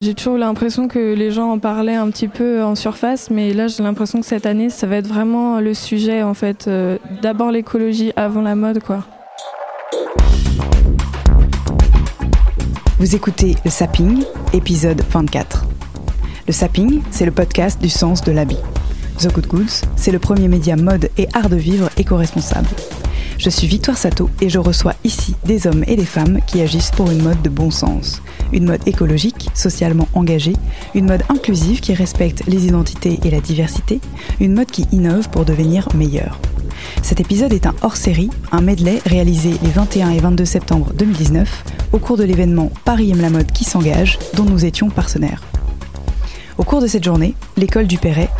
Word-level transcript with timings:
J'ai 0.00 0.14
toujours 0.14 0.38
l'impression 0.38 0.86
que 0.86 1.12
les 1.14 1.32
gens 1.32 1.50
en 1.50 1.58
parlaient 1.58 1.96
un 1.96 2.08
petit 2.12 2.28
peu 2.28 2.62
en 2.62 2.76
surface, 2.76 3.30
mais 3.30 3.52
là 3.52 3.66
j'ai 3.66 3.82
l'impression 3.82 4.20
que 4.20 4.26
cette 4.26 4.46
année 4.46 4.70
ça 4.70 4.86
va 4.86 4.94
être 4.94 5.08
vraiment 5.08 5.58
le 5.58 5.74
sujet 5.74 6.22
en 6.22 6.34
fait. 6.34 6.68
Euh, 6.68 6.98
D'abord 7.20 7.50
l'écologie 7.50 8.12
avant 8.14 8.40
la 8.40 8.54
mode 8.54 8.78
quoi. 8.80 9.04
Vous 13.00 13.16
écoutez 13.16 13.56
le 13.64 13.70
Sapping, 13.72 14.22
épisode 14.52 15.02
24. 15.10 15.64
Le 16.46 16.52
Sapping, 16.52 17.02
c'est 17.10 17.26
le 17.26 17.32
podcast 17.32 17.82
du 17.82 17.88
sens 17.88 18.22
de 18.22 18.30
l'habit. 18.30 18.58
The 19.18 19.32
Good 19.32 19.48
Goods, 19.48 19.82
c'est 19.96 20.12
le 20.12 20.20
premier 20.20 20.46
média 20.46 20.76
mode 20.76 21.10
et 21.18 21.26
art 21.34 21.48
de 21.48 21.56
vivre 21.56 21.90
éco-responsable. 21.96 22.68
Je 23.38 23.50
suis 23.50 23.68
Victoire 23.68 23.96
Sato 23.96 24.28
et 24.40 24.48
je 24.48 24.58
reçois 24.58 24.94
ici 25.04 25.36
des 25.44 25.68
hommes 25.68 25.84
et 25.86 25.94
des 25.94 26.04
femmes 26.04 26.40
qui 26.44 26.60
agissent 26.60 26.90
pour 26.90 27.08
une 27.08 27.22
mode 27.22 27.40
de 27.40 27.48
bon 27.48 27.70
sens. 27.70 28.20
Une 28.52 28.64
mode 28.64 28.86
écologique, 28.86 29.48
socialement 29.54 30.08
engagée, 30.12 30.56
une 30.96 31.06
mode 31.06 31.22
inclusive 31.28 31.78
qui 31.78 31.94
respecte 31.94 32.42
les 32.48 32.66
identités 32.66 33.20
et 33.22 33.30
la 33.30 33.40
diversité, 33.40 34.00
une 34.40 34.54
mode 34.54 34.72
qui 34.72 34.88
innove 34.90 35.28
pour 35.30 35.44
devenir 35.44 35.88
meilleure. 35.94 36.40
Cet 37.02 37.20
épisode 37.20 37.52
est 37.52 37.66
un 37.66 37.76
hors-série, 37.82 38.30
un 38.50 38.60
medley 38.60 39.00
réalisé 39.06 39.52
les 39.62 39.70
21 39.70 40.10
et 40.10 40.18
22 40.18 40.44
septembre 40.44 40.92
2019 40.94 41.64
au 41.92 41.98
cours 41.98 42.16
de 42.16 42.24
l'événement 42.24 42.72
Paris 42.84 43.12
aime 43.12 43.20
la 43.20 43.30
mode 43.30 43.52
qui 43.52 43.62
s'engage 43.62 44.18
dont 44.34 44.44
nous 44.44 44.64
étions 44.64 44.90
partenaires. 44.90 45.44
Au 46.58 46.64
cours 46.64 46.80
de 46.80 46.88
cette 46.88 47.04
journée, 47.04 47.36
l'école 47.56 47.86
du 47.86 47.98
Perret, 47.98 48.30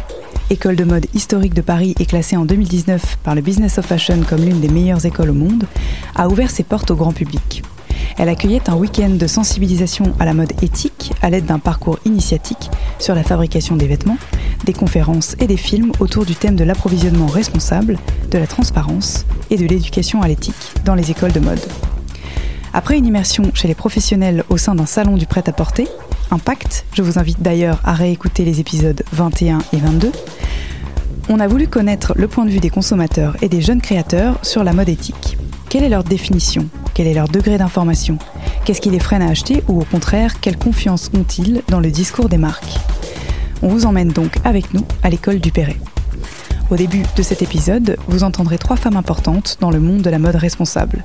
école 0.51 0.77
de 0.77 0.85
mode 0.85 1.07
historique 1.15 1.55
de 1.55 1.61
Paris 1.61 1.95
et 1.99 2.07
classée 2.07 2.37
en 2.37 2.45
2019 2.45 3.19
par 3.23 3.35
le 3.35 3.41
Business 3.41 3.79
of 3.79 3.87
Fashion 3.87 4.21
comme 4.29 4.45
l'une 4.45 4.61
des 4.61 4.69
meilleures 4.69 5.05
écoles 5.05 5.31
au 5.31 5.35
monde, 5.35 5.65
a 6.15 6.29
ouvert 6.29 6.51
ses 6.51 6.63
portes 6.63 6.91
au 6.91 6.97
grand 6.97 7.13
public. 7.13 7.63
Elle 8.17 8.29
accueillait 8.29 8.69
un 8.69 8.75
week-end 8.75 9.11
de 9.11 9.27
sensibilisation 9.27 10.15
à 10.19 10.25
la 10.25 10.35
mode 10.35 10.53
éthique 10.63 11.13
à 11.23 11.31
l'aide 11.31 11.47
d'un 11.47 11.59
parcours 11.59 11.99
initiatique 12.05 12.71
sur 12.99 13.15
la 13.15 13.23
fabrication 13.23 13.77
des 13.77 13.87
vêtements, 13.87 14.19
des 14.65 14.73
conférences 14.73 15.37
et 15.39 15.47
des 15.47 15.57
films 15.57 15.93
autour 16.01 16.25
du 16.25 16.35
thème 16.35 16.57
de 16.57 16.65
l'approvisionnement 16.65 17.27
responsable, 17.27 17.99
de 18.31 18.39
la 18.39 18.47
transparence 18.47 19.27
et 19.51 19.57
de 19.57 19.67
l'éducation 19.67 20.23
à 20.23 20.29
l'éthique 20.29 20.73
dans 20.85 20.95
les 20.95 21.11
écoles 21.11 21.33
de 21.33 21.41
mode. 21.41 21.61
Après 22.73 22.99
une 22.99 23.07
immersion 23.07 23.45
chez 23.55 23.69
les 23.69 23.75
professionnels 23.75 24.45
au 24.49 24.57
sein 24.57 24.75
d'un 24.75 24.87
salon 24.87 25.17
du 25.17 25.27
prêt-à-porter, 25.27 25.89
Impact, 26.31 26.85
je 26.93 27.03
vous 27.03 27.19
invite 27.19 27.41
d'ailleurs 27.41 27.81
à 27.85 27.95
réécouter 27.95 28.45
les 28.45 28.61
épisodes 28.61 29.03
21 29.13 29.61
et 29.73 29.79
22, 29.79 30.13
on 31.31 31.41
a 31.41 31.47
voulu 31.47 31.69
connaître 31.69 32.13
le 32.17 32.29
point 32.29 32.45
de 32.45 32.51
vue 32.51 32.61
des 32.61 32.69
consommateurs 32.69 33.37
et 33.41 33.49
des 33.49 33.63
jeunes 33.63 33.81
créateurs 33.81 34.39
sur 34.43 34.63
la 34.63 34.75
mode 34.75 34.91
éthique. 34.91 35.39
Quelle 35.71 35.85
est 35.85 35.89
leur 35.89 36.05
définition? 36.05 36.67
Quel 36.93 37.07
est 37.07 37.15
leur 37.15 37.29
degré 37.29 37.57
d'information? 37.57 38.19
Qu'est-ce 38.65 38.81
qui 38.83 38.91
les 38.91 38.99
freine 38.99 39.23
à 39.23 39.29
acheter 39.29 39.63
ou 39.69 39.81
au 39.81 39.85
contraire, 39.85 40.41
quelle 40.41 40.59
confiance 40.59 41.11
ont-ils 41.15 41.63
dans 41.69 41.81
le 41.81 41.91
discours 41.91 42.29
des 42.29 42.39
marques? 42.39 42.79
On 43.63 43.69
vous 43.69 43.87
emmène 43.87 44.09
donc 44.09 44.37
avec 44.45 44.75
nous 44.75 44.85
à 45.03 45.09
l'école 45.09 45.41
du 45.41 45.51
Perret. 45.51 45.79
Au 46.71 46.77
début 46.77 47.03
de 47.17 47.23
cet 47.23 47.41
épisode, 47.41 47.97
vous 48.09 48.25
entendrez 48.25 48.59
trois 48.59 48.77
femmes 48.77 48.99
importantes 48.99 49.57
dans 49.61 49.71
le 49.71 49.81
monde 49.81 50.03
de 50.03 50.11
la 50.11 50.19
mode 50.19 50.37
responsable. 50.37 51.03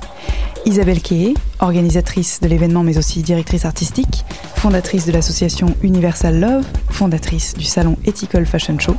Isabelle 0.66 1.00
Kéé, 1.00 1.32
organisatrice 1.58 2.40
de 2.42 2.48
l'événement 2.48 2.82
mais 2.82 2.98
aussi 2.98 3.22
directrice 3.22 3.64
artistique, 3.64 4.26
fondatrice 4.56 5.06
de 5.06 5.12
l'association 5.12 5.74
Universal 5.82 6.38
Love, 6.38 6.66
fondatrice 6.90 7.54
du 7.54 7.64
salon 7.64 7.96
Ethical 8.04 8.44
Fashion 8.44 8.78
Show 8.78 8.96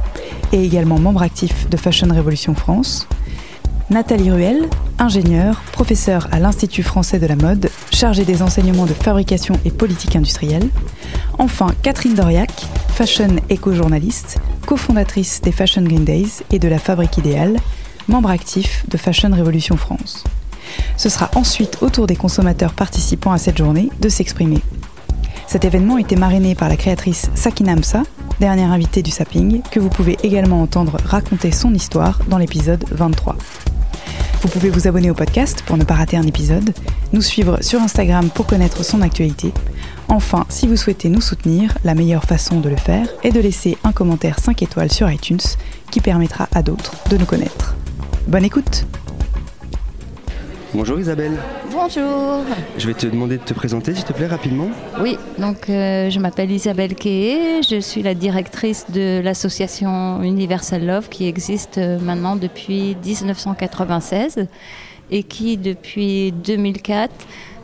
et 0.54 0.64
également 0.64 0.98
membre 0.98 1.22
actif 1.22 1.70
de 1.70 1.78
Fashion 1.78 2.08
Révolution 2.12 2.56
France. 2.56 3.08
Nathalie 3.92 4.32
Ruel, 4.32 4.68
ingénieure, 4.98 5.62
professeure 5.72 6.28
à 6.32 6.40
l'Institut 6.40 6.82
français 6.82 7.20
de 7.20 7.28
la 7.28 7.36
mode, 7.36 7.70
chargée 7.92 8.26
des 8.26 8.42
enseignements 8.42 8.88
de 8.88 8.94
fabrication 8.94 9.60
et 9.64 9.70
politique 9.70 10.16
industrielle. 10.16 10.70
Enfin, 11.38 11.68
Catherine 11.84 12.16
Doriac, 12.16 12.52
fashion 12.90 13.36
éco-journaliste, 13.50 14.40
cofondatrice 14.66 15.40
des 15.42 15.52
Fashion 15.52 15.84
Green 15.84 16.04
Days 16.04 16.42
et 16.52 16.58
de 16.58 16.68
la 16.68 16.80
Fabrique 16.80 17.20
Idéale, 17.20 17.58
membre 18.08 18.30
actif 18.32 18.90
de 18.90 18.98
Fashion 18.98 19.30
Révolution 19.32 19.78
France. 19.78 20.24
Ce 20.98 21.10
sera 21.10 21.30
ensuite 21.36 21.78
au 21.82 21.92
tour 21.92 22.08
des 22.08 22.16
consommateurs 22.16 22.74
participants 22.74 23.34
à 23.34 23.38
cette 23.38 23.60
journée 23.60 23.92
de 24.02 24.10
s'exprimer. 24.10 24.62
Cet 25.48 25.64
événement 25.64 25.98
était 25.98 26.16
marrainé 26.16 26.56
par 26.56 26.70
la 26.70 26.76
créatrice 26.76 27.30
Sakina 27.36 27.76
Msa, 27.76 28.04
dernière 28.40 28.72
invitée 28.72 29.04
du 29.04 29.12
Sapping, 29.12 29.62
que 29.72 29.80
vous 29.80 29.90
pouvez 29.90 30.18
également 30.24 30.62
entendre 30.62 30.98
raconter 31.06 31.52
son 31.52 31.74
histoire 31.74 32.20
dans 32.28 32.38
l'épisode 32.38 32.84
23. 32.92 33.36
Vous 34.42 34.48
pouvez 34.50 34.70
vous 34.70 34.88
abonner 34.88 35.10
au 35.10 35.14
podcast 35.14 35.64
pour 35.66 35.78
ne 35.78 35.84
pas 35.84 35.94
rater 35.94 36.18
un 36.18 36.28
épisode, 36.28 36.74
nous 37.14 37.22
suivre 37.22 37.62
sur 37.62 37.82
Instagram 37.82 38.30
pour 38.30 38.48
connaître 38.48 38.84
son 38.84 39.02
actualité. 39.02 39.54
Enfin, 40.08 40.46
si 40.50 40.68
vous 40.68 40.78
souhaitez 40.78 41.10
nous 41.10 41.22
soutenir, 41.22 41.78
la 41.84 41.96
meilleure 41.96 42.26
façon 42.26 42.60
de 42.60 42.70
le 42.70 42.76
faire 42.76 43.08
est 43.24 43.32
de 43.32 43.40
laisser 43.40 43.78
un 43.84 43.92
commentaire 43.92 44.40
5 44.40 44.62
étoiles 44.62 44.92
sur 44.92 45.10
iTunes 45.12 45.40
qui 45.92 46.00
permettra 46.00 46.48
à 46.54 46.62
d'autres 46.62 46.94
de 47.10 47.18
nous 47.18 47.26
connaître. 47.26 47.76
Bonne 48.28 48.46
écoute 48.46 48.86
Bonjour 50.76 51.00
Isabelle, 51.00 51.32
Bonjour. 51.72 52.44
je 52.78 52.86
vais 52.86 52.94
te 52.94 53.08
demander 53.08 53.38
de 53.38 53.44
te 53.44 53.54
présenter 53.54 53.96
s'il 53.96 54.04
te 54.04 54.12
plaît 54.12 54.28
rapidement. 54.28 54.68
Oui, 55.00 55.18
donc 55.38 55.70
euh, 55.70 56.10
je 56.10 56.20
m'appelle 56.20 56.52
Isabelle 56.52 56.96
Kéé, 56.96 57.62
je 57.64 57.80
suis 57.80 58.04
la 58.04 58.14
directrice 58.14 58.86
de 58.92 59.22
l'association 59.24 60.22
Universal 60.22 60.86
Love 60.86 61.08
qui 61.08 61.30
existe 61.30 61.78
euh, 61.78 61.98
maintenant 62.02 62.36
depuis 62.36 62.98
1996 63.06 64.48
et 65.12 65.24
qui 65.24 65.56
depuis 65.56 66.34
2004 66.34 67.10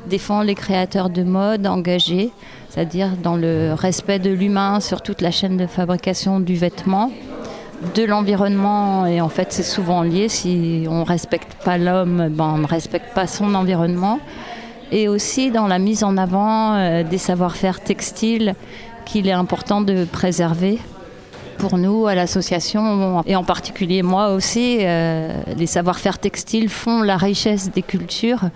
défend 0.09 0.41
les 0.41 0.55
créateurs 0.55 1.09
de 1.09 1.23
mode 1.23 1.67
engagés, 1.67 2.31
c'est-à-dire 2.69 3.17
dans 3.21 3.35
le 3.35 3.73
respect 3.73 4.19
de 4.19 4.29
l'humain 4.29 4.79
sur 4.79 5.01
toute 5.01 5.19
la 5.19 5.31
chaîne 5.31 5.57
de 5.57 5.67
fabrication 5.67 6.39
du 6.39 6.55
vêtement 6.55 7.11
de 7.95 8.03
l'environnement 8.03 9.05
et 9.05 9.21
en 9.21 9.29
fait 9.29 9.51
c'est 9.51 9.63
souvent 9.63 10.03
lié. 10.03 10.29
Si 10.29 10.85
on 10.89 10.99
ne 10.99 11.05
respecte 11.05 11.55
pas 11.63 11.77
l'homme 11.77 12.29
ben, 12.29 12.53
on 12.55 12.57
ne 12.59 12.67
respecte 12.67 13.13
pas 13.13 13.27
son 13.27 13.53
environnement. 13.55 14.19
Et 14.91 15.07
aussi 15.07 15.51
dans 15.51 15.67
la 15.67 15.79
mise 15.79 16.03
en 16.03 16.17
avant 16.17 16.75
euh, 16.75 17.03
des 17.03 17.17
savoir-faire 17.17 17.81
textiles 17.81 18.55
qu'il 19.05 19.27
est 19.27 19.33
important 19.33 19.81
de 19.81 20.05
préserver 20.05 20.79
pour 21.57 21.77
nous 21.77 22.07
à 22.07 22.15
l'association 22.15 23.23
et 23.25 23.35
en 23.35 23.43
particulier 23.43 24.01
moi 24.03 24.33
aussi 24.33 24.79
euh, 24.81 25.31
les 25.57 25.67
savoir-faire 25.67 26.17
textiles 26.17 26.69
font 26.69 27.01
la 27.01 27.17
richesse 27.17 27.71
des 27.71 27.81
cultures. 27.81 28.49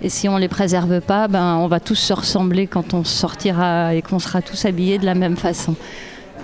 Et 0.00 0.08
si 0.08 0.28
on 0.28 0.36
les 0.36 0.48
préserve 0.48 1.00
pas 1.00 1.26
ben 1.26 1.56
on 1.56 1.66
va 1.68 1.80
tous 1.80 1.96
se 1.96 2.12
ressembler 2.12 2.66
quand 2.66 2.94
on 2.94 3.02
sortira 3.02 3.94
et 3.94 4.02
qu'on 4.02 4.18
sera 4.18 4.42
tous 4.42 4.64
habillés 4.64 4.98
de 4.98 5.06
la 5.06 5.14
même 5.14 5.36
façon 5.36 5.74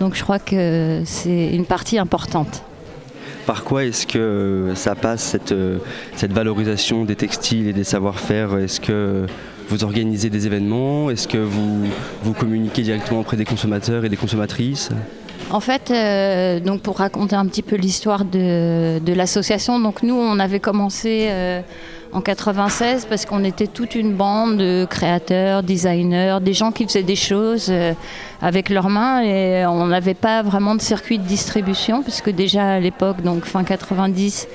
donc 0.00 0.15
je 0.15 0.22
crois 0.22 0.38
que 0.38 1.03
c'est 1.05 1.49
une 1.49 1.66
partie 1.66 1.99
importante. 1.99 2.62
Par 3.47 3.65
quoi 3.65 3.84
est-ce 3.84 4.06
que 4.06 4.72
ça 4.75 4.94
passe 4.94 5.22
cette, 5.22 5.53
euh, 5.53 5.78
cette 6.16 6.32
valorisation 6.32 7.05
des 7.05 7.15
textiles 7.15 7.69
et 7.69 7.72
des 7.75 7.84
savoir-faire? 7.84 8.56
Est-ce 8.56 8.81
que 8.81 9.27
vous 9.69 9.84
organisez 9.84 10.31
des 10.31 10.47
événements? 10.47 11.10
Est-ce 11.10 11.28
que 11.28 11.38
vous, 11.38 11.84
vous 12.22 12.33
communiquez 12.33 12.83
directement 12.83 13.21
auprès 13.21 13.36
des 13.36 13.45
consommateurs 13.45 14.04
et 14.04 14.09
des 14.09 14.16
consommatrices? 14.16 14.91
En 15.51 15.60
fait, 15.60 15.91
euh, 15.91 16.59
donc 16.59 16.80
pour 16.80 16.98
raconter 16.98 17.36
un 17.36 17.47
petit 17.47 17.63
peu 17.63 17.77
l'histoire 17.77 18.24
de, 18.24 18.98
de 18.98 19.13
l'association, 19.13 19.78
donc 19.78 20.03
nous 20.03 20.15
on 20.15 20.39
avait 20.39 20.60
commencé 20.60 21.27
euh, 21.28 21.60
en 22.15 22.21
96 22.21 23.07
parce 23.07 23.27
qu'on 23.27 23.43
était 23.43 23.66
toute 23.66 23.97
une 23.97 24.15
bande 24.15 24.57
de 24.57 24.87
créateurs, 24.89 25.63
designers, 25.63 26.39
des 26.41 26.55
gens 26.55 26.71
qui 26.71 26.84
faisaient 26.84 27.03
des 27.03 27.16
choses 27.16 27.66
euh, 27.69 27.93
avec 28.41 28.71
leurs 28.71 28.89
mains 28.89 29.21
et 29.22 29.66
on 29.66 29.87
n'avait 29.87 30.15
pas 30.15 30.43
vraiment 30.43 30.77
de 30.77 30.81
circuit 30.81 31.19
de 31.19 31.25
distribution 31.25 32.03
puisque 32.03 32.31
déjà 32.31 32.75
à 32.75 32.81
l'époque, 32.81 33.21
donc 33.22 33.45
fin 33.45 33.65
90, 33.65 34.47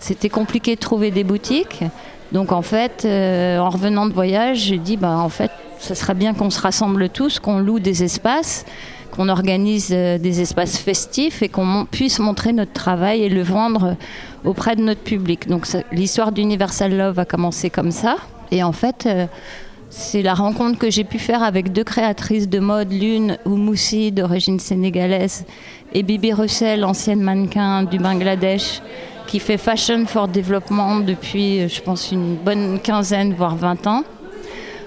c'était 0.00 0.28
compliqué 0.28 0.74
de 0.74 0.80
trouver 0.80 1.12
des 1.12 1.24
boutiques. 1.24 1.84
Donc 2.32 2.50
en 2.50 2.62
fait, 2.62 3.04
euh, 3.04 3.58
en 3.58 3.70
revenant 3.70 4.06
de 4.06 4.12
voyage, 4.12 4.58
j'ai 4.58 4.78
dit 4.78 4.96
bah 4.96 5.16
en 5.16 5.28
fait, 5.28 5.52
ça 5.78 5.94
serait 5.94 6.14
bien 6.14 6.34
qu'on 6.34 6.50
se 6.50 6.60
rassemble 6.60 7.08
tous, 7.08 7.38
qu'on 7.38 7.60
loue 7.60 7.78
des 7.78 8.02
espaces, 8.02 8.64
qu'on 9.10 9.28
organise 9.28 9.90
euh, 9.92 10.18
des 10.18 10.40
espaces 10.40 10.78
festifs 10.78 11.42
et 11.42 11.48
qu'on 11.48 11.86
puisse 11.90 12.18
montrer 12.18 12.52
notre 12.52 12.72
travail 12.72 13.22
et 13.22 13.28
le 13.28 13.42
vendre 13.42 13.96
auprès 14.44 14.76
de 14.76 14.82
notre 14.82 15.02
public. 15.02 15.48
Donc 15.48 15.66
l'histoire 15.92 16.32
d'Universal 16.32 16.96
Love 16.96 17.18
a 17.18 17.24
commencé 17.24 17.70
comme 17.70 17.90
ça. 17.90 18.16
Et 18.50 18.62
en 18.62 18.72
fait, 18.72 19.06
euh, 19.06 19.26
c'est 19.90 20.22
la 20.22 20.34
rencontre 20.34 20.78
que 20.78 20.90
j'ai 20.90 21.04
pu 21.04 21.18
faire 21.18 21.42
avec 21.42 21.72
deux 21.72 21.84
créatrices 21.84 22.48
de 22.48 22.58
mode, 22.58 22.92
l'une 22.92 23.38
Oumoussi 23.44 24.12
d'origine 24.12 24.58
sénégalaise 24.58 25.44
et 25.92 26.02
Bibi 26.02 26.32
Russell, 26.32 26.84
ancienne 26.84 27.20
mannequin 27.20 27.84
du 27.84 27.98
Bangladesh, 27.98 28.82
qui 29.26 29.40
fait 29.40 29.58
Fashion 29.58 30.04
for 30.06 30.28
Development 30.28 31.00
depuis, 31.00 31.68
je 31.68 31.80
pense, 31.80 32.12
une 32.12 32.36
bonne 32.36 32.78
quinzaine, 32.80 33.34
voire 33.34 33.56
20 33.56 33.86
ans. 33.86 34.04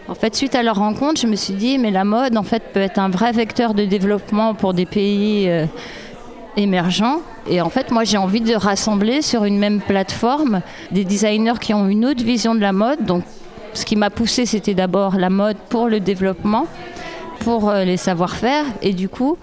En 0.10 0.16
fait, 0.16 0.36
suite 0.36 0.56
à 0.56 0.64
leur 0.64 0.78
rencontre, 0.78 1.22
je 1.22 1.28
me 1.28 1.36
suis 1.36 1.54
dit, 1.54 1.78
mais 1.78 1.92
la 1.92 2.04
mode, 2.04 2.36
en 2.36 2.42
fait, 2.42 2.64
peut 2.74 2.80
être 2.80 2.98
un 2.98 3.10
vrai 3.10 3.32
vecteur 3.32 3.76
de 3.76 3.86
développement 3.86 4.56
pour 4.56 4.74
des 4.74 4.88
pays 4.88 5.48
euh, 5.48 5.68
émergents. 6.58 7.22
Et 7.48 7.62
en 7.62 7.70
fait, 7.70 7.92
moi, 7.92 8.06
j'ai 8.06 8.18
envie 8.18 8.42
de 8.42 8.56
rassembler 8.56 9.22
sur 9.22 9.44
une 9.44 9.60
même 9.60 9.80
plateforme 9.82 10.62
des 10.90 11.04
designers 11.04 11.60
qui 11.62 11.76
ont 11.76 11.88
une 11.88 12.08
autre 12.08 12.24
vision 12.24 12.56
de 12.56 12.60
la 12.60 12.74
mode. 12.74 13.06
Donc, 13.06 13.24
ce 13.74 13.86
qui 13.86 13.96
m'a 13.96 14.10
poussé, 14.10 14.48
c'était 14.48 14.74
d'abord 14.74 15.16
la 15.16 15.30
mode 15.30 15.58
pour 15.70 15.88
le 15.88 16.00
développement, 16.00 16.66
pour 17.42 17.70
euh, 17.70 17.84
les 17.84 17.98
savoir-faire. 17.98 18.66
Et 18.82 18.94
du 18.94 19.10
coup, 19.10 19.38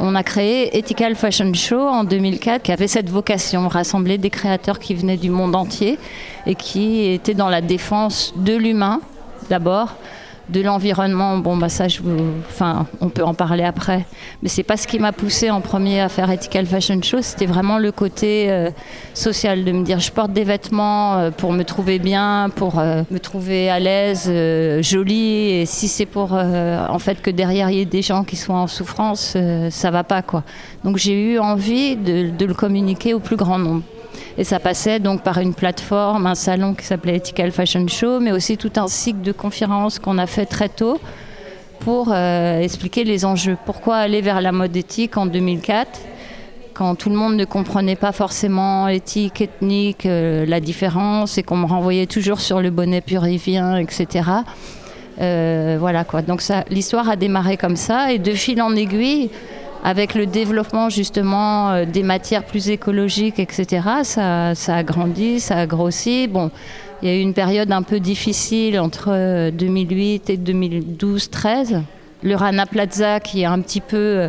on 0.00 0.16
a 0.16 0.24
créé 0.24 0.76
Ethical 0.76 1.14
Fashion 1.14 1.54
Show 1.54 1.80
en 1.80 2.02
2004 2.02 2.62
qui 2.62 2.72
avait 2.72 2.88
cette 2.88 3.08
vocation, 3.08 3.68
rassembler 3.68 4.18
des 4.18 4.30
créateurs 4.30 4.80
qui 4.80 4.96
venaient 4.96 5.16
du 5.16 5.30
monde 5.30 5.54
entier 5.54 5.96
et 6.44 6.56
qui 6.56 7.06
étaient 7.06 7.34
dans 7.34 7.48
la 7.48 7.60
défense 7.60 8.34
de 8.36 8.56
l'humain 8.56 9.00
d'abord, 9.48 9.96
de 10.48 10.62
l'environnement, 10.62 11.36
bon 11.38 11.56
bah 11.56 11.68
ça 11.68 11.88
je 11.88 12.00
vous, 12.00 12.16
enfin 12.48 12.86
on 13.00 13.10
peut 13.10 13.22
en 13.22 13.34
parler 13.34 13.64
après, 13.64 14.06
mais 14.42 14.48
c'est 14.48 14.62
pas 14.62 14.76
ce 14.76 14.86
qui 14.86 14.98
m'a 14.98 15.12
poussé 15.12 15.50
en 15.50 15.60
premier 15.60 16.00
à 16.00 16.08
faire 16.08 16.30
Ethical 16.30 16.64
Fashion 16.64 17.00
Show, 17.02 17.18
c'était 17.20 17.46
vraiment 17.46 17.78
le 17.78 17.92
côté 17.92 18.50
euh, 18.50 18.70
social 19.12 19.64
de 19.64 19.72
me 19.72 19.84
dire 19.84 20.00
je 20.00 20.10
porte 20.10 20.32
des 20.32 20.44
vêtements 20.44 21.16
euh, 21.16 21.30
pour 21.30 21.52
me 21.52 21.64
trouver 21.64 21.98
bien, 21.98 22.50
pour 22.54 22.78
euh, 22.78 23.02
me 23.10 23.18
trouver 23.18 23.68
à 23.68 23.78
l'aise, 23.78 24.30
jolie, 24.82 25.50
et 25.50 25.66
si 25.66 25.86
c'est 25.86 26.06
pour 26.06 26.32
en 26.32 26.98
fait 26.98 27.20
que 27.20 27.30
derrière 27.30 27.70
il 27.70 27.76
y 27.76 27.80
ait 27.80 27.84
des 27.84 28.02
gens 28.02 28.24
qui 28.24 28.36
soient 28.36 28.56
en 28.56 28.66
souffrance, 28.66 29.36
ça 29.70 29.90
va 29.90 30.04
pas 30.04 30.22
quoi. 30.22 30.44
Donc 30.84 30.96
j'ai 30.96 31.34
eu 31.34 31.38
envie 31.38 31.96
de 31.96 32.44
le 32.44 32.54
communiquer 32.54 33.12
au 33.12 33.20
plus 33.20 33.36
grand 33.36 33.58
nombre. 33.58 33.82
Et 34.36 34.44
ça 34.44 34.60
passait 34.60 35.00
donc 35.00 35.22
par 35.22 35.38
une 35.38 35.54
plateforme, 35.54 36.26
un 36.26 36.34
salon 36.34 36.74
qui 36.74 36.84
s'appelait 36.84 37.16
Ethical 37.16 37.50
Fashion 37.50 37.86
Show, 37.88 38.20
mais 38.20 38.32
aussi 38.32 38.56
tout 38.56 38.72
un 38.76 38.88
cycle 38.88 39.22
de 39.22 39.32
conférences 39.32 39.98
qu'on 39.98 40.18
a 40.18 40.26
fait 40.26 40.46
très 40.46 40.68
tôt 40.68 41.00
pour 41.80 42.10
euh, 42.12 42.60
expliquer 42.60 43.04
les 43.04 43.24
enjeux. 43.24 43.56
Pourquoi 43.64 43.96
aller 43.96 44.20
vers 44.20 44.40
la 44.40 44.52
mode 44.52 44.76
éthique 44.76 45.16
en 45.16 45.26
2004 45.26 46.00
quand 46.74 46.94
tout 46.94 47.10
le 47.10 47.16
monde 47.16 47.34
ne 47.34 47.44
comprenait 47.44 47.96
pas 47.96 48.12
forcément 48.12 48.86
éthique, 48.86 49.40
ethnique, 49.40 50.06
euh, 50.06 50.46
la 50.46 50.60
différence, 50.60 51.36
et 51.36 51.42
qu'on 51.42 51.56
me 51.56 51.66
renvoyait 51.66 52.06
toujours 52.06 52.40
sur 52.40 52.60
le 52.60 52.70
bonnet 52.70 53.00
purivien, 53.00 53.78
etc. 53.78 54.30
Euh, 55.20 55.76
voilà 55.80 56.04
quoi. 56.04 56.22
Donc 56.22 56.40
l'histoire 56.70 57.08
a 57.08 57.16
démarré 57.16 57.56
comme 57.56 57.74
ça, 57.74 58.12
et 58.12 58.20
de 58.20 58.30
fil 58.30 58.62
en 58.62 58.76
aiguille, 58.76 59.30
avec 59.84 60.14
le 60.14 60.26
développement 60.26 60.90
justement 60.90 61.70
euh, 61.70 61.84
des 61.84 62.02
matières 62.02 62.44
plus 62.44 62.70
écologiques, 62.70 63.38
etc., 63.38 63.80
ça, 64.02 64.52
a 64.52 64.82
grandi, 64.82 65.40
ça 65.40 65.56
a 65.56 65.66
grossi. 65.66 66.28
Bon, 66.28 66.50
il 67.02 67.08
y 67.08 67.12
a 67.12 67.16
eu 67.16 67.20
une 67.20 67.34
période 67.34 67.70
un 67.72 67.82
peu 67.82 68.00
difficile 68.00 68.78
entre 68.80 69.50
2008 69.50 70.30
euh, 70.30 70.32
et 70.32 70.36
2012-13. 70.36 71.82
Le 72.22 72.34
Rana 72.34 72.66
Plaza 72.66 73.20
qui 73.20 73.44
a 73.44 73.52
un 73.52 73.60
petit 73.60 73.80
peu 73.80 73.96
euh, 73.96 74.28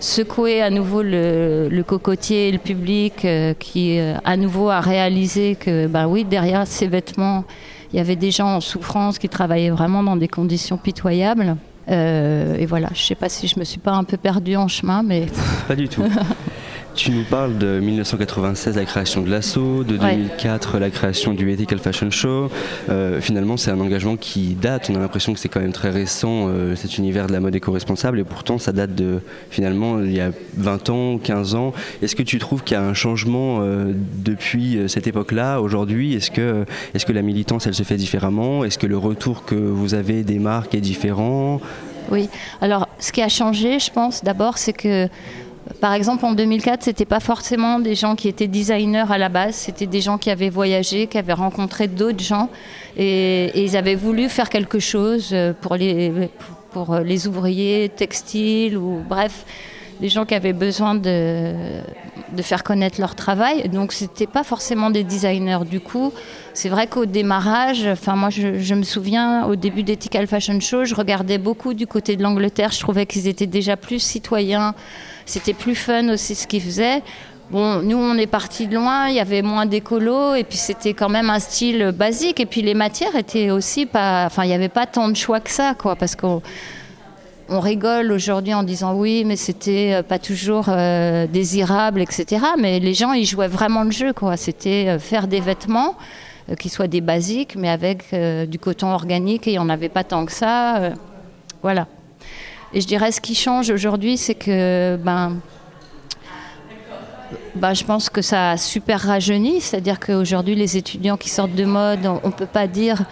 secoué 0.00 0.62
à 0.62 0.70
nouveau 0.70 1.02
le, 1.02 1.82
cocotier 1.86 2.48
et 2.48 2.52
le 2.52 2.58
public, 2.58 3.26
qui 3.58 3.98
à 3.98 4.36
nouveau 4.36 4.68
a 4.68 4.80
réalisé 4.80 5.56
que, 5.58 5.86
ben 5.86 6.06
oui, 6.06 6.24
derrière 6.24 6.66
ces 6.66 6.86
vêtements, 6.86 7.44
il 7.92 7.96
y 7.96 8.00
avait 8.00 8.16
des 8.16 8.30
gens 8.30 8.56
en 8.56 8.60
souffrance 8.60 9.18
qui 9.18 9.30
travaillaient 9.30 9.70
vraiment 9.70 10.02
dans 10.02 10.16
des 10.16 10.28
conditions 10.28 10.76
pitoyables. 10.76 11.56
Euh, 11.88 12.56
et 12.56 12.66
voilà, 12.66 12.88
je 12.92 13.00
ne 13.00 13.04
sais 13.04 13.14
pas 13.14 13.28
si 13.28 13.46
je 13.48 13.58
me 13.58 13.64
suis 13.64 13.78
pas 13.78 13.92
un 13.92 14.04
peu 14.04 14.16
perdue 14.16 14.56
en 14.56 14.68
chemin, 14.68 15.02
mais... 15.02 15.26
Pas 15.68 15.76
du 15.76 15.88
tout. 15.88 16.02
Tu 16.96 17.10
nous 17.10 17.24
parles 17.24 17.58
de 17.58 17.78
1996, 17.78 18.74
la 18.74 18.86
création 18.86 19.20
de 19.20 19.30
l'assaut, 19.30 19.84
de 19.84 19.98
2004, 19.98 20.78
la 20.78 20.88
création 20.88 21.34
du 21.34 21.52
Ethical 21.52 21.78
Fashion 21.78 22.10
Show. 22.10 22.50
Euh, 22.88 23.20
finalement, 23.20 23.58
c'est 23.58 23.70
un 23.70 23.78
engagement 23.80 24.16
qui 24.16 24.54
date. 24.54 24.88
On 24.90 24.96
a 24.96 24.98
l'impression 24.98 25.34
que 25.34 25.38
c'est 25.38 25.50
quand 25.50 25.60
même 25.60 25.74
très 25.74 25.90
récent, 25.90 26.46
euh, 26.48 26.74
cet 26.74 26.96
univers 26.96 27.26
de 27.26 27.32
la 27.32 27.40
mode 27.40 27.54
éco-responsable, 27.54 28.18
et 28.18 28.24
pourtant, 28.24 28.56
ça 28.58 28.72
date 28.72 28.94
de 28.94 29.20
finalement 29.50 30.00
il 30.00 30.10
y 30.10 30.20
a 30.20 30.30
20 30.56 30.88
ans, 30.88 31.18
15 31.18 31.54
ans. 31.54 31.74
Est-ce 32.00 32.16
que 32.16 32.22
tu 32.22 32.38
trouves 32.38 32.64
qu'il 32.64 32.78
y 32.78 32.80
a 32.80 32.82
un 32.82 32.94
changement 32.94 33.60
depuis 34.24 34.78
cette 34.88 35.06
époque-là, 35.06 35.60
aujourd'hui? 35.60 36.14
Est-ce 36.14 36.30
que, 36.30 36.64
est 36.94 36.98
-ce 36.98 37.04
que 37.04 37.12
la 37.12 37.22
militance, 37.22 37.66
elle 37.66 37.74
se 37.74 37.82
fait 37.82 37.98
différemment? 37.98 38.64
Est-ce 38.64 38.78
que 38.78 38.86
le 38.86 38.96
retour 38.96 39.44
que 39.44 39.54
vous 39.54 39.92
avez 39.92 40.22
des 40.22 40.38
marques 40.38 40.74
est 40.74 40.80
différent? 40.80 41.60
Oui, 42.10 42.28
alors 42.60 42.88
ce 42.98 43.12
qui 43.12 43.22
a 43.22 43.28
changé, 43.28 43.78
je 43.78 43.90
pense, 43.90 44.22
d'abord, 44.22 44.58
c'est 44.58 44.72
que 44.72 45.08
par 45.80 45.92
exemple, 45.92 46.24
en 46.24 46.32
2004, 46.32 46.82
c'était 46.82 47.04
pas 47.04 47.20
forcément 47.20 47.80
des 47.80 47.94
gens 47.94 48.14
qui 48.14 48.28
étaient 48.28 48.46
designers 48.46 49.04
à 49.10 49.18
la 49.18 49.28
base, 49.28 49.54
c'était 49.54 49.86
des 49.86 50.00
gens 50.00 50.18
qui 50.18 50.30
avaient 50.30 50.48
voyagé, 50.48 51.06
qui 51.06 51.18
avaient 51.18 51.32
rencontré 51.32 51.88
d'autres 51.88 52.22
gens 52.22 52.48
et, 52.96 53.50
ils 53.60 53.76
avaient 53.76 53.94
voulu 53.96 54.28
faire 54.28 54.48
quelque 54.48 54.78
chose 54.78 55.34
pour 55.60 55.74
les, 55.74 56.30
pour 56.70 56.96
les 56.96 57.26
ouvriers 57.26 57.88
textiles 57.88 58.76
ou 58.76 59.02
bref, 59.08 59.44
des 60.00 60.08
gens 60.08 60.24
qui 60.24 60.34
avaient 60.34 60.52
besoin 60.52 60.94
de, 60.94 61.54
de 62.32 62.42
faire 62.42 62.62
connaître 62.62 63.00
leur 63.00 63.14
travail. 63.14 63.68
Donc, 63.68 63.92
c'était 63.92 64.26
pas 64.26 64.44
forcément 64.44 64.90
des 64.90 65.04
designers. 65.04 65.60
Du 65.68 65.80
coup, 65.80 66.12
c'est 66.52 66.68
vrai 66.68 66.86
qu'au 66.86 67.06
démarrage, 67.06 67.86
enfin, 67.86 68.16
moi, 68.16 68.30
je, 68.30 68.58
je, 68.58 68.74
me 68.74 68.82
souviens, 68.82 69.46
au 69.46 69.56
début 69.56 69.82
d'Ethical 69.82 70.26
Fashion 70.26 70.60
Show, 70.60 70.84
je 70.84 70.94
regardais 70.94 71.38
beaucoup 71.38 71.74
du 71.74 71.86
côté 71.86 72.16
de 72.16 72.22
l'Angleterre. 72.22 72.72
Je 72.72 72.80
trouvais 72.80 73.06
qu'ils 73.06 73.26
étaient 73.28 73.46
déjà 73.46 73.76
plus 73.76 73.98
citoyens. 73.98 74.74
C'était 75.26 75.54
plus 75.54 75.74
fun 75.74 76.08
aussi 76.08 76.34
ce 76.34 76.46
qu'ils 76.46 76.62
faisaient. 76.62 77.02
Bon, 77.50 77.80
nous, 77.80 77.96
on 77.96 78.16
est 78.16 78.26
parti 78.26 78.66
de 78.66 78.74
loin, 78.74 79.08
il 79.08 79.14
y 79.14 79.20
avait 79.20 79.42
moins 79.42 79.66
d'écolo, 79.66 80.34
et 80.34 80.42
puis 80.42 80.58
c'était 80.58 80.94
quand 80.94 81.08
même 81.08 81.30
un 81.30 81.38
style 81.38 81.92
basique. 81.96 82.40
Et 82.40 82.46
puis 82.46 82.62
les 82.62 82.74
matières 82.74 83.14
étaient 83.14 83.50
aussi 83.50 83.86
pas. 83.86 84.24
Enfin, 84.26 84.44
il 84.44 84.48
n'y 84.48 84.54
avait 84.54 84.68
pas 84.68 84.86
tant 84.86 85.08
de 85.08 85.16
choix 85.16 85.38
que 85.38 85.50
ça, 85.50 85.74
quoi, 85.78 85.94
parce 85.94 86.16
qu'on 86.16 86.42
on 87.48 87.60
rigole 87.60 88.10
aujourd'hui 88.10 88.54
en 88.54 88.64
disant 88.64 88.94
oui, 88.94 89.24
mais 89.24 89.36
c'était 89.36 89.94
euh, 89.94 90.02
pas 90.02 90.18
toujours 90.18 90.66
euh, 90.68 91.28
désirable, 91.28 92.00
etc. 92.00 92.44
Mais 92.58 92.80
les 92.80 92.94
gens, 92.94 93.12
ils 93.12 93.26
jouaient 93.26 93.46
vraiment 93.46 93.84
le 93.84 93.92
jeu, 93.92 94.12
quoi. 94.12 94.36
C'était 94.36 94.86
euh, 94.88 94.98
faire 94.98 95.28
des 95.28 95.40
vêtements 95.40 95.94
qui 96.60 96.68
soient 96.68 96.86
des 96.86 97.00
basiques, 97.00 97.56
mais 97.56 97.68
avec 97.68 98.14
du 98.48 98.60
coton 98.60 98.92
organique, 98.92 99.48
et 99.48 99.50
il 99.50 99.54
n'y 99.54 99.58
en 99.58 99.68
avait 99.68 99.88
pas 99.88 100.04
tant 100.04 100.24
que 100.24 100.30
ça. 100.30 100.92
voilà. 101.60 101.88
Et 102.76 102.82
je 102.82 102.86
dirais, 102.86 103.10
ce 103.10 103.22
qui 103.22 103.34
change 103.34 103.70
aujourd'hui, 103.70 104.18
c'est 104.18 104.34
que, 104.34 104.96
ben, 104.96 105.38
ben, 107.54 107.72
je 107.72 107.82
pense 107.82 108.10
que 108.10 108.20
ça 108.20 108.50
a 108.50 108.56
super 108.58 109.00
rajeuni, 109.00 109.62
c'est-à-dire 109.62 109.98
qu'aujourd'hui, 109.98 110.54
les 110.54 110.76
étudiants 110.76 111.16
qui 111.16 111.30
sortent 111.30 111.54
de 111.54 111.64
mode, 111.64 112.04
on 112.04 112.26
ne 112.26 112.32
peut 112.34 112.44
pas 112.44 112.66
dire 112.66 113.04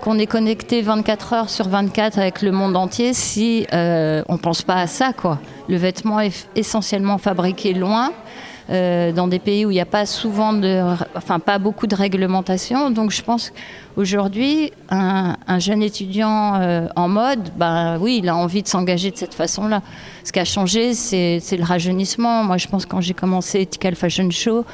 qu'on 0.00 0.18
est 0.18 0.26
connecté 0.26 0.80
24 0.80 1.32
heures 1.34 1.50
sur 1.50 1.68
24 1.68 2.18
avec 2.18 2.40
le 2.40 2.50
monde 2.50 2.74
entier 2.78 3.12
si 3.12 3.66
euh, 3.74 4.22
on 4.26 4.32
ne 4.32 4.38
pense 4.38 4.62
pas 4.62 4.76
à 4.76 4.86
ça. 4.86 5.12
Quoi. 5.12 5.38
Le 5.68 5.76
vêtement 5.76 6.20
est 6.20 6.48
essentiellement 6.56 7.18
fabriqué 7.18 7.74
loin. 7.74 8.14
Euh, 8.70 9.10
dans 9.10 9.26
des 9.26 9.40
pays 9.40 9.66
où 9.66 9.72
il 9.72 9.74
n'y 9.74 9.80
a 9.80 9.86
pas 9.86 10.06
souvent 10.06 10.54
enfin 11.16 11.40
pas 11.40 11.58
beaucoup 11.58 11.88
de 11.88 11.94
réglementation. 11.96 12.90
Donc 12.90 13.10
je 13.10 13.20
pense 13.20 13.50
qu'aujourd'hui, 13.50 14.72
un, 14.90 15.34
jeune 15.58 15.82
étudiant 15.82 16.54
euh, 16.54 16.86
en 16.94 17.08
mode, 17.08 17.50
ben 17.56 17.98
oui, 18.00 18.20
il 18.22 18.28
a 18.28 18.36
envie 18.36 18.62
de 18.62 18.68
s'engager 18.68 19.10
de 19.10 19.16
cette 19.16 19.34
façon-là. 19.34 19.82
Ce 20.22 20.30
qui 20.30 20.38
a 20.38 20.44
changé, 20.44 20.94
c'est 20.94 21.56
le 21.56 21.64
rajeunissement. 21.64 22.44
Moi, 22.44 22.58
je 22.58 22.68
pense 22.68 22.86
quand 22.86 23.00
j'ai 23.00 23.14
commencé 23.14 23.60
Ethical 23.60 23.96
Fashion 23.96 24.30
Show, 24.30 24.64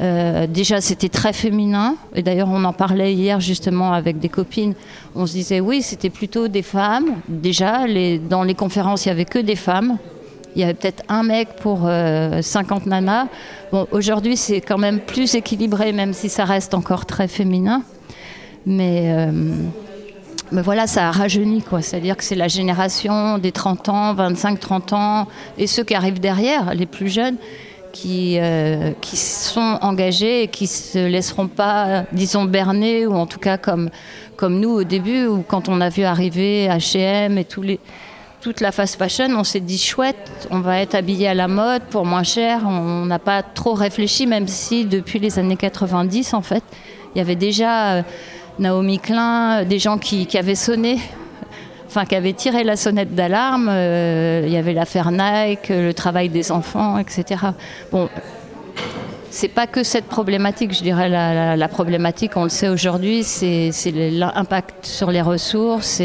euh, 0.00 0.48
déjà, 0.48 0.80
c'était 0.80 1.08
très 1.08 1.32
féminin. 1.32 1.94
Et 2.16 2.22
d'ailleurs, 2.22 2.48
on 2.50 2.64
en 2.64 2.72
parlait 2.72 3.14
hier 3.14 3.38
justement 3.38 3.92
avec 3.92 4.18
des 4.18 4.28
copines. 4.28 4.74
On 5.14 5.24
se 5.24 5.32
disait, 5.32 5.60
oui, 5.60 5.82
c'était 5.82 6.10
plutôt 6.10 6.48
des 6.48 6.62
femmes. 6.62 7.14
Déjà, 7.28 7.84
dans 8.28 8.42
les 8.42 8.54
conférences, 8.54 9.06
il 9.06 9.08
n'y 9.08 9.12
avait 9.12 9.24
que 9.24 9.38
des 9.38 9.56
femmes. 9.56 9.98
Il 10.56 10.60
y 10.60 10.62
avait 10.62 10.72
peut-être 10.72 11.02
un 11.10 11.22
mec 11.22 11.48
pour 11.56 11.80
50 11.80 11.86
euh, 11.86 12.88
nanas. 12.88 13.26
Bon, 13.72 13.86
aujourd'hui, 13.90 14.38
c'est 14.38 14.62
quand 14.62 14.78
même 14.78 15.00
plus 15.00 15.34
équilibré, 15.34 15.92
même 15.92 16.14
si 16.14 16.30
ça 16.30 16.46
reste 16.46 16.72
encore 16.72 17.04
très 17.04 17.28
féminin. 17.28 17.82
Mais, 18.64 19.14
euh, 19.14 19.30
mais 20.52 20.62
voilà, 20.62 20.86
ça 20.86 21.08
a 21.08 21.10
rajeuni, 21.10 21.60
quoi. 21.60 21.82
C'est-à-dire 21.82 22.16
que 22.16 22.24
c'est 22.24 22.36
la 22.36 22.48
génération 22.48 23.36
des 23.36 23.52
30 23.52 23.90
ans, 23.90 24.14
25-30 24.14 24.94
ans, 24.94 25.28
et 25.58 25.66
ceux 25.66 25.84
qui 25.84 25.94
arrivent 25.94 26.20
derrière, 26.20 26.74
les 26.74 26.86
plus 26.86 27.08
jeunes, 27.08 27.36
qui, 27.92 28.38
euh, 28.38 28.92
qui 29.02 29.18
sont 29.18 29.78
engagés 29.82 30.44
et 30.44 30.48
qui 30.48 30.66
se 30.66 31.06
laisseront 31.06 31.48
pas, 31.48 32.04
disons, 32.12 32.46
berner, 32.46 33.06
ou 33.06 33.12
en 33.12 33.26
tout 33.26 33.40
cas 33.40 33.58
comme, 33.58 33.90
comme 34.36 34.58
nous 34.58 34.70
au 34.70 34.84
début, 34.84 35.26
ou 35.26 35.44
quand 35.46 35.68
on 35.68 35.82
a 35.82 35.90
vu 35.90 36.04
arriver 36.04 36.66
H&M 36.66 37.36
et 37.36 37.44
tous 37.44 37.60
les, 37.60 37.78
toute 38.46 38.60
la 38.60 38.70
fast 38.70 38.94
fashion, 38.94 39.26
on 39.36 39.42
s'est 39.42 39.58
dit 39.58 39.76
chouette, 39.76 40.46
on 40.52 40.60
va 40.60 40.78
être 40.78 40.94
habillé 40.94 41.26
à 41.26 41.34
la 41.34 41.48
mode 41.48 41.82
pour 41.90 42.06
moins 42.06 42.22
cher. 42.22 42.60
On 42.64 43.04
n'a 43.04 43.18
pas 43.18 43.42
trop 43.42 43.74
réfléchi, 43.74 44.24
même 44.24 44.46
si 44.46 44.84
depuis 44.84 45.18
les 45.18 45.40
années 45.40 45.56
90, 45.56 46.32
en 46.32 46.42
fait, 46.42 46.62
il 47.12 47.18
y 47.18 47.20
avait 47.20 47.34
déjà 47.34 47.94
euh, 47.94 48.02
Naomi 48.60 49.00
Klein, 49.00 49.64
des 49.64 49.80
gens 49.80 49.98
qui, 49.98 50.28
avaient 50.38 50.54
sonné 50.54 51.00
enfin 51.88 52.04
qui 52.04 52.14
avait 52.14 52.34
tiré 52.34 52.62
la 52.62 52.76
sonnette 52.76 53.16
d'alarme. 53.16 53.68
il 53.68 54.48
y 54.52 54.56
avait 54.56 54.74
l'affaire 54.74 55.10
Nike, 55.10 55.70
le 55.70 55.90
travail 55.90 56.28
des 56.28 56.52
enfants, 56.52 56.98
etc. 56.98 57.46
Bon, 57.90 58.08
c'est 59.30 59.48
pas 59.48 59.66
que 59.66 59.82
cette 59.82 60.06
problématique, 60.06 60.72
je 60.72 60.84
dirais 60.84 61.08
la, 61.08 61.68
problématique, 61.68 62.36
on 62.36 62.44
le 62.44 62.48
sait 62.48 62.68
aujourd'hui, 62.68 63.24
c'est 63.24 63.72
l'impact 63.90 64.86
sur 64.86 65.10
les 65.10 65.20
ressources, 65.20 66.00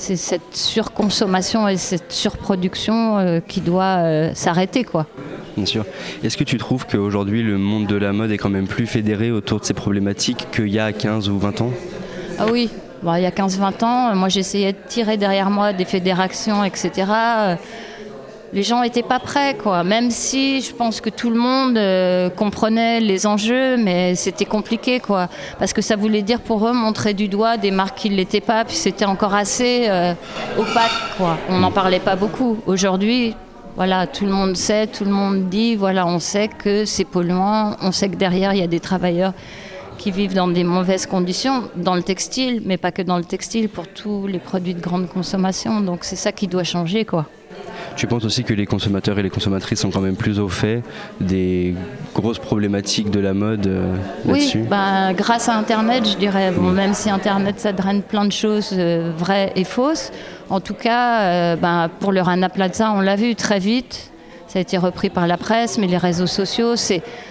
c'est 0.00 0.16
cette 0.16 0.56
surconsommation 0.56 1.68
et 1.68 1.76
cette 1.76 2.10
surproduction 2.10 3.18
euh, 3.18 3.40
qui 3.46 3.60
doit 3.60 3.98
euh, 3.98 4.30
s'arrêter, 4.34 4.82
quoi. 4.82 5.06
Bien 5.56 5.66
sûr. 5.66 5.84
Est-ce 6.24 6.36
que 6.36 6.44
tu 6.44 6.56
trouves 6.56 6.86
qu'aujourd'hui 6.86 7.42
le 7.42 7.58
monde 7.58 7.86
de 7.86 7.96
la 7.96 8.12
mode 8.12 8.30
est 8.30 8.38
quand 8.38 8.48
même 8.48 8.66
plus 8.66 8.86
fédéré 8.86 9.30
autour 9.30 9.60
de 9.60 9.64
ces 9.64 9.74
problématiques 9.74 10.46
qu'il 10.52 10.68
y 10.68 10.78
a 10.78 10.92
15 10.92 11.28
ou 11.28 11.38
20 11.38 11.60
ans? 11.60 11.70
Ah 12.38 12.46
oui, 12.50 12.70
il 13.02 13.22
y 13.22 13.26
a 13.26 13.30
15-20 13.30 13.84
ans, 13.84 14.16
moi 14.16 14.30
j'essayais 14.30 14.72
de 14.72 14.78
tirer 14.88 15.18
derrière 15.18 15.50
moi 15.50 15.74
des 15.74 15.84
fédérations, 15.84 16.64
etc 16.64 17.58
les 18.52 18.62
gens 18.62 18.82
n'étaient 18.82 19.02
pas 19.02 19.20
prêts, 19.20 19.56
quoi. 19.56 19.84
Même 19.84 20.10
si 20.10 20.60
je 20.60 20.74
pense 20.74 21.00
que 21.00 21.10
tout 21.10 21.30
le 21.30 21.36
monde 21.36 21.78
euh, 21.78 22.30
comprenait 22.30 23.00
les 23.00 23.26
enjeux, 23.26 23.76
mais 23.76 24.14
c'était 24.14 24.44
compliqué, 24.44 25.00
quoi. 25.00 25.28
Parce 25.58 25.72
que 25.72 25.82
ça 25.82 25.96
voulait 25.96 26.22
dire 26.22 26.40
pour 26.40 26.66
eux 26.66 26.72
montrer 26.72 27.14
du 27.14 27.28
doigt 27.28 27.56
des 27.56 27.70
marques 27.70 27.98
qui 27.98 28.10
ne 28.10 28.16
l'étaient 28.16 28.40
pas, 28.40 28.64
puis 28.64 28.76
c'était 28.76 29.04
encore 29.04 29.34
assez 29.34 29.86
euh, 29.88 30.14
opaque, 30.58 30.90
quoi. 31.16 31.38
On 31.48 31.58
n'en 31.58 31.70
parlait 31.70 32.00
pas 32.00 32.16
beaucoup. 32.16 32.58
Aujourd'hui, 32.66 33.36
voilà, 33.76 34.06
tout 34.06 34.24
le 34.24 34.32
monde 34.32 34.56
sait, 34.56 34.88
tout 34.88 35.04
le 35.04 35.12
monde 35.12 35.48
dit, 35.48 35.76
voilà, 35.76 36.06
on 36.06 36.18
sait 36.18 36.48
que 36.48 36.84
c'est 36.84 37.04
polluant, 37.04 37.76
on 37.80 37.92
sait 37.92 38.08
que 38.08 38.16
derrière 38.16 38.52
il 38.52 38.60
y 38.60 38.64
a 38.64 38.66
des 38.66 38.80
travailleurs 38.80 39.32
qui 39.96 40.10
vivent 40.10 40.34
dans 40.34 40.48
des 40.48 40.64
mauvaises 40.64 41.06
conditions, 41.06 41.64
dans 41.76 41.94
le 41.94 42.02
textile, 42.02 42.62
mais 42.64 42.78
pas 42.78 42.90
que 42.90 43.02
dans 43.02 43.18
le 43.18 43.24
textile, 43.24 43.68
pour 43.68 43.86
tous 43.86 44.26
les 44.26 44.38
produits 44.38 44.74
de 44.74 44.80
grande 44.80 45.08
consommation. 45.08 45.82
Donc 45.82 46.00
c'est 46.02 46.16
ça 46.16 46.32
qui 46.32 46.48
doit 46.48 46.64
changer, 46.64 47.04
quoi. 47.04 47.26
Tu 47.96 48.06
penses 48.06 48.24
aussi 48.24 48.44
que 48.44 48.54
les 48.54 48.66
consommateurs 48.66 49.18
et 49.18 49.22
les 49.22 49.30
consommatrices 49.30 49.80
sont 49.80 49.90
quand 49.90 50.00
même 50.00 50.16
plus 50.16 50.38
au 50.38 50.48
fait 50.48 50.82
des 51.20 51.74
grosses 52.14 52.38
problématiques 52.38 53.10
de 53.10 53.20
la 53.20 53.34
mode 53.34 53.66
euh, 53.66 53.94
là-dessus? 54.24 54.60
Oui, 54.60 54.68
bah, 54.68 55.12
grâce 55.12 55.48
à 55.48 55.56
Internet, 55.56 56.08
je 56.08 56.16
dirais, 56.16 56.50
bon, 56.50 56.70
même 56.70 56.94
si 56.94 57.10
Internet, 57.10 57.60
ça 57.60 57.72
draine 57.72 58.02
plein 58.02 58.24
de 58.24 58.32
choses 58.32 58.70
euh, 58.72 59.12
vraies 59.16 59.52
et 59.56 59.64
fausses, 59.64 60.12
en 60.48 60.60
tout 60.60 60.74
cas, 60.74 61.20
euh, 61.20 61.56
bah, 61.56 61.90
pour 62.00 62.12
le 62.12 62.20
Rana 62.22 62.48
Plaza, 62.48 62.92
on 62.92 63.00
l'a 63.00 63.16
vu 63.16 63.34
très 63.34 63.58
vite, 63.58 64.10
ça 64.46 64.58
a 64.58 64.62
été 64.62 64.78
repris 64.78 65.10
par 65.10 65.26
la 65.26 65.36
presse, 65.36 65.78
mais 65.78 65.86
les 65.86 65.98
réseaux 65.98 66.26
sociaux 66.26 66.74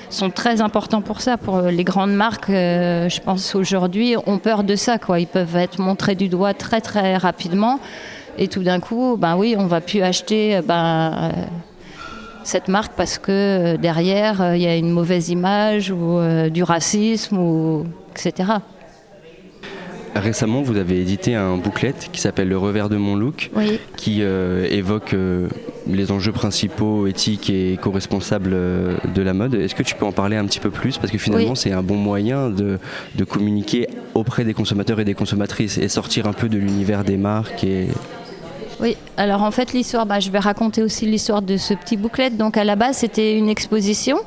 sont 0.09 0.29
très 0.29 0.61
importants 0.61 1.01
pour 1.01 1.19
ça. 1.19 1.35
Pour 1.35 1.59
les 1.63 1.83
grandes 1.83 2.13
marques, 2.13 2.47
je 2.47 3.19
pense 3.19 3.55
aujourd'hui, 3.55 4.15
ont 4.25 4.37
peur 4.37 4.63
de 4.63 4.77
ça. 4.77 4.99
Quoi. 4.99 5.19
Ils 5.19 5.27
peuvent 5.27 5.57
être 5.57 5.81
montrés 5.81 6.15
du 6.15 6.29
doigt 6.29 6.53
très 6.53 6.79
très 6.79 7.17
rapidement. 7.17 7.81
Et 8.41 8.47
tout 8.47 8.63
d'un 8.63 8.79
coup, 8.79 9.17
ben 9.19 9.35
oui, 9.35 9.55
on 9.57 9.67
va 9.67 9.81
plus 9.81 10.01
acheter 10.01 10.61
ben, 10.65 11.13
euh, 11.13 11.31
cette 12.45 12.69
marque 12.69 12.93
parce 12.95 13.17
que 13.17 13.31
euh, 13.31 13.77
derrière, 13.77 14.41
euh, 14.41 14.55
il 14.55 14.61
y 14.61 14.67
a 14.67 14.77
une 14.77 14.91
mauvaise 14.91 15.27
image 15.27 15.91
ou 15.91 16.19
du 16.49 16.63
racisme, 16.63 17.37
ou, 17.37 17.83
etc. 18.11 18.53
Récemment, 20.15 20.61
vous 20.61 20.77
avez 20.77 21.01
édité 21.01 21.35
un 21.35 21.57
booklet 21.57 21.93
qui 22.13 22.21
s'appelle 22.21 22.47
Le 22.47 22.57
revers 22.57 22.87
de 22.87 22.95
mon 22.95 23.15
look, 23.15 23.51
qui 23.97 24.21
évoque 24.21 25.15
les 25.87 26.11
enjeux 26.11 26.31
principaux 26.31 27.07
éthiques 27.07 27.49
et 27.49 27.73
éco-responsables 27.73 28.49
de 28.49 29.21
la 29.21 29.33
mode. 29.33 29.53
Est-ce 29.53 29.75
que 29.75 29.83
tu 29.83 29.95
peux 29.95 30.05
en 30.05 30.11
parler 30.11 30.35
un 30.35 30.45
petit 30.45 30.59
peu 30.59 30.71
plus? 30.71 30.97
Parce 30.97 31.11
que 31.11 31.19
finalement, 31.19 31.55
c'est 31.55 31.71
un 31.71 31.83
bon 31.83 31.95
moyen 31.95 32.49
de, 32.49 32.79
de, 33.15 33.23
communiquer 33.23 33.87
auprès 34.15 34.45
des 34.45 34.55
consommateurs 34.55 34.99
et 34.99 35.05
des 35.05 35.13
consommatrices 35.13 35.77
et 35.77 35.87
sortir 35.87 36.25
un 36.25 36.33
peu 36.33 36.49
de 36.49 36.57
l'univers 36.57 37.03
des 37.03 37.17
marques 37.17 37.63
et, 37.63 37.87
oui, 38.79 38.95
alors 39.17 39.41
en 39.43 39.51
fait 39.51 39.73
l'histoire, 39.73 40.05
bah, 40.05 40.19
je 40.19 40.31
vais 40.31 40.39
raconter 40.39 40.81
aussi 40.81 41.05
l'histoire 41.05 41.41
de 41.41 41.57
ce 41.57 41.73
petit 41.73 41.97
bouclette. 41.97 42.37
Donc 42.37 42.55
à 42.55 42.63
la 42.63 42.75
base 42.75 42.97
c'était 42.97 43.37
une 43.37 43.49
exposition 43.49 44.17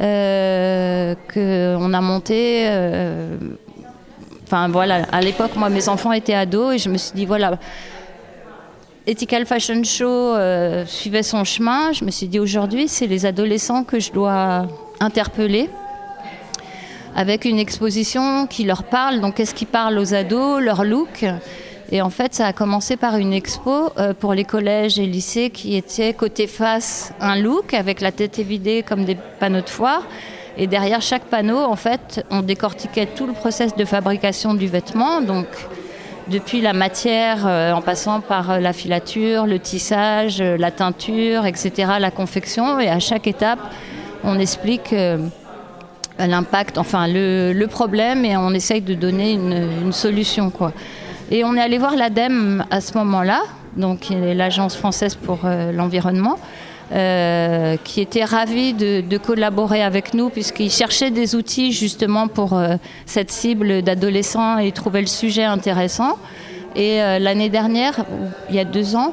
euh, 0.00 1.14
qu'on 1.32 1.92
a 1.92 2.00
montée. 2.00 2.66
Euh, 2.68 3.36
enfin 4.44 4.68
voilà, 4.68 5.04
à 5.10 5.20
l'époque 5.20 5.56
moi 5.56 5.68
mes 5.68 5.88
enfants 5.88 6.12
étaient 6.12 6.34
ados 6.34 6.76
et 6.76 6.78
je 6.78 6.88
me 6.88 6.96
suis 6.96 7.12
dit 7.12 7.26
voilà, 7.26 7.58
Ethical 9.06 9.46
Fashion 9.46 9.82
Show 9.82 10.06
euh, 10.06 10.86
suivait 10.86 11.24
son 11.24 11.42
chemin. 11.42 11.92
Je 11.92 12.04
me 12.04 12.12
suis 12.12 12.28
dit 12.28 12.38
aujourd'hui 12.38 12.86
c'est 12.86 13.08
les 13.08 13.26
adolescents 13.26 13.82
que 13.82 13.98
je 13.98 14.12
dois 14.12 14.68
interpeller 15.00 15.68
avec 17.16 17.46
une 17.46 17.58
exposition 17.58 18.46
qui 18.46 18.62
leur 18.62 18.84
parle. 18.84 19.20
Donc 19.20 19.34
qu'est-ce 19.34 19.54
qui 19.54 19.66
parle 19.66 19.98
aux 19.98 20.14
ados, 20.14 20.62
leur 20.62 20.84
look? 20.84 21.24
Et 21.90 22.02
en 22.02 22.10
fait, 22.10 22.34
ça 22.34 22.46
a 22.46 22.52
commencé 22.52 22.96
par 22.96 23.16
une 23.16 23.32
expo 23.32 23.92
euh, 23.96 24.12
pour 24.12 24.34
les 24.34 24.44
collèges 24.44 24.98
et 24.98 25.06
lycées 25.06 25.48
qui 25.48 25.74
était 25.74 26.12
côté 26.12 26.46
face 26.46 27.14
un 27.20 27.36
look 27.40 27.72
avec 27.72 28.02
la 28.02 28.12
tête 28.12 28.38
évidée 28.38 28.84
comme 28.86 29.04
des 29.04 29.16
panneaux 29.40 29.62
de 29.62 29.68
foire. 29.70 30.02
Et 30.58 30.66
derrière 30.66 31.00
chaque 31.00 31.24
panneau, 31.24 31.58
en 31.58 31.76
fait, 31.76 32.26
on 32.30 32.42
décortiquait 32.42 33.06
tout 33.06 33.26
le 33.26 33.32
process 33.32 33.74
de 33.74 33.84
fabrication 33.86 34.52
du 34.52 34.66
vêtement. 34.66 35.22
Donc, 35.22 35.46
depuis 36.28 36.60
la 36.60 36.74
matière, 36.74 37.46
euh, 37.46 37.72
en 37.72 37.80
passant 37.80 38.20
par 38.20 38.50
euh, 38.50 38.58
la 38.58 38.74
filature, 38.74 39.46
le 39.46 39.58
tissage, 39.58 40.42
la 40.42 40.70
teinture, 40.70 41.46
etc., 41.46 41.92
la 41.98 42.10
confection. 42.10 42.80
Et 42.80 42.88
à 42.88 42.98
chaque 42.98 43.26
étape, 43.26 43.60
on 44.24 44.38
explique 44.38 44.94
l'impact, 46.18 46.76
enfin 46.76 47.06
le, 47.08 47.66
problème, 47.66 48.26
et 48.26 48.36
on 48.36 48.52
essaye 48.52 48.82
de 48.82 48.94
donner 48.94 49.32
une, 49.32 49.70
une 49.84 49.92
solution, 49.92 50.50
quoi. 50.50 50.72
Et 51.30 51.44
on 51.44 51.54
est 51.56 51.60
allé 51.60 51.76
voir 51.76 51.94
l'ADEME 51.94 52.64
à 52.70 52.80
ce 52.80 52.96
moment-là, 52.96 53.42
donc 53.76 54.08
l'Agence 54.10 54.76
française 54.76 55.14
pour 55.14 55.40
euh, 55.44 55.72
l'environnement. 55.72 56.38
Euh, 56.90 57.76
qui 57.84 58.00
était 58.00 58.24
ravi 58.24 58.72
de, 58.72 59.18
collaborer 59.18 59.82
avec 59.82 60.14
nous 60.14 60.30
puisqu'ils 60.30 60.70
cherchaient 60.70 61.10
des 61.10 61.34
outils 61.34 61.70
justement 61.70 62.28
pour 62.28 62.54
euh, 62.54 62.76
cette 63.04 63.30
cible 63.30 63.82
d'adolescents 63.82 64.56
et 64.56 64.72
trouver 64.72 65.02
le 65.02 65.06
sujet 65.06 65.44
intéressant. 65.44 66.16
Et 66.74 66.98
l'année 67.18 67.50
dernière, 67.50 68.04
il 68.48 68.54
y 68.54 68.58
a 68.58 68.64
deux 68.64 68.94
ans, 68.94 69.12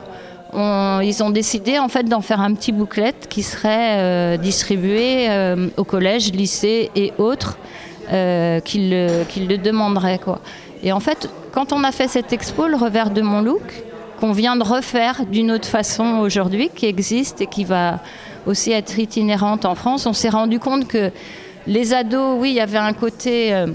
ils 0.54 1.22
ont 1.22 1.32
décidé 1.32 1.80
en 1.80 1.90
fait 1.90 2.04
d'en 2.04 2.22
faire 2.22 2.40
un 2.40 2.54
petit 2.54 2.72
booklet 2.72 3.16
qui 3.28 3.42
serait 3.42 4.38
distribué 4.38 5.28
au 5.76 5.84
collège, 5.84 6.32
lycée 6.32 6.92
et 6.96 7.12
autres 7.18 7.58
qui 8.10 8.90
le, 8.90 9.24
le 9.48 9.58
demanderaient. 9.58 10.20
Et 10.84 10.92
en 10.92 11.00
fait, 11.00 11.30
quand 11.52 11.74
on 11.74 11.84
a 11.84 11.92
fait 11.92 12.08
cette 12.08 12.34
expo, 12.34 12.68
le 12.68 12.76
revers 12.76 13.10
de 13.10 13.22
mon 13.22 13.42
look, 13.42 13.84
qu'on 14.20 14.32
vient 14.32 14.56
de 14.56 14.64
refaire 14.64 15.26
d'une 15.26 15.52
autre 15.52 15.68
façon 15.68 16.20
aujourd'hui, 16.20 16.70
qui 16.74 16.86
existe 16.86 17.42
et 17.42 17.48
qui 17.48 17.64
va 17.66 18.00
aussi 18.46 18.72
être 18.72 18.98
itinérante 18.98 19.66
en 19.66 19.76
France, 19.76 20.06
on 20.06 20.14
s'est 20.14 20.30
rendu 20.30 20.60
compte 20.60 20.88
que 20.88 21.12
les 21.68 21.94
ados, 21.94 22.38
oui, 22.40 22.52
il 22.52 22.56
y 22.56 22.62
avait 22.62 22.78
un 22.78 22.94
côté... 22.94 23.54
Euh, 23.54 23.68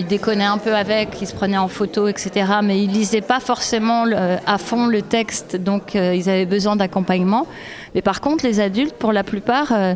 ils 0.00 0.06
déconnaient 0.06 0.44
un 0.44 0.58
peu 0.58 0.74
avec, 0.74 1.20
ils 1.20 1.28
se 1.28 1.34
prenaient 1.34 1.58
en 1.58 1.68
photo, 1.68 2.08
etc. 2.08 2.46
Mais 2.62 2.82
ils 2.82 2.90
lisaient 2.90 3.20
pas 3.20 3.38
forcément 3.38 4.04
à 4.46 4.58
fond 4.58 4.86
le 4.86 5.02
texte, 5.02 5.56
donc 5.56 5.94
euh, 5.94 6.14
ils 6.14 6.28
avaient 6.28 6.46
besoin 6.46 6.74
d'accompagnement. 6.74 7.46
Mais 7.94 8.02
par 8.02 8.20
contre, 8.20 8.44
les 8.44 8.58
adultes, 8.58 8.94
pour 8.94 9.12
la 9.12 9.22
plupart, 9.22 9.70
euh, 9.70 9.94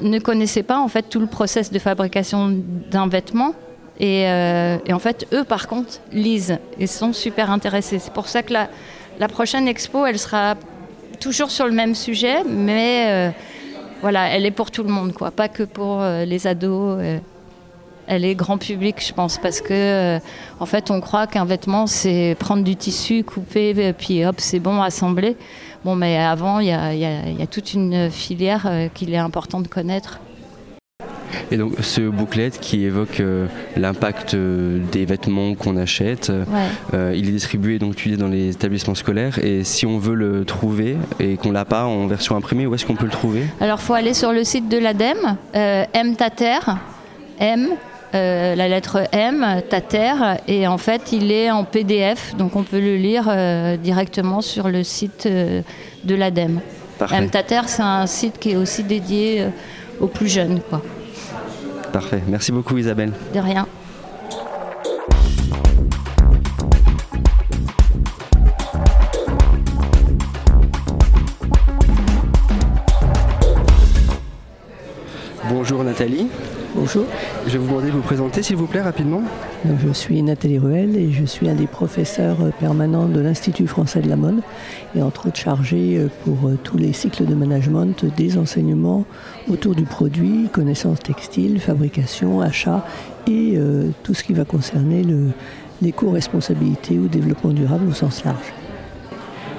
ne 0.00 0.18
connaissaient 0.18 0.62
pas 0.62 0.78
en 0.78 0.86
fait 0.86 1.08
tout 1.08 1.18
le 1.18 1.26
process 1.26 1.72
de 1.72 1.78
fabrication 1.78 2.56
d'un 2.90 3.08
vêtement 3.08 3.54
euh, 4.00 4.78
et, 4.86 4.92
en 4.92 4.98
fait, 4.98 5.26
eux, 5.32 5.44
par 5.44 5.68
contre, 5.68 6.00
lisent 6.12 6.58
et 6.78 6.86
sont 6.86 7.12
super 7.12 7.50
intéressés. 7.50 7.98
C'est 7.98 8.12
pour 8.12 8.28
ça 8.28 8.42
que 8.42 8.52
la, 8.52 9.28
prochaine 9.28 9.68
expo, 9.68 10.06
elle 10.06 10.18
sera 10.18 10.54
toujours 11.20 11.50
sur 11.50 11.66
le 11.66 11.72
même 11.72 11.94
sujet, 11.94 12.42
mais 12.48 13.06
euh, 13.08 13.30
voilà, 14.00 14.28
elle 14.28 14.46
est 14.46 14.50
pour 14.50 14.70
tout 14.70 14.82
le 14.82 14.88
monde, 14.88 15.12
quoi. 15.12 15.30
Pas 15.30 15.48
que 15.48 15.62
pour 15.62 16.00
euh, 16.00 16.24
les 16.24 16.46
ados. 16.46 16.98
elle 18.06 18.24
est 18.24 18.34
grand 18.34 18.56
public, 18.56 19.04
je 19.06 19.12
pense, 19.12 19.36
parce 19.38 19.60
que 19.60 20.18
en 20.58 20.66
fait, 20.66 20.90
on 20.90 21.00
croit 21.00 21.26
qu'un 21.26 21.44
vêtement, 21.44 21.86
c'est 21.86 22.36
prendre 22.38 22.64
du 22.64 22.76
tissu, 22.76 23.22
couper, 23.22 23.92
puis 23.92 24.24
hop, 24.24 24.36
c'est 24.38 24.60
bon, 24.60 24.80
assembler. 24.80 25.36
Bon, 25.84 25.94
mais 25.94 26.16
avant, 26.18 26.58
il 26.60 26.68
y 26.68 26.72
a, 26.72 27.46
toute 27.46 27.74
une 27.74 28.10
filière 28.10 28.68
qu'il 28.94 29.12
est 29.12 29.18
important 29.18 29.60
de 29.60 29.68
connaître. 29.68 30.20
Et 31.50 31.56
donc 31.56 31.72
ce 31.80 32.00
booklet 32.00 32.50
qui 32.50 32.84
évoque 32.84 33.20
euh, 33.20 33.46
l'impact 33.76 34.34
euh, 34.34 34.78
des 34.92 35.04
vêtements 35.04 35.54
qu'on 35.54 35.76
achète, 35.76 36.30
euh, 36.94 37.12
il 37.14 37.28
est 37.28 37.32
distribué 37.32 37.78
donc 37.78 37.96
tu 37.96 38.08
dis 38.08 38.16
dans 38.16 38.28
les 38.28 38.50
établissements 38.50 38.94
scolaires 38.94 39.38
et 39.44 39.64
si 39.64 39.86
on 39.86 39.98
veut 39.98 40.14
le 40.14 40.44
trouver 40.44 40.96
et 41.18 41.36
qu'on 41.36 41.52
l'a 41.52 41.64
pas 41.64 41.84
en 41.84 42.06
version 42.06 42.36
imprimée, 42.36 42.66
où 42.66 42.74
est-ce 42.74 42.86
qu'on 42.86 42.96
peut 42.96 43.06
le 43.06 43.10
trouver? 43.10 43.42
Alors 43.60 43.80
faut 43.80 43.94
aller 43.94 44.14
sur 44.14 44.32
le 44.32 44.44
site 44.44 44.68
de 44.68 44.78
l'ADEME, 44.78 45.36
M 45.52 46.16
Tater, 46.16 46.58
M 47.38 47.68
la 48.12 48.68
lettre 48.68 49.02
M, 49.12 49.62
Tater, 49.68 50.14
et 50.48 50.66
en 50.66 50.78
fait 50.78 51.12
il 51.12 51.30
est 51.30 51.50
en 51.50 51.64
PDF, 51.64 52.34
donc 52.36 52.56
on 52.56 52.62
peut 52.62 52.80
le 52.80 52.96
lire 52.96 53.32
directement 53.78 54.40
sur 54.40 54.68
le 54.68 54.82
site 54.82 55.26
de 55.26 56.14
l'ADEME. 56.14 56.60
M 57.12 57.30
Tater, 57.30 57.62
c'est 57.66 57.82
un 57.82 58.06
site 58.06 58.38
qui 58.38 58.50
est 58.50 58.56
aussi 58.56 58.82
dédié 58.82 59.46
aux 60.00 60.08
plus 60.08 60.28
jeunes. 60.28 60.60
Quoi. 60.68 60.82
Parfait. 61.92 62.22
Merci 62.28 62.52
beaucoup 62.52 62.78
Isabelle. 62.78 63.12
De 63.34 63.40
rien. 63.40 63.66
Bonjour 75.48 75.82
Nathalie. 75.82 76.28
Bonjour. 76.76 77.04
Je 77.46 77.52
vais 77.52 77.58
vous 77.58 77.66
demander 77.66 77.88
de 77.88 77.92
vous 77.92 78.00
présenter 78.00 78.42
s'il 78.42 78.56
vous 78.56 78.66
plaît 78.66 78.82
rapidement. 78.82 79.22
Je 79.64 79.92
suis 79.92 80.22
Nathalie 80.22 80.58
Ruel 80.58 80.96
et 80.96 81.10
je 81.10 81.24
suis 81.24 81.48
un 81.48 81.54
des 81.54 81.66
professeurs 81.66 82.36
permanents 82.60 83.06
de 83.06 83.20
l'Institut 83.20 83.66
français 83.66 84.00
de 84.00 84.08
la 84.08 84.16
mode 84.16 84.40
et 84.94 85.02
entre 85.02 85.28
autres 85.28 85.38
chargé 85.38 85.98
euh, 85.98 86.08
pour 86.24 86.48
euh, 86.48 86.58
tous 86.62 86.78
les 86.78 86.92
cycles 86.92 87.26
de 87.26 87.34
management 87.34 88.04
des 88.16 88.38
enseignements 88.38 89.04
autour 89.50 89.74
du 89.74 89.84
produit, 89.84 90.48
connaissances 90.52 91.00
textiles, 91.00 91.60
fabrication, 91.60 92.40
achat 92.40 92.84
et 93.26 93.54
euh, 93.56 93.90
tout 94.02 94.14
ce 94.14 94.24
qui 94.24 94.32
va 94.32 94.44
concerner 94.44 95.04
l'éco-responsabilité 95.82 96.98
ou 96.98 97.08
développement 97.08 97.50
durable 97.50 97.88
au 97.88 97.92
sens 97.92 98.24
large. 98.24 98.54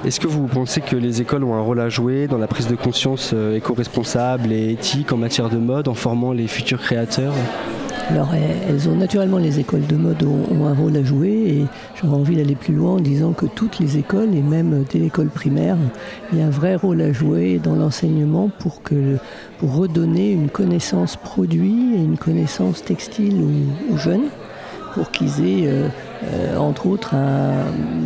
Est-ce 0.04 0.18
que 0.18 0.26
vous 0.26 0.48
pensez 0.48 0.80
que 0.80 0.96
les 0.96 1.20
écoles 1.20 1.44
ont 1.44 1.54
un 1.54 1.60
rôle 1.60 1.78
à 1.78 1.88
jouer 1.88 2.26
dans 2.26 2.38
la 2.38 2.48
prise 2.48 2.66
de 2.66 2.74
conscience 2.74 3.30
euh, 3.34 3.56
éco-responsable 3.56 4.52
et 4.52 4.72
éthique 4.72 5.12
en 5.12 5.16
matière 5.16 5.48
de 5.48 5.58
mode 5.58 5.86
en 5.86 5.94
formant 5.94 6.32
les 6.32 6.48
futurs 6.48 6.80
créateurs? 6.80 7.34
Alors 8.10 8.30
elles 8.34 8.88
ont 8.88 8.96
naturellement 8.96 9.38
les 9.38 9.60
écoles 9.60 9.86
de 9.86 9.96
mode 9.96 10.22
ont, 10.22 10.66
un 10.66 10.74
rôle 10.74 10.96
à 10.96 11.02
jouer 11.02 11.30
et 11.30 11.66
j'aurais 11.94 12.16
envie 12.16 12.36
d'aller 12.36 12.54
plus 12.54 12.74
loin 12.74 12.92
en 12.92 13.00
disant 13.00 13.32
que 13.32 13.46
toutes 13.46 13.78
les 13.78 13.96
écoles 13.96 14.34
et 14.34 14.42
même 14.42 14.84
dès 14.90 14.98
l'école 14.98 15.28
primaire, 15.28 15.76
il 16.32 16.38
y 16.38 16.42
a 16.42 16.46
un 16.46 16.50
vrai 16.50 16.74
rôle 16.74 17.00
à 17.00 17.12
jouer 17.12 17.60
dans 17.62 17.74
l'enseignement 17.74 18.50
pour 18.58 18.82
que 18.82 19.16
pour 19.58 19.74
redonner 19.76 20.30
une 20.30 20.50
connaissance 20.50 21.16
produit 21.16 21.94
et 21.94 21.98
une 21.98 22.18
connaissance 22.18 22.84
textile 22.84 23.42
aux, 23.92 23.96
jeunes 23.96 24.28
pour 24.94 25.10
qu'ils 25.10 25.40
aient 25.40 25.66
euh, 25.68 25.88
euh, 26.24 26.56
entre 26.58 26.86
autres 26.86 27.14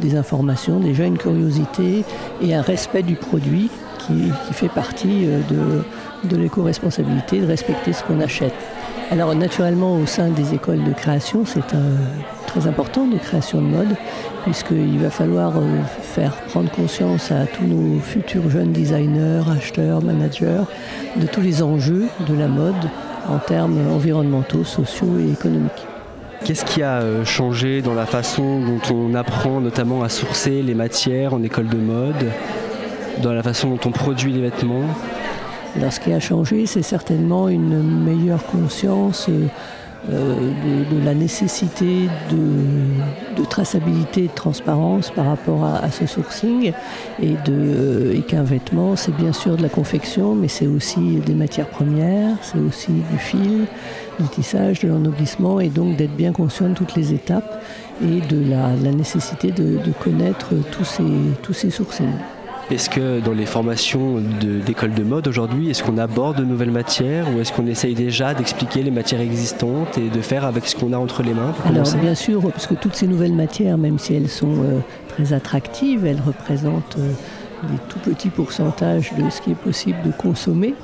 des 0.01 0.15
informations, 0.15 0.79
déjà 0.79 1.05
une 1.05 1.19
curiosité 1.19 2.05
et 2.43 2.55
un 2.55 2.63
respect 2.63 3.03
du 3.03 3.15
produit 3.15 3.71
qui, 4.07 4.31
fait 4.53 4.69
partie 4.69 5.27
euh, 5.27 5.41
de, 5.51 6.29
de 6.29 6.37
l'éco-responsabilité, 6.37 7.41
de 7.41 7.47
respecter 7.47 7.93
ce 7.93 8.03
qu'on 8.05 8.21
achète. 8.21 8.55
Alors 9.11 9.35
naturellement 9.37 9.97
au 9.97 10.07
sein 10.07 10.31
des 10.31 10.55
écoles 10.55 10.83
de 10.83 10.93
création, 10.93 11.45
c'est 11.45 11.63
très 12.47 12.67
important 12.67 13.07
de 13.07 13.19
création 13.19 13.63
de 13.63 13.67
mode, 13.67 13.97
puisqu'il 14.43 14.99
va 14.99 15.11
falloir 15.11 15.57
euh, 15.57 15.63
faire 16.03 16.33
prendre 16.49 16.71
conscience 16.71 17.31
à 17.31 17.47
tous 17.47 17.65
nos 17.65 18.01
futurs 18.01 18.51
jeunes 18.51 18.73
designers, 18.73 19.43
acheteurs, 19.57 20.03
managers, 20.03 20.63
de 21.17 21.27
tous 21.27 21.41
les 21.41 21.63
enjeux 21.63 22.07
de 22.29 22.35
la 22.35 22.49
mode 22.49 22.75
en 23.29 23.39
termes 23.39 23.79
environnementaux, 23.93 24.65
sociaux 24.65 25.19
et 25.21 25.31
économiques. 25.31 25.87
Qu'est-ce 26.45 26.65
qui 26.65 26.83
a 26.83 27.01
euh, 27.01 27.25
changé 27.25 27.83
dans 27.83 27.95
la 27.95 28.07
façon 28.07 28.61
dont 28.61 28.95
on 28.95 29.15
apprend 29.15 29.61
notamment 29.61 30.03
à 30.03 30.09
sourcer 30.09 30.63
les 30.63 30.75
matières 30.75 31.33
en 31.33 31.43
école 31.45 31.69
de 31.69 31.79
mode, 31.79 32.31
dans 33.23 33.33
la 33.33 33.43
façon 33.45 33.71
dont 33.71 33.81
on 33.87 33.93
produit 33.93 34.33
les 34.33 34.43
vêtements? 34.43 34.87
Alors 35.77 35.93
ce 35.93 36.01
qui 36.01 36.13
a 36.13 36.21
changé, 36.21 36.65
c'est 36.65 36.83
certainement 36.83 37.49
une 37.49 37.83
meilleure 37.83 38.45
conscience 38.47 39.27
euh, 39.29 39.47
euh, 40.11 40.53
de, 40.91 41.05
la 41.05 41.15
nécessité 41.15 42.09
de, 42.31 43.45
traçabilité 43.45 44.25
et 44.25 44.29
de 44.29 44.33
transparence 44.35 45.11
par 45.11 45.27
rapport 45.27 45.65
à, 45.65 45.91
ce 45.91 46.07
sourcing 46.07 46.73
et, 47.23 47.35
et 47.35 48.23
qu'un 48.23 48.43
vêtement, 48.43 48.97
c'est 48.97 49.15
bien 49.15 49.33
sûr 49.33 49.57
de 49.57 49.63
la 49.63 49.69
confection, 49.69 50.35
mais 50.35 50.49
c'est 50.49 50.67
aussi 50.67 51.21
des 51.25 51.35
matières 51.35 51.69
premières, 51.69 52.37
c'est 52.43 52.59
aussi 52.59 52.93
du 52.93 53.19
fil, 53.19 53.67
du 54.19 54.29
tissage, 54.29 54.81
de 54.81 54.89
l'ennoblissement 54.89 55.61
et 55.61 55.69
donc 55.69 55.97
d'être 55.97 56.17
bien 56.17 56.33
conscient 56.33 56.69
de 56.71 56.75
toutes 56.75 56.95
les 56.97 57.13
étapes 57.13 57.63
et 58.03 58.21
de 58.21 58.51
la, 58.51 58.71
nécessité 58.93 59.53
de, 59.53 59.79
connaître 60.03 60.55
tous 60.73 60.85
ces, 60.85 61.05
tous 61.43 61.53
ces 61.53 61.71
sourcings. 61.71 62.07
Est-ce 62.69 62.91
que 62.91 63.21
dans 63.21 63.33
les 63.33 63.47
formations 63.47 64.21
d'école 64.41 64.93
de, 64.93 65.05
mode 65.05 65.29
aujourd'hui, 65.29 65.71
est-ce 65.71 65.85
qu'on 65.85 65.99
aborde 65.99 66.39
de 66.39 66.45
nouvelles 66.45 66.73
matières 66.73 67.27
ou 67.33 67.41
est-ce 67.41 67.53
qu'on 67.53 67.69
essaye 67.69 67.95
déjà 67.95 68.35
d'expliquer 68.35 68.83
les 68.83 68.91
matières 68.91 69.21
existantes 69.21 69.97
et 69.99 70.09
de 70.09 70.21
faire 70.21 70.45
avec 70.45 70.67
ce 70.67 70.75
qu'on 70.75 70.93
a 70.93 70.99
entre 70.99 71.23
les 71.23 71.33
mains 71.33 71.55
Alors 71.65 71.87
bien 71.95 72.17
sûr, 72.17 72.41
parce 72.51 72.67
que 72.67 72.75
toutes 72.75 72.97
ces 72.97 73.07
nouvelles 73.07 73.35
matières, 73.35 73.79
même 73.79 74.01
si 74.01 74.15
elles 74.15 74.29
sont 74.29 74.65
euh, 74.65 74.81
très 75.09 75.33
attractives, 75.33 76.05
elles 76.07 76.21
représentent 76.21 76.97
euh, 76.99 77.13
des 77.71 77.79
tout 77.89 78.01
petits 78.01 78.31
pourcentages 78.31 79.13
de 79.17 79.31
ce 79.31 79.41
qui 79.41 79.53
est 79.53 79.55
possible 79.55 79.99
de 80.05 80.11
consommer 80.11 80.75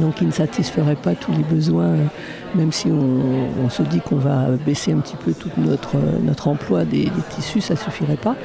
donc 0.00 0.20
il 0.20 0.28
ne 0.28 0.32
satisferait 0.32 0.96
pas 0.96 1.14
tous 1.14 1.32
les 1.32 1.44
besoins, 1.44 1.94
même 2.54 2.72
si 2.72 2.88
on, 2.88 3.68
se 3.70 3.82
dit 3.82 4.00
qu'on 4.00 4.16
va 4.16 4.48
baisser 4.66 4.92
un 4.92 4.98
petit 4.98 5.16
peu 5.16 5.32
tout 5.32 5.50
notre, 5.56 5.96
notre 6.22 6.48
emploi 6.48 6.84
des, 6.84 7.08
tissus, 7.30 7.60
ça 7.60 7.74
ne 7.74 7.78
suffirait 7.78 8.16
pas. 8.16 8.36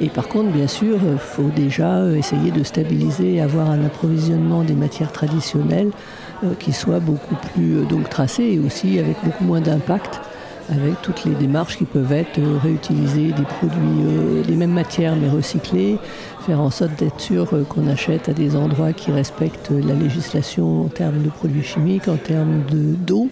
Et 0.00 0.08
par 0.08 0.28
contre, 0.28 0.50
bien 0.50 0.66
sûr, 0.66 0.98
il 1.10 1.18
faut 1.18 1.50
déjà 1.54 2.06
essayer 2.10 2.50
de 2.50 2.62
stabiliser 2.62 3.40
avoir 3.40 3.70
un 3.70 3.84
approvisionnement 3.84 4.62
des 4.62 4.74
matières 4.74 5.12
traditionnelles 5.12 5.90
euh, 6.42 6.54
qui 6.58 6.72
soit 6.72 7.00
beaucoup 7.00 7.36
plus 7.54 7.78
euh, 7.78 7.84
donc 7.84 8.10
tracé 8.10 8.42
et 8.42 8.58
aussi 8.58 8.98
avec 8.98 9.16
beaucoup 9.24 9.44
moins 9.44 9.60
d'impact 9.60 10.20
avec 10.70 11.00
toutes 11.02 11.24
les 11.24 11.34
démarches 11.34 11.76
qui 11.76 11.84
peuvent 11.84 12.12
être 12.12 12.38
euh, 12.38 12.58
réutiliser 12.62 13.32
des 13.32 13.42
produits, 13.42 14.44
les 14.48 14.56
mêmes 14.56 14.72
matières 14.72 15.16
mais 15.16 15.28
recyclés, 15.28 15.98
faire 16.44 16.60
en 16.60 16.70
sorte 16.70 16.94
d'être 16.96 17.20
sûr 17.20 17.48
euh, 17.52 17.64
qu'on 17.64 17.88
achète 17.88 18.28
à 18.28 18.32
des 18.32 18.54
endroits 18.54 18.92
qui 18.92 19.10
respectent 19.10 19.70
la 19.70 19.94
législation 19.94 20.84
en 20.84 20.88
termes 20.88 21.22
de 21.22 21.30
produits 21.30 21.62
chimiques, 21.62 22.08
en 22.08 22.16
termes 22.16 22.62
d'eau, 22.70 23.28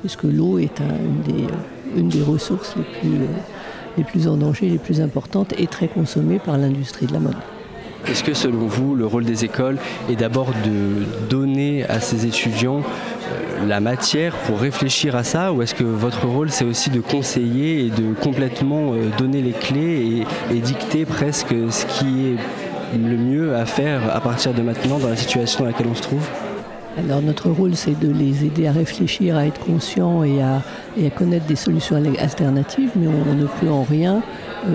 puisque 0.00 0.24
l'eau 0.24 0.58
est 0.58 0.80
une, 0.80 1.22
des, 1.22 1.44
euh, 1.44 1.96
une, 1.96 2.08
des, 2.08 2.22
ressources 2.22 2.74
les 2.76 2.82
plus, 2.82 3.16
euh, 3.16 3.26
les 3.96 4.04
plus 4.04 4.28
en 4.28 4.36
danger, 4.36 4.68
les 4.68 4.78
plus 4.78 5.00
importantes 5.00 5.54
et 5.58 5.66
très 5.66 5.88
consommées 5.88 6.38
par 6.38 6.58
l'industrie 6.58 7.06
de 7.06 7.14
la 7.14 7.20
mode. 7.20 7.36
Est-ce 8.06 8.24
que 8.24 8.34
selon 8.34 8.66
vous, 8.66 8.94
le 8.94 9.06
rôle 9.06 9.24
des 9.24 9.44
écoles 9.44 9.78
est 10.10 10.16
d'abord 10.16 10.48
de 10.64 11.06
donner 11.30 11.84
à 11.84 12.00
ces 12.00 12.26
étudiants 12.26 12.82
la 13.66 13.80
matière 13.80 14.34
pour 14.46 14.60
réfléchir 14.60 15.16
à 15.16 15.24
ça 15.24 15.52
ou 15.52 15.62
est-ce 15.62 15.74
que 15.74 15.84
votre 15.84 16.26
rôle 16.26 16.50
c'est 16.50 16.64
aussi 16.64 16.90
de 16.90 17.00
conseiller 17.00 17.86
et 17.86 17.90
de 17.90 18.14
complètement 18.14 18.92
euh, 18.92 19.08
donner 19.18 19.42
les 19.42 19.52
clés 19.52 20.24
et, 20.50 20.60
dicter 20.60 21.04
presque 21.04 21.54
ce 21.70 21.86
qui 21.86 22.28
est 22.28 22.98
le 22.98 23.16
mieux 23.16 23.56
à 23.56 23.64
faire 23.64 24.14
à 24.14 24.20
partir 24.20 24.54
de 24.54 24.62
maintenant 24.62 24.98
dans 24.98 25.08
la 25.08 25.16
situation 25.16 25.60
dans 25.60 25.66
laquelle 25.66 25.88
on 25.88 25.94
se 25.94 26.02
trouve? 26.02 26.28
Alors 26.98 27.22
notre 27.22 27.48
rôle, 27.48 27.74
c'est 27.74 27.98
de 27.98 28.12
les 28.12 28.44
aider 28.44 28.66
à 28.66 28.72
réfléchir, 28.72 29.36
à 29.36 29.46
être 29.46 29.58
conscients 29.60 30.24
et 30.24 30.42
à, 30.42 30.62
connaître 31.16 31.46
des 31.46 31.56
solutions 31.56 31.96
alternatives, 31.96 32.90
mais 32.96 33.06
on, 33.06 33.34
ne 33.34 33.46
peut 33.46 33.70
en 33.70 33.82
rien 33.82 34.22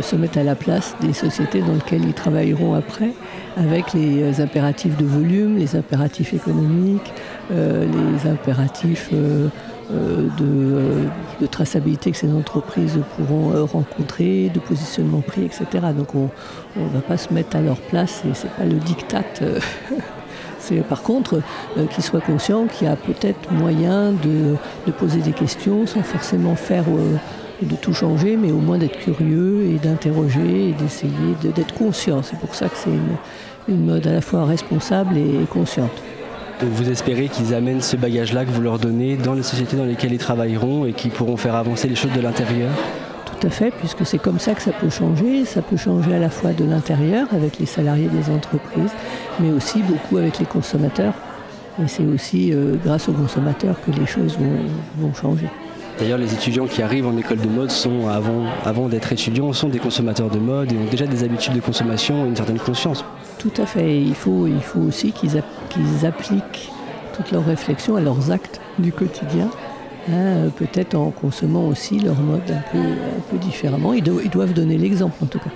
se 0.02 0.16
mettre 0.16 0.38
à 0.38 0.44
la 0.44 0.56
place 0.56 0.96
des 1.02 1.14
sociétés 1.14 1.62
dans 1.62 1.74
lesquelles 1.74 2.06
ils 2.06 2.14
travailleront 2.14 2.74
après, 2.74 3.12
avec 3.56 3.94
les 3.94 4.24
euh, 4.24 4.44
impératifs 4.44 4.98
de 4.98 5.06
volume, 5.06 5.58
les 5.58 5.76
impératifs 5.76 6.34
économiques, 6.34 7.14
euh, 7.52 7.86
les 7.86 8.30
impératifs 8.30 9.12
de, 9.12 9.50
traçabilité 11.50 12.12
que 12.12 12.18
ces 12.18 12.32
entreprises 12.32 13.00
pourront 13.16 13.66
rencontrer, 13.66 14.52
de 14.54 14.60
positionnement 14.60 15.22
prix, 15.22 15.46
etc. 15.46 15.66
Donc 15.98 16.14
on 16.14 16.30
ne 16.76 16.90
va 16.90 17.00
pas 17.00 17.18
se 17.18 17.34
mettre 17.34 17.56
à 17.56 17.62
leur 17.62 17.78
place 17.78 18.24
et 18.30 18.34
ce 18.34 18.44
n'est 18.44 18.54
pas 18.58 18.66
le 18.66 18.80
diktat 18.80 19.24
par 20.90 21.04
contre 21.04 21.42
euh, 21.78 21.86
qu'ils 21.86 22.04
soient 22.04 22.22
conscients 22.22 22.68
qu'il 22.68 22.88
y 22.88 22.90
a 22.90 22.96
peut-être 22.96 23.52
moyen 23.52 24.12
de, 24.12 24.56
poser 24.92 25.20
des 25.20 25.32
questions 25.32 25.86
sans 25.86 26.02
forcément 26.02 26.56
faire 26.56 26.86
euh, 26.90 27.16
de 27.62 27.76
tout 27.76 27.94
changer, 27.94 28.38
mais 28.38 28.52
au 28.52 28.60
moins 28.60 28.78
d'être 28.78 28.98
curieux 28.98 29.66
et 29.66 29.80
d'interroger 29.80 30.70
et 30.70 30.74
d'essayer 30.74 31.36
d'être 31.44 31.74
conscient. 31.74 32.22
C'est 32.22 32.40
pour 32.40 32.56
ça 32.56 32.70
que 32.70 32.78
c'est 32.78 32.92
une, 33.68 33.86
mode 33.86 34.08
à 34.08 34.14
la 34.14 34.22
fois 34.22 34.46
responsable 34.46 35.18
et, 35.18 35.46
consciente. 35.50 35.92
Donc 36.62 36.70
vous 36.72 36.90
espérez 36.90 37.28
qu'ils 37.28 37.54
amènent 37.54 37.82
ce 37.82 37.98
bagage-là 37.98 38.46
que 38.46 38.52
vous 38.52 38.62
leur 38.62 38.80
donnez 38.80 39.16
dans 39.16 39.34
les 39.34 39.44
sociétés 39.44 39.78
dans 39.78 39.86
lesquelles 39.86 40.14
ils 40.14 40.18
travailleront 40.20 40.86
et 40.86 40.94
qui 40.94 41.10
pourront 41.10 41.38
faire 41.38 41.56
avancer 41.56 41.88
les 41.88 41.96
choses 41.96 42.14
de 42.14 42.22
l'intérieur? 42.22 42.72
Tout 43.26 43.46
à 43.46 43.50
fait, 43.52 43.72
puisque 43.72 44.06
c'est 44.06 44.18
comme 44.18 44.40
ça 44.40 44.54
que 44.54 44.62
ça 44.62 44.72
peut 44.72 44.90
changer. 44.90 45.46
Ça 45.46 45.62
peut 45.62 45.78
changer 45.78 46.16
à 46.16 46.20
la 46.20 46.30
fois 46.30 46.54
de 46.54 46.64
l'intérieur 46.64 47.28
avec 47.32 47.60
les 47.60 47.68
salariés 47.68 48.08
des 48.08 48.34
entreprises, 48.34 48.92
mais 49.40 49.52
aussi 49.52 49.84
beaucoup 49.84 50.18
avec 50.18 50.40
les 50.40 50.46
consommateurs. 50.46 51.14
Et 51.84 51.88
c'est 51.88 52.06
aussi 52.06 52.52
euh, 52.54 52.76
grâce 52.84 53.08
aux 53.08 53.14
consommateurs 53.14 53.76
que 53.86 53.92
les 53.92 54.08
choses 54.08 54.38
vont, 54.98 55.14
changer. 55.14 55.48
D'ailleurs, 56.00 56.18
les 56.18 56.34
étudiants 56.34 56.68
qui 56.68 56.82
arrivent 56.82 57.08
en 57.08 57.18
école 57.18 57.40
de 57.40 57.48
mode 57.48 57.72
sont, 57.72 58.08
avant, 58.08 58.88
d'être 58.88 59.12
étudiants, 59.12 59.52
sont 59.54 59.70
des 59.70 59.80
consommateurs 59.80 60.30
de 60.30 60.40
mode 60.40 60.72
et 60.72 60.78
ont 60.78 60.90
déjà 60.90 61.08
des 61.08 61.24
habitudes 61.24 61.54
de 61.54 61.60
consommation 61.60 62.26
et 62.26 62.28
une 62.30 62.36
certaine 62.36 62.60
conscience. 62.60 63.04
Tout 63.40 63.54
à 63.58 63.66
fait. 63.66 64.00
Il 64.02 64.16
faut, 64.16 64.48
aussi 64.88 65.12
qu'ils 65.12 66.06
appliquent 66.06 66.72
toutes 67.16 67.32
leurs 67.32 67.46
réflexions 67.46 67.96
à 67.96 68.02
leurs 68.02 68.32
actes 68.32 68.62
du 68.78 68.92
quotidien 68.92 69.50
Hein, 70.10 70.50
peut-être 70.56 70.96
en 70.96 71.12
consommant 71.12 71.68
aussi 71.68 72.00
leur 72.00 72.16
mode 72.16 72.50
un 72.50 72.64
peu 73.30 73.38
différemment. 73.38 73.94
Ils, 73.94 74.04
doivent 74.04 74.54
donner 74.54 74.78
l'exemple 74.78 75.16
en 75.22 75.26
tout 75.26 75.40
cas. 75.40 75.50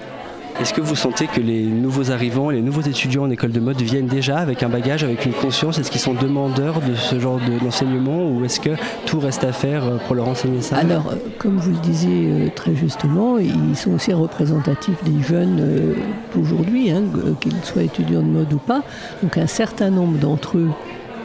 Est-ce 0.59 0.73
que 0.73 0.81
vous 0.81 0.95
sentez 0.95 1.27
que 1.27 1.39
les 1.39 1.63
nouveaux 1.63 2.11
arrivants, 2.11 2.49
les 2.49 2.61
nouveaux 2.61 2.81
étudiants 2.81 3.23
en 3.23 3.29
école 3.29 3.51
de 3.51 3.59
mode 3.59 3.81
viennent 3.81 4.07
déjà 4.07 4.37
avec 4.37 4.63
un 4.63 4.69
bagage, 4.69 5.03
avec 5.03 5.25
une 5.25 5.33
conscience? 5.33 5.79
Est-ce 5.79 5.89
qu'ils 5.89 6.01
sont 6.01 6.13
demandeurs 6.13 6.81
de 6.81 6.93
ce 6.95 7.19
genre 7.19 7.39
d'enseignement 7.61 8.29
ou 8.29 8.45
est-ce 8.45 8.59
que 8.59 8.71
tout 9.05 9.19
reste 9.19 9.43
à 9.43 9.53
faire 9.53 9.85
euh, 9.85 9.97
pour 10.05 10.15
leur 10.15 10.27
enseigner 10.27 10.61
ça? 10.61 10.77
Alors, 10.77 11.07
euh, 11.07 11.15
comme 11.39 11.57
vous 11.57 11.71
le 11.71 11.77
disiez 11.77 12.27
euh, 12.27 12.49
très 12.53 12.75
justement, 12.75 13.37
ils 13.37 13.75
sont 13.75 13.93
aussi 13.93 14.13
représentatifs 14.13 15.03
des 15.03 15.23
jeunes 15.23 15.95
d'aujourd'hui, 16.35 16.91
hein, 16.91 17.03
qu'ils 17.39 17.53
soient 17.63 17.83
étudiants 17.83 18.21
de 18.21 18.27
mode 18.27 18.53
ou 18.53 18.57
pas. 18.57 18.83
Donc 19.23 19.37
un 19.37 19.47
certain 19.47 19.89
nombre 19.89 20.17
d'entre 20.19 20.57
eux 20.57 20.69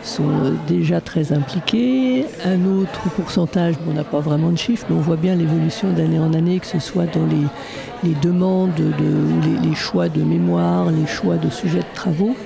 sont 0.07 0.55
déjà 0.67 1.01
très 1.01 1.33
impliqués. 1.33 2.25
Un 2.45 2.65
autre 2.67 3.09
pourcentage, 3.17 3.75
on 3.89 3.93
n'a 3.93 4.05
pas 4.05 4.21
vraiment 4.21 4.51
de 4.51 4.57
chiffres, 4.57 4.87
mais 4.89 4.97
on 4.97 5.01
voit 5.01 5.17
bien 5.17 5.35
l'évolution 5.35 5.93
d'année 5.93 6.19
en 6.19 6.33
année, 6.33 6.61
que 6.61 6.67
ce 6.67 6.79
soit 6.79 7.07
dans 7.07 7.27
les, 7.27 8.15
demandes, 8.23 8.75
de, 8.75 9.63
les, 9.63 9.75
choix 9.75 10.09
de 10.09 10.23
mémoire, 10.23 10.91
les 10.91 11.07
choix 11.07 11.37
de 11.37 11.51
sujets 11.51 11.81
de 11.81 11.95
travaux. 11.95 12.37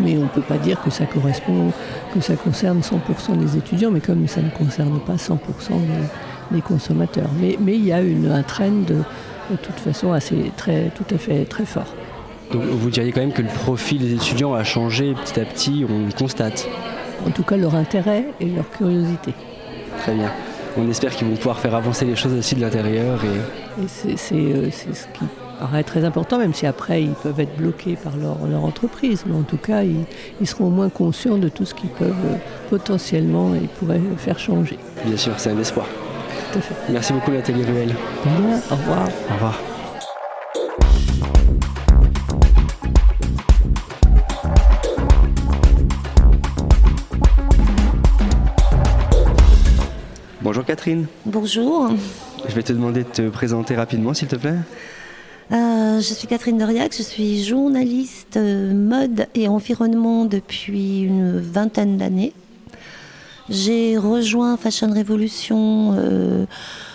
Mais 0.00 0.16
on 0.16 0.22
ne 0.22 0.28
peut 0.28 0.42
pas 0.42 0.58
dire 0.58 0.80
que 0.82 0.90
ça 0.90 1.06
correspond, 1.06 1.72
que 2.14 2.20
ça 2.20 2.36
concerne 2.36 2.80
100% 2.80 3.36
des 3.36 3.56
étudiants, 3.56 3.90
mais 3.90 4.00
comme 4.00 4.26
ça 4.28 4.40
ne 4.40 4.50
concerne 4.50 5.00
pas 5.00 5.16
100% 5.16 5.36
des, 6.50 6.60
consommateurs. 6.62 7.30
Mais, 7.40 7.56
il 7.74 7.84
y 7.84 7.92
a 7.92 8.00
une, 8.00 8.30
un 8.30 8.42
trend 8.42 8.70
de, 8.86 9.02
toute 9.56 9.80
façon 9.80 10.12
assez, 10.12 10.52
tout 10.56 11.14
à 11.14 11.18
fait 11.18 11.44
très 11.44 11.64
fort. 11.64 11.92
Donc 12.52 12.62
vous 12.62 12.90
diriez 12.90 13.12
quand 13.12 13.20
même 13.20 13.32
que 13.32 13.42
le 13.42 13.48
profil 13.48 13.98
des 13.98 14.14
étudiants 14.14 14.54
a 14.54 14.64
changé 14.64 15.14
petit 15.14 15.40
à 15.40 15.44
petit, 15.44 15.84
on 15.88 16.06
le 16.06 16.12
constate 16.12 16.66
En 17.26 17.30
tout 17.30 17.42
cas 17.42 17.56
leur 17.56 17.74
intérêt 17.74 18.24
et 18.40 18.46
leur 18.46 18.70
curiosité. 18.70 19.34
Très 19.98 20.14
bien. 20.14 20.30
On 20.76 20.88
espère 20.88 21.14
qu'ils 21.14 21.26
vont 21.26 21.36
pouvoir 21.36 21.58
faire 21.58 21.74
avancer 21.74 22.04
les 22.04 22.16
choses 22.16 22.32
aussi 22.34 22.54
de 22.54 22.60
l'intérieur. 22.60 23.20
Et, 23.24 23.82
euh, 23.82 23.86
c'est 23.86 24.16
ce 24.16 25.06
qui 25.08 25.24
paraît 25.58 25.82
très 25.82 26.04
important, 26.04 26.38
même 26.38 26.54
si 26.54 26.66
après 26.66 27.02
ils 27.02 27.14
peuvent 27.14 27.40
être 27.40 27.56
bloqués 27.56 27.96
par 27.96 28.16
leur, 28.16 28.46
leur 28.46 28.64
entreprise. 28.64 29.24
Mais 29.26 29.34
en 29.34 29.42
tout 29.42 29.56
cas, 29.56 29.82
ils, 29.82 30.46
seront 30.46 30.66
au 30.66 30.70
moins 30.70 30.88
conscients 30.88 31.36
de 31.36 31.48
tout 31.48 31.64
ce 31.64 31.74
qu'ils 31.74 31.90
peuvent 31.90 32.14
euh, 32.26 32.36
potentiellement 32.70 33.54
et 33.54 33.66
pourraient 33.78 34.00
faire 34.16 34.38
changer. 34.38 34.78
Bien 35.04 35.16
sûr, 35.16 35.32
c'est 35.36 35.50
un 35.50 35.58
espoir. 35.58 35.86
Tout 36.52 36.58
à 36.58 36.62
fait. 36.62 36.74
Merci 36.90 37.12
beaucoup 37.12 37.32
Nathalie 37.32 37.64
Ruel. 37.64 37.94
au 38.70 38.74
revoir. 38.74 39.08
Au 39.30 39.34
revoir. 39.34 39.77
Bonjour 50.48 50.64
Catherine. 50.64 51.04
Bonjour. 51.26 51.90
Je 52.48 52.54
vais 52.54 52.62
te 52.62 52.72
demander 52.72 53.04
de 53.04 53.08
te 53.10 53.28
présenter 53.28 53.76
rapidement 53.76 54.14
s'il 54.14 54.28
te 54.28 54.36
plaît. 54.36 54.54
Euh, 55.52 56.00
je 56.00 56.14
suis 56.14 56.26
Catherine 56.26 56.56
Doriac, 56.56 56.94
je 56.96 57.02
suis 57.02 57.44
journaliste 57.44 58.38
euh, 58.38 58.72
mode 58.72 59.26
et 59.34 59.46
environnement 59.46 60.24
depuis 60.24 61.00
une 61.00 61.38
vingtaine 61.38 61.98
d'années. 61.98 62.32
J'ai 63.50 63.98
rejoint 63.98 64.56
Fashion 64.56 64.90
Revolution 64.90 65.92
euh, 65.98 66.46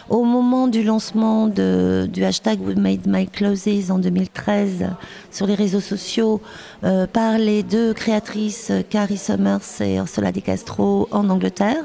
au 0.09 0.23
moment 0.23 0.67
du 0.67 0.81
lancement 0.81 1.45
du 1.45 2.23
hashtag 2.23 2.59
We 2.59 2.75
Made 2.75 3.05
My 3.05 3.27
Clothes 3.27 3.91
en 3.91 3.99
2013 3.99 4.87
sur 5.29 5.45
les 5.45 5.53
réseaux 5.53 5.79
sociaux 5.79 6.41
par 6.81 7.37
les 7.37 7.61
deux 7.61 7.93
créatrices 7.93 8.71
Carrie 8.89 9.19
Summers 9.19 9.79
et 9.79 9.97
Ursula 9.97 10.31
Di 10.31 10.41
Castro 10.41 11.07
en 11.11 11.29
Angleterre. 11.29 11.83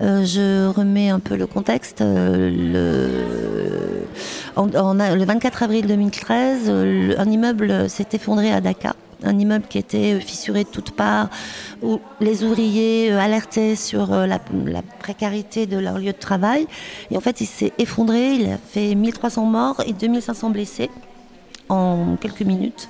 Euh, 0.00 0.24
je 0.24 0.68
remets 0.68 1.10
un 1.10 1.18
peu 1.18 1.36
le 1.36 1.46
contexte. 1.46 2.00
Euh, 2.02 2.50
le, 4.56 5.16
le 5.16 5.24
24 5.24 5.62
avril 5.62 5.86
2013, 5.86 6.70
un 7.18 7.30
immeuble 7.30 7.88
s'est 7.88 8.08
effondré 8.12 8.52
à 8.52 8.60
Dakar 8.60 8.94
un 9.24 9.36
immeuble 9.36 9.64
qui 9.68 9.78
était 9.78 10.20
fissuré 10.20 10.62
de 10.62 10.68
toutes 10.68 10.92
parts, 10.92 11.28
où 11.82 12.00
les 12.20 12.44
ouvriers 12.44 13.10
euh, 13.10 13.18
alertaient 13.18 13.74
sur 13.74 14.14
la, 14.14 14.38
précarité 15.00 15.66
de 15.66 15.76
leur 15.76 15.98
lieu 15.98 16.12
de 16.12 16.18
travail. 16.18 16.68
Et 17.10 17.16
en 17.16 17.20
fait, 17.20 17.40
il 17.40 17.46
s'est 17.46 17.72
effondré, 17.78 18.34
il 18.34 18.48
a 18.50 18.58
fait 18.58 18.94
1300 18.94 19.44
morts 19.44 19.82
et 19.86 19.92
2500 19.92 20.50
blessés 20.50 20.90
en 21.68 22.16
quelques 22.20 22.42
minutes. 22.42 22.88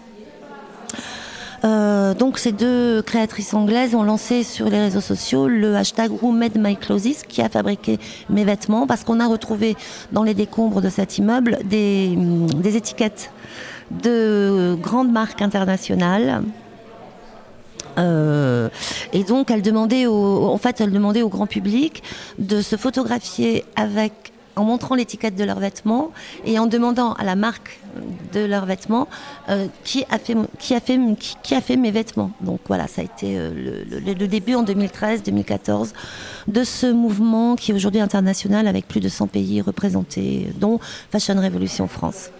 Euh, 1.64 2.14
donc 2.14 2.38
ces 2.38 2.53
deux 2.53 3.03
créatrices 3.03 3.53
anglaises 3.53 3.94
ont 3.94 4.05
lancé 4.05 4.44
sur 4.44 4.68
les 4.68 4.81
réseaux 4.81 5.01
sociaux 5.01 5.49
le 5.49 5.75
hashtag 5.75 6.12
Who 6.23 6.31
My 6.31 6.51
qui 7.29 7.42
a 7.42 7.49
fabriqué 7.49 7.99
mes 8.31 8.44
vêtements 8.44 8.87
parce 8.87 9.03
qu'on 9.03 9.18
a 9.18 9.27
retrouvé 9.27 9.77
dans 10.12 10.23
les 10.23 10.35
décombres 10.35 10.81
de 10.81 10.88
cet 10.88 11.18
immeuble 11.18 11.59
des, 11.64 12.16
des 12.16 12.77
étiquettes 12.77 13.33
de 13.90 14.77
grandes 14.81 15.11
marques 15.11 15.42
internationales. 15.42 16.42
Euh, 17.99 18.68
et 19.12 19.25
donc, 19.25 19.51
elle 19.51 19.62
demandait 19.62 20.07
en 20.07 20.57
fait, 20.59 20.81
elle 20.81 20.92
demandait 20.92 21.23
au 21.23 21.29
grand 21.29 21.47
public 21.47 22.03
de 22.38 22.61
se 22.61 22.77
photographier 22.77 23.64
avec 23.75 24.33
en 24.59 24.64
montrant 24.64 24.94
l'étiquette 24.94 25.37
de 25.37 25.44
leurs 25.44 25.61
vêtements 25.61 26.11
et 26.44 26.59
en 26.59 26.66
demandant 26.66 27.12
à 27.14 27.25
la 27.25 27.37
marque 27.37 27.79
de 28.33 28.40
leurs 28.40 28.66
vêtements 28.66 29.09
euh, 29.49 29.66
qui, 29.85 30.05
a 30.11 30.18
fait, 30.18 30.37
qui, 30.59 30.75
a 30.75 30.81
fait, 30.81 30.99
qui, 31.42 31.55
a 31.55 31.61
fait 31.61 31.77
mes 31.77 31.90
vêtements. 31.90 32.31
Donc 32.40 32.61
voilà, 32.66 32.87
ça 32.87 33.03
a 33.03 33.05
été 33.05 33.38
euh, 33.38 33.85
le, 33.90 34.27
début 34.27 34.55
en 34.55 34.64
2013-2014 34.64 35.92
de 36.47 36.64
ce 36.64 36.87
mouvement 36.87 37.57
qui 37.57 37.73
est 37.73 37.75
aujourd'hui 37.75 38.01
international 38.01 38.66
avec 38.66 38.87
plus 38.87 39.01
de 39.01 39.09
100 39.09 39.29
pays 39.29 39.61
représentés, 39.61 40.49
dont 40.57 40.81
Fashion 41.11 41.40
Revolution 41.40 41.88
France. 41.88 42.31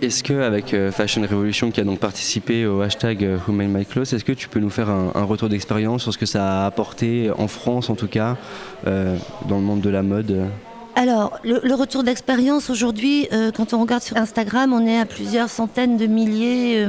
Est-ce 0.00 0.24
qu'avec 0.24 0.74
euh, 0.74 0.90
Fashion 0.90 1.22
Revolution 1.22 1.70
qui 1.70 1.80
a 1.80 1.84
donc 1.84 2.00
participé 2.00 2.66
au 2.66 2.80
hashtag 2.80 3.24
Who 3.46 3.52
Made 3.52 3.68
My 3.68 3.86
Clothes, 3.86 4.12
est-ce 4.12 4.24
que 4.24 4.32
tu 4.32 4.48
peux 4.48 4.58
nous 4.58 4.70
faire 4.70 4.90
un, 4.90 5.22
retour 5.22 5.48
d'expérience 5.48 6.02
sur 6.02 6.12
ce 6.12 6.18
que 6.18 6.26
ça 6.26 6.62
a 6.62 6.66
apporté 6.66 7.30
en 7.38 7.46
France 7.46 7.88
en 7.88 7.94
tout 7.94 8.08
cas, 8.08 8.36
dans 8.84 9.56
le 9.56 9.62
monde 9.62 9.80
de 9.80 9.90
la 9.90 10.02
mode 10.02 10.48
alors, 10.94 11.38
le, 11.42 11.74
retour 11.74 12.02
d'expérience 12.02 12.68
aujourd'hui, 12.68 13.26
euh, 13.32 13.50
quand 13.50 13.72
on 13.72 13.80
regarde 13.80 14.02
sur 14.02 14.16
Instagram, 14.18 14.72
on 14.72 14.86
est 14.86 14.98
à 14.98 15.06
plusieurs 15.06 15.48
centaines 15.48 15.96
de 15.96 16.06
milliers, 16.06 16.84
euh, 16.84 16.88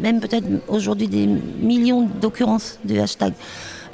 même 0.00 0.20
peut-être 0.20 0.46
aujourd'hui 0.68 1.06
des 1.06 1.26
millions 1.26 2.08
d'occurrences 2.20 2.78
de 2.84 2.98
hashtags 2.98 3.34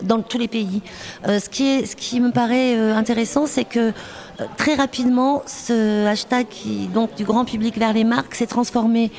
dans 0.02 0.22
tous 0.22 0.38
les 0.38 0.48
pays. 0.48 0.80
Euh, 1.26 1.40
ce, 1.40 1.50
qui 1.50 1.66
est, 1.66 1.86
ce 1.86 1.94
qui 1.94 2.20
me 2.20 2.30
paraît 2.30 2.78
intéressant, 2.92 3.46
c'est 3.46 3.64
que 3.64 3.92
très 4.56 4.74
rapidement, 4.74 5.42
ce 5.46 6.06
hashtag 6.06 6.46
qui, 6.48 6.86
donc, 6.86 7.14
du 7.14 7.24
grand 7.24 7.44
public 7.44 7.76
vers 7.76 7.92
les 7.92 8.04
marques 8.04 8.34
s'est 8.34 8.46
transformé 8.46 9.10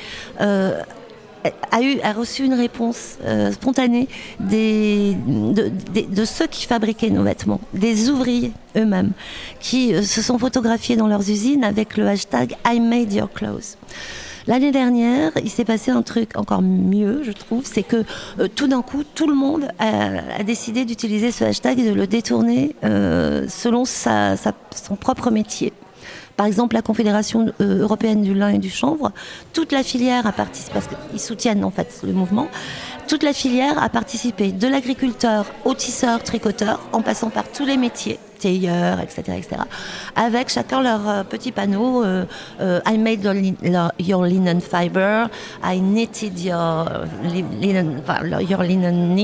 a, 1.70 1.82
eu, 1.82 2.00
a 2.00 2.12
reçu 2.12 2.44
une 2.44 2.54
réponse 2.54 3.18
euh, 3.24 3.52
spontanée 3.52 4.08
des, 4.38 5.16
de, 5.16 6.24
ceux 6.24 6.46
qui 6.46 6.66
fabriquaient 6.66 7.10
nos 7.10 7.22
vêtements, 7.22 7.60
des 7.74 8.10
ouvriers 8.10 8.52
eux-mêmes, 8.76 9.12
qui 9.58 9.94
euh, 9.94 10.02
se 10.02 10.22
sont 10.22 10.38
photographiés 10.38 10.96
dans 10.96 11.08
leurs 11.08 11.28
usines 11.28 11.64
avec 11.64 11.96
le 11.96 12.06
hashtag 12.06 12.56
I 12.66 12.80
made 12.80 13.12
your 13.12 13.30
clothes. 13.32 13.76
L'année 14.46 14.72
dernière, 14.72 15.32
il 15.42 15.50
s'est 15.50 15.66
passé 15.66 15.90
un 15.90 16.02
truc 16.02 16.36
encore 16.36 16.62
mieux, 16.62 17.22
je 17.24 17.30
trouve, 17.30 17.64
c'est 17.64 17.82
que 17.82 18.04
euh, 18.38 18.48
tout 18.48 18.66
d'un 18.66 18.82
coup, 18.82 19.04
tout 19.14 19.26
le 19.26 19.34
monde 19.34 19.68
a, 19.78 20.42
décidé 20.42 20.84
d'utiliser 20.84 21.30
ce 21.30 21.44
hashtag 21.44 21.78
et 21.78 21.88
de 21.88 21.94
le 21.94 22.06
détourner 22.06 22.74
selon 22.82 23.84
sa, 23.84 24.34
son 24.36 24.96
propre 24.96 25.30
métier 25.30 25.72
par 26.40 26.46
exemple 26.46 26.74
la 26.74 26.80
Confédération 26.80 27.52
euh, 27.60 27.82
européenne 27.82 28.22
du 28.22 28.32
lin 28.32 28.48
et 28.48 28.56
du 28.56 28.70
chanvre, 28.70 29.12
toute 29.52 29.72
la 29.72 29.82
filière 29.82 30.26
a 30.26 30.32
participé, 30.32 30.72
parce 30.72 30.86
qu'ils 30.86 31.20
soutiennent 31.20 31.64
en 31.64 31.70
fait 31.70 32.00
le 32.02 32.14
mouvement, 32.14 32.48
toute 33.08 33.22
la 33.22 33.34
filière 33.34 33.76
a 33.76 33.90
participé, 33.90 34.50
de 34.50 34.66
l'agriculteur 34.66 35.44
au 35.66 35.74
tisseur, 35.74 36.22
tricoteur, 36.22 36.80
en 36.92 37.02
passant 37.02 37.28
par 37.28 37.44
tous 37.52 37.66
les 37.66 37.76
métiers, 37.76 38.18
tailleur, 38.40 39.00
etc., 39.00 39.36
etc., 39.36 39.48
avec 40.16 40.48
chacun 40.48 40.80
leur 40.80 41.06
euh, 41.06 41.24
petit 41.24 41.52
panneau 41.52 42.04
euh, 42.04 42.24
I 42.86 42.96
made 42.96 43.22
your, 43.98 44.24
linen 44.24 44.62
fiber, 44.62 45.28
I 45.62 45.78
knitted 45.78 46.40
your 46.40 46.86
linen, 47.22 48.02
your 48.48 48.62
linen. 48.62 49.14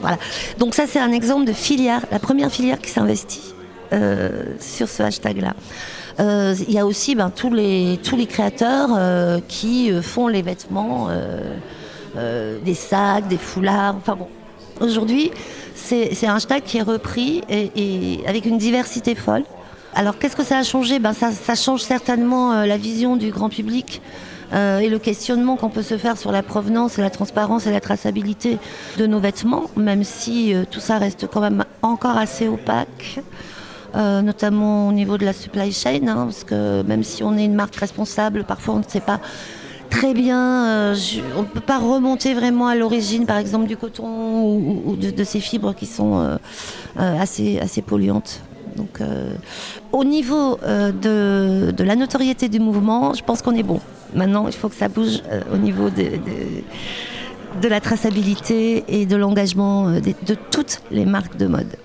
Voilà. 0.00 0.18
Donc 0.58 0.76
ça, 0.76 0.84
c'est 0.86 1.00
un 1.00 1.10
exemple 1.10 1.44
de 1.44 1.52
filière, 1.52 2.02
la 2.12 2.20
première 2.20 2.52
filière 2.52 2.78
qui 2.78 2.90
s'investit 2.90 3.52
sur 4.60 4.88
ce 4.88 5.02
hashtag-là. 5.04 5.54
Euh, 6.20 6.54
il 6.68 6.72
y 6.72 6.78
a 6.78 6.86
aussi 6.86 7.14
ben, 7.14 7.30
tous, 7.30 7.52
les, 7.52 7.98
créateurs 8.28 8.90
euh, 8.96 9.40
qui 9.48 9.90
euh, 9.90 10.02
font 10.02 10.28
les 10.28 10.42
vêtements, 10.42 11.08
des 12.64 12.74
sacs, 12.74 13.28
des 13.28 13.38
foulards. 13.38 13.96
Enfin 13.96 14.16
bon, 14.16 14.28
aujourd'hui, 14.80 15.32
c'est 15.74 16.26
un 16.26 16.36
hashtag 16.36 16.62
qui 16.62 16.78
est 16.78 16.82
repris 16.82 17.42
et, 17.48 18.20
avec 18.26 18.46
une 18.46 18.58
diversité 18.58 19.14
folle. 19.14 19.44
Alors 19.94 20.18
qu'est-ce 20.18 20.36
que 20.36 20.44
ça 20.44 20.58
a 20.58 20.62
changé? 20.62 20.98
Ben, 20.98 21.12
ça, 21.12 21.54
change 21.54 21.82
certainement 21.82 22.64
la 22.64 22.76
vision 22.76 23.16
du 23.16 23.30
grand 23.30 23.48
public. 23.48 24.00
et 24.52 24.88
le 24.88 24.98
questionnement 24.98 25.56
qu'on 25.56 25.70
peut 25.70 25.82
se 25.82 25.98
faire 25.98 26.16
sur 26.16 26.30
la 26.30 26.42
provenance 26.44 26.98
la 26.98 27.10
transparence 27.10 27.66
et 27.66 27.72
la 27.72 27.80
traçabilité 27.80 28.58
de 28.98 29.06
nos 29.06 29.18
vêtements, 29.18 29.64
même 29.76 30.04
si 30.04 30.54
tout 30.70 30.80
ça 30.80 30.98
reste 30.98 31.26
quand 31.26 31.40
même 31.40 31.64
encore 31.82 32.16
assez 32.16 32.46
opaque. 32.46 33.20
Euh, 33.96 34.22
notamment 34.22 34.88
au 34.88 34.92
niveau 34.92 35.18
de 35.18 35.24
la 35.24 35.32
supply 35.32 35.70
chain, 35.70 36.08
hein, 36.08 36.24
parce 36.24 36.42
que 36.42 36.82
même 36.82 37.04
si 37.04 37.22
on 37.22 37.36
est 37.36 37.44
une 37.44 37.54
marque 37.54 37.76
responsable, 37.76 38.42
parfois 38.42 38.74
on 38.74 38.78
ne 38.78 38.84
sait 38.88 39.00
pas 39.00 39.20
très 39.88 40.14
bien, 40.14 40.66
euh, 40.66 40.96
on 41.36 41.42
ne 41.42 41.46
peut 41.46 41.60
pas 41.60 41.78
remonter 41.78 42.34
vraiment 42.34 42.66
à 42.66 42.74
l'origine, 42.74 43.24
par 43.24 43.36
exemple, 43.36 43.68
du 43.68 43.76
coton 43.76 44.58
ou, 44.84 44.96
de, 44.96 45.22
ces 45.22 45.38
fibres 45.38 45.76
qui 45.76 45.86
sont 45.86 46.18
euh, 46.18 46.36
assez, 46.96 47.60
assez 47.60 47.82
polluantes. 47.82 48.40
Donc, 48.76 48.98
au 49.92 50.02
niveau 50.02 50.58
de, 50.66 51.72
la 51.78 51.94
notoriété 51.94 52.48
du 52.48 52.58
mouvement, 52.58 53.14
je 53.14 53.22
pense 53.22 53.40
qu'on 53.40 53.54
est 53.54 53.62
bon. 53.62 53.80
Maintenant, 54.12 54.48
il 54.48 54.52
faut 54.52 54.68
que 54.68 54.74
ça 54.74 54.88
bouge 54.88 55.22
au 55.52 55.56
niveau 55.56 55.90
de 55.90 56.04
de 57.62 57.68
la 57.68 57.80
traçabilité 57.80 58.82
et 58.88 59.06
de 59.06 59.14
l'engagement 59.14 59.88
de 59.92 60.34
toutes 60.50 60.80
les 60.90 61.04
marques 61.06 61.36
de 61.36 61.46
mode 61.46 61.76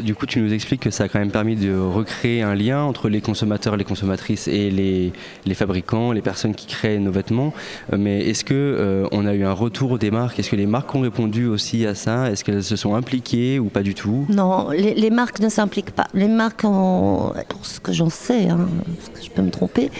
du 0.00 0.14
coup, 0.14 0.26
tu 0.26 0.40
nous 0.40 0.52
expliques 0.52 0.82
que 0.82 0.90
ça 0.90 1.04
a 1.04 1.08
quand 1.08 1.18
même 1.18 1.30
permis 1.30 1.54
de 1.54 1.76
recréer 1.76 2.42
un 2.42 2.54
lien 2.54 2.82
entre 2.82 3.08
les 3.08 3.20
consommateurs, 3.20 3.76
les 3.76 3.84
consommatrices 3.84 4.48
et 4.48 4.70
les, 4.70 5.12
fabricants, 5.54 6.12
les 6.12 6.22
personnes 6.22 6.54
qui 6.54 6.66
créent 6.66 6.98
nos 6.98 7.12
vêtements. 7.12 7.54
Euh, 7.92 7.96
mais 7.98 8.20
est-ce 8.28 8.44
que 8.44 8.54
euh, 8.54 9.06
on 9.12 9.26
a 9.26 9.34
eu 9.34 9.44
un 9.44 9.52
retour 9.52 9.98
des 9.98 10.10
marques? 10.10 10.38
Est-ce 10.38 10.50
que 10.50 10.56
les 10.56 10.66
marques 10.66 10.92
ont 10.94 11.00
répondu 11.00 11.46
aussi 11.46 11.86
à 11.86 11.94
ça? 11.94 12.30
Est-ce 12.30 12.42
qu'elles 12.44 12.64
se 12.64 12.76
sont 12.76 12.94
impliquées 12.96 13.58
ou 13.58 13.66
pas 13.66 13.82
du 13.82 13.94
tout? 13.94 14.26
Non, 14.28 14.70
les, 14.70 15.10
marques 15.10 15.40
ne 15.40 15.48
s'impliquent 15.48 15.92
pas. 15.92 16.08
Les 16.14 16.28
marques, 16.28 16.64
ont, 16.64 17.32
pour 17.48 17.64
ce 17.64 17.78
que 17.78 17.92
j'en 17.92 18.10
sais, 18.10 18.48
hein, 18.48 18.68
parce 18.96 19.20
que 19.20 19.24
je 19.24 19.30
peux 19.30 19.42
me 19.42 19.50
tromper, 19.50 19.90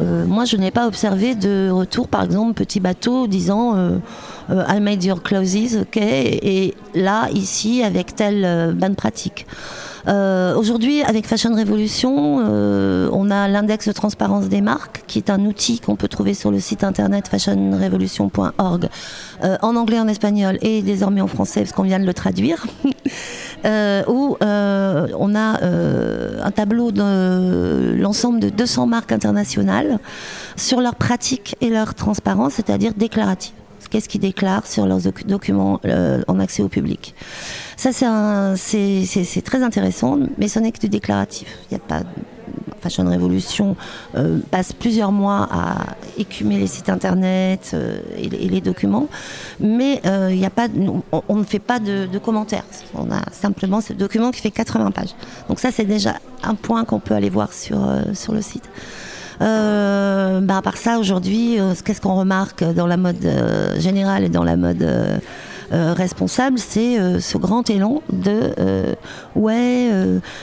euh, 0.00 0.26
moi 0.26 0.44
je 0.44 0.56
n'ai 0.56 0.70
pas 0.70 0.86
observé 0.86 1.34
de 1.34 1.70
retour, 1.70 2.08
par 2.08 2.22
exemple, 2.24 2.54
petit 2.54 2.80
bateau 2.80 3.26
disant 3.26 3.76
euh, 3.76 3.98
I 4.68 4.80
made 4.80 5.04
your 5.04 5.22
clothes, 5.22 5.80
ok, 5.80 5.96
et 5.96 6.74
là, 6.94 7.28
ici, 7.32 7.82
avec 7.82 8.14
telle 8.14 8.44
euh, 8.44 8.72
bonne 8.72 8.96
pratique. 8.96 9.46
Euh, 10.06 10.54
aujourd'hui, 10.56 11.02
avec 11.02 11.26
Fashion 11.26 11.54
Revolution, 11.54 12.38
on 13.12 13.30
a 13.30 13.48
l'index 13.48 13.88
de 13.88 13.92
transparence 13.92 14.48
des 14.48 14.60
marques, 14.60 15.02
qui 15.06 15.18
est 15.18 15.30
un 15.30 15.40
outil 15.44 15.80
qu'on 15.80 15.96
peut 15.96 16.08
trouver 16.08 16.34
sur 16.34 16.50
le 16.50 16.60
site 16.60 16.84
internet 16.84 17.28
fashionrevolution.org, 17.28 18.88
en 19.62 19.76
anglais, 19.76 19.98
en 19.98 20.08
espagnol 20.08 20.58
et 20.62 20.82
désormais 20.82 21.20
en 21.20 21.26
français, 21.26 21.60
parce 21.60 21.72
qu'on 21.72 21.82
vient 21.82 21.98
de 21.98 22.06
le 22.06 22.14
traduire, 22.14 22.66
où 24.08 24.36
on 24.40 25.34
a 25.34 25.64
un 26.44 26.50
tableau 26.50 26.92
de 26.92 27.94
l'ensemble 27.98 28.40
de 28.40 28.50
200 28.50 28.86
marques 28.86 29.12
internationales 29.12 29.98
sur 30.56 30.80
leurs 30.80 30.96
pratiques 30.96 31.56
et 31.60 31.70
leur 31.70 31.94
transparence, 31.94 32.54
c'est-à-dire 32.54 32.92
déclarative 32.94 33.52
qu'est-ce 33.94 34.08
qu'ils 34.08 34.20
déclarent 34.20 34.66
sur 34.66 34.86
leurs 34.86 35.02
documents 35.24 35.80
euh, 35.84 36.22
en 36.26 36.40
accès 36.40 36.64
au 36.64 36.68
public? 36.68 37.14
Ça, 37.76 37.90
c'est 37.92 39.42
très 39.44 39.62
intéressant, 39.62 40.18
mais 40.38 40.48
ce 40.48 40.58
n'est 40.58 40.72
que 40.72 40.80
du 40.80 40.88
déclaratif. 40.88 41.48
Il 41.70 41.76
n'y 41.76 41.82
a 41.82 41.86
pas. 41.86 42.02
Fashion 42.80 43.04
Revolution 43.10 43.76
euh, 44.14 44.40
passe 44.50 44.74
plusieurs 44.74 45.10
mois 45.10 45.48
à 45.50 45.76
écumer 46.18 46.58
les 46.58 46.66
sites 46.66 46.90
internet 46.90 47.70
euh, 47.72 47.98
et, 48.18 48.28
les 48.28 48.60
documents, 48.60 49.08
mais 49.58 50.02
il 50.04 50.36
n'y 50.36 50.44
a 50.44 50.50
pas, 50.50 50.68
on, 51.28 51.36
ne 51.36 51.44
fait 51.44 51.60
pas 51.60 51.78
de, 51.78 52.04
de, 52.04 52.18
commentaires. 52.18 52.66
On 52.94 53.10
a 53.10 53.22
simplement 53.32 53.80
ce 53.80 53.94
document 53.94 54.30
qui 54.32 54.42
fait 54.42 54.50
80 54.50 54.90
pages. 54.90 55.14
Donc 55.48 55.60
ça, 55.60 55.70
c'est 55.70 55.86
déjà 55.86 56.16
un 56.42 56.54
point 56.54 56.84
qu'on 56.84 57.00
peut 57.00 57.14
aller 57.14 57.30
voir 57.30 57.54
sur, 57.54 57.78
sur 58.12 58.34
le 58.34 58.42
site. 58.42 58.68
Euh, 59.40 60.40
bah, 60.40 60.58
à 60.58 60.62
part 60.62 60.76
ça, 60.76 60.98
aujourd'hui, 60.98 61.58
euh, 61.58 61.74
qu'est-ce 61.84 62.00
qu'on 62.00 62.14
remarque 62.14 62.64
dans 62.64 62.86
la 62.86 62.96
mode 62.96 63.24
euh, 63.24 63.78
générale 63.80 64.24
et 64.24 64.28
dans 64.28 64.44
la 64.44 64.56
mode 64.56 64.86
responsable, 65.70 66.58
c'est 66.58 67.20
ce 67.20 67.38
grand 67.38 67.68
élan 67.70 68.02
de 68.12 68.96
ouais, 69.34 69.90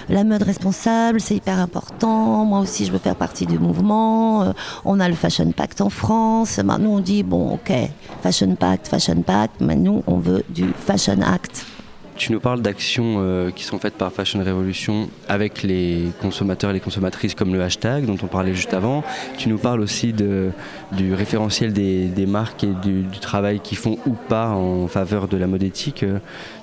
la 0.10 0.24
mode 0.24 0.44
responsable, 0.44 1.20
c'est 1.20 1.36
hyper 1.36 1.60
important. 1.60 2.46
Moi 2.46 2.60
aussi, 2.60 2.86
je 2.86 2.92
veux 2.92 3.00
faire 3.00 3.16
partie 3.16 3.46
du 3.46 3.60
mouvement. 3.60 4.54
on 4.86 5.00
a 5.00 5.08
le 5.08 5.16
Fashion 5.16 5.52
Pact 5.52 5.82
en 5.82 5.90
France. 5.90 6.60
Bah, 6.64 6.78
nous, 6.80 6.90
on 6.90 7.00
dit 7.00 7.24
bon, 7.24 7.54
ok, 7.54 7.72
Fashion 8.22 8.56
Pact, 8.56 8.88
Fashion 8.88 9.22
Pact, 9.22 9.62
mais 9.62 9.76
nous, 9.76 10.04
on 10.08 10.18
veut 10.18 10.44
du 10.50 10.66
Fashion 10.74 11.22
Act. 11.22 11.66
Tu 12.22 12.32
nous 12.32 12.40
parles 12.40 12.62
d'actions 12.62 13.16
euh, 13.18 13.50
qui 13.50 13.64
sont 13.64 13.80
faites 13.80 13.96
par 13.96 14.12
Fashion 14.12 14.38
Revolution 14.42 15.10
avec 15.28 15.64
les 15.64 16.12
consommateurs 16.22 16.70
et 16.70 16.74
les 16.74 16.80
consommatrices 16.80 17.34
comme 17.34 17.52
le 17.52 17.64
hashtag 17.64 18.06
dont 18.06 18.18
on 18.22 18.28
parlait 18.28 18.54
juste 18.54 18.76
avant. 18.76 19.04
Tu 19.40 19.50
nous 19.50 19.58
parles 19.58 19.80
aussi 19.82 20.14
du 20.14 21.14
référentiel 21.16 21.74
des, 21.74 22.26
marques 22.28 22.64
et 22.64 22.74
du, 22.84 23.06
travail 23.20 23.60
qu'ils 23.60 23.80
font 23.80 23.98
ou 24.06 24.12
pas 24.12 24.50
en 24.50 24.88
faveur 24.88 25.28
de 25.28 25.36
la 25.36 25.48
mode 25.48 25.64
éthique. 25.64 26.06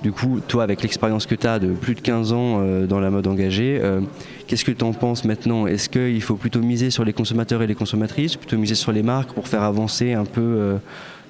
Du 0.05 0.13
coup, 0.13 0.39
toi, 0.47 0.63
avec 0.63 0.81
l'expérience 0.83 1.27
que 1.27 1.35
tu 1.35 1.49
as 1.49 1.59
de 1.59 1.73
plus 1.73 1.97
de 1.97 2.03
15 2.03 2.33
ans 2.33 2.61
euh, 2.61 2.87
dans 2.87 3.01
la 3.01 3.11
mode 3.11 3.27
engagée, 3.27 3.81
euh, 3.83 4.01
qu'est-ce 4.47 4.65
que 4.65 4.71
tu 4.71 4.85
en 4.85 4.93
penses 4.93 5.25
maintenant? 5.25 5.67
Est-ce 5.67 5.89
qu'il 5.89 6.23
faut 6.23 6.37
plutôt 6.37 6.61
miser 6.61 6.93
sur 6.93 7.05
les 7.05 7.13
consommateurs 7.13 7.63
et 7.63 7.67
les 7.67 7.75
consommatrices, 7.75 8.37
plutôt 8.37 8.59
miser 8.59 8.77
sur 8.77 8.93
les 8.93 9.03
marques 9.03 9.33
pour 9.33 9.49
faire 9.49 9.65
avancer 9.65 10.13
un 10.13 10.25
peu 10.25 10.79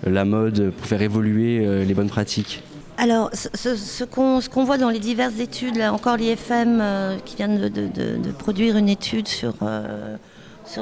la 0.07 0.27
mode, 0.27 0.71
pour 0.77 0.87
faire 0.87 1.01
évoluer 1.01 1.85
les 1.87 1.95
bonnes 1.95 2.11
pratiques? 2.11 2.63
Alors, 2.99 3.31
ce, 3.33 4.05
qu'on 4.05 4.65
voit 4.65 4.77
dans 4.77 4.91
les 4.91 4.99
diverses 4.99 5.39
études, 5.39 5.77
là 5.77 5.93
encore 5.93 6.17
l'IFM 6.17 6.81
euh, 6.81 7.17
qui 7.25 7.37
vient 7.37 7.47
de, 7.49 8.33
produire 8.37 8.77
une 8.77 8.89
étude 8.89 9.29
sur, 9.29 9.55
euh, 9.63 10.17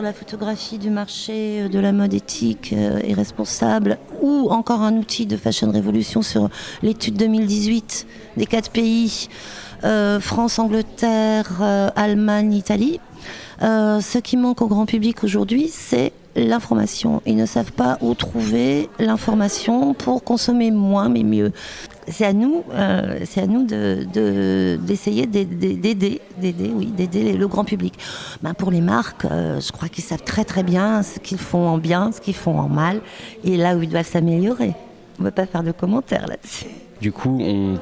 la 0.02 0.12
photographie 0.14 0.78
du 0.78 0.88
marché 0.88 1.60
euh, 1.60 1.68
de 1.68 1.78
la 1.78 1.92
mode 1.92 2.14
éthique 2.14 2.72
et 2.72 3.12
responsable, 3.12 3.98
ou 4.22 4.48
encore 4.50 4.80
un 4.80 4.94
outil 4.94 5.26
de 5.26 5.36
Fashion 5.36 5.70
Revolution 5.70 6.22
sur 6.22 6.48
l'étude 6.82 7.16
2018 7.16 8.06
des 8.38 8.46
quatre 8.46 8.70
pays, 8.70 9.28
France, 10.20 10.58
Angleterre, 10.58 11.62
Allemagne, 11.96 12.54
Italie. 12.54 12.98
ce 13.60 14.18
qui 14.18 14.38
manque 14.38 14.62
au 14.62 14.68
grand 14.68 14.86
public 14.86 15.22
aujourd'hui, 15.22 15.68
c'est 15.70 16.12
l'information. 16.34 17.22
Ils 17.26 17.36
ne 17.36 17.46
savent 17.46 17.72
pas 17.72 17.98
où 18.00 18.14
trouver 18.14 18.88
l'information 18.98 19.94
pour 19.94 20.24
consommer 20.24 20.70
moins 20.70 21.08
mais 21.08 21.22
mieux. 21.22 21.52
C'est 22.08 22.24
à 22.24 22.32
nous, 22.32 22.62
euh, 22.72 23.20
c'est 23.24 23.42
à 23.42 23.46
nous 23.46 23.66
de, 23.66 24.76
d'essayer 24.76 25.26
d'aider, 25.26 26.20
d'aider, 26.38 26.72
oui, 26.74 26.86
d'aider 26.86 27.32
le 27.32 27.48
grand 27.48 27.64
public. 27.64 27.94
Ben 28.42 28.54
pour 28.54 28.70
les 28.70 28.80
marques, 28.80 29.24
euh, 29.24 29.60
je 29.60 29.72
crois 29.72 29.88
qu'ils 29.88 30.04
savent 30.04 30.22
très 30.22 30.44
très 30.44 30.62
bien 30.62 31.02
ce 31.02 31.18
qu'ils 31.18 31.38
font 31.38 31.68
en 31.68 31.78
bien, 31.78 32.12
ce 32.12 32.20
qu'ils 32.20 32.34
font 32.34 32.58
en 32.58 32.68
mal, 32.68 33.00
et 33.44 33.56
là 33.56 33.76
où 33.76 33.82
ils 33.82 33.88
doivent 33.88 34.06
s'améliorer. 34.06 34.74
On 35.18 35.22
ne 35.22 35.28
va 35.28 35.32
pas 35.32 35.46
faire 35.46 35.62
de 35.62 35.72
commentaires 35.72 36.26
là-dessus. 36.28 36.66
Du 37.00 37.10
coup, 37.10 37.38
on 37.40 37.78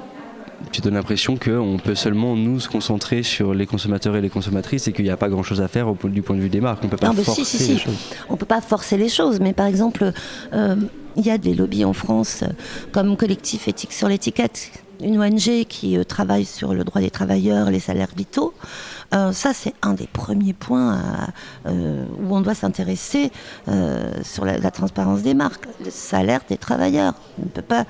tu 0.72 0.80
donnes 0.80 0.94
l'impression 0.94 1.36
qu'on 1.36 1.78
peut 1.82 1.94
seulement 1.94 2.36
nous 2.36 2.60
se 2.60 2.68
concentrer 2.68 3.22
sur 3.22 3.54
les 3.54 3.66
consommateurs 3.66 4.16
et 4.16 4.20
les 4.20 4.30
consommatrices 4.30 4.88
et 4.88 4.92
qu'il 4.92 5.04
n'y 5.04 5.10
a 5.10 5.16
pas 5.16 5.28
grand 5.28 5.42
chose 5.42 5.60
à 5.60 5.68
faire 5.68 5.88
au, 5.88 5.96
du 6.04 6.22
point 6.22 6.36
de 6.36 6.40
vue 6.40 6.48
des 6.48 6.60
marques. 6.60 6.82
On 6.84 6.88
peut 6.88 6.96
pas 6.96 7.12
forcer 7.12 7.68
les 7.68 7.78
choses. 7.78 7.94
On 8.28 8.36
peut 8.36 8.46
pas 8.46 8.60
forcer 8.60 8.96
les 8.96 9.08
choses, 9.08 9.40
mais 9.40 9.52
par 9.52 9.66
exemple, 9.66 10.12
euh, 10.52 10.76
il 11.16 11.26
y 11.26 11.30
a 11.30 11.38
des 11.38 11.54
lobbies 11.54 11.84
en 11.84 11.92
France 11.92 12.42
euh, 12.42 12.48
comme 12.92 13.16
Collectif 13.16 13.68
Éthique 13.68 13.92
sur 13.92 14.08
l'étiquette, 14.08 14.70
une 15.00 15.20
ONG 15.20 15.64
qui 15.68 15.96
euh, 15.96 16.04
travaille 16.04 16.44
sur 16.44 16.74
le 16.74 16.84
droit 16.84 17.00
des 17.00 17.10
travailleurs, 17.10 17.70
les 17.70 17.80
salaires 17.80 18.10
vitaux. 18.16 18.54
Euh, 19.14 19.32
ça, 19.32 19.52
c'est 19.52 19.74
un 19.82 19.94
des 19.94 20.06
premiers 20.06 20.52
points 20.52 21.00
euh, 21.66 22.04
où 22.22 22.34
on 22.34 22.40
doit 22.40 22.54
s'intéresser 22.54 23.30
sur 24.22 24.44
la, 24.44 24.70
transparence 24.70 25.22
des 25.22 25.34
marques, 25.34 25.66
le 25.84 25.90
salaire 25.90 26.40
des 26.48 26.56
travailleurs. 26.56 27.14
On 27.38 27.44
ne 27.44 27.50
peut 27.50 27.62
pas 27.62 27.84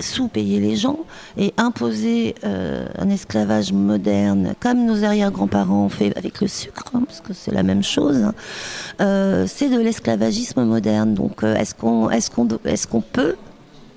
sous-payer 0.00 0.60
les 0.60 0.76
gens 0.76 1.00
et 1.36 1.52
imposer 1.56 2.34
un 2.42 3.10
esclavage 3.10 3.72
moderne, 3.72 4.54
comme 4.60 4.86
nos 4.86 5.04
arrière-grands-parents 5.04 5.86
ont 5.86 5.88
fait 5.88 6.16
avec 6.16 6.40
le 6.40 6.48
sucre, 6.48 6.84
hein, 6.94 7.02
parce 7.06 7.20
que 7.20 7.32
c'est 7.32 7.52
la 7.52 7.62
même 7.62 7.82
chose. 7.82 8.22
Hein. 8.22 9.44
c'est 9.46 9.68
de 9.68 9.78
l'esclavagisme 9.78 10.64
moderne. 10.64 11.14
Donc, 11.14 11.42
est-ce 11.42 11.74
qu'on 11.74 12.10
est 12.10 12.32
qu'on 12.32 12.48
qu'on 12.90 13.00
peut 13.00 13.36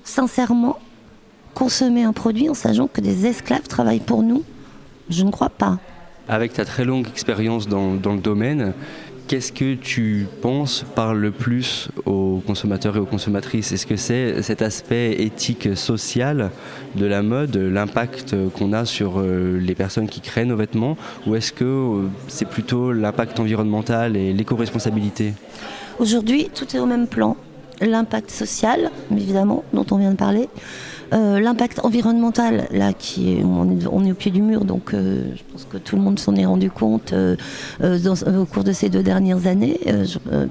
sincèrement 0.04 0.78
consommer 1.56 2.04
un 2.04 2.12
produit 2.12 2.50
en 2.50 2.54
sachant 2.54 2.86
que 2.86 3.00
des 3.00 3.24
esclaves 3.24 3.66
travaillent 3.66 4.00
pour 4.00 4.22
nous 4.22 4.44
Je 5.08 5.24
ne 5.24 5.30
crois 5.30 5.48
pas. 5.48 5.78
Avec 6.28 6.52
ta 6.52 6.66
très 6.66 6.84
longue 6.84 7.08
expérience 7.08 7.66
dans, 7.66 7.94
le 7.94 8.20
domaine, 8.20 8.74
qu'est-ce 9.26 9.52
que 9.52 9.74
tu 9.74 10.26
penses 10.42 10.84
parle 10.94 11.18
le 11.18 11.30
plus 11.30 11.88
aux 12.04 12.42
consommateurs 12.46 12.96
et 12.96 12.98
aux 12.98 13.06
consommatrices? 13.06 13.72
Est-ce 13.72 13.86
que 13.86 13.96
c'est 13.96 14.42
cet 14.42 14.60
aspect 14.60 15.22
éthique 15.22 15.74
social 15.78 16.50
de 16.94 17.06
la 17.06 17.22
mode, 17.22 17.56
l'impact 17.56 18.36
qu'on 18.58 18.74
a 18.74 18.84
sur 18.84 19.14
euh, 19.18 19.58
les 19.58 19.74
personnes 19.74 20.08
qui 20.08 20.20
créent 20.20 20.44
nos 20.44 20.56
vêtements, 20.56 20.98
ou 21.26 21.36
est-ce 21.36 21.54
que 21.54 21.64
euh, 21.64 22.08
c'est 22.28 22.48
plutôt 22.48 22.92
l'impact 22.92 23.40
environnemental 23.40 24.14
et 24.16 24.34
l'éco-responsabilité? 24.34 25.32
Aujourd'hui, 26.00 26.50
tout 26.54 26.76
est 26.76 26.80
au 26.80 26.86
même 26.86 27.06
plan. 27.06 27.34
L'impact 27.80 28.30
social, 28.30 28.90
évidemment, 29.10 29.64
dont 29.72 29.86
on 29.90 29.96
vient 29.96 30.10
de 30.10 30.16
parler, 30.16 30.50
euh, 31.12 31.38
l'impact 31.40 31.80
environnemental, 31.84 32.66
là, 32.72 32.92
qui 32.92 33.38
on, 33.44 34.04
est, 34.04 34.10
au 34.10 34.14
pied 34.14 34.30
du 34.30 34.42
mur, 34.42 34.64
donc 34.64 34.92
euh, 34.92 35.22
je 35.36 35.42
pense 35.52 35.64
que 35.64 35.76
tout 35.76 35.96
le 35.96 36.02
monde 36.02 36.18
s'en 36.18 36.34
est 36.34 36.46
rendu 36.46 36.70
compte 36.70 37.12
euh, 37.12 37.36
au 37.80 38.44
cours 38.44 38.64
de 38.64 38.72
ces 38.72 38.88
deux 38.88 39.02
dernières 39.02 39.46
années. 39.46 39.78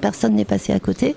personne 0.02 0.36
n'est 0.36 0.46
passé 0.46 0.72
à 0.74 0.80
côté. 0.80 1.16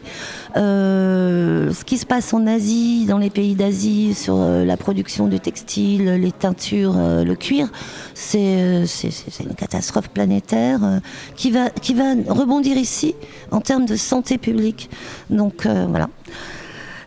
ce 0.54 1.84
qui 1.84 1.98
se 1.98 2.06
passe 2.06 2.32
en 2.34 2.46
Asie, 2.46 3.06
dans 3.06 3.18
les 3.18 3.30
pays 3.30 3.54
d'Asie, 3.54 4.14
sur 4.14 4.38
la 4.38 4.76
production 4.76 5.26
du 5.26 5.38
textile, 5.38 6.14
les 6.14 6.32
teintures, 6.32 6.94
le 6.96 7.34
cuir, 7.34 7.68
c'est 8.14 8.84
une 9.40 9.54
catastrophe 9.56 10.08
planétaire 10.08 10.80
qui, 11.36 11.50
va, 11.50 11.70
qui 11.70 11.94
va 11.94 12.14
rebondir 12.28 12.76
ici 12.76 13.14
en 13.50 13.60
termes 13.60 13.86
de 13.86 13.96
santé 13.96 14.38
publique. 14.38 14.90
Donc 15.30 15.66
voilà. 15.66 16.08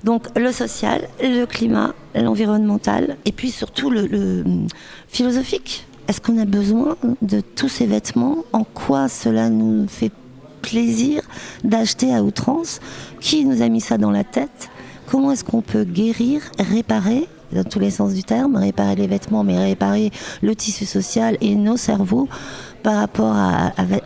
Donc 0.04 0.28
le 0.38 0.52
social, 0.52 1.08
le 1.22 1.46
climat, 1.46 1.94
l'environnemental, 2.16 3.18
et 3.26 3.32
puis 3.32 3.52
surtout 3.52 3.90
le, 3.90 4.44
philosophique. 5.08 5.86
Est-ce 6.08 6.20
qu'on 6.20 6.38
a 6.40 6.46
besoin 6.46 6.98
de 7.22 7.42
tous 7.42 7.70
ces 7.70 7.86
vêtements? 7.86 8.38
En 8.52 8.64
quoi 8.64 9.08
cela 9.08 9.50
nous 9.50 9.88
fait 9.88 10.12
plaisir 10.62 11.22
d'acheter 11.64 12.14
à 12.14 12.24
outrance? 12.24 12.80
Qui 13.20 13.46
nous 13.46 13.62
a 13.62 13.70
mis 13.70 13.82
ça 13.82 13.98
dans 13.98 14.12
la 14.12 14.24
tête? 14.24 14.70
Comment 15.08 15.32
est-ce 15.32 15.44
qu'on 15.44 15.62
peut 15.62 15.84
guérir, 15.84 16.42
réparer 16.60 17.28
dans 17.54 17.64
tous 17.64 17.80
les 17.80 17.92
sens 17.92 18.14
du 18.14 18.24
terme, 18.24 18.56
réparer 18.56 18.96
les 18.96 19.08
vêtements, 19.08 19.44
mais 19.44 19.58
réparer 19.58 20.12
le 20.42 20.56
tissu 20.56 20.86
social 20.86 21.38
et 21.42 21.56
nos 21.56 21.78
cerveaux 21.78 22.28
par 22.82 22.96
rapport 22.96 23.36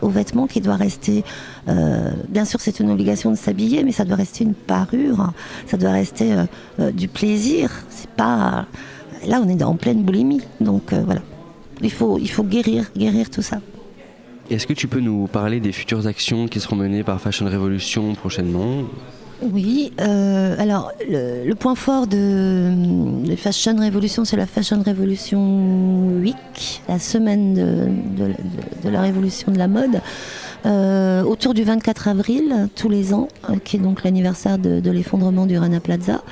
aux 0.02 0.08
vêtements 0.08 0.46
qui 0.46 0.60
doit 0.60 0.76
rester. 0.76 1.24
Euh, 1.68 2.10
bien 2.28 2.44
sûr, 2.44 2.60
c'est 2.60 2.80
une 2.80 2.90
obligation 2.90 3.30
de 3.30 3.36
s'habiller, 3.36 3.82
mais 3.84 3.92
ça 3.92 4.04
doit 4.04 4.16
rester 4.16 4.44
une 4.44 4.54
parure, 4.54 5.32
ça 5.66 5.76
doit 5.76 5.92
rester 5.92 6.32
euh, 6.32 6.44
euh, 6.80 6.92
du 6.92 7.08
plaisir. 7.08 7.70
C'est 7.90 8.10
pas 8.10 8.66
là, 9.26 9.40
on 9.44 9.48
est 9.48 9.62
en 9.62 9.74
pleine 9.74 10.02
boulimie, 10.02 10.42
donc 10.60 10.92
voilà. 10.92 11.22
Il 11.82 11.92
faut, 11.92 12.18
guérir 12.44 12.90
tout 13.30 13.42
ça. 13.42 13.60
Est-ce 14.48 14.66
que 14.66 14.72
tu 14.72 14.88
peux 14.88 15.00
nous 15.00 15.26
parler 15.26 15.60
des 15.60 15.72
futures 15.72 16.06
actions 16.06 16.46
qui 16.46 16.60
seront 16.60 16.76
menées 16.76 17.02
par 17.02 17.20
Fashion 17.20 17.46
Revolution 17.46 18.14
prochainement? 18.14 18.84
Oui, 19.42 19.92
euh, 20.00 20.56
alors 20.58 20.92
le, 21.08 21.52
point 21.54 21.74
fort 21.74 22.06
de, 22.06 22.72
Fashion 23.36 23.76
Revolution, 23.76 24.24
c'est 24.24 24.36
la 24.36 24.46
Fashion 24.46 24.82
Revolution 24.82 26.18
Week, 26.20 26.82
la 26.88 26.98
semaine 26.98 27.54
de, 27.54 28.88
la 28.88 29.02
révolution 29.02 29.52
de 29.52 29.58
la 29.58 29.68
mode, 29.68 30.00
euh, 30.64 31.22
autour 31.22 31.52
du 31.52 31.64
24 31.64 32.08
avril, 32.08 32.68
tous 32.74 32.88
les 32.88 33.12
ans, 33.12 33.28
euh, 33.50 33.56
qui 33.62 33.76
est 33.76 33.80
donc 33.80 34.04
l'anniversaire 34.04 34.58
de, 34.58 34.90
l'effondrement 34.90 35.46
du 35.46 35.58
Rana 35.58 35.80
Plaza, 35.80 36.22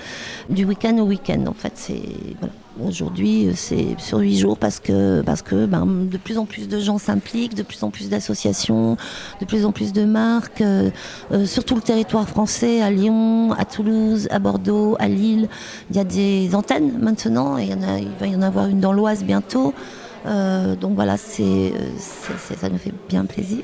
du 0.48 0.64
week-end 0.64 0.96
au 0.98 1.04
week-end 1.04 1.44
en 1.46 1.54
fait. 1.54 1.72
C'est 1.74 2.02
voilà. 2.40 2.54
Aujourd'hui, 2.82 3.52
c'est 3.54 3.94
sur 3.98 4.18
huit 4.18 4.36
jours 4.36 4.58
parce 4.58 4.80
que, 4.80 5.22
parce 5.22 5.42
que 5.42 5.64
ben, 5.64 5.86
de 5.86 6.16
plus 6.16 6.38
en 6.38 6.44
plus 6.44 6.66
de 6.66 6.80
gens 6.80 6.98
s'impliquent, 6.98 7.54
de 7.54 7.62
plus 7.62 7.84
en 7.84 7.90
plus 7.90 8.08
d'associations, 8.08 8.96
de 9.40 9.46
plus 9.46 9.64
en 9.64 9.70
plus 9.70 9.92
de 9.92 10.04
marques, 10.04 10.60
euh, 10.60 10.90
euh, 11.30 11.46
sur 11.46 11.64
tout 11.64 11.76
le 11.76 11.82
territoire 11.82 12.28
français, 12.28 12.82
à 12.82 12.90
Lyon, 12.90 13.52
à 13.52 13.64
Toulouse, 13.64 14.26
à 14.32 14.40
Bordeaux, 14.40 14.96
à 14.98 15.06
Lille. 15.06 15.48
Il 15.90 15.96
y 15.96 16.00
a 16.00 16.04
des 16.04 16.56
antennes 16.56 16.98
maintenant, 17.00 17.58
et 17.58 17.66
il, 17.66 18.08
va 18.18 18.26
y 18.26 18.34
en 18.34 18.42
avoir 18.42 18.66
une 18.66 18.80
dans 18.80 18.92
l'Oise 18.92 19.22
bientôt. 19.22 19.72
Euh, 20.26 20.74
donc 20.74 20.96
voilà, 20.96 21.16
ça 21.16 21.42
nous 21.44 22.78
fait 22.78 22.94
bien 23.08 23.24
plaisir. 23.24 23.62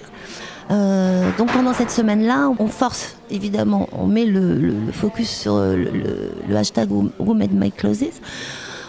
donc 0.69 1.53
pendant 1.53 1.73
cette 1.73 1.91
semaine-là, 1.91 2.49
on 2.61 2.69
force 2.69 3.17
évidemment, 3.29 3.89
on 3.91 4.07
met 4.07 4.25
le, 4.25 4.73
focus 4.93 5.31
sur 5.31 5.57
le, 5.57 6.57
hashtag 6.57 6.93
Who 6.93 7.35
My 7.35 7.73
Clothes 7.73 8.21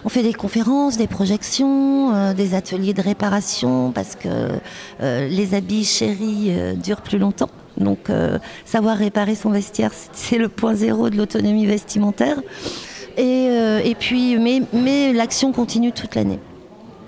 on 0.04 0.10
fait 0.10 0.24
des 0.24 0.34
conférences, 0.34 0.98
des 0.98 1.08
projections, 1.08 2.14
euh, 2.14 2.34
des 2.34 2.54
ateliers 2.56 2.94
de 2.94 3.02
réparation 3.02 3.92
parce 3.92 4.16
que 4.16 4.28
euh, 5.02 5.28
les 5.28 5.54
habits 5.54 5.86
chéris 5.86 6.48
euh, 6.50 6.74
durent 6.74 7.02
plus 7.02 7.18
longtemps. 7.18 7.50
Donc 7.78 8.12
savoir 8.66 8.98
réparer 8.98 9.34
son 9.34 9.50
vestiaire, 9.50 9.92
c'est 10.12 10.38
le 10.38 10.50
point 10.50 10.76
zéro 10.76 11.10
de 11.10 11.16
l'autonomie 11.16 11.66
vestimentaire. 11.66 12.38
Et, 13.18 13.96
puis, 13.98 14.38
mais, 14.38 14.62
mais 14.74 15.14
l'action 15.14 15.52
continue 15.52 15.92
toute 15.92 16.14
l'année. 16.14 16.40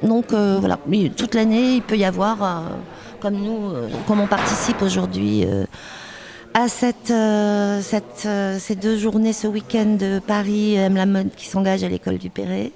Donc 0.02 0.32
voilà, 0.32 0.80
toute 1.16 1.36
l'année, 1.36 1.76
il 1.76 1.82
peut 1.82 1.98
y 1.98 2.06
avoir, 2.06 2.64
comme 3.20 3.36
nous, 3.36 3.74
comme 4.08 4.22
on 4.22 4.26
participe 4.26 4.82
aujourd'hui 4.82 5.46
à 6.56 6.70
cette, 6.70 7.14
cette, 7.84 8.28
ces 8.60 8.76
deux 8.76 8.98
journées 8.98 9.34
ce 9.34 9.48
week-end 9.48 9.98
de 10.00 10.20
Paris 10.26 10.76
M 10.76 10.96
la 10.96 11.06
mode 11.06 11.36
qui 11.36 11.46
s'engage 11.46 11.84
à 11.84 11.90
l'école 11.90 12.18
du 12.18 12.30
Perret. 12.32 12.72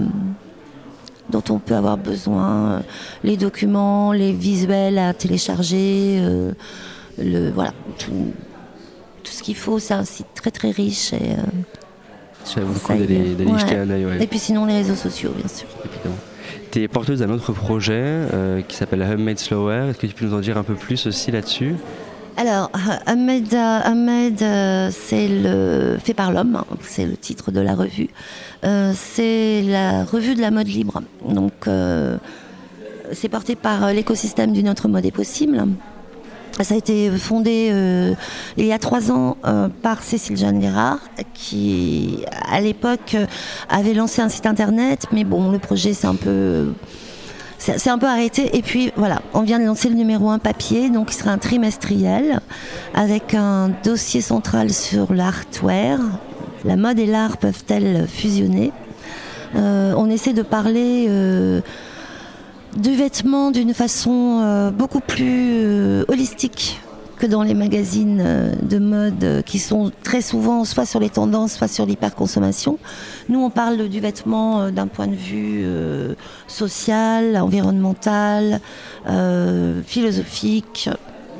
dont 1.28 1.42
on 1.50 1.58
peut 1.58 1.74
avoir 1.74 1.98
besoin, 1.98 2.50
euh, 2.50 2.80
les 3.22 3.36
documents, 3.36 4.12
les 4.12 4.32
visuels 4.32 4.98
à 4.98 5.12
télécharger, 5.12 6.22
le, 7.18 7.50
voilà, 7.50 7.72
tout, 7.98 8.32
ce 9.24 9.42
qu'il 9.42 9.56
faut. 9.56 9.78
C'est 9.78 9.94
un 9.94 10.04
site 10.04 10.28
très 10.34 10.50
très 10.50 10.70
riche. 10.70 11.12
Et, 11.12 11.36
ça 12.44 12.60
vaut 12.62 12.72
le 12.72 12.80
coup 12.80 12.92
d'aller 12.94 13.58
jeter 13.58 13.76
un 13.76 13.90
œil. 13.90 14.06
Et 14.20 14.26
puis 14.26 14.38
sinon, 14.38 14.64
les 14.64 14.74
réseaux 14.74 14.94
sociaux, 14.94 15.32
bien 15.36 15.48
sûr. 15.48 15.68
Tu 16.70 16.82
es 16.82 16.88
porteuse 16.88 17.18
d'un 17.18 17.30
autre 17.30 17.52
projet 17.52 18.22
qui 18.66 18.76
s'appelle 18.76 19.02
Homemade 19.02 19.38
Slower. 19.38 19.88
Est-ce 19.90 19.98
que 19.98 20.06
tu 20.06 20.14
peux 20.14 20.24
nous 20.24 20.34
en 20.34 20.40
dire 20.40 20.56
un 20.56 20.62
peu 20.62 20.74
plus 20.74 21.06
aussi 21.06 21.30
là-dessus? 21.30 21.74
Alors, 22.38 22.70
Ahmed, 23.06 23.52
Ahmed 23.52 24.42
euh, 24.42 24.90
c'est 24.92 25.26
le 25.26 25.98
fait 26.00 26.14
par 26.14 26.30
l'homme, 26.30 26.54
hein, 26.54 26.76
c'est 26.82 27.04
le 27.04 27.16
titre 27.16 27.50
de 27.50 27.58
la 27.58 27.74
revue. 27.74 28.10
Euh, 28.62 28.92
c'est 28.94 29.62
la 29.62 30.04
revue 30.04 30.36
de 30.36 30.40
la 30.40 30.52
mode 30.52 30.68
libre. 30.68 31.02
Donc, 31.28 31.66
euh, 31.66 32.16
c'est 33.10 33.28
porté 33.28 33.56
par 33.56 33.92
l'écosystème 33.92 34.52
d'une 34.52 34.68
autre 34.68 34.86
mode 34.86 35.04
est 35.04 35.10
possible. 35.10 35.66
Ça 36.60 36.74
a 36.74 36.76
été 36.76 37.10
fondé 37.10 37.72
il 38.56 38.64
y 38.64 38.72
a 38.72 38.78
trois 38.78 39.10
ans 39.10 39.36
par 39.82 40.04
Cécile 40.04 40.36
Jeanne 40.36 40.60
Guérard, 40.60 40.98
qui 41.34 42.24
à 42.48 42.60
l'époque 42.60 43.16
avait 43.68 43.94
lancé 43.94 44.22
un 44.22 44.28
site 44.28 44.46
internet, 44.46 45.06
mais 45.12 45.24
bon, 45.24 45.50
le 45.50 45.58
projet 45.58 45.92
c'est 45.92 46.06
un 46.06 46.16
peu 46.16 46.72
c'est 47.58 47.90
un 47.90 47.98
peu 47.98 48.06
arrêté. 48.06 48.56
Et 48.56 48.62
puis 48.62 48.92
voilà, 48.96 49.20
on 49.34 49.42
vient 49.42 49.58
de 49.58 49.64
lancer 49.64 49.88
le 49.88 49.94
numéro 49.94 50.30
1 50.30 50.38
papier, 50.38 50.90
donc 50.90 51.12
il 51.12 51.14
sera 51.14 51.30
un 51.30 51.38
trimestriel 51.38 52.40
avec 52.94 53.34
un 53.34 53.70
dossier 53.84 54.20
central 54.20 54.72
sur 54.72 55.12
l'artwear. 55.12 55.98
La 56.64 56.76
mode 56.76 56.98
et 56.98 57.06
l'art 57.06 57.36
peuvent-elles 57.36 58.06
fusionner? 58.08 58.72
Euh, 59.56 59.94
On 59.96 60.10
essaie 60.10 60.32
de 60.32 60.42
parler 60.42 61.06
euh, 61.08 61.60
du 62.76 62.94
vêtement 62.94 63.50
d'une 63.50 63.74
façon 63.74 64.40
euh, 64.42 64.70
beaucoup 64.70 65.00
plus 65.00 66.02
holistique 66.08 66.80
que 67.18 67.26
dans 67.26 67.42
les 67.42 67.54
magazines 67.54 68.22
euh, 68.24 68.54
de 68.62 68.78
mode 68.78 69.24
euh, 69.24 69.42
qui 69.42 69.58
sont 69.58 69.92
très 70.02 70.22
souvent 70.22 70.64
soit 70.64 70.86
sur 70.86 71.00
les 71.00 71.10
tendances, 71.10 71.54
soit 71.54 71.68
sur 71.68 71.84
l'hyperconsommation. 71.84 72.78
Nous, 73.28 73.40
on 73.40 73.50
parle 73.50 73.88
du 73.88 74.00
vêtement 74.00 74.62
euh, 74.62 74.70
d'un 74.70 74.86
point 74.86 75.08
de 75.08 75.14
vue 75.14 75.66
social, 76.46 77.36
environnemental, 77.36 78.60
philosophique, 79.86 80.88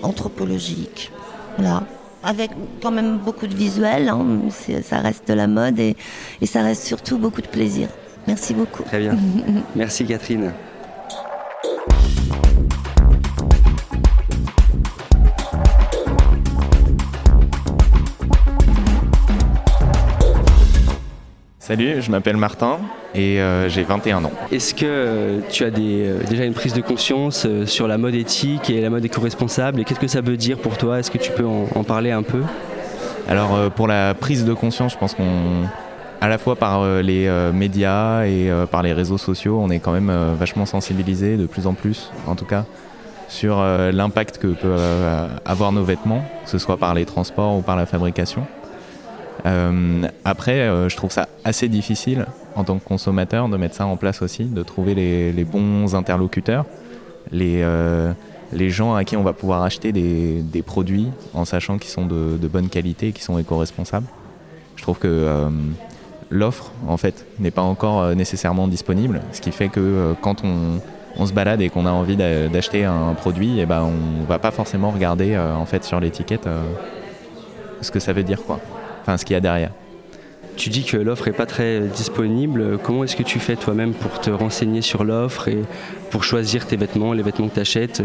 anthropologique. 0.02 1.12
Voilà. 1.56 1.82
Avec 2.22 2.50
quand 2.82 2.90
même 2.90 3.18
beaucoup 3.18 3.46
de 3.46 3.54
visuels, 3.54 4.08
hein. 4.08 4.26
ça 4.82 4.98
reste 4.98 5.28
de 5.28 5.34
la 5.34 5.46
mode 5.46 5.78
et, 5.78 5.96
et 6.40 6.46
ça 6.46 6.62
reste 6.62 6.84
surtout 6.84 7.16
beaucoup 7.16 7.42
de 7.42 7.46
plaisir. 7.46 7.88
Merci 8.26 8.54
beaucoup. 8.54 8.82
Très 8.82 8.98
bien. 8.98 9.16
Merci 9.76 10.04
Catherine. 10.04 10.52
Salut, 21.68 22.00
je 22.00 22.10
m'appelle 22.10 22.38
Martin 22.38 22.78
et 23.14 23.42
euh, 23.42 23.68
j'ai 23.68 23.82
21 23.82 24.24
ans. 24.24 24.32
Est-ce 24.50 24.72
que 24.72 24.86
euh, 24.86 25.40
tu 25.50 25.64
as 25.64 25.66
euh, 25.66 26.22
déjà 26.26 26.46
une 26.46 26.54
prise 26.54 26.72
de 26.72 26.80
conscience 26.80 27.46
sur 27.66 27.86
la 27.86 27.98
mode 27.98 28.14
éthique 28.14 28.70
et 28.70 28.80
la 28.80 28.88
mode 28.88 29.04
éco-responsable? 29.04 29.78
Et 29.78 29.84
qu'est-ce 29.84 30.00
que 30.00 30.08
ça 30.08 30.22
veut 30.22 30.38
dire 30.38 30.56
pour 30.56 30.78
toi? 30.78 30.98
Est-ce 30.98 31.10
que 31.10 31.18
tu 31.18 31.30
peux 31.30 31.44
en, 31.44 31.84
parler 31.84 32.10
un 32.10 32.22
peu? 32.22 32.40
Alors 33.28 33.70
pour 33.72 33.86
la 33.86 34.14
prise 34.14 34.46
de 34.46 34.54
conscience, 34.54 34.94
je 34.94 34.96
pense 34.96 35.12
qu'on 35.12 35.66
à 36.22 36.28
la 36.28 36.38
fois 36.38 36.56
par 36.56 37.02
les 37.02 37.30
médias 37.52 38.24
et 38.24 38.50
par 38.70 38.82
les 38.82 38.94
réseaux 38.94 39.18
sociaux, 39.18 39.60
on 39.62 39.68
est 39.68 39.78
quand 39.78 39.92
même 39.92 40.10
vachement 40.38 40.64
sensibilisé 40.64 41.36
de 41.36 41.44
plus 41.44 41.66
en 41.66 41.74
plus, 41.74 42.10
en 42.26 42.34
tout 42.34 42.46
cas, 42.46 42.64
sur 43.28 43.62
l'impact 43.62 44.38
que 44.38 44.46
peuvent 44.46 45.28
avoir 45.44 45.72
nos 45.72 45.84
vêtements, 45.84 46.24
que 46.44 46.50
ce 46.50 46.56
soit 46.56 46.78
par 46.78 46.94
les 46.94 47.04
transports 47.04 47.58
ou 47.58 47.60
par 47.60 47.76
la 47.76 47.84
fabrication. 47.84 48.46
Euh, 49.46 50.02
après, 50.24 50.60
euh, 50.60 50.88
je 50.88 50.96
trouve 50.96 51.10
ça 51.10 51.28
assez 51.44 51.68
difficile 51.68 52.26
en 52.54 52.64
tant 52.64 52.78
que 52.78 52.84
consommateur 52.84 53.48
de 53.48 53.56
mettre 53.56 53.74
ça 53.74 53.86
en 53.86 53.96
place 53.96 54.22
aussi, 54.22 54.44
de 54.44 54.62
trouver 54.62 54.94
les, 54.94 55.44
bons 55.44 55.94
interlocuteurs, 55.94 56.64
les, 57.30 57.62
euh, 57.62 58.12
les 58.52 58.70
gens 58.70 58.94
à 58.94 59.04
qui 59.04 59.16
on 59.16 59.22
va 59.22 59.32
pouvoir 59.32 59.62
acheter 59.62 59.92
des, 59.92 60.42
des 60.42 60.62
produits 60.62 61.08
en 61.34 61.44
sachant 61.44 61.78
qu'ils 61.78 61.90
sont 61.90 62.06
de, 62.06 62.48
bonne 62.48 62.68
qualité, 62.68 63.12
qu'ils 63.12 63.22
sont 63.22 63.38
éco-responsables. 63.38 64.06
Je 64.76 64.82
trouve 64.82 64.98
que 64.98 65.48
l'offre, 66.30 66.70
en 66.86 66.96
fait, 66.96 67.26
n'est 67.40 67.50
pas 67.50 67.62
encore 67.62 68.14
nécessairement 68.14 68.68
disponible, 68.68 69.22
ce 69.32 69.40
qui 69.40 69.50
fait 69.50 69.68
que 69.68 70.14
quand 70.22 70.44
on, 70.44 70.80
on 71.16 71.26
se 71.26 71.32
balade 71.32 71.60
et 71.60 71.68
qu'on 71.68 71.84
a 71.84 71.90
envie 71.90 72.16
d'acheter 72.16 72.84
un 72.84 73.14
produit, 73.14 73.58
et 73.58 73.66
ben 73.66 73.82
on 73.82 74.24
va 74.24 74.38
pas 74.38 74.52
forcément 74.52 74.92
regarder 74.92 75.36
en 75.36 75.66
fait 75.66 75.82
sur 75.82 75.98
l'étiquette 75.98 76.48
ce 77.80 77.90
que 77.90 77.98
ça 77.98 78.12
veut 78.12 78.22
dire 78.22 78.44
quoi. 78.44 78.60
Enfin 79.08 79.16
ce 79.16 79.24
qu'il 79.24 79.32
y 79.32 79.36
a 79.38 79.40
derrière. 79.40 79.70
Tu 80.58 80.68
dis 80.68 80.84
que 80.84 80.98
l'offre 80.98 81.28
n'est 81.28 81.32
pas 81.32 81.46
très 81.46 81.80
disponible. 81.80 82.78
Comment 82.82 83.04
est-ce 83.04 83.16
que 83.16 83.22
tu 83.22 83.38
fais 83.38 83.56
toi-même 83.56 83.94
pour 83.94 84.20
te 84.20 84.28
renseigner 84.28 84.82
sur 84.82 85.02
l'offre 85.02 85.48
et 85.48 85.64
pour 86.10 86.24
choisir 86.24 86.66
tes 86.66 86.76
vêtements, 86.76 87.14
les 87.14 87.22
vêtements 87.22 87.48
que 87.48 87.54
tu 87.54 87.60
achètes 87.60 88.02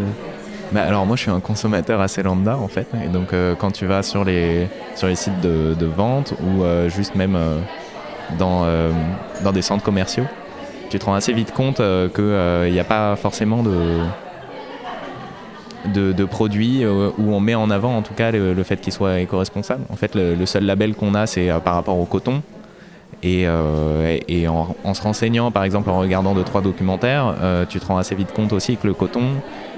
bah 0.72 0.82
alors 0.88 1.06
moi 1.06 1.18
je 1.18 1.24
suis 1.24 1.30
un 1.30 1.42
consommateur 1.42 2.02
assez 2.02 2.24
lambda 2.24 2.58
en 2.58 2.70
fait 2.70 2.88
et 3.06 3.08
donc 3.08 3.34
euh, 3.34 3.54
quand 3.54 3.70
tu 3.70 3.86
vas 3.86 4.02
sur 4.02 4.24
les, 4.24 4.68
sur 4.96 5.08
les 5.08 5.14
sites 5.14 5.40
de, 5.42 5.86
vente 5.86 6.34
ou 6.42 6.64
euh, 6.64 6.90
juste 6.90 7.14
même 7.14 7.36
euh, 7.36 7.60
dans, 8.40 8.66
dans 9.44 9.52
des 9.52 9.62
centres 9.62 9.84
commerciaux, 9.84 10.24
tu 10.90 10.98
te 10.98 11.06
rends 11.06 11.14
assez 11.14 11.34
vite 11.34 11.52
compte 11.52 11.78
qu'il 12.16 12.72
n'y 12.72 12.80
a 12.80 12.86
pas 12.86 13.16
forcément 13.18 13.62
de, 13.62 14.00
de, 15.94 16.26
produits 16.26 16.86
où 16.86 17.34
on 17.34 17.40
met 17.40 17.56
en 17.56 17.70
avant 17.70 17.98
en 17.98 18.02
tout 18.02 18.14
cas 18.14 18.32
le, 18.32 18.64
fait 18.64 18.78
qu'ils 18.78 18.94
soient 18.94 19.20
éco-responsables. 19.20 19.84
En 19.92 19.96
fait 19.96 20.16
le, 20.16 20.46
seul 20.46 20.66
label 20.66 20.96
qu'on 20.96 21.16
a 21.16 21.28
c'est 21.28 21.50
par 21.64 21.76
rapport 21.76 21.98
au 21.98 22.06
coton 22.06 22.42
et, 23.22 23.46
et 24.28 24.48
en, 24.48 24.94
se 24.94 25.02
renseignant, 25.02 25.50
par 25.52 25.64
exemple, 25.64 25.90
en 25.90 26.00
regardant 26.00 26.34
deux 26.34 26.44
trois 26.44 26.62
documentaires, 26.62 27.36
tu 27.70 27.80
te 27.80 27.86
rends 27.86 27.98
assez 27.98 28.16
vite 28.16 28.34
compte 28.34 28.52
aussi 28.52 28.76
que 28.76 28.88
le 28.88 28.94
coton, 28.94 29.24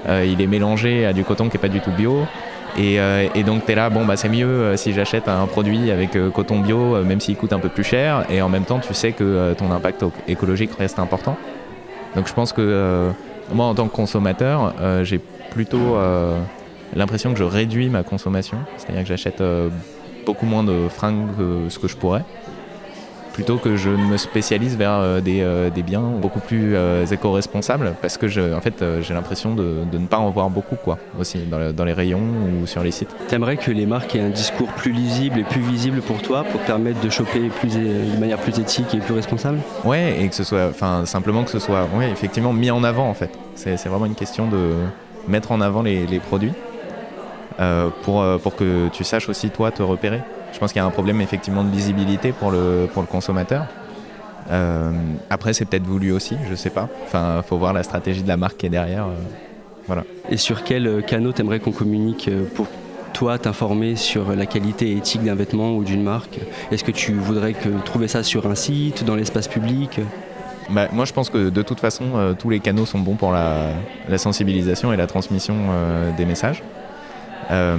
euh, 0.08 0.24
il 0.26 0.40
est 0.40 0.46
mélangé 0.46 1.06
à 1.06 1.12
du 1.12 1.24
coton 1.24 1.48
qui 1.48 1.56
n'est 1.56 1.60
pas 1.60 1.68
du 1.68 1.80
tout 1.80 1.90
bio. 1.90 2.22
Et, 2.78 3.00
euh, 3.00 3.26
donc 3.44 3.64
tu 3.64 3.72
es 3.72 3.74
là, 3.74 3.88
bon 3.88 4.04
bah 4.04 4.16
c'est 4.16 4.28
mieux 4.28 4.46
euh, 4.46 4.76
si 4.76 4.92
j'achète 4.92 5.28
un 5.28 5.46
produit 5.46 5.90
avec 5.90 6.10
coton 6.32 6.60
bio, 6.60 7.02
même 7.02 7.20
s'il 7.20 7.36
coûte 7.36 7.52
un 7.52 7.58
peu 7.58 7.68
plus 7.68 7.84
cher, 7.84 8.24
et 8.28 8.42
en 8.42 8.48
même 8.48 8.64
temps 8.64 8.78
tu 8.78 8.92
sais 8.94 9.12
que 9.12 9.54
ton 9.54 9.72
impact 9.72 10.04
écologique 10.28 10.70
reste 10.78 10.98
important. 10.98 11.36
Donc 12.14 12.28
je 12.28 12.34
pense 12.34 12.52
que 12.52 13.10
moi 13.52 13.66
en 13.66 13.74
tant 13.74 13.88
que 13.88 13.94
consommateur, 13.94 14.74
j'ai 15.02 15.20
plutôt 15.50 15.96
l'impression 16.94 17.32
que 17.32 17.38
je 17.38 17.44
réduis 17.44 17.88
ma 17.88 18.02
consommation, 18.02 18.58
c'est-à-dire 18.76 19.02
que 19.02 19.08
j'achète 19.08 19.42
beaucoup 20.24 20.46
moins 20.46 20.64
de 20.64 20.88
fringues 20.88 21.28
que 21.36 21.68
ce 21.68 21.78
que 21.78 21.88
je 21.88 21.96
pourrais 21.96 22.24
plutôt 23.36 23.58
que 23.58 23.76
je 23.76 23.90
me 23.90 24.16
spécialise 24.16 24.78
vers 24.78 24.92
euh, 24.92 25.20
euh, 25.28 25.68
des, 25.68 25.82
biens 25.82 26.00
beaucoup 26.00 26.40
plus 26.40 26.74
euh, 26.74 27.04
éco-responsables 27.04 27.94
parce 28.00 28.16
que 28.16 28.28
je, 28.28 28.54
en 28.54 28.62
fait, 28.62 28.82
j'ai 29.02 29.12
l'impression 29.12 29.54
de, 29.54 29.84
ne 29.92 30.06
pas 30.06 30.16
en 30.16 30.30
voir 30.30 30.48
beaucoup 30.48 30.76
quoi, 30.76 30.98
aussi 31.20 31.40
dans, 31.40 31.84
les 31.84 31.92
rayons 31.92 32.22
ou 32.62 32.66
sur 32.66 32.82
les 32.82 32.90
sites. 32.90 33.14
T'aimerais 33.28 33.58
que 33.58 33.70
les 33.70 33.84
marques 33.84 34.16
aient 34.16 34.22
un 34.22 34.30
discours 34.30 34.68
plus 34.68 34.90
lisible 34.90 35.40
et 35.40 35.42
plus 35.42 35.60
visible 35.60 36.00
pour 36.00 36.22
toi 36.22 36.44
pour 36.44 36.62
te 36.62 36.66
permettre 36.66 37.00
de 37.00 37.10
choper 37.10 37.50
plus, 37.60 37.76
de 37.76 38.18
manière 38.18 38.38
plus 38.38 38.58
éthique 38.58 38.94
et 38.94 38.98
plus 38.98 39.14
responsable? 39.14 39.58
Ouais, 39.84 40.16
et 40.18 40.28
que 40.28 40.34
ce 40.34 40.42
soit, 40.42 40.68
enfin 40.70 41.04
simplement 41.04 41.44
que 41.44 41.50
ce 41.50 41.58
soit 41.58 41.86
ouais, 41.98 42.10
effectivement 42.10 42.54
mis 42.54 42.70
en 42.70 42.82
avant 42.84 43.06
en 43.06 43.14
fait. 43.14 43.30
C'est 43.54 43.76
vraiment 43.86 44.06
une 44.06 44.14
question 44.14 44.48
de 44.48 44.72
mettre 45.28 45.52
en 45.52 45.60
avant 45.60 45.82
les, 45.82 46.20
produits 46.20 46.52
pour, 48.02 48.24
pour 48.42 48.56
que 48.56 48.88
tu 48.88 49.04
saches 49.04 49.28
aussi 49.28 49.50
toi 49.50 49.70
te 49.70 49.82
repérer. 49.82 50.20
Je 50.52 50.58
pense 50.58 50.72
qu'il 50.72 50.80
y 50.80 50.82
a 50.82 50.86
un 50.86 50.90
problème 50.90 51.20
effectivement 51.20 51.64
de 51.64 51.70
visibilité 51.70 52.32
pour 52.32 52.50
le, 52.50 52.88
pour 52.92 53.02
le 53.02 53.08
consommateur. 53.08 53.66
Euh, 54.50 54.90
après, 55.30 55.52
c'est 55.52 55.64
peut-être 55.64 55.86
voulu 55.86 56.12
aussi, 56.12 56.36
je 56.48 56.54
sais 56.54 56.70
pas. 56.70 56.88
Enfin, 57.04 57.42
faut 57.46 57.58
voir 57.58 57.72
la 57.72 57.82
stratégie 57.82 58.22
de 58.22 58.28
la 58.28 58.36
marque 58.36 58.58
qui 58.58 58.66
est 58.66 58.70
derrière. 58.70 59.04
Euh, 59.04 59.14
voilà. 59.86 60.04
Et 60.30 60.36
sur 60.36 60.64
quel 60.64 60.86
euh, 60.86 61.00
canot 61.00 61.32
t'aimerais 61.32 61.60
qu'on 61.60 61.72
communique 61.72 62.30
pour 62.54 62.66
toi 63.12 63.38
t'informer 63.38 63.96
sur 63.96 64.34
la 64.34 64.46
qualité 64.46 64.96
éthique 64.96 65.24
d'un 65.24 65.34
vêtement 65.34 65.76
ou 65.76 65.84
d'une 65.84 66.02
marque? 66.02 66.38
Est-ce 66.70 66.84
que 66.84 66.92
tu 66.92 67.12
voudrais 67.12 67.54
que, 67.54 67.68
trouver 67.84 68.08
ça 68.08 68.22
sur 68.22 68.46
un 68.46 68.54
site, 68.54 69.04
dans 69.04 69.16
l'espace 69.16 69.48
public? 69.48 70.00
Bah, 70.70 70.88
moi, 70.92 71.04
je 71.04 71.12
pense 71.12 71.30
que 71.30 71.50
de 71.50 71.62
toute 71.62 71.80
façon, 71.80 72.34
tous 72.38 72.50
les 72.50 72.60
canaux 72.60 72.86
sont 72.86 72.98
bons 72.98 73.14
pour 73.14 73.32
la, 73.32 73.72
sensibilisation 74.16 74.92
et 74.92 74.96
la 74.96 75.06
transmission 75.06 75.56
des 76.16 76.24
messages. 76.24 76.62
Euh, 77.50 77.76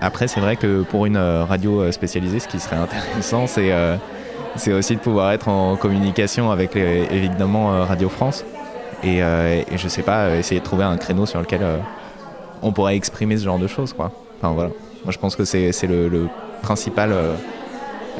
après, 0.00 0.28
c'est 0.28 0.40
vrai 0.40 0.56
que 0.56 0.82
pour 0.82 1.06
une 1.06 1.16
euh, 1.16 1.44
radio 1.44 1.80
euh, 1.80 1.92
spécialisée, 1.92 2.40
ce 2.40 2.48
qui 2.48 2.58
serait 2.58 2.76
intéressant, 2.76 3.46
c'est 3.46 4.72
aussi 4.72 4.96
de 4.96 5.00
pouvoir 5.00 5.32
être 5.32 5.48
en 5.48 5.76
communication 5.76 6.50
avec 6.50 6.74
évidemment 6.76 7.84
Radio 7.84 8.08
France 8.08 8.44
et, 9.04 9.20
je 9.20 9.88
sais 9.88 10.02
pas 10.02 10.36
essayer 10.36 10.60
de 10.60 10.64
trouver 10.64 10.84
un 10.84 10.96
créneau 10.96 11.24
sur 11.24 11.40
lequel 11.40 11.60
on 12.60 12.72
pourrait 12.72 12.96
exprimer 12.96 13.36
ce 13.36 13.44
genre 13.44 13.60
de 13.60 13.68
choses 13.68 13.92
quoi. 13.92 14.10
Enfin 14.38 14.52
voilà. 14.52 14.70
Moi 15.04 15.12
je 15.12 15.18
pense 15.18 15.36
que 15.36 15.44
c'est 15.44 15.86
le, 15.86 16.08
le, 16.08 16.28
principal 16.62 17.14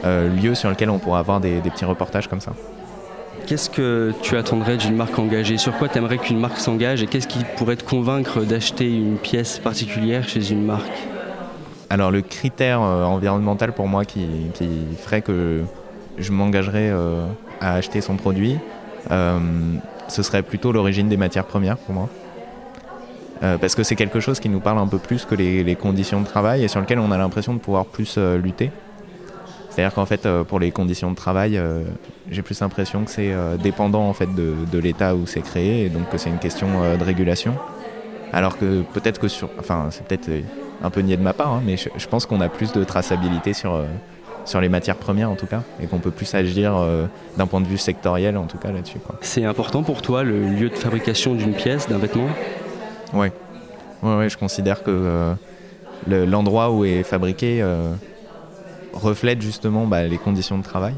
lieu 0.05 0.55
sur 0.55 0.71
lequel 0.71 0.89
on 0.89 0.99
pourrait 0.99 1.19
avoir 1.19 1.41
des 1.41 1.59
petits 1.61 1.85
reportages 1.85 2.29
comme 2.29 2.41
ça. 2.41 2.53
Qu'est-ce 3.51 3.69
que 3.69 4.13
tu 4.23 4.37
attendrais 4.37 4.77
d'une 4.77 4.95
marque 4.95 5.19
engagée? 5.19 5.59
Sur 5.59 5.77
quoi 5.77 5.89
tu 5.89 5.99
aimerais 5.99 6.19
qu'une 6.19 6.39
marque 6.39 6.59
s'engage? 6.59 7.03
Et 7.03 7.09
qu'est-ce 7.09 7.27
qui 7.27 7.41
pourrait 7.57 7.75
te 7.75 7.83
convaincre 7.83 8.45
d'acheter 8.45 8.89
une 8.89 9.17
pièce 9.17 9.59
particulière 9.59 10.29
chez 10.29 10.53
une 10.53 10.65
marque? 10.65 11.09
Alors 11.89 12.13
le 12.13 12.23
critère 12.23 12.81
euh, 12.81 13.03
environnemental 13.03 13.73
pour 13.73 13.89
moi 13.89 14.05
qui, 14.05 14.25
ferait 14.99 15.21
que 15.21 15.63
je 16.17 16.31
m'engagerais 16.31 16.91
euh, 16.93 17.27
à 17.61 17.75
acheter 17.75 18.01
son 18.01 18.15
produit, 18.15 18.57
euh, 19.11 19.41
ce 20.07 20.23
serait 20.23 20.45
plutôt 20.45 20.71
l'origine 20.71 21.09
des 21.09 21.17
matières 21.17 21.47
premières 21.47 21.77
pour 21.77 21.93
moi. 21.93 22.09
parce 23.41 23.75
que 23.75 23.83
c'est 23.83 23.97
quelque 23.97 24.21
chose 24.21 24.39
qui 24.39 24.49
nous 24.49 24.61
parle 24.61 24.79
un 24.79 24.87
peu 24.87 24.99
plus 24.99 25.25
que 25.25 25.35
les, 25.35 25.65
les, 25.65 25.75
conditions 25.75 26.21
de 26.21 26.27
travail 26.27 26.63
et 26.63 26.69
sur 26.69 26.79
lequel 26.79 27.01
on 27.01 27.11
a 27.11 27.19
l'impression 27.19 27.53
de 27.53 27.59
pouvoir 27.59 27.85
plus 27.87 28.17
lutter. 28.17 28.71
C'est-à-dire 29.81 29.95
qu'en 29.95 30.05
fait, 30.05 30.27
euh, 30.27 30.45
pour 30.45 30.61
les 30.61 30.73
conditions 30.73 31.11
de 31.11 31.17
travail, 31.17 31.57
euh, 31.57 31.85
j'ai 32.31 32.43
plus 32.43 32.61
l'impression 32.61 33.03
que 33.05 33.11
c'est 33.11 33.33
euh, 33.33 33.57
dépendant 33.57 34.07
en 34.07 34.13
fait 34.13 34.29
de, 34.35 34.79
l'état 34.79 35.15
où 35.15 35.27
c'est 35.27 35.41
créé, 35.41 35.87
et 35.87 35.89
donc 35.89 36.11
que 36.11 36.19
c'est 36.19 36.29
une 36.29 36.39
question 36.39 36.67
de 36.99 37.03
régulation. 37.03 37.55
Alors 38.31 38.59
que 38.59 38.83
peut-être 38.83 39.19
que 39.19 39.29
sur, 39.29 39.49
enfin, 39.59 39.87
c'est 39.91 40.05
peut-être 40.05 40.29
un 40.83 40.91
peu 40.91 41.01
niais 41.01 41.17
de 41.17 41.23
ma 41.23 41.33
part, 41.33 41.53
hein, 41.53 41.63
mais 41.65 41.79
je, 41.79 42.07
pense 42.09 42.27
qu'on 42.27 42.43
a 42.43 42.51
plus 42.51 42.73
de 42.73 42.85
traçabilité 42.85 43.55
sur 43.55 43.83
sur 44.45 44.61
les 44.61 44.69
matières 44.69 44.97
premières 44.97 45.31
en 45.31 45.35
tout 45.35 45.47
cas, 45.47 45.63
et 45.83 45.87
qu'on 45.87 45.99
peut 45.99 46.11
plus 46.11 46.35
agir 46.35 46.75
d'un 47.39 47.47
point 47.47 47.63
de 47.63 47.67
vue 47.67 47.79
sectoriel 47.79 48.37
en 48.37 48.47
tout 48.47 48.59
cas 48.59 48.73
là-dessus. 48.73 48.99
C'est 49.23 49.47
important 49.47 49.83
pour 49.83 50.03
toi 50.03 50.25
le 50.25 50.41
lieu 50.41 50.69
de 50.69 50.77
fabrication 50.77 51.35
d'une 51.35 51.55
pièce, 51.55 51.89
d'un 51.89 51.99
vêtement? 51.99 52.29
Oui, 53.15 53.29
ouais, 54.03 54.17
ouais, 54.17 54.29
je 54.29 54.37
considère 54.37 54.83
que 54.83 55.35
l'endroit 56.07 56.71
où 56.71 56.85
est 56.85 57.03
fabriqué 57.03 57.65
reflète 58.93 59.41
justement 59.43 59.87
bah, 59.87 60.07
les 60.07 60.19
conditions 60.19 60.59
de 60.59 60.63
travail 60.63 60.95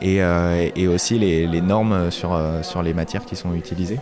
et, 0.00 0.22
euh, 0.22 0.68
aussi 0.92 1.18
les, 1.18 1.60
normes 1.60 2.10
sur, 2.10 2.32
euh, 2.32 2.62
sur 2.62 2.82
les 2.82 2.94
matières 2.94 3.24
qui 3.24 3.36
sont 3.36 3.54
utilisées. 3.54 3.98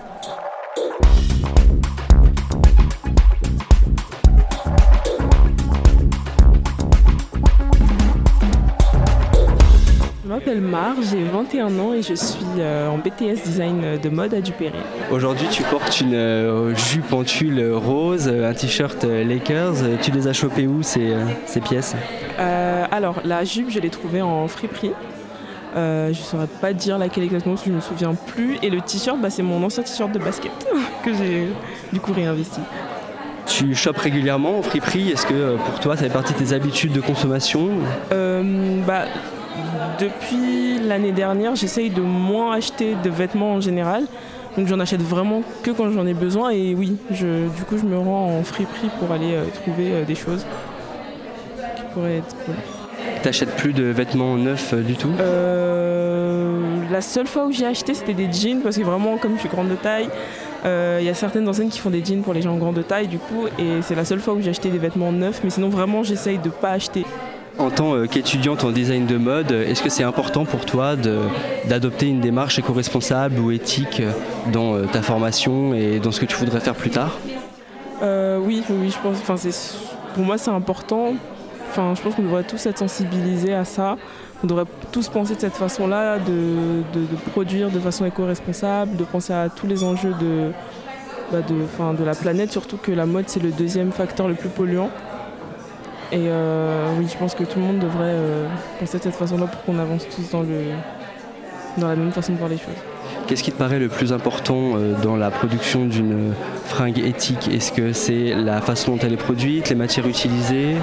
M'appelle 10.49 10.63
Mar, 10.63 10.95
j'ai 11.03 11.25
21 11.25 11.79
ans 11.79 11.93
et 11.93 12.03
je 12.03 12.15
suis 12.15 12.39
euh, 12.59 12.89
en 12.89 12.99
BTS 12.99 13.43
design 13.45 13.99
de 14.03 14.09
mode 14.09 14.35
à 14.35 14.41
Dupéré. 14.41 14.79
Aujourd'hui, 15.11 15.47
tu 15.51 15.63
portes 15.65 16.01
une 16.01 16.75
jupe 16.75 17.13
en 17.13 17.25
tulle 17.25 17.73
rose, 17.75 18.29
un 18.29 18.55
t-shirt 18.55 19.05
Lakers. 19.05 19.75
Tu 20.03 20.11
les 20.11 20.27
as 20.27 20.33
chopés 20.33 20.67
où 20.67 20.83
ces, 20.83 21.15
ces 21.47 21.61
pièces? 21.61 21.95
Alors, 22.39 23.21
la 23.25 23.45
jupe, 23.45 23.71
je 23.71 23.79
l'ai 23.79 23.91
trouvée 23.91 24.23
en 24.23 24.49
friperie. 24.49 24.93
Euh, 25.77 26.13
je 26.13 26.19
ne 26.19 26.25
saurais 26.25 26.47
pas 26.47 26.73
dire 26.73 26.99
laquelle 26.99 27.25
exactement 27.25 27.55
parce 27.55 27.65
que 27.65 27.71
je 27.71 27.73
ne 27.73 27.77
me 27.77 27.83
souviens 27.83 28.15
plus. 28.15 28.59
Et 28.63 28.71
le 28.71 28.81
t-shirt, 28.81 29.21
bah, 29.21 29.31
c'est 29.31 29.43
mon 29.43 29.63
ancien 29.63 29.83
t-shirt 29.83 30.11
de 30.13 30.19
basket 30.19 30.51
que 31.05 31.15
j'ai 31.15 31.49
du 31.93 32.01
coup 32.01 32.13
réinvesti. 32.13 32.61
Tu 33.47 33.75
chopes 33.75 33.99
régulièrement 33.99 34.59
en 34.59 34.63
friperie? 34.63 35.11
Est-ce 35.11 35.27
que 35.27 35.35
euh, 35.35 35.57
pour 35.57 35.81
toi 35.81 35.97
ça 35.97 36.05
fait 36.05 36.13
partie 36.13 36.35
de 36.35 36.39
tes 36.39 36.53
habitudes 36.53 36.93
de 36.93 37.01
consommation? 37.01 37.69
Euh, 38.13 38.83
bah, 38.87 39.05
Depuis 40.01 40.79
l'année 40.87 41.13
dernière, 41.13 41.55
j'essaye 41.55 41.91
de 41.91 42.01
moins 42.01 42.53
acheter 42.53 42.95
de 43.03 43.11
vêtements 43.11 43.55
en 43.55 43.61
général. 43.61 44.05
Donc 44.57 44.67
j'en 44.67 44.81
achète 44.81 45.03
vraiment 45.03 45.43
que 45.63 45.71
quand 45.71 45.91
j'en 45.91 46.07
ai 46.07 46.15
besoin. 46.15 46.51
Et 46.51 46.75
oui, 46.75 46.97
du 47.11 47.65
coup 47.69 47.79
je 47.79 47.85
me 47.85 47.99
rends 47.99 48.39
en 48.39 48.43
friperie 48.43 48.91
pour 48.99 49.13
aller 49.13 49.37
trouver 49.63 50.05
des 50.07 50.15
choses 50.15 50.45
qui 51.77 51.83
pourraient 51.93 52.19
être 52.19 52.37
cool. 52.45 52.55
T'achètes 53.23 53.57
plus 53.57 53.73
de 53.73 53.85
vêtements 53.85 54.37
neufs 54.37 54.73
euh, 54.73 54.83
du 54.83 54.95
tout? 54.95 55.11
Euh, 55.21 56.61
La 56.91 57.01
seule 57.01 57.27
fois 57.27 57.47
où 57.47 57.53
j'ai 57.53 57.67
acheté, 57.67 57.95
c'était 57.95 58.15
des 58.15 58.31
jeans, 58.31 58.61
parce 58.61 58.77
que 58.79 58.83
vraiment, 58.83 59.19
comme 59.19 59.35
je 59.35 59.41
suis 59.41 59.49
grande 59.49 59.69
de 59.69 59.75
taille, 59.75 60.09
il 60.65 60.69
euh, 60.69 61.01
y 61.03 61.09
a 61.09 61.15
certaines 61.15 61.49
enseignes 61.49 61.69
qui 61.69 61.79
font 61.79 61.91
des 61.91 62.05
jeans 62.05 62.23
pour 62.23 62.33
les 62.33 62.43
gens 62.43 62.57
grande 62.57 62.77
de 62.77 62.83
taille, 62.83 63.09
du 63.09 63.19
coup, 63.19 63.47
et 63.59 63.83
c'est 63.83 63.95
la 63.95 64.05
seule 64.05 64.21
fois 64.21 64.35
où 64.35 64.41
j'ai 64.41 64.51
acheté 64.51 64.69
des 64.69 64.79
vêtements 64.79 65.13
neufs, 65.13 65.41
mais 65.43 65.51
sinon, 65.51 65.69
vraiment, 65.69 66.03
j'essaye 66.03 66.39
de 66.39 66.49
pas 66.49 66.71
acheter. 66.71 67.05
En 67.59 67.71
tant 67.71 68.07
qu'étudiante 68.07 68.65
en 68.65 68.71
design 68.71 69.07
de 69.07 69.17
mode, 69.17 69.51
est-ce 69.51 69.83
que 69.83 69.91
c'est 69.91 70.05
important 70.05 70.45
pour 70.45 70.65
toi 70.65 70.95
d'adopter 71.67 72.07
une 72.07 72.21
démarche 72.21 72.59
éco-responsable 72.59 73.41
ou 73.41 73.51
éthique 73.51 74.01
dans 74.53 74.87
ta 74.87 75.03
formation 75.03 75.75
et 75.75 75.99
dans 75.99 76.13
ce 76.13 76.21
que 76.21 76.27
tu 76.27 76.37
voudrais 76.37 76.61
faire 76.61 76.77
plus 76.77 76.91
tard? 76.91 77.19
Oui, 78.01 78.63
oui, 78.71 78.91
je 78.91 78.99
pense. 79.03 79.17
Enfin, 79.17 79.35
pour 80.15 80.25
moi, 80.25 80.39
c'est 80.39 80.51
important 80.51 81.15
Enfin, 81.71 81.95
je 81.95 82.03
pense 82.03 82.15
qu'on 82.15 82.23
devrait 82.23 82.45
tous 82.45 82.65
être 82.67 82.79
sensibilisés 82.79 83.55
à 83.55 83.65
ça. 83.65 83.97
On 84.43 84.47
devrait 84.47 84.65
tous 84.91 85.09
penser 85.09 85.35
de 85.35 85.41
cette 85.41 85.55
façon-là, 85.55 86.19
de, 86.19 86.83
produire 87.31 87.71
de 87.71 87.79
façon 87.79 88.07
éco-responsable, 88.07 88.97
de 88.97 89.05
penser 89.05 89.33
à 89.33 89.49
tous 89.49 89.67
les 89.67 89.85
enjeux 89.85 90.15
bah, 91.31 91.39
de 91.43 92.05
la 92.05 92.15
planète, 92.15 92.53
surtout 92.53 92.79
que 92.79 92.93
la 92.93 93.07
mode 93.07 93.25
c'est 93.29 93.43
le 93.43 93.51
deuxième 93.51 93.93
facteur 93.93 94.29
le 94.29 94.35
plus 94.35 94.49
polluant. 94.49 94.91
Et 96.11 96.27
euh, 96.27 96.89
oui, 96.99 97.07
je 97.11 97.17
pense 97.17 97.35
que 97.35 97.45
tout 97.45 97.59
le 97.59 97.65
monde 97.65 97.79
devrait 97.79 98.17
penser 98.81 98.99
de 98.99 99.03
cette 99.03 99.15
façon-là 99.15 99.47
pour 99.47 99.63
qu'on 99.65 99.79
avance 99.79 100.07
tous 100.09 100.31
dans, 100.31 100.43
le, 100.43 100.65
dans 101.77 101.89
la 101.89 101.97
même 101.97 102.13
façon 102.13 102.33
de 102.33 102.39
voir 102.39 102.49
les 102.49 102.57
choses. 102.57 102.75
Qu'est-ce 103.27 103.43
qui 103.43 103.53
te 103.53 103.59
paraît 103.59 103.79
le 103.79 103.89
plus 103.89 104.13
important 104.13 104.79
dans 105.03 105.17
la 105.17 105.31
production 105.31 105.85
d'une 105.85 106.33
fringue 106.65 106.99
éthique? 106.99 107.49
Est-ce 107.49 107.73
que 107.73 107.93
c'est 107.93 108.35
la 108.35 108.63
façon 108.63 108.93
dont 108.93 108.99
elle 109.03 109.13
est 109.13 109.19
produite, 109.19 109.69
les 109.69 109.75
matières 109.75 110.07
utilisées? 110.07 110.77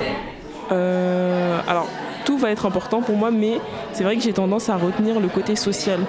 Alors, 1.67 1.87
tout 2.25 2.37
va 2.37 2.51
être 2.51 2.65
important 2.65 3.01
pour 3.01 3.15
moi, 3.15 3.31
mais 3.31 3.59
c'est 3.93 4.03
vrai 4.03 4.15
que 4.15 4.21
j'ai 4.21 4.33
tendance 4.33 4.69
à 4.69 4.77
retenir 4.77 5.19
le 5.19 5.27
côté 5.27 5.55
social. 5.55 5.99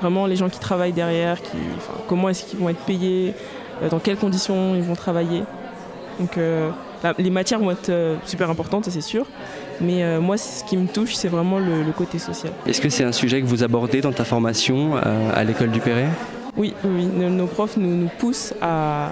Vraiment 0.00 0.26
les 0.26 0.36
gens 0.36 0.48
qui 0.48 0.58
travaillent 0.58 0.92
derrière, 0.92 1.40
qui, 1.40 1.56
comment 2.08 2.28
est-ce 2.28 2.44
qu'ils 2.44 2.58
vont 2.58 2.68
être 2.68 2.84
payés, 2.84 3.34
euh, 3.82 3.88
dans 3.88 3.98
quelles 3.98 4.16
conditions 4.16 4.74
ils 4.74 4.82
vont 4.82 4.94
travailler. 4.94 5.44
Donc 6.20 6.36
euh, 6.36 6.70
les 7.18 7.30
matières 7.30 7.60
vont 7.60 7.70
être 7.70 7.90
euh, 7.90 8.16
super 8.24 8.50
importantes, 8.50 8.86
c'est 8.90 9.00
sûr. 9.00 9.26
Mais 9.80 10.20
moi, 10.20 10.36
ce 10.36 10.62
qui 10.62 10.76
me 10.76 10.86
touche, 10.86 11.14
c'est 11.14 11.26
vraiment 11.26 11.58
le, 11.58 11.90
côté 11.96 12.20
social. 12.20 12.52
Est-ce 12.64 12.80
que 12.80 12.88
c'est 12.88 13.02
un 13.02 13.12
sujet 13.12 13.40
que 13.40 13.46
vous 13.46 13.64
abordez 13.64 14.00
dans 14.00 14.12
ta 14.12 14.24
formation 14.24 14.94
à 14.94 15.42
l'école 15.42 15.72
du 15.72 15.80
Perret? 15.80 16.06
Oui, 16.56 16.74
oui. 16.84 17.06
Nos, 17.06 17.46
profs 17.46 17.76
nous, 17.76 17.96
nous 17.96 18.10
poussent 18.20 18.54
à, 18.62 19.08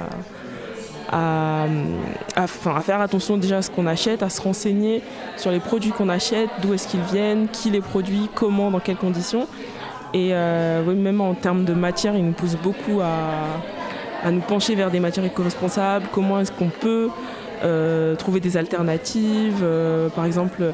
à, 1.12 2.46
faire 2.46 3.00
attention 3.00 3.36
déjà 3.36 3.58
à 3.58 3.62
ce 3.62 3.70
qu'on 3.70 3.86
achète, 3.86 4.22
à 4.22 4.30
se 4.30 4.40
renseigner 4.40 5.02
sur 5.36 5.50
les 5.50 5.60
produits 5.60 5.90
qu'on 5.90 6.08
achète, 6.08 6.48
d'où 6.62 6.74
est-ce 6.74 6.88
qu'ils 6.88 7.02
viennent, 7.12 7.48
qui 7.48 7.70
les 7.70 7.80
produit, 7.80 8.28
comment, 8.34 8.70
dans 8.70 8.80
quelles 8.80 8.96
conditions. 8.96 9.46
Et 10.14 10.30
euh, 10.32 10.84
même 10.94 11.20
en 11.20 11.34
termes 11.34 11.64
de 11.64 11.74
matière, 11.74 12.16
ils 12.16 12.24
nous 12.24 12.32
poussent 12.32 12.56
beaucoup 12.56 13.00
à, 13.00 14.30
nous 14.30 14.40
pencher 14.40 14.74
vers 14.74 14.90
des 14.90 15.00
matières 15.00 15.24
éco-responsables, 15.24 16.06
comment 16.12 16.40
est-ce 16.40 16.52
qu'on 16.52 16.68
peut 16.68 17.08
euh, 17.08 17.41
trouver 18.18 18.40
des 18.40 18.56
alternatives, 18.56 19.60
euh, 19.62 20.08
par 20.08 20.24
exemple 20.24 20.72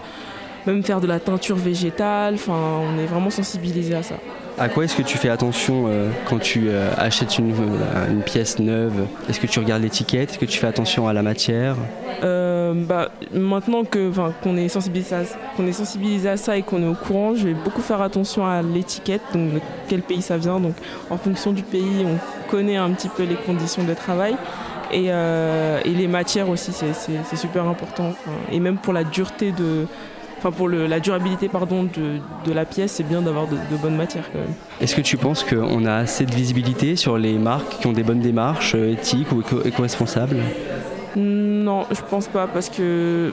même 0.66 0.82
faire 0.82 1.00
de 1.00 1.06
la 1.06 1.18
teinture 1.18 1.56
végétale, 1.56 2.34
enfin 2.34 2.52
on 2.82 2.98
est 2.98 3.06
vraiment 3.06 3.30
sensibilisé 3.30 3.94
à 3.94 4.02
ça. 4.02 4.16
À 4.58 4.68
quoi 4.68 4.84
est-ce 4.84 4.96
que 4.96 5.02
tu 5.02 5.18
fais 5.18 5.28
attention 5.28 5.84
euh, 5.86 6.10
quand 6.28 6.40
tu 6.40 6.68
euh, 6.68 6.90
achètes 6.96 7.38
une, 7.38 7.52
euh, 7.52 8.10
une, 8.10 8.22
pièce 8.22 8.58
neuve? 8.58 9.06
Est-ce 9.28 9.38
que 9.38 9.46
tu 9.46 9.60
regardes 9.60 9.82
l'étiquette? 9.82 10.30
Est-ce 10.30 10.38
que 10.38 10.44
tu 10.46 10.58
fais 10.58 10.66
attention 10.66 11.06
à 11.06 11.12
la 11.12 11.22
matière? 11.22 11.76
Bah, 12.20 13.10
Maintenant 13.32 13.84
qu'on 13.84 14.56
est, 14.56 14.68
sensibilisé 14.68 15.14
à, 15.14 15.22
est 15.22 15.72
sensibilisé 15.72 16.28
à 16.28 16.36
ça 16.36 16.56
et 16.56 16.62
qu'on 16.62 16.82
est 16.82 16.88
au 16.88 16.94
courant, 16.94 17.34
je 17.36 17.46
vais 17.46 17.54
beaucoup 17.54 17.82
faire 17.82 18.02
attention 18.02 18.44
à 18.46 18.60
l'étiquette, 18.60 19.22
donc 19.32 19.54
de 19.54 19.60
quel 19.88 20.02
pays 20.02 20.22
ça 20.22 20.36
vient. 20.36 20.58
Donc 20.58 20.74
en 21.08 21.18
fonction 21.18 21.52
du 21.52 21.62
pays, 21.62 22.04
on 22.04 22.50
connaît 22.50 22.76
un 22.76 22.90
petit 22.90 23.08
peu 23.08 23.22
les 23.22 23.36
conditions 23.36 23.84
de 23.84 23.94
travail. 23.94 24.36
Et, 24.92 25.06
et 25.06 25.94
les 25.94 26.08
matières 26.08 26.48
aussi, 26.48 26.72
c'est 26.72 27.36
super 27.36 27.66
important. 27.66 28.12
et 28.50 28.60
même 28.60 28.76
pour 28.76 28.92
la 28.92 29.04
dureté 29.04 29.52
de, 29.52 29.86
enfin 30.38 30.52
pour 30.52 30.68
la 30.68 31.00
durabilité 31.00 31.48
pardon, 31.48 31.84
de, 31.84 32.52
la 32.52 32.64
pièce, 32.64 32.92
c'est 32.92 33.02
bien 33.02 33.20
d'avoir 33.20 33.46
de, 33.46 33.56
bonnes 33.82 33.96
matières 33.96 34.24
quand 34.32 34.38
même. 34.38 34.54
Est-ce 34.80 34.94
que 34.94 35.00
tu 35.00 35.16
penses 35.16 35.44
qu'on 35.44 35.84
a 35.84 35.94
assez 35.94 36.24
de 36.24 36.34
visibilité 36.34 36.96
sur 36.96 37.18
les 37.18 37.34
marques 37.34 37.78
qui 37.80 37.86
ont 37.86 37.92
des 37.92 38.02
bonnes 38.02 38.20
démarches 38.20 38.74
euh, 38.74 38.92
éthiques 38.92 39.30
ou 39.32 39.42
éco-responsables? 39.64 40.38
Non, 41.16 41.86
je 41.90 42.00
pense 42.08 42.28
pas 42.28 42.46
parce 42.46 42.68
que 42.68 43.32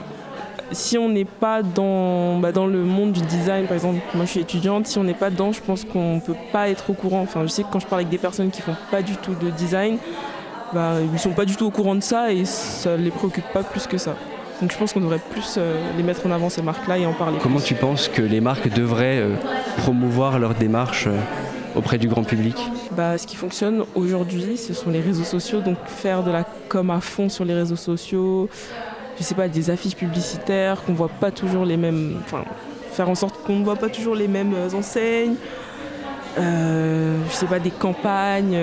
si 0.72 0.98
on 0.98 1.08
n'est 1.08 1.24
pas 1.24 1.62
dans, 1.62 2.38
bah, 2.38 2.52
dans 2.52 2.66
le 2.66 2.82
monde 2.82 3.12
du 3.12 3.20
design, 3.22 3.66
par 3.66 3.74
exemple, 3.74 4.00
moi 4.14 4.24
je 4.24 4.32
suis 4.32 4.40
étudiante, 4.40 4.86
si 4.86 4.98
on 4.98 5.04
n'est 5.04 5.14
pas 5.14 5.30
dedans, 5.30 5.52
je 5.52 5.60
pense 5.60 5.84
qu'on 5.84 6.16
ne 6.16 6.20
peut 6.20 6.36
pas 6.52 6.68
être 6.68 6.90
au 6.90 6.94
courant. 6.94 7.22
Enfin, 7.22 7.42
je 7.42 7.48
sais 7.48 7.62
que 7.62 7.68
quand 7.72 7.80
je 7.80 7.86
parle 7.86 8.00
avec 8.00 8.10
des 8.10 8.18
personnes 8.18 8.50
qui 8.50 8.62
font 8.62 8.76
pas 8.90 9.02
du 9.02 9.16
tout 9.16 9.34
de 9.34 9.50
design, 9.50 9.98
bah, 10.72 10.94
ils 11.00 11.12
ne 11.12 11.18
sont 11.18 11.30
pas 11.30 11.44
du 11.44 11.56
tout 11.56 11.66
au 11.66 11.70
courant 11.70 11.94
de 11.94 12.02
ça 12.02 12.32
et 12.32 12.44
ça 12.44 12.96
ne 12.96 13.02
les 13.02 13.10
préoccupe 13.10 13.46
pas 13.52 13.62
plus 13.62 13.86
que 13.86 13.98
ça. 13.98 14.14
Donc 14.60 14.72
je 14.72 14.78
pense 14.78 14.92
qu'on 14.92 15.00
devrait 15.00 15.20
plus 15.30 15.56
euh, 15.58 15.78
les 15.96 16.02
mettre 16.02 16.26
en 16.26 16.30
avant 16.30 16.48
ces 16.48 16.62
marques-là 16.62 16.98
et 16.98 17.06
en 17.06 17.12
parler. 17.12 17.38
Comment 17.42 17.60
tu 17.60 17.74
penses 17.74 18.08
que 18.08 18.22
les 18.22 18.40
marques 18.40 18.68
devraient 18.68 19.18
euh, 19.18 19.34
promouvoir 19.76 20.38
leur 20.38 20.54
démarche 20.54 21.08
euh, 21.08 21.18
auprès 21.74 21.98
du 21.98 22.08
grand 22.08 22.24
public? 22.24 22.56
Bah, 22.92 23.18
Ce 23.18 23.26
qui 23.26 23.36
fonctionne 23.36 23.84
aujourd'hui, 23.94 24.56
ce 24.56 24.72
sont 24.72 24.90
les 24.90 25.00
réseaux 25.00 25.24
sociaux. 25.24 25.60
Donc 25.60 25.76
faire 25.86 26.22
de 26.22 26.30
la 26.30 26.44
com 26.68 26.90
à 26.90 27.00
fond 27.00 27.28
sur 27.28 27.44
les 27.44 27.52
réseaux 27.52 27.76
sociaux, 27.76 28.48
je 29.18 29.22
sais 29.22 29.34
pas, 29.34 29.48
des 29.48 29.68
affiches 29.68 29.96
publicitaires, 29.96 30.82
qu'on 30.84 30.94
voit 30.94 31.10
pas 31.10 31.30
toujours 31.30 31.66
les 31.66 31.76
mêmes. 31.76 32.16
Enfin, 32.24 32.44
faire 32.92 33.10
en 33.10 33.14
sorte 33.14 33.42
qu'on 33.44 33.56
ne 33.56 33.64
voit 33.64 33.76
pas 33.76 33.90
toujours 33.90 34.14
les 34.14 34.28
mêmes 34.28 34.54
enseignes. 34.74 35.34
je 36.38 37.12
sais 37.30 37.46
pas, 37.46 37.58
des 37.58 37.70
campagnes. 37.70 38.56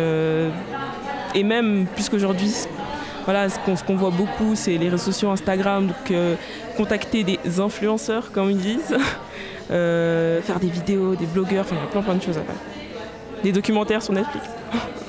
Et 1.35 1.43
même, 1.43 1.85
puisqu'aujourd'hui, 1.95 2.51
voilà, 3.25 3.47
ce 3.49 3.83
qu'on 3.83 3.95
voit 3.95 4.09
beaucoup, 4.09 4.55
c'est 4.55 4.77
les 4.77 4.89
réseaux 4.89 5.11
sociaux 5.11 5.29
Instagram, 5.29 5.87
donc 5.87 6.11
euh, 6.11 6.35
contacter 6.75 7.23
des 7.23 7.39
influenceurs, 7.59 8.31
comme 8.31 8.51
ils 8.51 8.57
disent, 8.57 8.97
euh, 9.71 10.41
faire 10.41 10.59
des 10.59 10.67
vidéos, 10.67 11.15
des 11.15 11.25
blogueurs, 11.25 11.65
enfin, 11.65 11.75
il 11.79 11.83
y 11.83 11.87
a 11.87 11.89
plein, 11.89 12.01
plein 12.01 12.15
de 12.15 12.21
choses 12.21 12.37
à 12.37 12.41
faire. 12.41 12.55
Des 13.43 13.51
documentaires 13.51 14.01
sur 14.01 14.13
Netflix. 14.13 14.45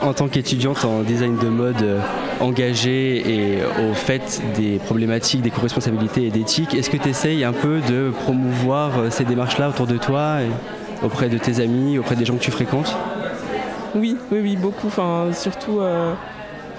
En 0.01 0.13
tant 0.13 0.29
qu'étudiante 0.29 0.85
en 0.85 1.03
design 1.03 1.39
de 1.39 1.49
mode 1.49 1.83
euh, 1.83 2.01
engagée 2.41 3.23
et 3.29 3.59
au 3.63 3.95
fait 3.95 4.43
des 4.57 4.79
problématiques 4.79 5.43
d'éco-responsabilité 5.43 6.27
et 6.27 6.31
d'éthique, 6.31 6.75
est-ce 6.75 6.91
que 6.91 6.97
tu 6.97 7.09
essayes 7.09 7.45
un 7.45 7.53
peu 7.53 7.81
de 7.81 8.11
promouvoir 8.11 9.13
ces 9.13 9.25
démarches-là 9.25 9.71
autour 9.71 9.87
de 9.87 9.97
toi, 9.97 10.39
auprès 11.03 11.29
de 11.29 11.39
tes 11.39 11.61
amis, 11.61 11.99
auprès 11.99 12.17
des 12.17 12.25
gens 12.25 12.35
que 12.35 12.43
tu 12.43 12.51
fréquentes? 12.51 12.97
Oui, 13.95 14.17
oui, 14.33 14.57
beaucoup. 14.57 14.89
Enfin, 14.89 15.31
surtout 15.33 15.81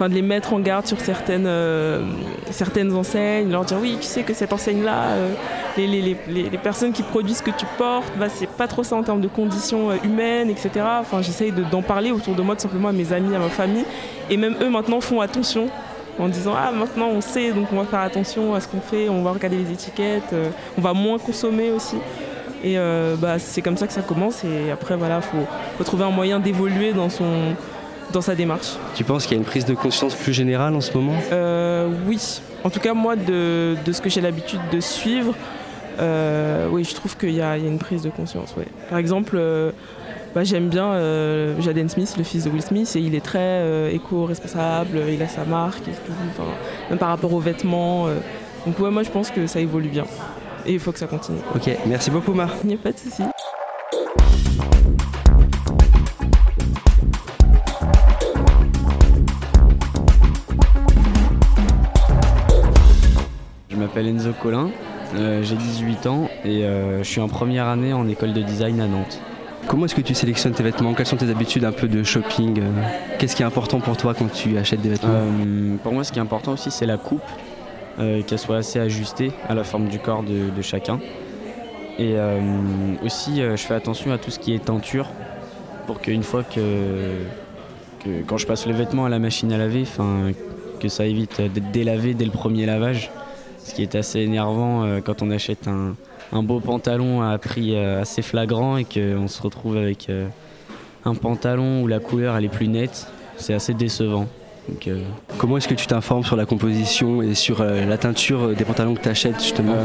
de 0.02 0.14
les 0.14 0.22
mettre 0.22 0.54
en 0.54 0.60
garde 0.60 0.86
sur 0.86 1.00
certaines, 1.00 1.48
euh, 1.48 2.04
certaines 2.52 2.94
enseignes, 2.94 3.50
leur 3.50 3.64
dire 3.66 3.78
oui, 3.82 3.98
tu 4.00 4.08
sais 4.08 4.24
que 4.24 4.34
cette 4.34 4.52
enseigne-là, 4.52 5.04
euh, 5.08 5.34
les, 5.78 6.58
personnes 6.62 6.92
qui 6.92 7.04
produisent 7.04 7.38
ce 7.38 7.44
que 7.44 7.52
tu 7.52 7.66
portes, 7.78 8.12
bah, 8.18 8.28
c'est 8.30 8.50
pas 8.50 8.68
trop 8.68 8.84
ça 8.84 8.96
en 8.96 9.04
termes 9.04 9.22
de 9.22 9.28
conditions 9.28 9.92
euh, 9.92 9.96
humaines, 10.04 10.50
etc. 10.50 10.86
Enfin, 11.00 11.22
j'essaye 11.22 11.52
d'en 11.52 11.82
parler 11.82 12.12
autour 12.12 12.36
de 12.36 12.42
moi, 12.42 12.56
tout 12.56 12.64
simplement 12.64 12.90
à 12.90 12.94
mes 12.94 13.14
amis, 13.14 13.36
à 13.36 13.40
ma 13.40 13.50
famille. 13.50 13.86
Et 14.30 14.38
même 14.38 14.56
eux 14.62 14.70
maintenant 14.70 15.02
font 15.02 15.22
attention 15.22 15.70
en 16.18 16.30
disant 16.30 16.54
ah 16.58 16.72
maintenant 16.72 17.10
on 17.10 17.20
sait 17.20 17.52
donc 17.52 17.68
on 17.74 17.76
va 17.76 17.84
faire 17.84 18.00
attention 18.00 18.56
à 18.56 18.62
ce 18.62 18.70
qu'on 18.70 18.80
fait, 18.80 19.10
on 19.10 19.22
va 19.22 19.32
regarder 19.32 19.58
les 19.58 19.72
étiquettes, 19.72 20.34
on 20.78 20.82
va 20.82 20.94
moins 20.94 21.20
consommer 21.20 21.72
aussi. 21.72 21.98
Et 22.66 22.78
bah, 23.22 23.38
c'est 23.38 23.62
comme 23.62 23.78
ça 23.78 23.86
que 23.86 23.94
ça 23.94 24.02
commence 24.02 24.44
et 24.44 24.72
après 24.72 24.98
voilà, 24.98 25.22
faut, 25.22 25.46
faut 25.78 25.84
trouver 25.84 26.04
un 26.04 26.10
moyen 26.10 26.40
d'évoluer 26.40 26.94
dans 26.94 27.10
son, 27.10 27.54
dans 28.12 28.22
sa 28.22 28.36
démarche. 28.36 28.76
Tu 28.96 29.04
penses 29.04 29.26
qu'il 29.26 29.34
y 29.34 29.40
a 29.40 29.40
une 29.40 29.46
prise 29.46 29.66
de 29.66 29.74
conscience 29.74 30.16
plus 30.16 30.34
générale 30.34 30.76
en 30.76 30.82
ce 30.82 30.94
moment? 30.94 31.16
Euh, 31.32 31.90
Oui. 32.08 32.42
En 32.64 32.70
tout 32.70 32.80
cas, 32.80 32.94
moi, 32.94 33.16
de, 33.16 33.76
ce 33.92 34.02
que 34.02 34.10
j'ai 34.10 34.22
l'habitude 34.22 34.60
de 34.72 34.80
suivre, 34.80 35.36
euh, 36.00 36.68
oui, 36.72 36.84
je 36.84 36.96
trouve 36.96 37.16
qu'il 37.16 37.36
y, 37.36 37.42
a 37.42 37.58
une 37.58 37.78
prise 37.78 38.02
de 38.02 38.10
conscience. 38.10 38.56
Par 38.90 38.98
exemple, 38.98 39.36
euh, 39.38 39.72
bah, 40.34 40.44
j'aime 40.44 40.70
bien 40.70 40.94
Jaden 41.60 41.90
Smith, 41.90 42.16
le 42.18 42.24
fils 42.24 42.46
de 42.46 42.50
Will 42.50 42.64
Smith, 42.64 42.92
et 42.96 43.00
il 43.00 43.14
est 43.14 43.24
très 43.24 43.94
éco-responsable, 43.94 45.00
il 45.10 45.22
a 45.22 45.28
sa 45.28 45.46
marque, 45.46 45.88
et 45.88 45.92
tout, 45.92 46.12
même 46.90 46.98
par 46.98 47.10
rapport 47.10 47.34
aux 47.34 47.40
vêtements. 47.40 48.08
donc 48.66 48.80
ouais, 48.80 48.90
moi, 48.90 49.04
je 49.04 49.12
pense 49.12 49.30
que 49.30 49.46
ça 49.46 49.60
évolue 49.60 49.90
bien. 49.90 50.06
Et 50.66 50.74
il 50.74 50.80
faut 50.80 50.92
que 50.92 51.00
ça 51.00 51.08
continue. 51.08 51.40
Ok, 51.54 51.70
merci 51.86 52.10
beaucoup, 52.10 52.34
Marc. 52.34 52.56
Il 52.64 52.68
n'y 52.68 52.74
a 52.74 52.78
pas 52.78 52.92
de 52.92 52.98
souci. 52.98 53.24
m'appelle 63.96 64.08
Enzo 64.08 64.34
Collin, 64.34 64.72
euh, 65.16 65.44
j'ai 65.44 65.56
18 65.56 66.08
ans 66.08 66.28
et 66.44 66.66
euh, 66.66 67.04
je 67.04 67.08
suis 67.08 67.22
en 67.22 67.30
première 67.30 67.68
année 67.68 67.94
en 67.94 68.08
école 68.10 68.34
de 68.34 68.42
design 68.42 68.82
à 68.82 68.88
Nantes. 68.88 69.22
Comment 69.68 69.86
est-ce 69.86 69.96
que 69.96 70.02
tu 70.02 70.14
sélectionnes 70.14 70.54
tes 70.54 70.64
vêtements? 70.64 70.94
Quelles 70.94 71.06
sont 71.06 71.16
tes 71.16 71.30
habitudes 71.30 71.64
un 71.64 71.72
peu 71.72 71.88
de 71.88 72.04
shopping 72.04 72.60
euh? 72.60 72.64
Qu'est-ce 73.20 73.36
qui 73.38 73.42
est 73.42 73.46
important 73.46 73.80
pour 73.80 73.96
toi 73.96 74.14
quand 74.14 74.28
tu 74.32 74.58
achètes 74.58 74.82
des 74.82 74.90
vêtements? 74.90 75.22
Pour 75.82 75.94
moi, 75.94 76.04
ce 76.04 76.12
qui 76.12 76.20
est 76.20 76.22
important 76.22 76.54
aussi, 76.54 76.72
c'est 76.72 76.86
la 76.86 76.98
coupe, 76.98 77.22
qu'elle 77.98 78.40
soit 78.40 78.58
assez 78.58 78.80
ajustée 78.80 79.32
à 79.48 79.56
la 79.56 79.64
forme 79.64 79.88
du 79.88 80.00
corps 80.00 80.24
de, 80.24 80.62
chacun. 80.62 81.00
Et 81.98 82.16
aussi, 83.04 83.42
je 83.42 83.56
fais 83.56 83.74
attention 83.74 84.12
à 84.12 84.18
tout 84.18 84.32
ce 84.32 84.40
qui 84.40 84.54
est 84.54 84.66
teinture 84.66 85.08
pour 85.88 86.02
qu'une 86.02 86.24
fois 86.24 86.44
que, 86.44 87.24
quand 88.28 88.38
je 88.38 88.48
passe 88.48 88.68
le 88.68 88.74
vêtement 88.74 89.06
à 89.06 89.10
la 89.10 89.20
machine 89.20 89.52
à 89.54 89.58
laver, 89.58 89.84
que 90.80 90.88
ça 90.90 91.06
évite 91.06 91.40
d'être 91.40 91.72
délavé 91.72 92.14
dès 92.14 92.26
le 92.26 92.32
premier 92.32 92.66
lavage 92.66 93.12
ce 93.66 93.74
qui 93.74 93.82
est 93.82 93.96
assez 93.96 94.20
énervant 94.20 94.84
euh, 94.84 95.02
quand 95.04 95.22
on 95.24 95.32
achète 95.32 95.68
un, 95.68 96.44
beau 96.44 96.60
pantalon 96.60 97.24
à 97.24 97.38
prix 97.38 97.76
euh, 97.76 98.02
assez 98.02 98.22
flagrant 98.22 98.78
et 98.78 98.86
qu'on 98.86 99.28
se 99.28 99.42
retrouve 99.42 99.78
avec 99.78 100.10
euh, 100.10 100.28
un 101.04 101.16
pantalon 101.16 101.82
où 101.82 101.88
la 101.88 102.00
couleur 102.00 102.38
elle 102.38 102.46
est 102.46 102.50
plus 102.50 102.68
nette. 102.68 103.08
C'est 103.38 103.54
assez 103.54 103.74
décevant. 103.74 104.28
Comment 105.38 105.58
est-ce 105.58 105.68
que 105.68 105.74
tu 105.74 105.88
t'informes 105.88 106.24
sur 106.24 106.36
la 106.36 106.46
composition 106.46 107.22
et 107.22 107.36
sur 107.36 107.64
la 107.64 107.98
teinture 107.98 108.56
des 108.56 108.66
pantalons 108.66 108.96
que 108.96 109.02
tu 109.02 109.10
achètes 109.10 109.42
justement 109.42 109.76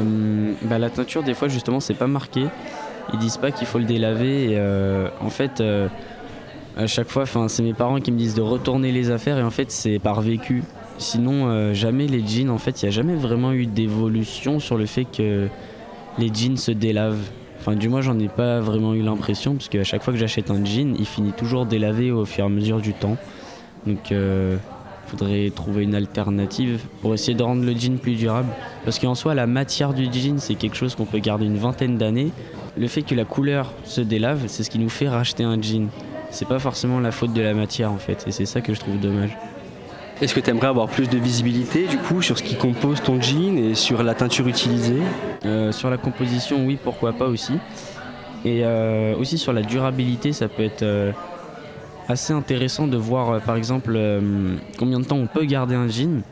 bah, 0.62 0.78
La 0.78 0.90
teinture 0.90 1.22
des 1.22 1.34
fois 1.34 1.48
justement 1.48 1.80
c'est 1.80 1.94
pas 1.94 2.06
marqué. 2.06 2.44
Ils 3.12 3.18
disent 3.18 3.36
pas 3.36 3.50
qu'il 3.50 3.66
faut 3.66 3.78
le 3.78 3.84
délaver. 3.84 4.58
En 5.20 5.30
fait 5.30 5.62
À 6.76 6.86
chaque 6.86 7.08
fois, 7.08 7.24
c'est 7.48 7.62
mes 7.62 7.74
parents 7.74 8.00
qui 8.00 8.10
me 8.10 8.18
disent 8.18 8.34
de 8.34 8.42
retourner 8.42 8.90
les 8.92 9.10
affaires 9.10 9.38
et 9.38 9.42
en 9.42 9.50
fait 9.50 9.70
c'est 9.70 9.98
par 9.98 10.20
vécu. 10.22 10.62
Sinon, 11.00 11.48
euh, 11.48 11.72
jamais 11.72 12.06
les 12.06 12.24
jeans, 12.26 12.50
en 12.50 12.58
fait, 12.58 12.82
il 12.82 12.84
n'y 12.84 12.88
a 12.88 12.92
jamais 12.92 13.14
vraiment 13.14 13.52
eu 13.52 13.64
d'évolution 13.64 14.60
sur 14.60 14.76
le 14.76 14.84
fait 14.84 15.06
que 15.06 15.48
les 16.18 16.30
jeans 16.32 16.58
se 16.58 16.70
délavent. 16.72 17.30
Enfin, 17.58 17.74
du 17.74 17.88
moins, 17.88 18.02
j'en 18.02 18.18
ai 18.18 18.28
pas 18.28 18.60
vraiment 18.60 18.92
eu 18.92 19.00
l'impression, 19.00 19.54
parce 19.54 19.70
qu'à 19.70 19.82
chaque 19.82 20.02
fois 20.02 20.12
que 20.12 20.18
j'achète 20.18 20.50
un 20.50 20.62
jean, 20.62 20.94
il 20.98 21.06
finit 21.06 21.32
toujours 21.32 21.64
délavé 21.64 22.10
au 22.10 22.26
fur 22.26 22.44
et 22.44 22.46
à 22.46 22.50
mesure 22.50 22.82
du 22.82 22.92
temps. 22.92 23.16
Donc, 23.86 24.12
euh, 24.12 24.56
faudrait 25.06 25.50
trouver 25.54 25.82
une 25.84 25.94
alternative 25.94 26.80
pour 27.02 27.14
essayer 27.14 27.34
de 27.34 27.42
rendre 27.42 27.64
le 27.64 27.72
jean 27.72 27.98
plus 27.98 28.14
durable. 28.14 28.48
Parce 28.84 28.98
qu'en 28.98 29.14
soi, 29.14 29.34
la 29.34 29.46
matière 29.46 29.92
du 29.92 30.04
jean, 30.12 30.38
c'est 30.38 30.54
quelque 30.54 30.76
chose 30.76 30.94
qu'on 30.94 31.06
peut 31.06 31.18
garder 31.18 31.46
une 31.46 31.58
vingtaine 31.58 31.98
d'années. 31.98 32.30
Le 32.78 32.86
fait 32.86 33.02
que 33.02 33.14
la 33.14 33.24
couleur 33.24 33.72
se 33.84 34.00
délave, 34.00 34.44
c'est 34.46 34.62
ce 34.62 34.70
qui 34.70 34.78
nous 34.78 34.88
fait 34.88 35.08
racheter 35.08 35.42
un 35.42 35.60
jean. 35.60 35.88
C'est 36.30 36.46
pas 36.46 36.60
forcément 36.60 37.00
la 37.00 37.10
faute 37.10 37.32
de 37.32 37.42
la 37.42 37.54
matière 37.54 37.90
en 37.90 37.98
fait, 37.98 38.24
et 38.28 38.30
c'est 38.30 38.46
ça 38.46 38.60
que 38.60 38.72
je 38.72 38.78
trouve 38.78 39.00
dommage. 39.00 39.36
Est-ce 40.22 40.34
que 40.34 40.40
tu 40.40 40.50
aimerais 40.50 40.68
avoir 40.68 40.86
plus 40.86 41.08
de 41.08 41.18
visibilité 41.18 41.86
du 41.86 41.96
coup 41.96 42.20
sur 42.20 42.38
ce 42.38 42.42
qui 42.42 42.54
compose 42.54 43.02
ton 43.02 43.20
jean 43.20 43.58
et 43.58 43.74
sur 43.74 44.02
la 44.02 44.14
teinture 44.14 44.46
utilisée? 44.46 45.00
Euh, 45.46 45.72
Sur 45.72 45.88
la 45.88 45.96
composition, 45.96 46.64
oui, 46.66 46.78
pourquoi 46.82 47.14
pas 47.14 47.24
aussi. 47.24 47.54
Et 48.44 48.60
euh, 48.64 49.16
aussi 49.16 49.38
sur 49.38 49.52
la 49.52 49.62
durabilité, 49.62 50.32
ça 50.32 50.48
peut 50.48 50.62
être 50.62 50.82
euh, 50.82 51.12
assez 52.10 52.32
intéressant 52.32 52.86
de 52.86 52.96
voir 52.96 53.30
euh, 53.30 53.38
par 53.38 53.56
exemple 53.56 53.92
euh, 53.94 54.56
combien 54.78 55.00
de 55.00 55.04
temps 55.04 55.16
on 55.16 55.26
peut 55.26 55.44
garder 55.44 55.74
un 55.74 55.88
jean 55.88 56.22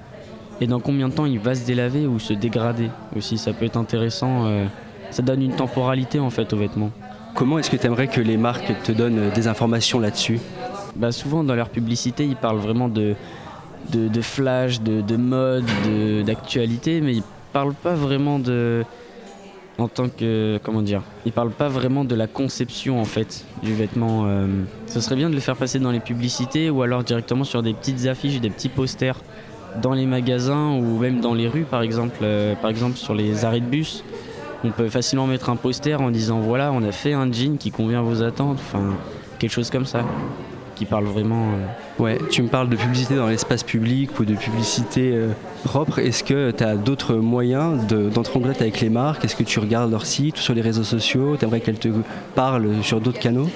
et 0.60 0.66
dans 0.66 0.80
combien 0.80 1.08
de 1.08 1.14
temps 1.14 1.26
il 1.26 1.38
va 1.38 1.54
se 1.54 1.64
délaver 1.64 2.06
ou 2.06 2.18
se 2.18 2.32
dégrader 2.32 2.90
aussi. 3.16 3.38
Ça 3.38 3.52
peut 3.52 3.64
être 3.64 3.76
intéressant. 3.76 4.46
Euh, 4.46 4.66
ça 5.10 5.22
donne 5.22 5.40
une 5.40 5.54
temporalité 5.54 6.18
en 6.18 6.30
fait 6.30 6.52
aux 6.52 6.56
vêtements. 6.56 6.90
Comment 7.34 7.58
est-ce 7.60 7.70
que 7.70 7.76
tu 7.76 7.86
aimerais 7.86 8.08
que 8.08 8.20
les 8.20 8.36
marques 8.36 8.72
te 8.82 8.90
donnent 8.90 9.30
des 9.30 9.46
informations 9.46 10.00
là-dessus? 10.00 10.40
Bah 10.96 11.12
Souvent 11.12 11.44
dans 11.44 11.54
leur 11.54 11.68
publicité, 11.68 12.24
ils 12.24 12.34
parlent 12.34 12.58
vraiment 12.58 12.88
de, 12.88 13.14
de, 13.92 14.20
flash, 14.20 14.80
de, 14.80 15.00
de 15.00 15.16
mode, 15.16 15.64
d'actualité, 16.26 17.00
mais 17.00 17.14
ils 17.14 17.22
parlent 17.52 17.74
pas 17.74 17.94
vraiment 17.94 18.40
de, 18.40 18.84
en 19.78 19.88
tant 19.88 20.08
que 20.08 20.58
comment 20.62 20.82
dire 20.82 21.02
ils 21.24 21.32
parlent 21.32 21.50
pas 21.52 21.68
vraiment 21.68 22.04
de 22.04 22.14
la 22.14 22.26
conception 22.26 23.00
en 23.00 23.04
fait 23.04 23.44
du 23.62 23.72
vêtement 23.72 24.24
euh, 24.26 24.46
ce 24.86 25.00
serait 25.00 25.16
bien 25.16 25.30
de 25.30 25.34
le 25.34 25.40
faire 25.40 25.56
passer 25.56 25.78
dans 25.78 25.92
les 25.92 26.00
publicités 26.00 26.68
ou 26.68 26.82
alors 26.82 27.04
directement 27.04 27.44
sur 27.44 27.62
des 27.62 27.74
petites 27.74 28.06
affiches 28.06 28.40
des 28.40 28.50
petits 28.50 28.68
posters 28.68 29.20
dans 29.80 29.92
les 29.92 30.06
magasins 30.06 30.72
ou 30.72 30.98
même 30.98 31.20
dans 31.20 31.34
les 31.34 31.48
rues 31.48 31.64
par 31.64 31.82
exemple 31.82 32.18
euh, 32.22 32.54
par 32.56 32.70
exemple 32.70 32.96
sur 32.96 33.14
les 33.14 33.44
arrêts 33.44 33.60
de 33.60 33.66
bus. 33.66 34.04
On 34.64 34.70
peut 34.70 34.88
facilement 34.88 35.28
mettre 35.28 35.50
un 35.50 35.56
poster 35.56 36.00
en 36.00 36.10
disant 36.10 36.40
voilà 36.40 36.72
on 36.72 36.82
a 36.82 36.90
fait 36.90 37.12
un 37.12 37.30
jean 37.30 37.58
qui 37.58 37.70
convient 37.70 38.00
à 38.00 38.02
vos 38.02 38.22
attentes 38.22 38.58
enfin 38.58 38.96
quelque 39.38 39.52
chose 39.52 39.70
comme 39.70 39.86
ça 39.86 40.04
qui 40.78 40.84
parle 40.84 41.06
vraiment 41.06 41.48
euh, 41.48 42.02
Ouais, 42.02 42.18
tu 42.30 42.40
me 42.42 42.48
parles 42.48 42.68
de 42.68 42.76
publicité 42.76 43.16
dans 43.16 43.26
l'espace 43.26 43.64
public 43.64 44.20
ou 44.20 44.24
de 44.24 44.34
publicité 44.34 45.10
euh, 45.12 45.32
propre. 45.64 45.98
Est-ce 45.98 46.22
que 46.22 46.52
tu 46.52 46.62
as 46.62 46.76
d'autres 46.76 47.16
moyens 47.16 47.84
d'entrer 47.88 48.38
en 48.38 48.40
contact 48.40 48.62
avec 48.62 48.80
les 48.80 48.88
marques? 48.88 49.24
Est-ce 49.24 49.34
que 49.34 49.42
tu 49.42 49.58
regardes 49.58 49.90
leur 49.90 50.06
site 50.06 50.38
ou 50.38 50.40
sur 50.40 50.54
les 50.54 50.60
réseaux 50.60 50.84
sociaux? 50.84 51.36
Tu 51.36 51.44
aimerais 51.44 51.60
qu'elles 51.60 51.80
te 51.80 51.88
parlent 52.36 52.70
sur 52.82 53.00
d'autres 53.00 53.18
canaux? 53.18 53.48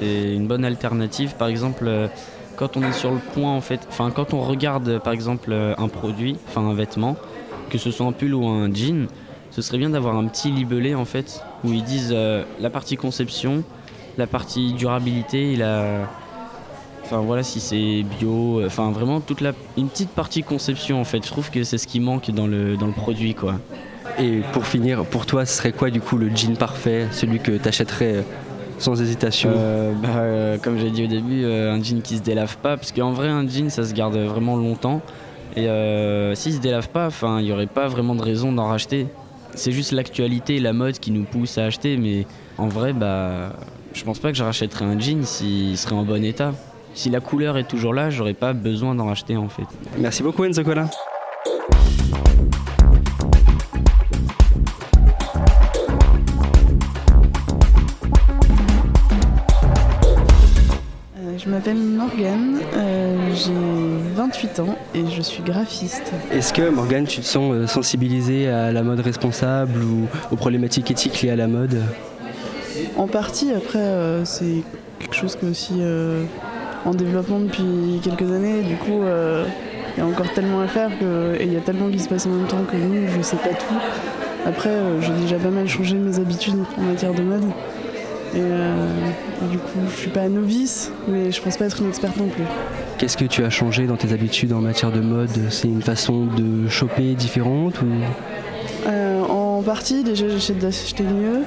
C'est 0.00 0.34
une 0.34 0.46
bonne 0.46 0.64
alternative. 0.64 1.34
Par 1.38 1.48
exemple, 1.48 1.84
euh, 1.86 2.08
quand 2.56 2.78
on 2.78 2.82
est 2.82 2.92
sur 2.92 3.10
le 3.10 3.18
point, 3.18 3.52
en 3.52 3.60
fait, 3.60 3.80
enfin, 3.90 4.10
quand 4.10 4.32
on 4.32 4.40
regarde 4.40 4.98
par 5.00 5.12
exemple 5.12 5.52
un 5.52 5.88
produit, 5.88 6.38
enfin 6.48 6.62
un 6.62 6.74
vêtement, 6.74 7.16
que 7.68 7.76
ce 7.76 7.90
soit 7.90 8.06
un 8.06 8.12
pull 8.12 8.32
ou 8.34 8.46
un 8.46 8.72
jean, 8.72 9.06
ce 9.50 9.60
serait 9.60 9.78
bien 9.78 9.90
d'avoir 9.90 10.16
un 10.16 10.26
petit 10.28 10.50
libellé 10.50 10.94
en 10.94 11.04
fait 11.04 11.42
où 11.62 11.72
ils 11.72 11.84
disent 11.84 12.14
la 12.60 12.70
partie 12.70 12.96
conception, 12.96 13.64
la 14.18 14.26
partie 14.26 14.74
durabilité 14.74 15.52
et 15.52 15.56
la 15.56 16.08
Enfin 17.04 17.18
voilà, 17.18 17.42
si 17.42 17.60
c'est 17.60 18.04
bio, 18.18 18.60
euh, 18.60 18.66
enfin 18.66 18.90
vraiment 18.90 19.20
toute 19.20 19.40
la, 19.40 19.52
une 19.76 19.88
petite 19.88 20.10
partie 20.10 20.42
conception 20.42 21.00
en 21.00 21.04
fait. 21.04 21.24
Je 21.24 21.30
trouve 21.30 21.50
que 21.50 21.62
c'est 21.64 21.78
ce 21.78 21.86
qui 21.86 22.00
manque 22.00 22.30
dans 22.30 22.46
le, 22.46 22.76
dans 22.76 22.86
le 22.86 22.92
produit 22.92 23.34
quoi. 23.34 23.56
Et 24.18 24.40
pour 24.52 24.66
finir, 24.66 25.04
pour 25.04 25.26
toi, 25.26 25.44
ce 25.44 25.56
serait 25.56 25.72
quoi 25.72 25.90
du 25.90 26.00
coup 26.00 26.16
le 26.16 26.28
jean 26.34 26.56
parfait, 26.56 27.08
celui 27.12 27.38
que 27.38 27.52
tu 27.52 27.68
achèterais 27.68 28.16
euh, 28.16 28.22
sans 28.78 29.00
hésitation? 29.00 29.50
Euh, 29.54 29.92
bah, 29.94 30.58
Comme 30.62 30.78
j'ai 30.78 30.90
dit 30.90 31.04
au 31.04 31.06
début, 31.06 31.44
un 31.44 31.82
jean 31.82 32.02
qui 32.02 32.16
se 32.16 32.22
délave 32.22 32.56
pas, 32.58 32.76
parce 32.76 32.92
qu'en 32.92 33.12
vrai 33.12 33.28
un 33.28 33.46
jean 33.48 33.68
ça 33.70 33.84
se 33.84 33.92
garde 33.92 34.16
vraiment 34.16 34.56
longtemps. 34.56 35.00
Et 35.56 35.66
s'il 36.34 36.54
se 36.54 36.60
délave 36.60 36.88
pas, 36.88 37.06
enfin 37.06 37.40
il 37.40 37.44
n'y 37.44 37.52
aurait 37.52 37.66
pas 37.66 37.88
vraiment 37.88 38.14
de 38.14 38.22
raison 38.22 38.52
d'en 38.52 38.68
racheter. 38.68 39.06
C'est 39.54 39.72
juste 39.72 39.92
l'actualité 39.92 40.58
la 40.60 40.72
mode 40.72 40.98
qui 40.98 41.10
nous 41.10 41.24
pousse 41.24 41.58
à 41.58 41.66
acheter, 41.66 41.98
mais 41.98 42.26
en 42.56 42.68
vrai, 42.68 42.94
bah, 42.94 43.52
je 43.92 44.02
pense 44.04 44.18
pas 44.18 44.30
que 44.30 44.38
je 44.38 44.44
rachèterais 44.44 44.86
un 44.86 44.98
jean 44.98 45.24
s'il 45.24 45.76
serait 45.76 45.94
en 45.94 46.04
bon 46.04 46.24
état. 46.24 46.52
Si 46.94 47.08
la 47.08 47.20
couleur 47.20 47.56
est 47.56 47.64
toujours 47.64 47.94
là, 47.94 48.10
j'aurais 48.10 48.34
pas 48.34 48.52
besoin 48.52 48.94
d'en 48.94 49.06
racheter 49.06 49.36
en 49.36 49.48
fait. 49.48 49.64
Merci 49.98 50.22
beaucoup 50.22 50.44
Enzo 50.44 50.62
Colin. 50.62 50.90
Euh, 61.18 61.38
je 61.38 61.48
m'appelle 61.48 61.78
Morgane, 61.78 62.60
euh, 62.74 63.34
j'ai 63.34 64.14
28 64.14 64.60
ans 64.60 64.76
et 64.94 65.04
je 65.08 65.22
suis 65.22 65.42
graphiste. 65.42 66.12
Est-ce 66.30 66.52
que 66.52 66.68
Morgane, 66.68 67.06
tu 67.06 67.20
te 67.20 67.26
sens 67.26 67.54
euh, 67.54 67.66
sensibilisée 67.66 68.50
à 68.50 68.70
la 68.70 68.82
mode 68.82 69.00
responsable 69.00 69.82
ou 69.82 70.06
aux 70.30 70.36
problématiques 70.36 70.90
éthiques 70.90 71.22
liées 71.22 71.30
à 71.30 71.36
la 71.36 71.48
mode? 71.48 71.80
En 72.98 73.06
partie, 73.06 73.52
après, 73.52 74.24
c'est 74.24 74.62
quelque 74.98 75.14
chose 75.14 75.36
que 75.36 75.46
aussi 75.46 75.80
en 76.84 76.92
développement 76.92 77.40
depuis 77.40 78.00
quelques 78.02 78.30
années. 78.30 78.62
Du 78.62 78.76
coup, 78.76 79.02
euh, 79.02 79.44
il 79.96 80.00
y 80.00 80.02
a 80.02 80.06
encore 80.06 80.32
tellement 80.32 80.60
à 80.60 80.66
faire 80.66 80.90
et 81.38 81.44
il 81.44 81.52
y 81.52 81.56
a 81.56 81.60
tellement 81.60 81.88
qui 81.88 81.98
se 81.98 82.08
passe 82.08 82.26
en 82.26 82.30
même 82.30 82.46
temps 82.46 82.64
que 82.70 82.76
nous, 82.76 83.08
je 83.16 83.22
sais 83.22 83.36
pas 83.36 83.50
tout. 83.50 83.74
Après, 84.46 84.70
euh, 84.70 85.00
j'ai 85.00 85.12
déjà 85.22 85.36
pas 85.36 85.50
mal 85.50 85.68
changé 85.68 85.94
mes 85.94 86.18
habitudes 86.18 86.56
en 86.78 86.82
matière 86.82 87.14
de 87.14 87.22
mode. 87.22 87.44
Et 88.34 88.40
euh, 88.40 88.86
du 89.50 89.58
coup, 89.58 89.78
je 89.90 89.94
suis 89.94 90.10
pas 90.10 90.26
novice, 90.28 90.90
mais 91.06 91.30
je 91.30 91.42
pense 91.42 91.58
pas 91.58 91.66
être 91.66 91.80
une 91.82 91.88
experte 91.88 92.16
non 92.16 92.28
plus. 92.28 92.44
Qu'est-ce 92.96 93.16
que 93.16 93.26
tu 93.26 93.44
as 93.44 93.50
changé 93.50 93.86
dans 93.86 93.96
tes 93.96 94.12
habitudes 94.12 94.52
en 94.52 94.60
matière 94.60 94.90
de 94.90 95.00
mode? 95.00 95.30
C'est 95.50 95.68
une 95.68 95.82
façon 95.82 96.24
de 96.24 96.68
choper 96.68 97.14
différente 97.14 97.82
ou... 97.82 97.86
En 99.62 99.64
partie, 99.64 100.02
déjà 100.02 100.28
j'achète 100.28 100.58
d'acheter 100.58 101.04
mieux. 101.04 101.42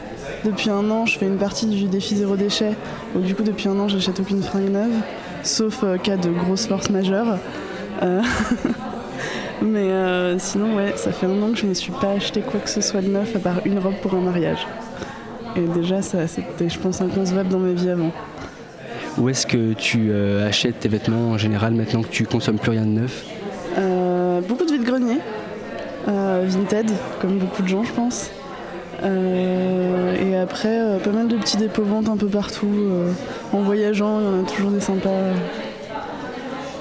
Depuis 0.45 0.69
un 0.69 0.89
an, 0.89 1.05
je 1.05 1.19
fais 1.19 1.25
une 1.25 1.37
partie 1.37 1.65
du 1.65 1.85
défi 1.85 2.15
zéro 2.15 2.37
déchet. 2.37 2.71
Donc, 3.13 3.25
du 3.25 3.35
coup, 3.35 3.43
depuis 3.43 3.67
un 3.67 3.77
an, 3.77 3.89
j'achète 3.89 4.17
aucune 4.21 4.41
fringue 4.41 4.69
neuve 4.69 4.93
sauf 5.45 5.83
euh, 5.83 5.97
cas 5.97 6.17
de 6.17 6.29
grosse 6.29 6.67
force 6.67 6.89
majeure. 6.89 7.37
Euh, 8.01 8.21
mais 9.61 9.91
euh, 9.91 10.37
sinon, 10.39 10.75
ouais, 10.75 10.93
ça 10.95 11.11
fait 11.11 11.27
un 11.27 11.41
an 11.41 11.51
que 11.51 11.57
je 11.57 11.63
ne 11.63 11.69
me 11.69 11.73
suis 11.73 11.91
pas 11.91 12.11
acheté 12.11 12.41
quoi 12.41 12.59
que 12.59 12.69
ce 12.69 12.81
soit 12.81 13.01
de 13.01 13.07
neuf 13.07 13.35
à 13.35 13.39
part 13.39 13.61
une 13.65 13.79
robe 13.79 13.95
pour 14.01 14.13
un 14.15 14.21
mariage. 14.21 14.67
Et 15.55 15.61
déjà, 15.61 16.01
ça, 16.01 16.27
c'était, 16.27 16.69
je 16.69 16.79
pense, 16.79 17.01
inconcevable 17.01 17.49
dans 17.49 17.59
ma 17.59 17.71
vie 17.71 17.89
avant. 17.89 18.11
Où 19.17 19.29
est-ce 19.29 19.47
que 19.47 19.71
tu 19.71 20.13
achètes 20.13 20.81
tes 20.81 20.89
vêtements 20.89 21.29
en 21.29 21.37
général 21.37 21.73
maintenant 21.73 22.01
que 22.01 22.09
tu 22.09 22.25
consommes 22.25 22.59
plus 22.59 22.71
rien 22.71 22.81
de 22.81 22.87
neuf? 22.87 23.23
Beaucoup 24.49 24.65
de 24.65 24.73
vide-grenier, 24.73 25.19
Vinted, 26.05 26.91
comme 27.21 27.39
beaucoup 27.39 27.61
de 27.61 27.69
gens, 27.69 27.83
je 27.83 27.93
pense. 27.93 28.31
Euh, 29.03 30.15
et 30.15 30.37
après, 30.37 30.79
euh, 30.79 30.99
pas 30.99 31.11
mal 31.11 31.27
de 31.27 31.37
petits 31.37 31.57
dépôts-ventes 31.57 32.09
un 32.09 32.17
peu 32.17 32.27
partout. 32.27 32.67
Euh, 32.67 33.11
en 33.53 33.59
voyageant, 33.59 34.19
il 34.19 34.25
y 34.25 34.29
en 34.29 34.43
a 34.43 34.43
toujours 34.43 34.71
des 34.71 34.79
sympas. 34.79 35.09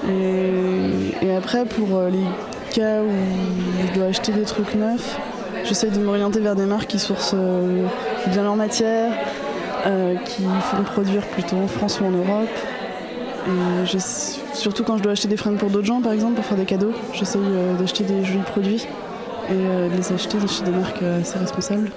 Et, 0.09 1.35
après, 1.35 1.65
pour 1.65 2.01
les 2.11 2.25
cas 2.73 3.01
où 3.01 3.11
je 3.89 3.99
dois 3.99 4.07
acheter 4.09 4.33
des 4.33 4.45
trucs 4.45 4.75
neufs, 4.75 5.19
j'essaye 5.65 5.91
de 5.91 5.99
m'orienter 5.99 6.41
vers 6.41 6.55
des 6.55 6.67
marques 6.67 6.89
qui 6.89 6.99
sourcent 6.99 7.37
bien 8.29 8.43
leur 8.43 8.55
matière, 8.55 9.13
qui 10.27 10.43
font 10.43 10.83
produire 10.85 11.23
plutôt 11.29 11.57
en 11.57 11.67
France 11.67 12.01
ou 12.01 12.05
en 12.05 12.11
Europe. 12.11 12.49
Surtout 14.53 14.85
quand 14.85 14.99
je 14.99 15.03
dois 15.03 15.13
acheter 15.13 15.29
des 15.29 15.37
fringues 15.37 15.57
pour 15.57 15.71
d'autres 15.71 15.87
gens, 15.87 16.01
par 16.03 16.13
exemple, 16.13 16.35
pour 16.35 16.45
faire 16.45 16.59
des 16.59 16.67
cadeaux, 16.67 16.93
j'essaye 17.13 17.43
d'acheter 17.79 18.05
des 18.05 18.25
jolis 18.25 18.45
produits 18.47 18.87
et 19.51 19.89
de 19.91 19.97
les 19.97 20.13
acheter 20.13 20.39
chez 20.47 20.65
des 20.65 20.71
marques 20.71 21.03
assez 21.03 21.39
responsables. 21.39 21.91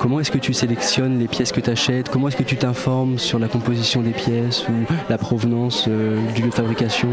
Comment 0.00 0.20
est-ce 0.20 0.30
que 0.30 0.38
tu 0.38 0.52
sélectionnes 0.52 1.18
les 1.18 1.28
pièces 1.28 1.52
que 1.52 1.60
tu 1.60 1.70
achètes 1.70 2.08
Comment 2.08 2.28
est-ce 2.28 2.36
que 2.36 2.42
tu 2.42 2.56
t'informes 2.56 3.18
sur 3.18 3.38
la 3.38 3.48
composition 3.48 4.02
des 4.02 4.10
pièces 4.10 4.68
ou 4.68 4.72
la 5.08 5.18
provenance 5.18 5.86
euh, 5.88 6.20
du 6.32 6.42
lieu 6.42 6.50
de 6.50 6.54
fabrication? 6.54 7.08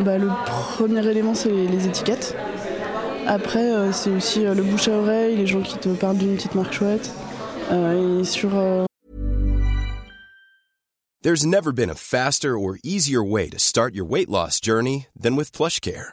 Bah, 0.00 0.16
Le 0.18 0.28
premier 0.46 1.06
élément, 1.06 1.34
c'est 1.34 1.50
les, 1.50 1.86
étiquettes. 1.86 2.34
Après, 3.26 3.70
euh, 3.70 3.92
c'est 3.92 4.10
aussi 4.10 4.46
euh, 4.46 4.54
le 4.54 4.62
bouche 4.62 4.88
à 4.88 4.92
oreille, 4.92 5.36
les 5.36 5.46
gens 5.46 5.60
qui 5.60 5.76
te 5.76 5.88
parlent 5.90 6.16
d'une 6.16 6.36
petite 6.36 6.54
marque 6.54 6.72
chouette. 6.72 7.12
et 7.70 8.24
sur. 8.24 8.50
There's 11.22 11.44
never 11.44 11.72
been 11.72 11.90
a 11.90 11.94
faster 11.94 12.56
or 12.56 12.78
easier 12.82 13.22
way 13.22 13.50
to 13.50 13.58
start 13.58 13.94
your 13.94 14.06
weight 14.06 14.30
loss 14.30 14.60
journey 14.60 15.08
than 15.20 15.36
with 15.36 15.52
PlushCare. 15.52 16.12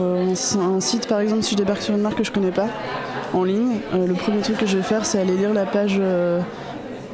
Euh, 0.00 0.34
un 0.58 0.80
site 0.80 1.06
par 1.06 1.20
exemple, 1.20 1.44
si 1.44 1.52
je 1.52 1.56
débarque 1.56 1.80
sur 1.80 1.94
une 1.94 2.00
marque 2.00 2.18
que 2.18 2.24
je 2.24 2.32
connais 2.32 2.50
pas 2.50 2.66
en 3.32 3.44
ligne, 3.44 3.76
euh, 3.94 4.08
le 4.08 4.14
premier 4.14 4.40
truc 4.40 4.56
que 4.56 4.66
je 4.66 4.76
vais 4.76 4.82
faire 4.82 5.06
c'est 5.06 5.20
aller 5.20 5.36
lire 5.36 5.54
la 5.54 5.66
page 5.66 5.98
euh, 6.00 6.40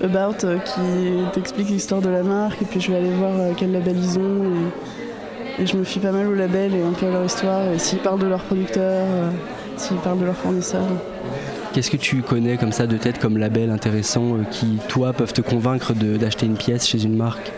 About 0.03 0.47
qui 0.65 0.81
t'explique 1.35 1.69
l'histoire 1.69 2.01
de 2.01 2.09
la 2.09 2.23
marque 2.23 2.63
et 2.63 2.65
puis 2.65 2.81
je 2.81 2.91
vais 2.91 2.97
aller 2.97 3.11
voir 3.11 3.33
quel 3.59 3.73
label 3.73 3.99
ils 3.99 4.19
ont 4.19 4.45
et, 5.59 5.63
et 5.63 5.67
je 5.67 5.77
me 5.77 5.85
fie 5.85 5.99
pas 5.99 6.11
mal 6.11 6.27
au 6.27 6.35
label 6.35 6.75
et 6.75 6.83
un 6.83 6.93
peu 6.93 7.05
à 7.05 7.11
leur 7.11 7.25
histoire 7.27 7.71
et 7.71 7.79
s'ils 7.79 7.99
parlent 7.99 8.19
de 8.19 8.29
leurs 8.29 8.45
producteurs, 8.45 9.07
euh, 9.07 9.31
s'ils 9.77 9.99
parlent 9.99 10.21
de 10.21 10.25
leurs 10.25 10.37
fournisseurs. 10.37 10.89
Qu'est-ce 11.75 11.91
que 11.91 11.99
tu 11.99 12.23
connais 12.23 12.57
comme 12.57 12.73
ça 12.73 12.87
de 12.87 12.97
tête 12.97 13.19
comme 13.19 13.37
label 13.37 13.69
intéressant 13.69 14.39
qui, 14.51 14.79
toi, 14.89 15.13
peuvent 15.13 15.35
te 15.35 15.43
convaincre 15.43 15.93
d'acheter 15.93 16.47
une 16.47 16.57
pièce 16.57 16.89
chez 16.89 17.05
une 17.05 17.15
marque? 17.15 17.53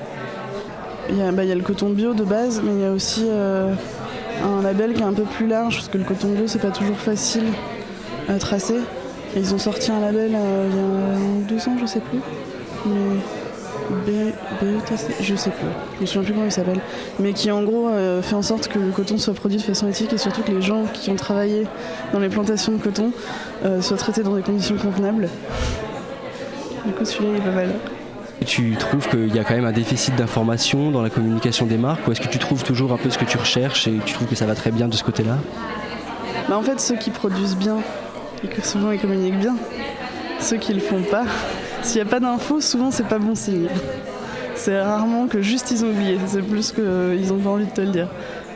Il 1.11 1.19
y, 1.19 1.23
a, 1.23 1.31
bah, 1.31 1.45
il 1.45 1.49
y 1.49 1.53
a 1.53 1.55
le 1.55 1.63
coton 1.63 1.91
bio 1.91 2.13
de 2.13 2.25
base, 2.25 2.61
mais 2.65 2.73
il 2.73 2.81
y 2.81 2.85
a 2.85 2.91
aussi 2.91 3.27
un 4.45 4.63
label 4.63 4.95
qui 4.95 5.01
est 5.01 5.05
un 5.05 5.13
peu 5.13 5.25
plus 5.25 5.47
large, 5.47 5.77
parce 5.77 5.89
que 5.89 5.99
le 5.99 6.05
coton 6.05 6.29
bio, 6.29 6.47
c'est 6.47 6.61
pas 6.61 6.71
toujours 6.71 6.99
facile 6.99 7.45
à 8.29 8.39
tracer. 8.39 8.79
Ils 9.37 9.55
ont 9.55 9.59
sorti 9.59 9.91
un 9.91 10.01
label 10.01 10.33
euh, 10.35 10.69
il 10.71 10.77
y 10.77 11.45
a 11.45 11.49
deux 11.49 11.69
ans, 11.69 11.77
je 11.81 11.87
sais 11.87 12.01
plus. 12.01 12.19
Mais 12.87 13.21
B, 13.91 14.33
BETC, 14.61 15.17
je 15.21 15.35
sais 15.35 15.51
plus. 15.51 15.67
Je 15.97 16.01
me 16.03 16.07
souviens 16.07 16.23
plus 16.23 16.33
comment 16.33 16.47
il 16.47 16.53
s'appelle. 16.53 16.81
Mais 17.19 17.33
qui 17.33 17.51
en 17.51 17.63
gros 17.63 17.89
euh, 17.89 18.23
fait 18.23 18.35
en 18.35 18.43
sorte 18.43 18.69
que 18.69 18.79
le 18.79 18.91
coton 18.91 19.19
soit 19.19 19.35
produit 19.35 19.59
de 19.59 19.63
façon 19.63 19.89
éthique 19.89 20.13
et 20.13 20.19
surtout 20.19 20.43
que 20.43 20.53
les 20.53 20.63
gens 20.63 20.85
qui 20.93 21.11
ont 21.11 21.17
travaillé 21.17 21.67
dans 22.13 22.19
les 22.19 22.29
plantations 22.29 22.73
de 22.73 22.79
coton 22.79 23.13
euh, 23.65 23.81
soient 23.81 23.97
traités 23.97 24.23
dans 24.23 24.35
des 24.35 24.43
conditions 24.43 24.77
convenables. 24.77 25.29
Du 26.85 26.93
coup, 26.93 27.05
celui-là 27.05 27.31
il 27.33 27.37
est 27.37 27.45
pas 27.45 27.51
mal. 27.51 27.71
Tu 28.47 28.75
trouves 28.77 29.09
qu'il 29.09 29.35
y 29.35 29.39
a 29.39 29.45
quand 29.45 29.55
même 29.55 29.65
un 29.65 29.73
déficit 29.73 30.17
d'information 30.17 30.91
dans 30.91 31.03
la 31.03 31.11
communication 31.11 31.67
des 31.67 31.77
marques 31.77 32.07
ou 32.07 32.13
est-ce 32.13 32.21
que 32.21 32.29
tu 32.29 32.39
trouves 32.39 32.65
toujours 32.65 32.93
un 32.93 32.97
peu 32.97 33.09
ce 33.09 33.19
que 33.19 33.25
tu 33.25 33.39
recherches 33.39 33.87
et 33.87 33.99
tu 34.05 34.15
trouves 34.15 34.27
que 34.27 34.35
ça 34.35 34.47
va 34.47 34.55
très 34.55 34.71
bien 34.71 34.89
de 34.89 34.95
ce 34.95 35.05
côté-là? 35.05 35.39
Bah, 36.49 36.57
en 36.57 36.63
fait, 36.63 36.81
ceux 36.81 36.97
qui 36.97 37.11
produisent 37.11 37.57
bien 37.57 37.79
et 38.45 38.49
que 38.49 38.67
souvent 38.67 38.91
ils 38.91 38.99
communiquent 38.99 39.39
bien, 39.39 39.55
ceux 40.41 40.57
qui 40.57 40.75
le 40.75 40.81
font 40.81 41.03
pas, 41.03 41.25
s'il 41.83 42.03
n'y 42.03 42.09
a 42.09 42.11
pas 42.11 42.21
d'infos, 42.21 42.61
souvent 42.61 42.91
c'est 42.91 43.07
pas 43.07 43.19
bon 43.19 43.35
signe. 43.35 43.69
C'est 44.55 44.81
rarement 44.81 45.29
que 45.29 45.41
juste 45.41 45.71
ils 45.71 45.85
ont 45.85 45.89
oublié, 45.89 46.19
c'est 46.27 46.43
plus 46.43 46.73
qu'ils 46.73 47.33
ont 47.33 47.39
pas 47.39 47.51
envie 47.51 47.67
de 47.67 47.71
te 47.71 47.81
le 47.81 47.89
dire. 47.89 48.09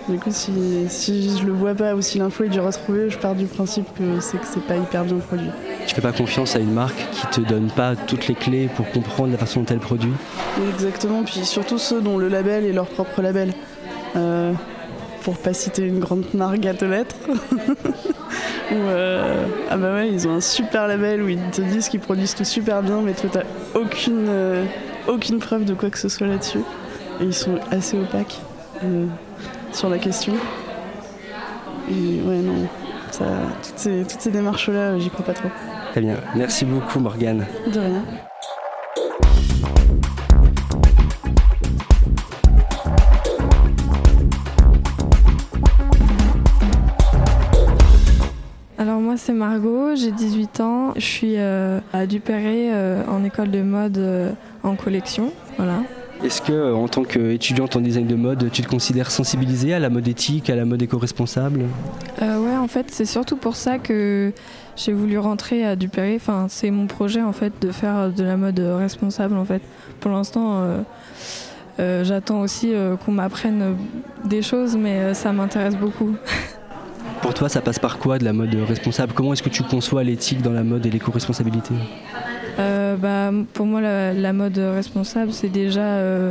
Du 0.09 0.19
coup, 0.19 0.31
si, 0.31 0.53
si 0.89 1.37
je 1.39 1.45
le 1.45 1.53
vois 1.53 1.75
pas 1.75 1.95
ou 1.95 2.01
si 2.01 2.19
l'info 2.19 2.45
est 2.45 2.49
dure 2.49 2.67
à 2.67 2.73
trouver, 2.73 3.11
je 3.11 3.19
pars 3.19 3.35
du 3.35 3.47
principe 3.47 3.87
que 3.99 4.21
c'est 4.21 4.39
que 4.39 4.47
c'est 4.47 4.65
pas 4.65 4.77
hyper 4.77 5.05
bien 5.05 5.17
produit. 5.17 5.51
Tu 5.87 5.95
fais 5.95 6.01
pas 6.01 6.13
confiance 6.13 6.55
à 6.55 6.61
une 6.61 6.73
marque 6.73 7.09
qui 7.11 7.27
te 7.27 7.41
donne 7.41 7.71
pas 7.71 7.97
toutes 7.97 8.29
les 8.29 8.35
clés 8.35 8.69
pour 8.77 8.89
comprendre 8.91 9.33
la 9.33 9.39
façon 9.39 9.61
dont 9.61 9.67
elle 9.71 9.81
produit? 9.81 10.13
Exactement, 10.75 11.25
puis 11.25 11.45
surtout 11.45 11.79
ceux 11.79 12.01
dont 12.01 12.19
le 12.19 12.29
label 12.29 12.65
est 12.65 12.73
leur 12.73 12.87
propre 12.87 13.21
label. 13.21 13.53
Euh, 14.15 14.53
pour 15.27 15.37
pas 15.39 15.53
citer 15.53 15.83
une 15.83 15.99
grande 15.99 16.23
marque 16.35 16.61
gâteaux 16.61 16.87
lettres. 16.87 17.17
Où, 18.71 18.75
euh, 18.75 19.45
ah 19.69 19.77
bah 19.77 19.95
ouais, 19.95 20.09
ils 20.09 20.29
ont 20.29 20.35
un 20.35 20.41
super 20.41 20.87
label 20.87 21.21
où 21.21 21.29
ils 21.29 21.51
te 21.51 21.61
disent 21.61 21.89
qu'ils 21.89 21.99
produisent 21.99 22.37
tout 22.37 22.45
super 22.45 22.81
bien, 22.81 23.01
mais 23.01 23.13
toi 23.13 23.29
t'as 23.33 23.43
aucune, 23.75 24.27
euh, 24.29 24.65
aucune 25.09 25.41
preuve 25.41 25.65
de 25.65 25.75
quoi 25.75 25.91
que 25.91 25.99
ce 25.99 26.09
soit 26.09 26.29
là-dessus. 26.29 26.61
Et 27.21 27.25
ils 27.25 27.35
sont 27.35 27.59
assez 27.73 27.99
opaques 27.99 28.41
euh, 28.85 29.07
sur 29.77 29.91
la 29.91 29.99
question. 29.99 30.33
Et 31.91 32.21
ouais, 32.23 32.39
non, 32.39 32.67
ça, 33.11 33.25
toutes 33.63 33.79
ces, 33.79 34.05
toutes 34.09 34.21
ces 34.21 34.31
démarches-là, 34.31 34.99
j'y 34.99 35.11
crois 35.11 35.25
pas 35.25 35.35
trop. 35.35 35.51
Très 35.93 36.01
bien. 36.01 36.17
Merci 36.35 36.65
beaucoup 36.65 36.99
Morgane. 36.99 37.47
De 37.73 37.79
rien. 37.79 38.03
Alors 48.79 49.01
moi 49.01 49.17
c'est 49.17 49.33
Margot, 49.33 49.95
j'ai 49.95 50.11
18 50.11 50.61
ans, 50.61 50.93
je 50.97 51.01
suis 51.01 51.35
euh, 51.37 51.81
à 51.93 52.07
Duperré 52.07 52.73
euh, 52.73 53.03
en 53.09 53.25
école 53.25 53.51
de 53.51 53.63
mode 53.63 53.99
euh, 53.99 54.33
en 54.63 54.75
collection. 54.75 55.33
Voilà. 55.59 55.81
Est-ce 56.25 56.41
que 56.41 56.53
euh, 56.53 56.75
en 56.75 56.89
tant 56.89 57.05
qu'étudiante 57.05 57.77
en 57.77 57.81
design 57.81 58.07
de 58.07 58.15
mode, 58.15 58.51
tu 58.51 58.63
te 58.63 58.69
considères 58.69 59.11
sensibilisée 59.11 59.75
à 59.75 59.79
la 59.79 59.91
mode 59.91 60.09
éthique, 60.09 60.49
à 60.51 60.57
la 60.57 60.65
mode 60.65 60.83
éco-responsable? 60.83 61.65
Euh, 62.23 62.39
ouais 62.39 62.57
en 62.57 62.69
fait 62.69 62.87
c'est 62.91 63.05
surtout 63.05 63.37
pour 63.37 63.57
ça 63.57 63.79
que 63.79 64.33
j'ai 64.77 64.93
voulu 64.93 65.19
rentrer 65.19 65.65
à 65.67 65.77
Duperré. 65.77 66.15
Enfin 66.17 66.47
c'est 66.49 66.71
mon 66.71 66.87
projet 66.87 67.23
en 67.23 67.33
fait 67.33 67.53
de 67.61 67.71
faire 67.71 68.11
de 68.11 68.25
la 68.25 68.37
mode 68.37 68.59
responsable 68.59 69.37
en 69.37 69.45
fait. 69.45 69.61
Pour 70.01 70.11
l'instant 70.11 70.63
euh, 70.63 70.81
euh, 71.79 72.05
j'attends 72.05 72.41
aussi 72.41 72.73
qu'on 73.05 73.13
m'apprenne 73.13 73.77
des 74.25 74.41
choses 74.41 74.77
mais 74.77 75.13
ça 75.15 75.33
m'intéresse 75.33 75.77
beaucoup. 75.77 76.15
Pour 77.23 77.33
toi, 77.33 77.49
ça 77.49 77.61
passe 77.61 77.79
par 77.79 77.99
quoi 77.99 78.19
de 78.19 78.25
la 78.25 78.33
mode 78.33 78.55
responsable? 78.55 79.13
Comment 79.15 79.33
est-ce 79.33 79.43
que 79.43 79.49
tu 79.49 79.63
conçois 79.63 80.05
l'éthique 80.05 80.43
dans 80.43 80.53
la 80.53 80.63
mode 80.63 80.85
et 80.85 80.91
l'éco-responsabilité? 80.91 81.75
Euh, 82.59 82.97
bah, 82.97 83.31
pour 83.53 83.67
moi, 83.67 83.81
la, 83.81 84.13
la 84.13 84.33
mode 84.33 84.57
responsable, 84.59 85.33
c'est 85.33 85.49
déjà 85.49 85.81
euh, 85.83 86.31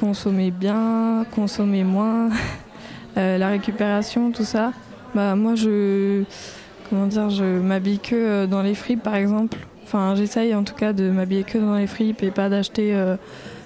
consommer 0.00 0.50
bien, 0.50 1.26
consommer 1.34 1.84
moins, 1.84 2.30
euh, 3.18 3.38
la 3.38 3.48
récupération, 3.48 4.30
tout 4.30 4.44
ça. 4.44 4.72
Bah, 5.14 5.34
moi, 5.36 5.54
je, 5.54 6.22
comment 6.88 7.06
dire, 7.06 7.28
je 7.30 7.44
m'habille 7.44 7.98
que 7.98 8.14
euh, 8.14 8.46
dans 8.46 8.62
les 8.62 8.74
fripes, 8.74 9.02
par 9.02 9.14
exemple. 9.16 9.58
Enfin, 9.84 10.14
j'essaye 10.16 10.54
en 10.54 10.64
tout 10.64 10.74
cas 10.74 10.92
de 10.94 11.10
m'habiller 11.10 11.44
que 11.44 11.58
dans 11.58 11.74
les 11.76 11.86
fripes 11.86 12.22
et 12.22 12.30
pas 12.30 12.48
d'acheter 12.48 12.96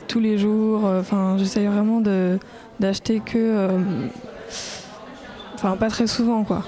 tous 0.08 0.18
les 0.18 0.36
jours. 0.36 0.84
Enfin, 0.84 1.36
j'essaye 1.38 1.66
vraiment 1.68 2.02
d'acheter 2.80 3.20
que, 3.24 3.68
enfin, 5.54 5.76
pas 5.76 5.88
très 5.88 6.08
souvent, 6.08 6.42
quoi. 6.42 6.64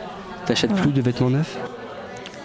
T'achètes 0.47 0.71
Voilà. 0.71 0.85
plus 0.85 0.93
de 0.93 1.03
vêtements 1.03 1.31
neufs? 1.31 1.59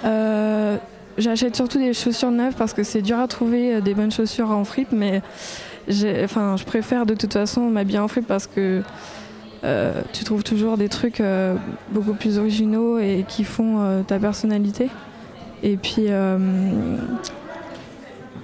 Euh, 0.03 0.77
J'achète 1.17 1.55
surtout 1.55 1.77
des 1.77 1.93
chaussures 1.93 2.31
neuves 2.31 2.55
parce 2.57 2.73
que 2.73 2.83
c'est 2.83 3.01
dur 3.01 3.19
à 3.19 3.27
trouver 3.27 3.75
euh, 3.75 3.81
des 3.81 3.93
bonnes 3.93 4.11
chaussures 4.11 4.51
en 4.51 4.63
fripe, 4.65 4.91
mais 4.91 5.21
enfin, 6.23 6.55
je 6.57 6.63
préfère 6.65 7.05
de 7.05 7.13
toute 7.15 7.33
façon 7.33 7.61
m'habiller 7.69 7.99
en 7.99 8.07
fripe 8.07 8.27
parce 8.27 8.47
que 8.47 8.81
euh, 9.63 10.01
tu 10.13 10.23
trouves 10.25 10.43
toujours 10.43 10.77
des 10.77 10.89
trucs 10.89 11.21
euh, 11.21 11.55
beaucoup 11.91 12.13
plus 12.13 12.37
originaux 12.37 12.99
et 12.99 13.23
qui 13.27 13.43
font 13.45 13.79
euh, 13.79 14.01
ta 14.03 14.19
personnalité. 14.19 14.89
Et 15.63 15.77
puis, 15.77 16.07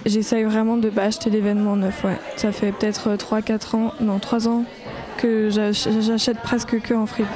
j'essaye 0.05 0.43
vraiment 0.43 0.77
de 0.77 0.89
pas 0.89 1.03
acheter 1.03 1.29
d'événements 1.29 1.75
neufs. 1.75 2.03
Ouais. 2.03 2.17
Ça 2.37 2.51
fait 2.51 2.71
peut-être 2.71 3.11
3-4 3.15 3.75
ans, 3.75 3.93
non 3.99 4.17
3 4.19 4.47
ans 4.47 4.63
que 5.17 5.49
j'ach- 5.51 5.87
j'achète 6.01 6.39
presque 6.39 6.79
que 6.81 6.93
en 6.93 7.05
fripe. 7.05 7.27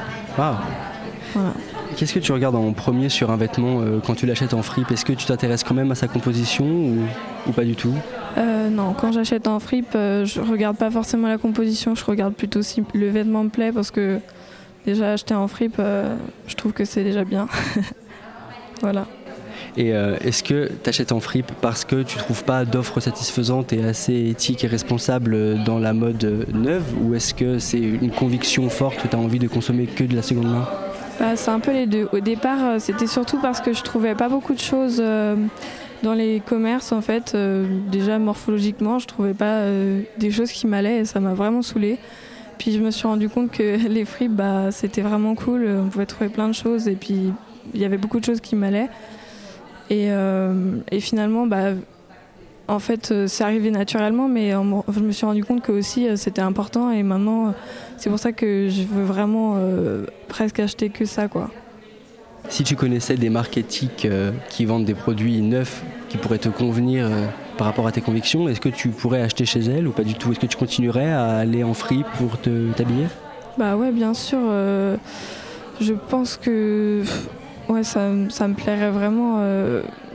Voilà. 1.34 1.54
Qu'est-ce 1.96 2.14
que 2.14 2.20
tu 2.20 2.34
regardes 2.34 2.56
en 2.56 2.74
premier 2.74 3.08
sur 3.08 3.32
un 3.32 3.38
vêtement 3.38 3.80
euh, 3.80 4.00
quand 4.06 4.16
tu 4.16 4.26
l'achètes 4.26 4.54
en 4.54 4.62
fripe? 4.62 4.91
Est-ce 4.91 5.06
que 5.06 5.14
tu 5.14 5.26
t'intéresses 5.26 5.64
quand 5.64 5.74
même 5.74 5.91
à 5.91 5.96
sa 5.96 6.08
composition 6.08 6.66
ou, 6.66 6.98
ou 7.48 7.52
pas 7.54 7.64
du 7.64 7.76
tout? 7.76 7.93
Euh, 8.38 8.70
non, 8.70 8.93
quand 8.93 9.14
j'achète 9.14 9.48
en 9.48 9.60
fripe, 9.60 9.96
euh, 9.96 10.26
je 10.26 10.41
regarde 10.41 10.76
pas 10.76 10.91
forcément 10.91 11.28
la 11.30 11.38
composition, 11.38 11.96
je 11.96 12.04
regarde 12.04 12.34
plutôt 12.34 12.62
si 12.62 12.84
le 12.93 13.10
vêtement 13.10 13.46
me 13.46 13.50
plaît 13.50 13.72
parce 13.72 13.91
que 13.91 14.20
déjà 14.86 15.14
acheter 15.14 15.34
en 15.34 15.48
fripe, 15.48 15.76
euh, 15.80 16.16
je 16.48 16.56
trouve 16.56 16.74
que 16.74 16.84
c'est 16.84 17.04
déjà 17.04 17.24
bien. 17.24 17.48
voilà. 18.82 19.06
Et 19.78 19.89
est-ce 19.89 20.41
que 20.41 20.72
tu 20.84 20.89
achètes 20.89 21.12
en 21.12 21.20
fripe 21.20 21.52
parce 21.60 21.84
que 21.84 22.02
tu 22.04 22.18
trouves 22.18 22.46
pas 22.46 22.64
d'offres 22.64 23.02
satisfaisantes 23.02 23.74
et 23.74 23.84
assez 23.84 24.30
éthiques 24.30 24.64
et 24.64 24.68
responsables 24.68 25.62
dans 25.66 25.80
la 25.80 25.91
mode 25.91 26.48
neuve? 26.54 26.86
Ou 27.04 27.14
est-ce 27.14 27.34
que 27.34 27.60
c'est 27.60 27.80
une 27.80 28.12
conviction 28.12 28.70
forte 28.70 29.02
que 29.02 29.10
tu 29.10 29.16
as 29.18 29.20
envie 29.20 29.39
de 29.39 29.50
consommer 29.50 29.86
que 29.86 30.06
de 30.06 30.16
la 30.16 30.22
seconde 30.22 30.50
main? 30.50 30.66
Bah, 31.20 31.36
c'est 31.36 31.51
un 31.51 31.59
peu 31.59 31.72
les 31.72 31.86
deux. 31.86 32.09
Au 32.11 32.20
départ, 32.20 32.57
euh, 32.61 32.80
c'était 32.80 33.07
surtout 33.07 33.39
parce 33.39 33.61
que 33.61 33.74
je 33.74 33.82
trouvais 33.84 34.16
pas 34.16 34.28
beaucoup 34.28 34.53
de 34.53 34.59
choses 34.59 34.97
euh, 34.99 35.36
dans 36.03 36.13
les 36.13 36.41
commerces 36.45 36.91
en 36.91 37.01
fait. 37.01 37.34
Euh, 37.36 37.66
déjà 37.89 38.20
morphologiquement, 38.20 38.99
je 38.99 39.07
trouvais 39.07 39.34
pas 39.34 39.63
des 40.18 40.32
choses 40.32 40.51
qui 40.51 40.68
m'allaient 40.68 40.99
et 40.99 41.05
ça 41.05 41.20
m'a 41.20 41.34
vraiment 41.34 41.61
saoulée. 41.61 41.97
Puis 42.57 42.72
je 42.72 42.80
me 42.80 42.91
suis 42.91 43.07
rendu 43.07 43.30
compte 43.30 43.51
que 43.51 43.88
les 43.88 44.03
fripes, 44.03 44.34
bah, 44.34 44.72
c'était 44.72 45.01
vraiment 45.01 45.36
cool. 45.36 45.68
On 45.68 45.88
pouvait 45.88 46.05
trouver 46.05 46.30
plein 46.30 46.47
de 46.47 46.53
choses 46.53 46.88
et 46.88 46.95
puis 46.95 47.32
il 47.74 47.80
y 47.80 47.86
avait 47.86 47.97
beaucoup 47.97 48.20
de 48.20 48.26
choses 48.26 48.41
qui 48.41 48.55
m'allaient. 48.55 48.89
Et, 49.89 50.09
finalement, 50.99 51.47
bah, 51.47 51.72
en 52.68 52.80
fait, 52.80 53.28
c'est 53.28 53.43
arrivé 53.43 53.70
naturellement, 53.70 54.28
mais 54.28 54.51
je 54.51 54.99
me 54.99 55.11
suis 55.11 55.26
rendu 55.26 55.45
compte 55.45 55.61
que 55.61 55.72
aussi 55.72 56.07
c'était 56.18 56.41
important. 56.41 56.91
Et 56.91 57.03
maintenant, 57.03 57.53
c'est 57.98 58.10
pour 58.10 58.20
ça 58.20 58.32
que 58.32 58.70
je 58.70 58.84
veux 58.84 59.04
vraiment 59.04 59.56
euh, 59.58 60.06
presque 60.28 60.60
acheter 60.60 60.89
que 60.89 61.06
ça, 61.06 61.28
quoi. 61.28 61.50
Si 62.50 62.64
tu 62.64 62.76
connaissais 62.76 63.16
des 63.16 63.30
marques 63.30 63.58
éthiques 63.58 64.06
euh, 64.06 64.32
qui 64.50 64.66
vendent 64.66 64.86
des 64.86 64.93
produits 64.93 65.41
neufs 65.41 65.84
qui 66.10 66.18
pourraient 66.18 66.38
te 66.38 66.50
convenir 66.50 67.08
euh, 67.08 67.26
par 67.58 67.66
rapport 67.66 67.88
à 67.88 67.91
tes 67.91 68.02
convictions, 68.02 68.48
est-ce 68.48 68.62
que 68.62 68.70
tu 68.70 68.89
pourrais 68.89 69.22
acheter 69.22 69.46
chez 69.46 69.62
elles 69.62 69.88
ou 69.88 69.91
pas 69.91 70.04
du 70.04 70.14
tout? 70.14 70.32
Est-ce 70.32 70.39
que 70.39 70.46
tu 70.46 70.58
continuerais 70.58 71.12
à 71.12 71.38
aller 71.38 71.64
en 71.64 71.74
fripe 71.74 72.06
pour 72.18 72.39
te 72.39 72.72
t'habiller? 72.74 73.08
Bah 73.58 73.76
ouais, 73.78 73.91
bien 73.91 74.14
sûr. 74.14 74.39
je 75.80 75.93
pense 76.10 76.36
que 76.36 77.04
ouais, 77.70 77.84
ça, 77.84 78.10
ça 78.30 78.48
me 78.48 78.54
plairait 78.54 78.91
vraiment 78.91 79.41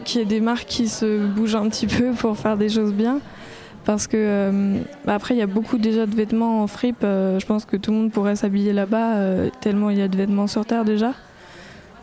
qu'il 0.05 0.20
y 0.20 0.22
ait 0.22 0.26
des 0.26 0.41
marques 0.41 0.66
qui 0.66 0.89
se 0.89 1.26
bougent 1.26 1.57
un 1.57 1.68
petit 1.68 1.87
peu 1.87 2.12
pour 2.12 2.37
faire 2.37 2.57
des 2.57 2.68
choses 2.68 2.93
bien. 2.93 3.20
Parce 3.91 4.07
que 4.07 4.16
euh, 4.16 4.82
bah 5.05 5.16
après, 5.16 5.34
il 5.34 5.38
y 5.38 5.43
a 5.43 5.49
beaucoup 5.49 5.76
déjà 5.76 6.07
de 6.07 6.14
vêtements 6.14 6.62
en 6.62 6.68
fripe. 6.68 7.03
euh, 7.03 7.41
je 7.41 7.47
pense 7.47 7.64
que 7.64 7.76
tout 7.76 7.91
le 7.91 7.97
monde 7.97 8.12
pourrait 8.12 8.36
s'habiller 8.36 8.72
là-bas, 8.72 9.16
euh, 9.16 9.49
tellement 9.61 9.91
il 9.91 9.99
y 9.99 10.03
a 10.03 10.07
de 10.07 10.16
vêtements 10.16 10.47
sur 10.47 10.64
Terre 10.64 10.84
déjà. 10.84 11.12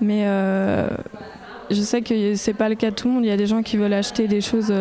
Mais 0.01 0.25
je 1.71 1.81
sais 1.81 2.01
que 2.01 2.35
c'est 2.35 2.53
pas 2.53 2.67
le 2.67 2.75
cas 2.75 2.89
de 2.89 2.95
tout 2.95 3.07
le 3.07 3.13
monde. 3.13 3.23
Il 3.23 3.29
y 3.29 3.31
a 3.31 3.37
des 3.37 3.47
gens 3.47 3.63
qui 3.63 3.77
veulent 3.77 3.93
acheter 3.93 4.27
des 4.27 4.41
choses, 4.41 4.73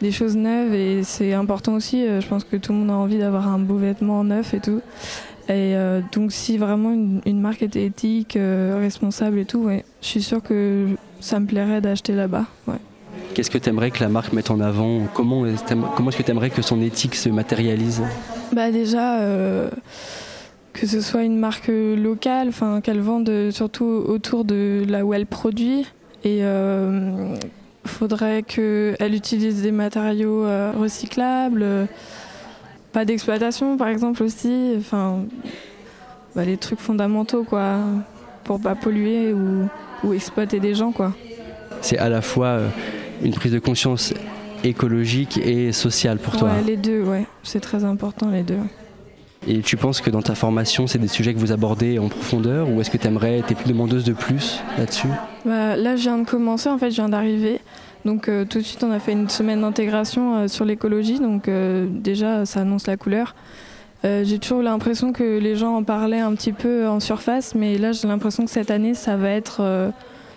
des 0.00 0.10
choses 0.10 0.34
neuves 0.34 0.72
et 0.72 1.02
c'est 1.02 1.34
important 1.34 1.74
aussi. 1.74 2.06
Je 2.06 2.26
pense 2.26 2.44
que 2.44 2.56
tout 2.56 2.72
le 2.72 2.78
monde 2.78 2.90
a 2.90 2.94
envie 2.94 3.18
d'avoir 3.18 3.46
un 3.46 3.58
beau 3.58 3.76
vêtement 3.76 4.24
neuf 4.24 4.54
et 4.54 4.60
tout. 4.60 4.80
Et 5.50 5.74
donc, 6.12 6.32
si 6.32 6.56
vraiment 6.56 6.92
une, 7.26 7.40
marque 7.42 7.60
était 7.60 7.84
éthique, 7.84 8.38
responsable 8.38 9.38
et 9.38 9.44
tout, 9.44 9.64
ouais, 9.64 9.84
je 10.00 10.06
suis 10.06 10.22
sûre 10.22 10.42
que 10.42 10.86
ça 11.20 11.38
me 11.40 11.46
plairait 11.46 11.82
d'acheter 11.82 12.14
là-bas. 12.14 12.46
Qu'est-ce 13.34 13.50
que 13.50 13.58
tu 13.58 13.68
aimerais 13.68 13.90
que 13.90 14.00
la 14.00 14.08
marque 14.08 14.32
mette 14.32 14.50
en 14.50 14.60
avant 14.60 15.00
Comment 15.14 15.46
est-ce 15.46 15.64
t'aimes- 15.64 15.86
comment 15.96 16.10
est-ce 16.10 16.18
que 16.18 16.22
tu 16.22 16.30
aimerais 16.30 16.50
que 16.50 16.60
son 16.62 16.80
éthique 16.82 17.14
se 17.14 17.28
matérialise 17.30 18.02
Bah 18.52 18.70
déjà 18.70 19.20
euh, 19.20 19.70
que 20.74 20.86
ce 20.86 21.00
soit 21.00 21.22
une 21.24 21.38
marque 21.38 21.68
locale, 21.68 22.50
qu'elle 22.82 23.00
vende 23.00 23.50
surtout 23.50 23.84
autour 24.06 24.44
de 24.44 24.84
là 24.88 25.04
où 25.04 25.14
elle 25.14 25.26
produit 25.26 25.86
et 26.24 26.40
euh, 26.42 27.34
faudrait 27.86 28.42
qu'elle 28.42 29.14
utilise 29.14 29.62
des 29.62 29.72
matériaux 29.72 30.44
euh, 30.44 30.72
recyclables, 30.78 31.62
euh, 31.62 31.84
pas 32.92 33.04
d'exploitation 33.06 33.76
par 33.78 33.88
exemple 33.88 34.22
aussi, 34.22 34.74
enfin 34.78 35.20
bah, 36.36 36.44
les 36.44 36.58
trucs 36.58 36.80
fondamentaux 36.80 37.44
quoi, 37.44 37.76
pour 38.44 38.60
pas 38.60 38.74
polluer 38.74 39.32
ou, 39.32 39.68
ou 40.04 40.12
exploiter 40.12 40.60
des 40.60 40.74
gens 40.74 40.92
quoi. 40.92 41.12
C'est 41.80 41.98
à 41.98 42.08
la 42.08 42.20
fois 42.22 42.60
une 43.22 43.32
prise 43.32 43.52
de 43.52 43.58
conscience 43.58 44.12
écologique 44.64 45.38
et 45.38 45.72
sociale 45.72 46.18
pour 46.18 46.36
toi. 46.36 46.50
Les 46.66 46.76
deux, 46.76 47.02
ouais, 47.02 47.26
c'est 47.42 47.60
très 47.60 47.84
important 47.84 48.30
les 48.30 48.42
deux. 48.42 48.58
Et 49.48 49.60
tu 49.60 49.76
penses 49.76 50.00
que 50.00 50.10
dans 50.10 50.22
ta 50.22 50.36
formation, 50.36 50.86
c'est 50.86 50.98
des 50.98 51.08
sujets 51.08 51.34
que 51.34 51.38
vous 51.38 51.50
abordez 51.50 51.98
en 51.98 52.08
profondeur 52.08 52.68
ou 52.68 52.80
est-ce 52.80 52.90
que 52.90 52.96
tu 52.96 53.08
aimerais, 53.08 53.42
tu 53.46 53.54
es 53.54 53.68
demandeuse 53.68 54.04
de 54.04 54.12
plus 54.12 54.60
là-dessus? 54.78 55.08
Bah, 55.44 55.74
là, 55.74 55.96
je 55.96 56.02
viens 56.02 56.18
de 56.18 56.24
commencer, 56.24 56.68
en 56.68 56.78
fait, 56.78 56.90
je 56.90 56.96
viens 56.96 57.08
d'arriver. 57.08 57.58
Donc, 58.04 58.28
euh, 58.28 58.44
tout 58.44 58.58
de 58.58 58.64
suite, 58.64 58.82
on 58.84 58.90
a 58.90 59.00
fait 59.00 59.12
une 59.12 59.28
semaine 59.28 59.60
d'intégration 59.62 60.36
euh, 60.36 60.48
sur 60.48 60.64
l'écologie. 60.64 61.18
Donc, 61.18 61.48
euh, 61.48 61.86
déjà, 61.88 62.46
ça 62.46 62.60
annonce 62.60 62.86
la 62.86 62.96
couleur. 62.96 63.34
J'ai 64.04 64.40
toujours 64.40 64.62
l'impression 64.62 65.12
que 65.12 65.38
les 65.38 65.54
gens 65.54 65.76
en 65.76 65.84
parlaient 65.84 66.18
un 66.18 66.34
petit 66.34 66.52
peu 66.52 66.88
en 66.88 66.98
surface, 66.98 67.54
mais 67.54 67.78
là, 67.78 67.92
j'ai 67.92 68.08
l'impression 68.08 68.44
que 68.44 68.50
cette 68.50 68.72
année, 68.72 68.94
ça 68.94 69.16
va 69.16 69.28
être, 69.28 69.92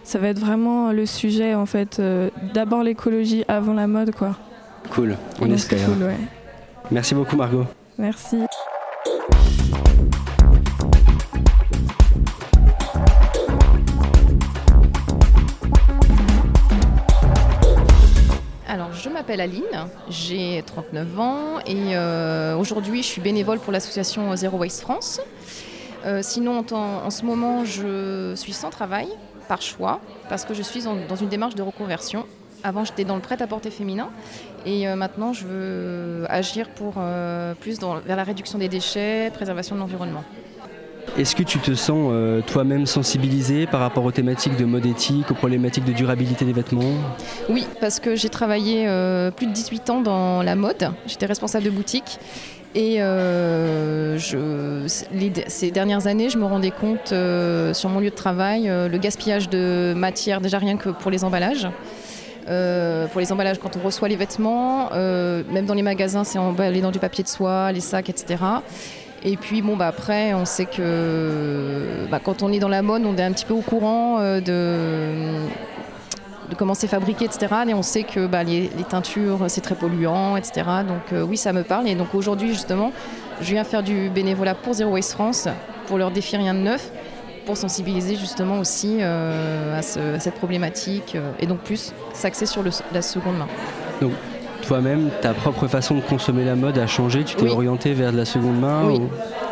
ça 0.05 0.19
va 0.19 0.27
être 0.29 0.39
vraiment 0.39 0.91
le 0.91 1.05
sujet, 1.05 1.55
en 1.55 1.65
fait. 1.65 1.99
Euh, 1.99 2.29
D'abord 2.53 2.83
l'écologie 2.83 3.43
avant 3.47 3.73
la 3.73 3.87
mode, 3.87 4.13
quoi. 4.15 4.35
Cool, 4.91 5.17
on 5.41 5.47
Donc, 5.47 5.57
c'est 5.59 5.75
espère. 5.75 5.89
cool, 5.89 6.03
ouais. 6.03 6.17
Merci 6.91 7.15
beaucoup 7.15 7.35
Margot. 7.35 7.65
Merci. 7.97 8.37
Alors, 18.67 18.91
je 18.93 19.09
m'appelle 19.09 19.41
Aline, 19.41 19.63
j'ai 20.09 20.63
39 20.65 21.19
ans 21.19 21.59
et 21.67 21.95
euh, 21.95 22.57
aujourd'hui 22.57 23.03
je 23.03 23.07
suis 23.07 23.21
bénévole 23.21 23.59
pour 23.59 23.71
l'association 23.71 24.35
Zero 24.35 24.57
Waste 24.57 24.81
France. 24.81 25.21
Euh, 26.05 26.19
sinon, 26.23 26.63
en 26.71 27.09
ce 27.09 27.25
moment, 27.25 27.63
je 27.63 28.33
suis 28.35 28.53
sans 28.53 28.69
travail 28.69 29.07
par 29.47 29.61
choix 29.61 29.99
parce 30.29 30.45
que 30.45 30.53
je 30.53 30.61
suis 30.61 30.87
en- 30.87 30.95
dans 31.07 31.15
une 31.15 31.29
démarche 31.29 31.55
de 31.55 31.61
reconversion. 31.61 32.25
Avant, 32.63 32.83
j'étais 32.83 33.03
dans 33.05 33.15
le 33.15 33.21
prêt-à-porter 33.21 33.69
féminin 33.69 34.09
et 34.65 34.87
euh, 34.87 34.95
maintenant, 34.95 35.33
je 35.33 35.45
veux 35.45 36.25
agir 36.29 36.69
pour 36.69 36.95
euh, 36.97 37.53
plus 37.53 37.77
dans- 37.79 37.99
vers 37.99 38.15
la 38.17 38.23
réduction 38.23 38.57
des 38.57 38.67
déchets, 38.69 39.29
préservation 39.33 39.75
de 39.75 39.81
l'environnement. 39.81 40.23
Est-ce 41.19 41.35
que 41.35 41.43
tu 41.43 41.59
te 41.59 41.75
sens 41.75 42.09
euh, 42.11 42.41
toi-même 42.41 42.87
sensibilisée 42.87 43.67
par 43.67 43.79
rapport 43.81 44.03
aux 44.03 44.11
thématiques 44.11 44.57
de 44.57 44.65
mode 44.65 44.87
éthique, 44.87 45.29
aux 45.29 45.35
problématiques 45.35 45.85
de 45.85 45.91
durabilité 45.91 46.43
des 46.45 46.51
vêtements? 46.53 46.81
Oui, 47.47 47.67
parce 47.79 47.99
que 47.99 48.15
j'ai 48.15 48.29
travaillé 48.29 48.85
euh, 48.87 49.29
plus 49.29 49.45
de 49.45 49.51
18 49.53 49.89
ans 49.91 50.01
dans 50.01 50.41
la 50.41 50.55
mode. 50.55 50.89
J'étais 51.05 51.27
responsable 51.27 51.63
de 51.65 51.69
boutique. 51.69 52.17
Et 52.75 53.01
euh, 53.01 54.17
je, 54.17 54.85
ces 55.47 55.71
dernières 55.71 56.07
années, 56.07 56.29
je 56.29 56.37
me 56.37 56.43
rendais 56.43 56.71
compte 56.71 57.13
euh, 57.13 57.73
sur 57.73 57.89
mon 57.89 58.01
lieu 58.01 58.09
de 58.09 58.15
travail 58.15 58.67
euh, 58.67 58.89
le 58.89 58.97
gaspillage 58.97 59.49
de 59.49 59.93
matière, 59.95 60.41
déjà 60.41 60.57
rien 60.57 60.75
que 60.75 60.89
pour 60.89 61.09
les 61.09 61.23
emballages. 61.23 61.69
Pour 62.45 63.21
les 63.21 63.31
emballages, 63.31 63.57
quand 63.59 63.75
on 63.75 63.79
reçoit 63.79 64.07
les 64.07 64.17
vêtements, 64.17 64.91
même 64.91 65.65
dans 65.65 65.73
les 65.73 65.81
magasins, 65.81 66.23
c'est 66.23 66.37
emballé 66.37 66.79
dans 66.79 66.91
du 66.91 66.99
papier 66.99 67.23
de 67.23 67.29
soie, 67.29 67.71
les 67.71 67.79
sacs, 67.79 68.09
etc. 68.09 68.43
Et 69.23 69.35
puis 69.35 69.63
bon 69.63 69.75
bah 69.75 69.87
après 69.87 70.35
on 70.35 70.45
sait 70.45 70.67
que 70.67 72.05
bah, 72.11 72.19
quand 72.23 72.43
on 72.43 72.53
est 72.53 72.59
dans 72.59 72.69
la 72.69 72.83
mode 72.83 73.01
on 73.03 73.17
est 73.17 73.23
un 73.23 73.31
petit 73.31 73.45
peu 73.45 73.55
au 73.55 73.61
courant 73.61 74.19
de, 74.19 75.09
de 76.49 76.55
comment 76.55 76.73
c'est 76.73 76.87
fabriqué 76.87 77.25
etc. 77.25 77.47
Et 77.67 77.73
on 77.73 77.81
sait 77.83 78.03
que 78.03 78.27
bah, 78.27 78.43
les, 78.43 78.69
teintures 78.89 79.39
c'est 79.47 79.61
très 79.61 79.75
polluant 79.75 80.37
etc. 80.37 80.63
Donc 80.87 81.13
euh, 81.13 81.23
oui 81.23 81.37
ça 81.37 81.53
me 81.53 81.63
parle 81.63 81.87
et 81.87 81.95
donc 81.95 82.13
aujourd'hui 82.13 82.49
justement 82.49 82.91
je 83.41 83.51
viens 83.51 83.63
faire 83.63 83.83
du 83.83 84.09
bénévolat 84.09 84.55
pour 84.55 84.73
Zero 84.73 84.91
Waste 84.91 85.13
France 85.13 85.47
pour 85.87 85.97
leur 85.97 86.11
défier 86.11 86.37
rien 86.37 86.53
de 86.53 86.59
neuf 86.59 86.89
pour 87.45 87.57
sensibiliser 87.57 88.15
justement 88.15 88.59
aussi 88.59 88.97
euh, 89.01 89.77
à, 89.77 89.81
ce- 89.81 90.15
à 90.15 90.19
cette 90.19 90.35
problématique 90.35 91.13
euh, 91.15 91.31
et 91.39 91.45
donc 91.45 91.59
plus 91.59 91.93
s'axer 92.13 92.45
sur 92.45 92.63
le- 92.63 92.71
la 92.93 93.01
seconde 93.03 93.37
main. 93.37 93.47
Donc 94.01 94.13
toi-même, 94.65 95.09
ta 95.21 95.33
propre 95.33 95.67
façon 95.67 95.95
de 95.95 96.01
consommer 96.01 96.43
la 96.45 96.55
mode 96.55 96.77
a 96.77 96.87
changé? 96.87 97.23
Tu 97.23 97.35
t'es 97.35 97.43
Oui. 97.45 97.51
orientée 97.51 97.93
vers 97.93 98.11
de 98.11 98.17
la 98.17 98.25
seconde 98.25 98.59
main 98.59 98.81
Oui. 98.85 98.95
ou- 98.99 99.09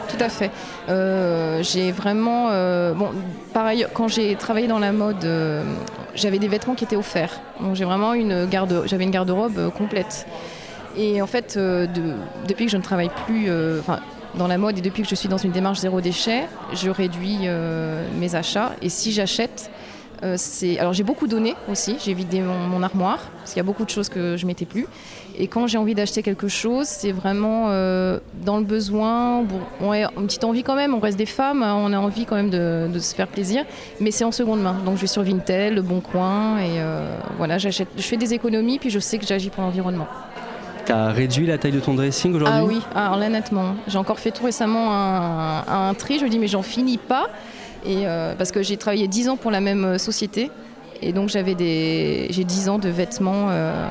Tout 0.09 0.24
à 0.24 0.30
fait. 0.30 0.51
Euh, 0.89 1.64
j'ai 1.64 1.91
vraiment. 1.91 2.49
euh, 2.51 2.93
bon, 2.93 3.09
pareil, 3.53 3.88
quand 3.93 4.07
j'ai 4.07 4.36
travaillé 4.36 4.68
dans 4.68 4.78
la 4.80 4.91
mode, 4.91 5.24
euh, 5.24 5.64
j'avais 6.14 6.38
des 6.39 6.47
vêtements 6.47 6.76
qui 6.76 6.84
étaient 6.84 6.95
offerts. 6.95 7.39
Donc 7.61 7.76
j'ai 7.76 7.86
vraiment 7.86 8.14
une 8.14 8.45
garde. 8.45 8.84
J'avais 8.86 9.05
une 9.05 9.11
garde-robe 9.11 9.72
complète. 9.72 10.28
Et 10.97 11.22
en 11.22 11.28
fait, 11.28 11.57
de- 11.57 11.88
depuis 12.47 12.66
que 12.66 12.72
je 12.72 12.78
ne 12.78 12.84
travaille 12.84 13.09
plus, 13.26 13.49
enfin, 13.80 13.99
dans 14.36 14.47
la 14.47 14.59
mode 14.59 14.78
et 14.78 14.82
depuis 14.82 15.01
que 15.03 15.09
je 15.09 15.16
suis 15.16 15.30
dans 15.30 15.38
une 15.38 15.51
démarche 15.51 15.80
zéro 15.80 16.01
déchet, 16.01 16.43
je 16.74 16.89
réduis 16.91 17.47
mes 18.20 18.36
achats. 18.36 18.74
Et 18.84 18.89
si 18.89 19.11
j'achète, 19.11 19.72
euh. 20.24 20.38
Alors 20.80 20.93
j'ai 20.93 21.03
beaucoup 21.03 21.28
donné 21.28 21.55
aussi. 21.69 21.97
J'ai 22.03 22.13
vidé 22.13 22.41
mon, 22.41 22.57
mon 22.57 22.82
armoire 22.84 23.19
parce 23.38 23.51
qu'il 23.51 23.57
y 23.57 23.61
a 23.61 23.63
beaucoup 23.65 23.86
de 23.86 23.89
choses 23.89 24.09
que 24.09 24.38
je 24.38 24.45
mettais 24.45 24.65
plus. 24.65 24.88
Et 25.38 25.47
quand 25.47 25.65
j'ai 25.65 25.80
envie 25.80 25.95
d'acheter 25.95 26.21
quelque 26.21 26.47
chose, 26.47 26.86
c'est 26.86 27.11
vraiment 27.11 27.65
euh, 27.69 28.19
dans 28.45 28.57
le 28.57 28.63
besoin. 28.63 29.41
Bon, 29.41 29.59
on 29.82 29.91
a 29.91 30.01
une 30.01 30.28
petite 30.28 30.43
envie 30.43 30.63
quand 30.63 30.76
même. 30.76 30.93
On 30.93 30.99
reste 30.99 31.17
des 31.17 31.26
femmes, 31.26 31.63
hein, 31.63 31.76
on 31.76 31.91
a 31.91 31.97
envie 31.97 32.26
quand 32.26 32.36
même 32.36 32.51
de, 32.51 32.88
de 32.93 32.99
se 32.99 33.15
faire 33.15 33.28
plaisir. 33.28 33.65
Mais 33.99 34.11
c'est 34.11 34.24
en 34.24 34.32
seconde 34.32 34.61
main. 34.61 34.76
Donc 34.86 34.97
je 34.97 35.01
vais 35.01 35.07
sur 35.07 35.24
Vinted, 35.24 35.74
Le 35.74 35.82
Bon 35.82 36.01
Coin, 36.01 36.57
et 36.59 36.80
euh, 36.80 37.17
voilà, 37.38 37.57
j'achète. 37.57 37.88
Je 37.97 38.03
fais 38.03 38.17
des 38.17 38.34
économies, 38.34 38.78
puis 38.78 38.91
je 38.91 38.99
sais 38.99 39.17
que 39.17 39.26
j'agis 39.26 39.49
pour 39.49 39.63
l'environnement. 39.63 40.07
T'as 40.86 41.11
réduit 41.11 41.47
la 41.47 41.57
taille 41.57 41.71
de 41.71 41.80
ton 41.80 41.93
dressing 41.93 42.36
aujourd'hui? 42.36 42.53
Ah 42.55 42.65
oui, 42.65 42.82
alors 42.93 43.15
là 43.17 43.30
nettement. 43.30 43.76
J'ai 43.88 43.97
encore 43.97 44.19
fait 44.19 44.32
tout 44.32 44.43
récemment 44.43 44.91
un, 44.93 45.89
un 45.89 45.93
tri. 45.93 46.19
Je 46.19 46.26
me 46.26 46.30
dis 46.30 46.39
mais 46.39 46.47
j'en 46.47 46.61
finis 46.61 46.97
pas. 46.97 47.28
Et 47.86 48.07
euh, 48.07 48.34
parce 48.38 48.51
que 48.51 48.63
j'ai 48.63 48.77
travaillé 48.77 49.07
10 49.07 49.29
ans 49.29 49.38
pour 49.38 49.51
la 49.51 49.61
même 49.61 49.86
euh, 49.86 49.97
société. 49.97 50.49
Et 51.01 51.11
donc 51.11 51.29
j'avais 51.29 51.55
des, 51.55 52.27
j'ai 52.29 52.43
10 52.43 52.69
ans 52.69 52.79
de 52.79 52.89
vêtements. 52.89 53.49
euh, 53.49 53.88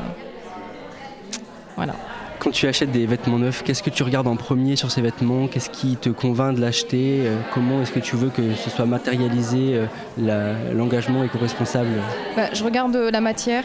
voilà. 1.76 1.94
Quand 2.38 2.50
tu 2.50 2.66
achètes 2.66 2.90
des 2.90 3.06
vêtements 3.06 3.38
neufs, 3.38 3.62
qu'est-ce 3.62 3.84
que 3.84 3.90
tu 3.90 4.02
regardes 4.02 4.26
en 4.26 4.34
premier 4.34 4.74
sur 4.74 4.90
ces 4.90 5.00
vêtements? 5.00 5.46
Qu'est-ce 5.46 5.70
qui 5.70 5.96
te 5.96 6.08
convainc 6.08 6.56
de 6.56 6.60
l'acheter? 6.60 7.22
Comment 7.54 7.82
est-ce 7.82 7.92
que 7.92 8.00
tu 8.00 8.16
veux 8.16 8.30
que 8.30 8.54
ce 8.56 8.68
soit 8.68 8.84
matérialisé 8.84 9.80
l'engagement 10.18 11.22
éco-responsable? 11.22 11.90
Bah, 12.34 12.52
je 12.52 12.64
regarde 12.64 12.96
la 12.96 13.20
matière. 13.20 13.64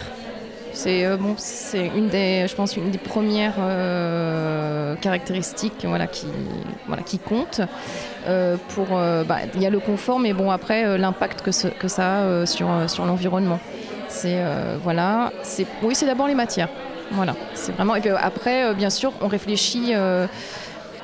C'est 0.77 1.05
euh, 1.05 1.17
bon, 1.17 1.33
c'est 1.37 1.87
une 1.87 2.07
des, 2.07 2.45
je 2.47 2.53
pense, 2.53 2.77
une 2.77 2.91
des 2.91 2.99
premières 2.99 3.55
euh, 3.57 4.93
caractéristiques, 4.97 5.83
voilà, 5.85 6.05
qui, 6.05 6.27
voilà, 6.85 7.01
qui 7.01 7.17
compte. 7.17 7.61
Euh, 8.27 8.57
bah, 9.27 9.37
il 9.55 9.61
y 9.63 9.65
a 9.65 9.71
le 9.71 9.79
confort, 9.79 10.19
mais 10.19 10.33
bon 10.33 10.51
après 10.51 10.99
l'impact 10.99 11.41
que, 11.41 11.51
ça 11.51 11.71
a 12.19 12.45
sur 12.45 12.67
sur 12.87 13.05
l'environnement. 13.07 13.59
C'est 14.07 14.39
voilà, 14.83 15.31
c'est 15.41 15.65
oui, 15.81 15.95
c'est 15.95 16.05
d'abord 16.05 16.27
les 16.27 16.35
matières. 16.35 16.69
Voilà, 17.11 17.35
c'est 17.55 17.71
vraiment. 17.71 17.95
Et 17.95 18.01
puis 18.01 18.11
après, 18.11 18.75
bien 18.75 18.91
sûr, 18.91 19.13
on 19.21 19.27
réfléchit. 19.27 19.93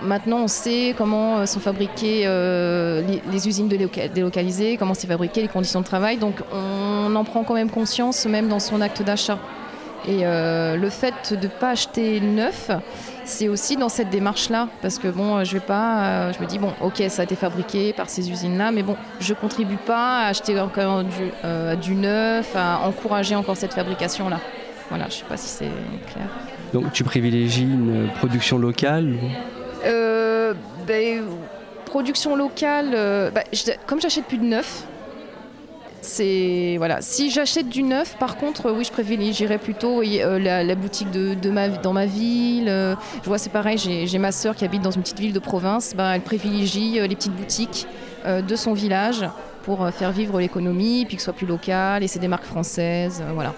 maintenant 0.04 0.42
on 0.44 0.48
sait 0.48 0.94
comment 0.96 1.48
sont 1.48 1.62
fabriquées 1.62 2.28
les, 3.32 3.48
usines 3.48 3.68
délocalisées, 3.68 4.78
comment 4.78 4.94
c'est 4.94 5.08
fabriqué, 5.08 5.42
les 5.42 5.48
conditions 5.48 5.82
de 5.82 5.86
travail. 5.86 6.18
Donc 6.18 6.36
on 6.54 7.16
en 7.16 7.24
prend 7.24 7.44
quand 7.44 7.56
même 7.56 7.72
conscience, 7.72 8.28
même 8.28 8.50
dans 8.50 8.60
son 8.60 8.80
acte 8.80 9.02
d'achat. 9.02 9.40
Et 10.08 10.24
le 10.24 10.90
fait 10.90 11.34
de 11.34 11.48
ne 11.48 11.52
pas 11.52 11.72
acheter 11.72 12.20
neuf, 12.20 12.70
c'est 13.26 13.48
aussi 13.48 13.78
dans 13.78 13.90
cette 13.90 14.10
démarche-là, 14.10 14.68
parce 14.82 15.00
que 15.00 15.08
bon, 15.08 15.44
je 15.44 15.54
vais 15.54 15.60
pas, 15.60 16.06
euh, 16.06 16.34
je 16.34 16.44
me 16.44 16.48
dis 16.48 16.60
bon, 16.60 16.74
ok, 16.82 17.04
ça 17.10 17.22
a 17.22 17.26
été 17.26 17.36
fabriqué 17.36 17.94
par 17.94 18.10
ces 18.10 18.30
usines-là, 18.30 18.72
mais 18.72 18.84
bon, 18.84 18.96
je 19.20 19.34
contribue 19.34 19.78
pas 19.78 20.20
à 20.20 20.28
acheter 20.28 20.60
encore 20.60 21.04
du, 21.04 21.32
euh, 21.46 21.76
du 21.76 21.96
neuf, 21.96 22.56
à 22.56 22.80
encourager 22.86 23.36
encore 23.36 23.58
cette 23.58 23.74
fabrication-là. 23.74 24.40
Voilà, 24.90 25.06
je 25.08 25.16
sais 25.16 25.26
pas 25.28 25.38
si 25.38 25.48
c'est 25.48 25.72
clair. 26.12 26.28
Donc 26.74 26.92
tu 26.92 27.04
privilégies 27.04 27.64
une 27.64 28.10
production 28.18 28.58
locale 28.58 29.16
euh, 29.86 30.54
ben, 30.86 31.24
Production 31.86 32.36
locale, 32.36 33.32
bah, 33.34 33.44
comme 33.86 34.02
j'achète 34.02 34.26
plus 34.26 34.40
de 34.40 34.46
neuf, 34.46 34.88
c'est 36.04 36.76
voilà. 36.78 37.02
Si 37.02 37.32
j'achète 37.32 37.70
du 37.70 37.82
neuf, 37.82 38.18
par 38.18 38.38
contre, 38.38 38.72
oui, 38.72 38.84
je 38.84 38.92
privilégierais 38.92 39.58
plutôt 39.58 40.02
euh, 40.02 40.40
la, 40.40 40.76
boutique 40.76 41.10
de, 41.12 41.50
ma, 41.50 41.70
dans 41.70 41.94
ma 41.94 42.06
ville. 42.06 42.68
Euh, 42.70 42.96
je 43.24 43.28
vois, 43.28 43.38
c'est 43.38 43.52
pareil. 43.52 43.78
J'ai 43.78 44.18
ma 44.20 44.32
sœur 44.32 44.56
qui 44.56 44.66
habite 44.66 44.82
dans 44.82 44.92
une 44.92 45.02
petite 45.02 45.20
ville 45.20 45.34
de 45.34 45.40
province. 45.40 45.94
Bah, 45.96 46.16
elle 46.16 46.22
privilégie 46.22 47.00
euh, 47.00 47.08
les 47.08 47.16
petites 47.16 47.36
boutiques 47.36 47.88
de 48.26 48.56
son 48.56 48.72
village 48.72 49.26
pour 49.64 49.90
faire 49.90 50.14
vivre 50.14 50.40
l'économie, 50.40 51.04
puis 51.06 51.18
que 51.18 51.22
ce 51.22 51.26
soit 51.26 51.34
plus 51.34 51.46
local. 51.46 52.04
Et 52.04 52.08
c'est 52.08 52.20
des 52.20 52.30
marques 52.30 52.46
françaises, 52.46 53.22
voilà. 53.34 53.54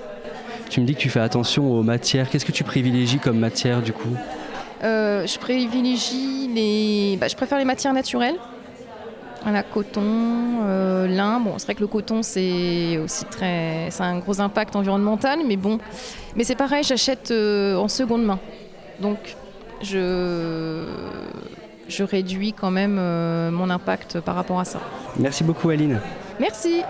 Tu 0.70 0.82
me 0.82 0.88
dis 0.88 0.96
que 0.96 1.00
tu 1.00 1.10
fais 1.10 1.20
attention 1.20 1.72
aux 1.72 1.84
matières. 1.84 2.30
Qu'est-ce 2.32 2.46
que 2.46 2.52
tu 2.52 2.64
privilégies 2.64 3.20
comme 3.20 3.38
matière 3.38 3.84
du 3.84 3.93
coup? 3.93 4.16
Je 4.82 5.38
privilégie 5.38 6.48
les. 6.48 7.18
Bah, 7.18 7.28
je 7.28 7.36
préfère 7.36 7.60
les 7.60 7.66
matières 7.66 7.93
naturelles. 7.93 8.38
Voilà, 9.46 9.62
coton, 9.62 10.02
euh, 10.64 11.08
lin. 11.08 11.39
Bon, 11.39 11.54
c'est 11.60 11.66
vrai 11.66 11.76
que 11.76 11.82
le 11.82 11.88
coton, 11.88 12.24
c'est 12.24 12.98
aussi 12.98 13.26
très, 13.26 13.89
c'est 13.91 14.02
un 14.02 14.18
gros 14.18 14.41
impact 14.41 14.76
environnemental, 14.76 15.41
mais 15.48 15.56
bon, 15.56 15.78
mais 16.36 16.43
c'est 16.43 16.56
pareil, 16.56 16.84
j'achète 16.84 17.30
euh, 17.30 17.76
en 17.76 17.88
seconde 17.88 18.26
main, 18.26 18.39
donc 19.00 19.20
je, 19.84 20.84
je 21.88 22.04
réduis 22.04 22.54
quand 22.54 22.72
même 22.72 22.98
euh, 23.00 23.52
mon 23.52 23.70
impact 23.70 24.20
par 24.20 24.34
rapport 24.34 24.60
à 24.60 24.66
ça. 24.66 24.80
Merci 25.20 25.43
beaucoup, 25.43 25.70
Aline. 25.70 26.02
Merci. 26.39 26.82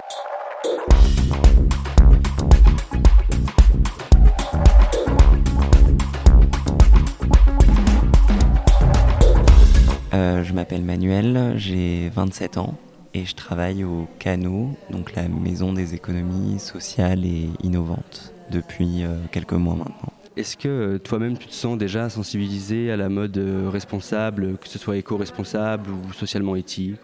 Euh, 10.15 10.43
je 10.45 10.53
m'appelle 10.53 10.81
Manuel, 10.81 11.55
j'ai 11.57 12.09
27 12.15 12.57
ans 12.57 12.75
et 13.13 13.25
je 13.25 13.35
travaille 13.35 13.83
au 13.83 14.07
Cano, 14.17 14.69
donc 14.89 15.13
la 15.13 15.27
maison 15.27 15.73
des 15.73 15.93
économies 15.93 16.57
sociales 16.57 17.25
et 17.25 17.49
innovantes, 17.63 18.33
depuis 18.49 19.03
euh, 19.03 19.17
quelques 19.31 19.53
mois 19.53 19.75
maintenant. 19.75 20.13
Est-ce 20.37 20.55
que 20.55 20.67
euh, 20.69 20.99
toi-même 20.99 21.37
tu 21.37 21.47
te 21.47 21.53
sens 21.53 21.77
déjà 21.77 22.09
sensibilisé 22.09 22.91
à 22.91 22.97
la 22.97 23.09
mode 23.09 23.37
responsable, 23.67 24.57
que 24.57 24.69
ce 24.69 24.79
soit 24.79 24.95
éco-responsable 24.95 25.89
ou 25.89 26.13
socialement 26.13 26.55
éthique 26.55 26.95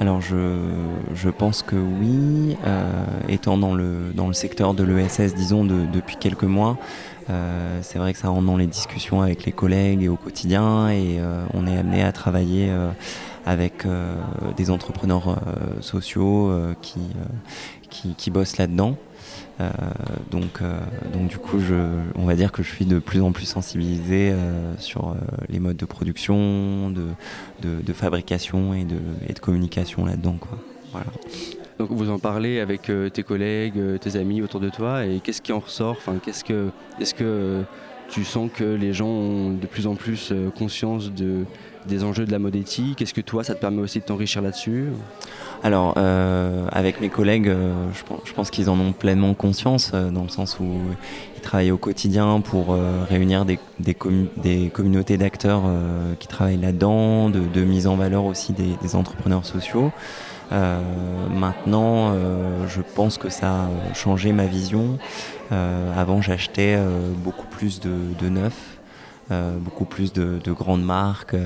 Alors 0.00 0.20
je, 0.20 0.72
je, 1.14 1.28
pense 1.28 1.62
que 1.62 1.76
oui, 1.76 2.56
étant 3.28 3.56
dans 3.56 3.74
le, 3.74 4.12
dans 4.14 4.26
le 4.26 4.32
secteur 4.32 4.74
de 4.74 4.82
l'ESS 4.82 5.34
disons 5.34 5.64
depuis 5.64 6.16
quelques 6.16 6.42
mois, 6.42 6.76
euh, 7.28 7.80
c'est 7.82 7.98
vrai 7.98 8.12
que 8.12 8.18
ça 8.18 8.28
rentre 8.28 8.46
dans 8.46 8.56
les 8.56 8.66
discussions 8.66 9.20
avec 9.20 9.44
les 9.44 9.52
collègues 9.52 10.02
et 10.02 10.08
au 10.08 10.16
quotidien 10.16 10.88
et 10.88 11.18
euh, 11.18 11.44
on 11.54 11.66
est 11.66 11.76
amené 11.76 12.02
à 12.02 12.12
travailler 12.12 12.68
euh, 12.70 12.90
avec 13.44 13.86
des 14.56 14.72
entrepreneurs 14.72 15.38
sociaux 15.80 16.52
qui, 16.82 16.98
qui, 17.88 18.16
qui, 18.16 18.30
bossent 18.32 18.56
là-dedans. 18.56 18.96
donc, 20.32 20.60
donc 21.12 21.28
du 21.28 21.38
coup, 21.38 21.60
je, 21.60 22.00
on 22.16 22.24
va 22.24 22.34
dire 22.34 22.50
que 22.50 22.64
je 22.64 22.68
suis 22.68 22.86
de 22.86 22.98
plus 22.98 23.22
en 23.22 23.30
plus 23.30 23.46
sensibilisé 23.46 24.34
sur 24.78 25.14
les 25.48 25.60
modes 25.60 25.76
de 25.76 25.84
production, 25.84 26.90
de, 26.90 27.06
de, 27.62 27.80
de 27.80 27.92
fabrication 27.92 28.74
et 28.74 28.82
de, 28.82 28.98
et 29.28 29.32
de 29.32 29.38
communication 29.38 30.04
là-dedans. 30.04 30.38
Voilà. 30.90 31.06
Donc 31.78 31.90
vous 31.90 32.10
en 32.10 32.18
parlez 32.18 32.60
avec 32.60 32.88
euh, 32.88 33.10
tes 33.10 33.22
collègues, 33.22 33.76
euh, 33.76 33.98
tes 33.98 34.16
amis 34.16 34.40
autour 34.40 34.60
de 34.60 34.70
toi, 34.70 35.04
et 35.04 35.20
qu'est-ce 35.20 35.42
qui 35.42 35.52
en 35.52 35.60
ressort? 35.60 35.98
Que, 36.02 36.70
Est-ce 37.00 37.14
que 37.14 37.24
euh, 37.24 37.62
tu 38.08 38.24
sens 38.24 38.50
que 38.52 38.64
les 38.64 38.94
gens 38.94 39.08
ont 39.08 39.50
de 39.50 39.66
plus 39.66 39.86
en 39.86 39.94
plus 39.94 40.32
conscience 40.56 41.12
de, 41.12 41.44
des 41.86 42.04
enjeux 42.04 42.26
de 42.26 42.32
la 42.32 42.38
mode 42.38 42.56
éthique 42.56 43.02
Est-ce 43.02 43.14
que 43.14 43.20
toi, 43.20 43.44
ça 43.44 43.54
te 43.54 43.60
permet 43.60 43.80
aussi 43.80 44.00
de 44.00 44.04
t'enrichir 44.04 44.42
là-dessus 44.42 44.88
Alors, 45.62 45.96
avec 46.72 47.00
mes 47.00 47.08
collègues, 47.08 47.52
je 48.24 48.32
pense, 48.32 48.50
qu'ils 48.50 48.70
en 48.70 48.78
ont 48.78 48.92
pleinement 48.92 49.34
conscience, 49.34 49.92
dans 49.92 50.22
le 50.22 50.28
sens 50.28 50.58
où 50.60 50.66
ils 51.36 51.40
travaillent 51.40 51.70
au 51.70 51.78
quotidien 51.78 52.40
pour 52.40 52.76
réunir 53.08 53.44
des, 53.44 53.94
communautés 54.70 55.16
d'acteurs 55.16 55.62
qui 56.18 56.28
travaillent 56.28 56.60
là-dedans, 56.60 57.30
de, 57.30 57.64
mise 57.64 57.86
en 57.86 57.96
valeur 57.96 58.24
aussi 58.24 58.52
des, 58.52 58.96
entrepreneurs 58.96 59.44
sociaux. 59.44 59.92
Euh, 60.52 60.80
maintenant, 61.28 62.12
euh, 62.14 62.66
je 62.68 62.80
pense 62.80 63.18
que 63.18 63.28
ça 63.28 63.64
a 63.64 63.94
changé 63.94 64.32
ma 64.32 64.46
vision. 64.46 64.98
Euh, 65.52 66.00
avant, 66.00 66.22
j'achetais 66.22 66.78
beaucoup 67.18 67.46
plus 67.46 67.80
de, 67.80 67.94
de 68.20 68.28
neufs. 68.28 68.75
Beaucoup 69.30 69.84
plus 69.84 70.12
de, 70.12 70.40
grandes 70.52 70.84
marques 70.84 71.36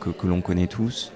que, 0.00 0.10
que 0.10 0.26
l'on 0.26 0.40
connaît 0.40 0.66
tous 0.66 1.12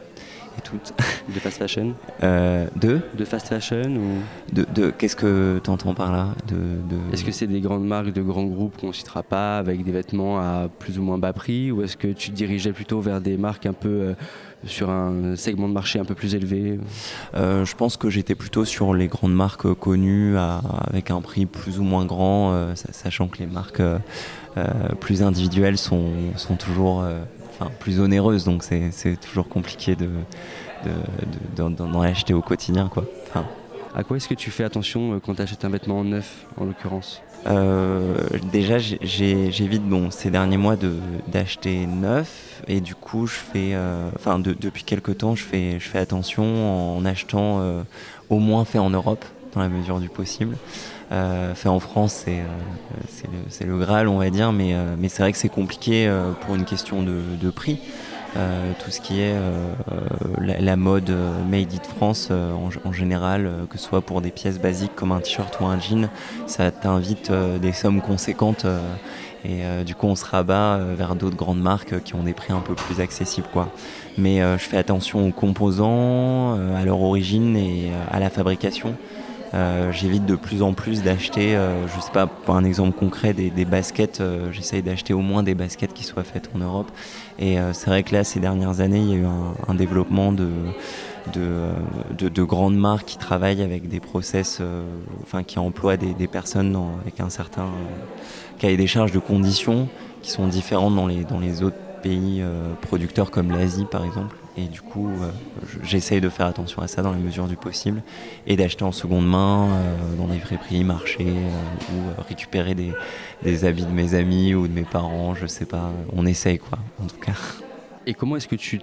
et 0.59 0.61
toutes. 0.63 0.93
De 1.33 1.39
fast 1.41 1.59
fashion 1.59 1.95
De 2.23 3.01
De 3.17 3.25
fast 3.25 3.49
fashion 3.49 3.97
ou 3.97 4.55
De, 4.55 4.67
de 4.75 4.91
Qu'est-ce 4.91 5.17
que 5.17 5.61
tu 5.63 5.71
entends 5.71 5.95
par 5.95 6.13
là 6.13 6.29
de, 6.49 6.57
Est-ce 7.13 7.25
que 7.25 7.33
c'est 7.33 7.47
des 7.47 7.61
grandes 7.61 7.87
marques 7.87 8.13
de 8.13 8.23
grands 8.23 8.45
groupes 8.45 8.77
qu'on 8.81 8.89
ne 8.89 8.93
citera 8.93 9.23
pas 9.23 9.59
avec 9.59 9.85
des 9.85 9.93
vêtements 9.93 10.39
à 10.39 10.69
plus 10.79 10.99
ou 10.99 11.03
moins 11.03 11.19
bas 11.19 11.33
prix 11.33 11.71
ou 11.71 11.83
est-ce 11.83 11.97
que 11.97 12.09
tu 12.09 12.31
te 12.31 12.35
dirigeais 12.35 12.73
plutôt 12.73 13.01
vers 13.01 13.21
des 13.21 13.37
marques 13.37 13.67
un 13.67 13.73
peu 13.73 14.15
sur 14.65 14.91
un 14.91 15.37
segment 15.37 15.69
de 15.69 15.75
marché 15.75 15.99
un 15.99 16.05
peu 16.05 16.15
plus 16.15 16.35
élevé? 16.35 16.79
Euh, 17.35 17.65
Je 17.65 17.77
pense 17.77 17.97
que 17.97 18.11
j'étais 18.11 18.35
plutôt 18.35 18.65
sur 18.65 18.95
les 18.95 19.09
grandes 19.09 19.35
marques 19.35 19.73
connues 19.75 20.37
avec 20.37 21.11
un 21.11 21.21
prix 21.21 21.47
plus 21.47 21.79
ou 21.79 21.83
moins 21.83 22.05
grand, 22.05 22.53
euh, 22.53 22.75
sachant 22.75 23.29
que 23.29 23.39
les 23.39 23.47
marques 23.47 23.81
euh, 23.81 23.99
plus 25.01 25.23
individuelles 25.23 25.79
sont, 25.79 26.11
sont 26.37 26.57
toujours 26.57 27.05
plus 27.79 28.01
onéreuses, 28.01 28.45
donc 28.45 28.63
c'est 28.63 29.17
toujours 29.21 29.49
compliqué 29.49 29.97
d'en 31.57 31.71
de, 31.71 31.77
de, 31.77 31.99
acheter 32.05 32.35
au 32.35 32.43
quotidien. 32.43 32.89
Quoi. 32.89 33.05
À 33.95 34.05
quoi 34.05 34.17
est-ce 34.17 34.29
que 34.29 34.35
tu 34.35 34.51
fais 34.51 34.65
attention 34.65 35.21
quand 35.25 35.35
tu 35.35 35.43
achètes 35.43 35.65
un 35.65 35.71
vêtement 35.71 36.05
neuf, 36.05 36.47
en 36.57 36.65
l'occurrence? 36.65 37.23
Euh, 37.47 38.15
déjà, 38.53 38.79
j'évite 38.79 39.85
bon, 39.85 40.11
ces 40.11 40.31
derniers 40.31 40.57
mois 40.57 40.77
d'acheter 41.29 41.87
neuf 41.87 42.63
et 42.67 42.81
du 42.81 42.95
coup, 42.95 43.27
je 43.27 43.35
fais, 43.35 43.71
euh, 43.75 44.11
enfin, 44.17 44.39
depuis 44.39 44.85
quelques 44.85 45.19
temps, 45.19 45.35
je 45.35 45.45
fais, 45.45 45.79
je 45.79 45.89
fais 45.89 45.99
attention 45.99 46.97
en 46.97 47.05
achetant 47.05 47.61
euh, 47.61 47.83
au 48.29 48.39
moins 48.39 48.65
fait 48.65 48.79
en 48.79 48.91
Europe 48.91 49.25
dans 49.55 49.61
la 49.61 49.69
mesure 49.69 50.01
du 50.01 50.09
possible. 50.09 50.57
Fait 51.11 51.69
en 51.69 51.81
France, 51.81 52.25
c'est 52.27 53.67
le, 53.67 53.73
le, 53.73 53.79
Graal, 53.79 54.09
on 54.09 54.19
va 54.19 54.31
dire, 54.31 54.53
mais, 54.53 54.75
mais 54.99 55.09
c'est 55.09 55.23
vrai 55.23 55.33
que 55.33 55.39
c'est 55.39 55.49
compliqué 55.49 56.11
pour 56.43 56.55
une 56.55 56.65
question 56.65 57.03
de, 57.03 57.23
de 57.41 57.51
prix. 57.51 57.81
Euh, 58.37 58.73
tout 58.85 58.91
ce 58.91 59.01
qui 59.01 59.21
est 59.21 59.35
euh, 59.35 59.73
la, 60.39 60.77
mode 60.77 61.09
euh, 61.09 61.33
made 61.45 61.73
in 61.73 61.95
France 61.97 62.31
en, 62.31 62.93
général, 62.93 63.51
que 63.71 63.79
ce 63.79 63.85
soit 63.85 64.03
pour 64.03 64.21
des 64.21 64.31
pièces 64.31 64.59
basiques 64.59 64.95
comme 64.95 65.13
un 65.13 65.21
t-shirt 65.21 65.59
ou 65.61 65.67
un 65.67 65.81
jean, 65.81 66.09
ça 66.47 66.71
t'invite 66.71 67.33
des 67.33 67.73
sommes 67.73 68.01
conséquentes 68.01 68.67
et 69.45 69.85
du 69.85 69.95
coup 69.95 70.07
on 70.07 70.17
se 70.17 70.25
rabat 70.25 70.81
vers 70.97 71.15
d'autres 71.15 71.37
grandes 71.37 71.61
marques 71.61 72.03
qui 72.03 72.15
ont 72.15 72.23
des 72.23 72.33
prix 72.33 72.53
un 72.53 72.61
peu 72.61 72.75
plus 72.75 73.01
accessibles 73.01 73.47
quoi. 73.53 73.71
Mais 74.17 74.41
je 74.41 74.65
fais 74.65 74.77
attention 74.77 75.29
aux 75.29 75.33
composants, 75.33 76.55
à 76.55 76.85
leur 76.85 77.01
origine 77.01 77.57
et 77.57 77.91
à 78.11 78.19
la 78.21 78.31
fabrication. 78.31 78.95
Euh, 79.55 79.93
j'évite 79.93 80.27
de 80.27 80.37
plus 80.37 80.63
en 80.63 80.75
plus 80.75 81.03
d'acheter, 81.03 81.57
euh, 81.57 81.87
je 81.89 82.01
sais 82.01 82.11
pas, 82.13 82.27
pour 82.27 82.55
un 82.55 82.65
exemple 82.65 82.97
concret, 82.99 83.33
des, 83.33 83.65
baskets. 83.65 84.21
Euh, 84.21 84.53
j'essaye 84.53 84.83
d'acheter 84.83 85.15
au 85.15 85.21
moins 85.21 85.43
des 85.43 85.55
baskets 85.55 85.95
qui 85.95 86.05
soient 86.05 86.25
faites 86.25 86.51
en 86.55 86.59
Europe. 86.59 86.91
Et 87.39 87.57
c'est 87.73 87.87
vrai 87.87 88.03
que 88.03 88.13
là, 88.15 88.25
ces 88.25 88.41
dernières 88.41 88.81
années, 88.81 88.99
il 88.99 89.09
y 89.09 89.13
a 89.13 89.17
eu 89.17 89.27
un, 89.69 89.75
développement 89.75 90.33
de, 90.33 90.51
de, 91.33 92.43
grandes 92.43 92.77
marques 92.77 93.07
qui 93.07 93.17
travaillent 93.17 93.63
avec 93.63 93.89
des 93.89 94.01
process, 94.01 94.61
enfin 95.23 95.45
qui 95.45 95.61
emploient 95.61 95.97
des, 95.97 96.27
personnes 96.27 96.77
avec 97.01 97.21
un 97.21 97.31
certain 97.31 97.69
cahier 98.59 98.77
des 98.77 98.89
charges 98.89 99.13
de 99.13 99.21
conditions 99.21 99.89
qui 100.21 100.33
sont 100.33 100.49
différentes 100.49 100.97
dans 100.97 101.07
les, 101.07 101.23
dans 101.23 101.39
les 101.39 101.63
autres 101.63 101.77
pays 102.03 102.43
producteurs 102.81 103.31
comme 103.31 103.53
l'Asie 103.53 103.87
par 103.89 104.05
exemple. 104.05 104.35
Et 104.59 104.67
du 104.67 104.81
coup, 104.81 105.09
euh, 105.09 105.31
j'essaye 105.85 106.21
de 106.21 106.29
faire 106.29 106.47
attention 106.47 106.83
à 106.83 106.89
ça 106.89 107.03
dans 107.03 107.13
la 107.13 107.19
mesure 107.19 107.47
du 107.47 107.55
possible 107.55 108.03
et 108.49 108.57
d'acheter 108.57 108.83
en 108.83 108.91
seconde 108.91 109.27
main 109.27 109.69
euh, 109.69 110.17
dans 110.17 110.27
des 110.27 110.39
prix 110.39 110.83
marchés 110.83 111.29
euh, 111.29 111.95
ou 111.95 112.23
récupérer 112.27 112.75
des, 112.75 112.93
des, 113.45 113.65
habits 113.65 113.85
de 113.85 113.93
mes 113.93 114.15
amis 114.15 114.55
ou 114.55 114.67
de 114.67 114.73
mes 114.73 114.83
parents, 114.83 115.37
je 115.37 115.47
sais 115.47 115.67
pas. 115.67 115.93
On 116.13 116.27
essaye 116.27 116.59
quoi, 116.59 116.79
en 117.01 117.07
tout 117.07 117.19
cas. 117.19 117.35
Et 118.09 118.15
comment 118.15 118.37
est-ce 118.37 118.49
que 118.49 118.57
tu 118.57 118.79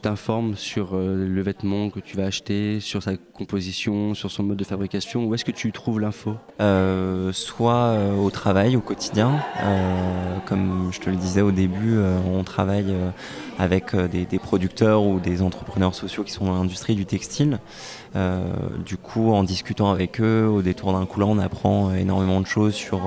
t'informes 0.00 0.56
sur 0.56 0.94
euh, 0.94 1.14
le 1.14 1.42
vêtement 1.42 1.90
que 1.90 2.00
tu 2.00 2.16
vas 2.16 2.24
acheter, 2.24 2.80
sur 2.80 3.02
sa 3.02 3.18
composition, 3.18 4.14
sur 4.14 4.30
son 4.30 4.42
mode 4.42 4.56
de 4.56 4.64
fabrication? 4.64 5.26
Où 5.26 5.34
est-ce 5.34 5.44
que 5.44 5.50
tu 5.50 5.70
trouves 5.70 6.00
l'info? 6.00 6.36
Euh, 6.62 7.30
Soit 7.30 7.74
euh, 7.74 8.16
au 8.16 8.30
travail, 8.30 8.76
au 8.76 8.80
quotidien. 8.80 9.38
comme 10.46 10.88
je 10.92 10.98
te 10.98 11.10
le 11.10 11.16
disais 11.16 11.42
au 11.42 11.50
début, 11.50 11.98
on 12.26 12.42
travaille 12.42 12.94
avec 13.58 13.94
des, 13.94 14.24
des, 14.24 14.38
producteurs 14.38 15.02
ou 15.02 15.20
des 15.20 15.42
entrepreneurs 15.42 15.94
sociaux 15.94 16.24
qui 16.24 16.32
sont 16.32 16.46
dans 16.46 16.54
l'industrie 16.54 16.94
du 16.94 17.04
textile. 17.04 17.58
Du 18.14 18.96
coup, 18.96 19.32
en 19.32 19.44
discutant 19.44 19.90
avec 19.90 20.20
eux, 20.20 20.46
au 20.46 20.62
détour 20.62 20.92
d'un 20.92 21.06
coulant, 21.06 21.30
on 21.30 21.38
apprend 21.38 21.94
énormément 21.94 22.40
de 22.40 22.46
choses 22.46 22.74
sur 22.74 23.02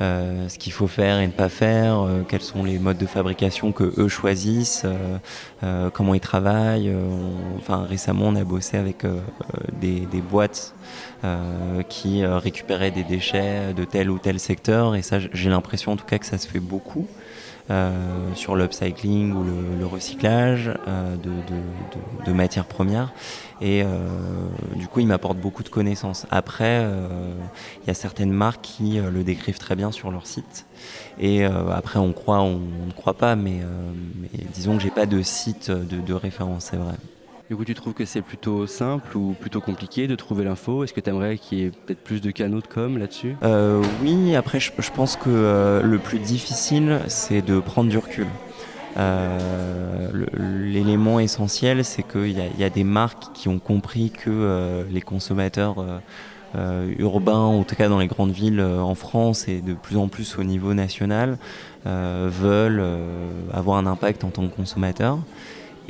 ce 0.00 0.58
qu'il 0.58 0.72
faut 0.72 0.86
faire 0.86 1.20
et 1.20 1.26
ne 1.26 1.32
pas 1.32 1.48
faire, 1.48 2.06
quels 2.28 2.40
sont 2.40 2.64
les 2.64 2.78
modes 2.78 2.98
de 2.98 3.06
fabrication 3.06 3.72
que 3.72 3.92
eux 3.98 4.08
choisissent. 4.08 4.84
Euh, 4.84 5.18
euh, 5.62 5.90
comment 5.90 6.14
ils 6.14 6.20
travaillent. 6.20 6.88
Euh, 6.88 7.06
enfin, 7.58 7.84
récemment, 7.88 8.26
on 8.28 8.36
a 8.36 8.44
bossé 8.44 8.76
avec 8.76 9.04
des, 9.80 10.06
boîtes 10.20 10.74
qui 11.88 12.24
récupéraient 12.24 12.90
des 12.90 13.04
déchets 13.04 13.74
de 13.74 13.84
tel 13.84 14.10
ou 14.10 14.18
tel 14.18 14.38
secteur. 14.40 14.94
Et 14.94 15.02
ça, 15.02 15.18
j'ai 15.18 15.50
l'impression 15.50 15.92
en 15.92 15.96
tout 15.96 16.06
cas 16.06 16.18
que 16.18 16.26
ça 16.26 16.38
se 16.38 16.48
fait 16.48 16.60
beaucoup. 16.60 17.06
Sur 18.34 18.56
l'upcycling 18.56 19.32
ou 19.32 19.44
le, 19.78 19.86
recyclage 19.86 20.72
de, 22.26 22.32
matières 22.32 22.66
premières. 22.66 23.12
Et 23.60 23.84
du 24.76 24.88
coup, 24.88 25.00
il 25.00 25.06
m'apporte 25.06 25.38
beaucoup 25.38 25.62
de 25.62 25.68
connaissances. 25.68 26.26
Après, 26.30 26.84
il 27.82 27.86
y 27.86 27.90
a 27.90 27.94
certaines 27.94 28.32
marques 28.32 28.62
qui 28.62 28.98
le 28.98 29.22
décrivent 29.22 29.58
très 29.58 29.76
bien 29.76 29.92
sur 29.92 30.10
leur 30.10 30.26
site. 30.26 30.66
Et 31.18 31.44
euh, 31.44 31.70
après, 31.70 31.98
on 31.98 32.12
croit, 32.12 32.40
on 32.40 32.58
ne 32.58 32.92
croit 32.92 33.14
pas, 33.14 33.36
mais, 33.36 33.60
euh, 33.62 33.92
disons 34.54 34.76
que 34.76 34.82
j'ai 34.82 34.90
pas 34.90 35.06
de 35.06 35.22
site 35.22 35.70
de, 35.70 36.12
référence, 36.14 36.68
c'est 36.70 36.76
vrai. 36.76 36.94
Du 37.50 37.56
coup, 37.56 37.64
tu 37.64 37.74
trouves 37.74 37.94
que 37.94 38.04
c'est 38.04 38.22
plutôt 38.22 38.68
simple 38.68 39.16
ou 39.16 39.34
plutôt 39.38 39.60
compliqué 39.60 40.06
de 40.06 40.14
trouver 40.14 40.44
l'info? 40.44 40.84
Est-ce 40.84 40.92
que 40.92 41.00
tu 41.00 41.10
aimerais 41.10 41.36
qu'il 41.36 41.58
y 41.58 41.64
ait 41.64 41.70
peut-être 41.70 41.98
plus 41.98 42.20
de 42.20 42.30
canaux 42.30 42.60
de 42.60 42.66
com 42.68 42.96
là-dessus? 42.96 43.34
Euh, 43.42 43.82
Oui, 44.00 44.36
après, 44.36 44.60
je, 44.60 44.70
pense 44.94 45.16
que 45.16 45.82
le 45.82 45.98
plus 45.98 46.20
difficile, 46.20 47.00
c'est 47.08 47.42
de 47.42 47.58
prendre 47.58 47.90
du 47.90 47.98
recul. 47.98 48.28
L'élément 50.38 51.18
essentiel, 51.18 51.84
c'est 51.84 52.04
qu'il 52.04 52.38
y, 52.38 52.60
y, 52.60 52.64
a 52.64 52.70
des 52.70 52.84
marques 52.84 53.32
qui 53.34 53.48
ont 53.48 53.58
compris 53.58 54.10
que 54.10 54.84
les 54.88 55.00
consommateurs 55.00 55.84
euh, 56.56 56.92
urbains, 56.98 57.38
en 57.38 57.62
tout 57.62 57.76
cas 57.76 57.88
dans 57.88 57.98
les 57.98 58.08
grandes 58.08 58.32
villes 58.32 58.58
euh, 58.58 58.80
en 58.80 58.96
France 58.96 59.46
et 59.46 59.60
de 59.60 59.72
plus 59.72 59.96
en 59.96 60.08
plus 60.08 60.36
au 60.36 60.42
niveau 60.42 60.74
national, 60.74 61.38
euh, 61.86 62.28
veulent 62.30 62.84
avoir 63.52 63.78
un 63.78 63.86
impact 63.86 64.24
en 64.24 64.30
tant 64.30 64.46
que 64.46 64.54
consommateur. 64.54 65.18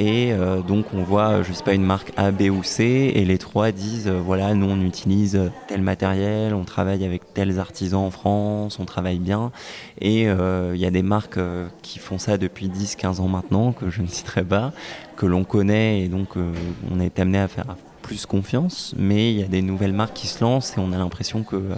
Et 0.03 0.33
donc 0.67 0.87
on 0.95 1.03
voit, 1.03 1.43
je 1.43 1.53
sais 1.53 1.63
pas, 1.63 1.75
une 1.75 1.85
marque 1.85 2.13
A, 2.17 2.31
B 2.31 2.43
ou 2.51 2.63
C, 2.63 3.13
et 3.15 3.25
les 3.27 3.37
trois 3.37 3.71
disent, 3.71 4.09
voilà, 4.09 4.55
nous 4.55 4.67
on 4.67 4.81
utilise 4.81 5.39
tel 5.69 5.83
matériel, 5.83 6.55
on 6.55 6.65
travaille 6.65 7.05
avec 7.05 7.35
tels 7.35 7.59
artisans 7.59 8.01
en 8.01 8.11
France, 8.11 8.79
on 8.79 8.87
travaille 8.87 9.19
bien. 9.19 9.53
Et 10.01 10.23
il 10.23 10.77
y 10.81 10.87
a 10.87 10.91
des 10.91 11.03
marques 11.03 11.39
qui 11.83 11.99
font 11.99 12.17
ça 12.17 12.39
depuis 12.39 12.69
10-15 12.69 13.21
ans 13.21 13.29
maintenant, 13.29 13.73
que 13.73 13.91
je 13.91 14.01
ne 14.03 14.07
citerai 14.07 14.43
pas, 14.45 14.73
que 15.17 15.27
l'on 15.27 15.45
connaît, 15.45 16.01
et 16.01 16.09
donc 16.09 16.31
on 16.37 17.01
est 17.01 17.19
amené 17.19 17.39
à 17.39 17.49
faire 17.49 17.77
plus 18.11 18.27
confiance, 18.27 18.93
mais 18.99 19.33
il 19.33 19.39
y 19.39 19.45
a 19.45 19.47
des 19.47 19.63
nouvelles 19.63 19.93
marques 19.93 20.15
qui 20.15 20.27
se 20.27 20.43
lancent 20.43 20.77
et 20.77 20.81
on 20.81 20.93
a 20.93 20.99
l'impression 20.99 21.45
que 21.45 21.55
euh, 21.55 21.75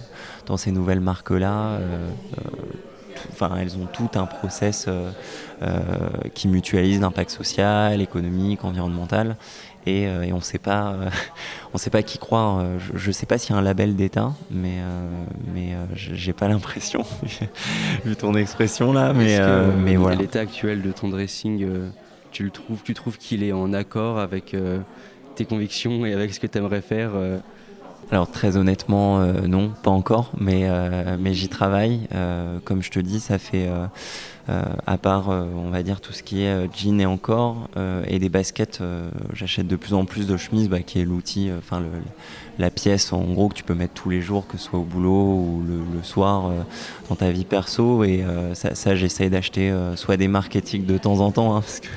dans 0.46 0.56
ces 0.56 0.70
nouvelles 0.70 1.00
marques-là, 1.00 1.72
euh, 1.72 2.08
euh, 2.38 2.50
enfin, 3.30 3.56
elles 3.58 3.76
ont 3.76 3.86
tout 3.86 4.10
un 4.14 4.26
process 4.26 4.88
qui 6.34 6.48
mutualise 6.48 7.00
l'impact 7.00 7.30
social, 7.30 8.00
économique, 8.00 8.64
environnemental, 8.64 9.36
et, 9.86 10.08
on 10.32 10.36
ne 10.36 10.40
sait 10.40 10.58
pas, 10.58 10.96
on 11.74 11.78
sait 11.78 11.90
pas 11.90 12.02
qui 12.02 12.18
croire. 12.18 12.64
Je 12.94 13.06
ne 13.06 13.12
sais 13.12 13.26
pas 13.26 13.38
s'il 13.38 13.54
y 13.54 13.56
a 13.56 13.60
un 13.60 13.62
label 13.62 13.94
d'État, 13.94 14.32
mais 14.50 14.78
mais 15.54 15.74
j'ai 15.94 16.32
pas 16.32 16.48
l'impression 16.48 17.04
vu 18.04 18.16
ton 18.16 18.34
expression 18.34 18.92
là. 18.92 19.12
Mais, 19.12 19.40
mais 19.84 19.96
voilà. 19.96 20.16
L'état 20.16 20.40
actuel 20.40 20.82
de 20.82 20.92
ton 20.92 21.08
dressing, 21.08 21.66
tu 22.32 22.44
le 22.44 22.50
trouves, 22.50 22.82
tu 22.82 22.94
trouves 22.94 23.18
qu'il 23.18 23.42
est 23.44 23.52
en 23.52 23.72
accord 23.72 24.18
avec 24.18 24.56
tes 25.34 25.44
convictions 25.44 26.04
et 26.06 26.12
avec 26.12 26.34
ce 26.34 26.40
que 26.40 26.46
tu 26.46 26.58
aimerais 26.58 26.82
faire 26.82 27.12
euh 27.14 27.38
alors 28.12 28.30
très 28.30 28.58
honnêtement, 28.58 29.20
euh, 29.20 29.46
non, 29.46 29.72
pas 29.82 29.90
encore, 29.90 30.32
mais, 30.38 30.68
euh, 30.68 31.16
mais 31.18 31.32
j'y 31.32 31.48
travaille. 31.48 32.08
comme 32.64 32.82
je 32.82 32.90
te 32.90 33.00
dis, 33.00 33.20
ça 33.20 33.38
fait, 33.38 33.68
à 34.48 34.98
part, 34.98 35.28
on 35.28 35.70
va 35.70 35.82
dire, 35.82 36.00
tout 36.00 36.12
ce 36.12 36.22
qui 36.22 36.42
est 36.42 36.68
jean 36.74 37.00
et 37.00 37.06
encore, 37.06 37.68
et 38.06 38.18
des 38.18 38.28
baskets, 38.28 38.82
j'achète 39.32 39.68
de 39.68 39.76
plus 39.76 39.94
en 39.94 40.04
plus 40.04 40.26
de 40.26 40.36
chemises, 40.36 40.68
bah, 40.68 40.80
qui 40.80 41.00
est 41.00 41.04
l'outil, 41.04 41.50
enfin 41.56 41.82
la 42.58 42.70
pièce 42.70 43.12
en 43.12 43.22
gros 43.22 43.48
que 43.48 43.54
tu 43.54 43.64
peux 43.64 43.74
mettre 43.74 43.94
tous 43.94 44.10
les 44.10 44.20
jours, 44.20 44.46
que 44.46 44.58
ce 44.58 44.64
soit 44.64 44.78
au 44.78 44.84
boulot 44.84 45.34
ou 45.34 45.64
le, 45.66 46.02
soir 46.02 46.50
dans 47.08 47.14
ta 47.14 47.30
vie 47.30 47.44
perso. 47.44 48.04
Et 48.04 48.24
ça, 48.54 48.94
j'essaye 48.96 49.30
d'acheter 49.30 49.72
soit 49.96 50.16
des 50.16 50.28
marketing 50.28 50.86
de 50.86 50.98
temps 50.98 51.20
en 51.20 51.30
temps, 51.30 51.56
hein, 51.56 51.60
parce 51.62 51.80
que 51.80 51.88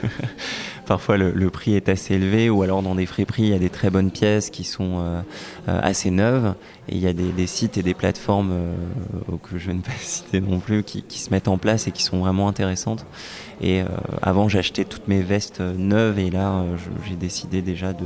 parfois 0.85 1.17
le, 1.17 1.49
prix 1.49 1.75
est 1.75 1.89
assez 1.89 2.15
élevé 2.15 2.49
ou 2.49 2.61
alors 2.63 2.81
dans 2.81 2.95
des 2.95 3.05
prix 3.05 3.25
il 3.39 3.47
y 3.47 3.53
a 3.53 3.59
des 3.59 3.69
très 3.69 3.89
bonnes 3.89 4.11
pièces 4.11 4.49
qui 4.49 4.63
sont 4.63 4.99
euh, 4.99 5.21
euh, 5.67 5.79
assez 5.81 6.11
neuves 6.11 6.55
et 6.87 6.95
il 6.95 7.01
y 7.01 7.07
a 7.07 7.13
des, 7.13 7.47
sites 7.47 7.77
et 7.77 7.83
des 7.83 7.93
plateformes 7.93 8.51
euh, 8.51 9.37
que 9.41 9.57
je 9.57 9.71
ne 9.71 9.77
vais 9.77 9.83
pas 9.83 9.91
citer 9.99 10.39
non 10.39 10.59
plus 10.59 10.83
qui, 10.83 11.03
se 11.09 11.29
mettent 11.31 11.47
en 11.47 11.57
place 11.57 11.87
et 11.87 11.91
qui 11.91 12.03
sont 12.03 12.19
vraiment 12.19 12.34
intéressantes 12.43 13.05
et 13.61 13.83
avant 14.21 14.49
j'achetais 14.49 14.83
toutes 14.83 15.07
mes 15.07 15.21
vestes 15.21 15.61
neuves 15.61 16.19
et 16.19 16.29
là 16.29 16.63
j'ai 17.07 17.15
décidé 17.15 17.61
déjà 17.61 17.93
de, 17.93 18.05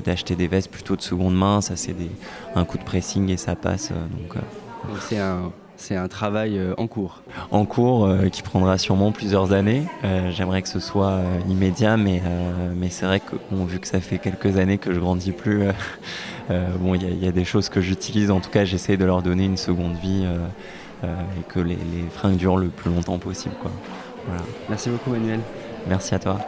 d'acheter 0.00 0.34
des 0.34 0.48
vestes 0.48 0.70
plutôt 0.70 0.96
de 0.96 1.02
seconde 1.02 1.36
main 1.36 1.60
ça 1.60 1.76
c'est 1.76 1.94
un 2.54 2.64
coup 2.64 2.78
de 2.78 2.82
pressing 2.82 3.30
et 3.30 3.36
ça 3.36 3.54
passe 3.54 3.90
donc 3.90 4.36
c'est 5.00 5.18
un 5.18 5.52
c'est 5.76 5.96
un 5.96 6.08
travail 6.08 6.58
euh, 6.58 6.72
en 6.78 6.86
cours. 6.86 7.20
En 7.50 7.64
cours, 7.66 8.06
euh, 8.06 8.28
qui 8.28 8.42
prendra 8.42 8.78
sûrement 8.78 9.12
plusieurs 9.12 9.52
années. 9.52 9.82
Euh, 10.04 10.30
j'aimerais 10.30 10.62
que 10.62 10.68
ce 10.68 10.80
soit 10.80 11.20
immédiat, 11.48 11.96
mais, 11.96 12.22
mais 12.74 12.88
c'est 12.88 13.06
vrai 13.06 13.20
que 13.20 13.36
vu 13.66 13.78
que 13.80 13.86
ça 13.86 14.00
fait 14.00 14.18
quelques 14.18 14.56
années 14.56 14.78
que 14.78 14.92
je 14.92 15.00
grandis 15.00 15.32
plus, 15.32 15.64
bon, 16.48 16.94
il 16.94 17.22
y, 17.22 17.28
a 17.28 17.32
des 17.32 17.44
choses 17.44 17.68
que 17.68 17.80
j'utilise. 17.80 18.30
En 18.30 18.40
tout 18.40 18.50
cas, 18.50 18.64
j'essaie 18.64 18.96
de 18.96 19.04
leur 19.04 19.22
donner 19.22 19.44
une 19.44 19.56
seconde 19.56 19.96
vie 19.96 20.26
et 21.04 21.42
que 21.52 21.60
les, 21.60 21.76
les, 21.76 22.08
fringues 22.10 22.36
durent 22.36 22.56
le 22.56 22.68
plus 22.68 22.90
longtemps 22.90 23.18
possible. 23.18 23.54
Quoi. 23.60 23.70
Merci 24.68 24.90
beaucoup, 24.90 25.10
Manuel. 25.10 25.40
Merci 25.86 26.14
à 26.14 26.18
toi. 26.18 26.38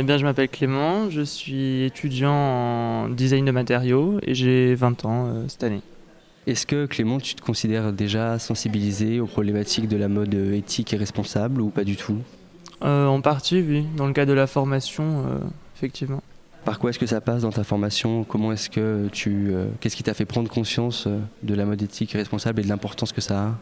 Eh 0.00 0.02
bien, 0.02 0.16
je 0.16 0.24
m'appelle 0.24 0.48
Clément, 0.48 1.10
je 1.10 1.20
suis 1.20 1.84
étudiant 1.84 2.32
en 2.32 3.08
design 3.10 3.44
de 3.44 3.50
matériaux 3.50 4.18
et 4.22 4.34
j'ai 4.34 4.74
20 4.74 5.04
ans 5.04 5.26
euh, 5.26 5.44
cette 5.46 5.62
année. 5.62 5.82
Est-ce 6.46 6.66
que 6.66 6.86
Clément, 6.86 7.20
tu 7.20 7.34
te 7.34 7.42
considères 7.42 7.92
déjà 7.92 8.38
sensibilisé 8.38 9.20
aux 9.20 9.26
problématiques 9.26 9.88
de 9.88 9.98
la 9.98 10.08
mode 10.08 10.32
éthique 10.32 10.94
et 10.94 10.96
responsable 10.96 11.60
ou 11.60 11.68
pas 11.68 11.84
du 11.84 11.96
tout? 11.96 12.16
Euh, 12.82 13.06
En 13.06 13.20
partie, 13.20 13.60
oui. 13.60 13.86
Dans 13.96 14.06
le 14.06 14.12
cas 14.12 14.26
de 14.26 14.32
la 14.32 14.46
formation, 14.46 15.24
euh, 15.26 15.38
effectivement. 15.76 16.22
Par 16.64 16.78
quoi 16.78 16.90
est-ce 16.90 16.98
que 16.98 17.06
ça 17.06 17.20
passe 17.20 17.42
dans 17.42 17.52
ta 17.52 17.64
formation? 17.64 18.24
Comment 18.24 18.52
est-ce 18.52 18.68
que 18.68 19.08
tu, 19.12 19.50
qu'est-ce 19.80 19.96
qui 19.96 20.02
t'a 20.02 20.12
fait 20.12 20.26
prendre 20.26 20.50
conscience 20.50 21.08
de 21.42 21.54
la 21.54 21.64
mode 21.64 21.80
éthique 21.80 22.12
responsable 22.12 22.60
et 22.60 22.64
de 22.64 22.68
l'importance 22.68 23.12
que 23.12 23.22
ça 23.22 23.42
a? 23.42 23.54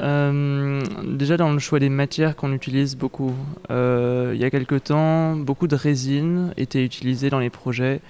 Euh, 0.00 0.82
déjà 1.04 1.36
dans 1.36 1.52
le 1.52 1.58
choix 1.60 1.78
des 1.78 1.88
matières 1.88 2.34
qu'on 2.34 2.52
utilise 2.52 2.96
beaucoup. 2.96 3.32
Euh, 3.70 4.32
il 4.34 4.40
y 4.40 4.44
a 4.44 4.50
quelque 4.50 4.74
temps, 4.74 5.36
beaucoup 5.36 5.68
de 5.68 5.76
résine 5.76 6.52
étaient 6.56 6.84
utilisées 6.84 7.30
dans 7.30 7.38
les 7.38 7.50
projets, 7.50 8.00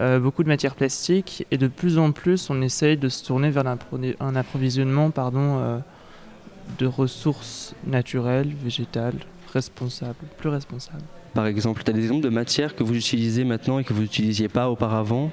euh, 0.00 0.18
beaucoup 0.18 0.42
de 0.42 0.48
matières 0.48 0.74
plastiques, 0.74 1.46
et 1.50 1.58
de 1.58 1.68
plus 1.68 1.98
en 1.98 2.12
plus 2.12 2.48
on 2.48 2.62
essaye 2.62 2.96
de 2.96 3.08
se 3.08 3.24
tourner 3.24 3.50
vers 3.50 3.64
un 3.66 4.36
approvisionnement 4.36 5.10
pardon, 5.10 5.82
de 6.78 6.86
ressources 6.86 7.74
naturelles, 7.86 8.52
végétales, 8.64 9.18
responsables, 9.54 10.26
plus 10.36 10.50
responsables. 10.50 11.04
Par 11.32 11.46
exemple, 11.46 11.82
tu 11.82 11.90
as 11.90 11.94
des 11.94 12.02
exemples 12.02 12.24
de 12.24 12.28
matières 12.28 12.76
que 12.76 12.84
vous 12.84 12.94
utilisez 12.94 13.44
maintenant 13.44 13.78
et 13.78 13.84
que 13.84 13.92
vous 13.92 14.02
n'utilisiez 14.02 14.48
pas 14.48 14.68
auparavant? 14.68 15.30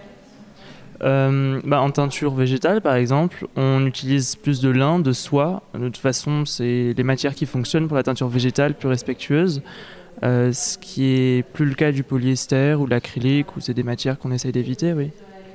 Euh, 1.04 1.60
bah, 1.64 1.82
en 1.82 1.90
teinture 1.90 2.34
végétale, 2.34 2.82
par 2.82 2.96
exemple, 2.96 3.48
on 3.56 3.86
utilise 3.86 4.36
plus 4.36 4.62
de 4.62 4.70
lin, 4.70 5.00
de 5.00 5.14
soie. 5.14 5.64
De 5.74 5.86
toute 5.86 5.98
façon, 5.98 6.46
c'est 6.46 6.94
les 6.96 7.04
matières 7.04 7.36
qui 7.36 7.46
fonctionnent 7.46 7.88
pour 7.88 7.98
la 7.98 8.04
teinture 8.04 8.28
végétale, 8.28 8.76
plus 8.76 8.88
respectueuse. 8.88 9.62
Euh, 10.24 10.54
ce 10.54 10.78
qui 10.78 11.06
est 11.06 11.44
plus 11.54 11.66
le 11.66 11.74
cas 11.74 11.92
du 11.92 12.04
polyester 12.04 12.76
ou 12.76 12.86
l'acrylique, 12.86 13.56
ou 13.58 13.60
c'est 13.60 13.74
des 13.74 13.84
matières 13.84 14.20
qu'on 14.20 14.32
essaye 14.32 14.52
d'éviter, 14.52 14.94
oui. 14.94 15.10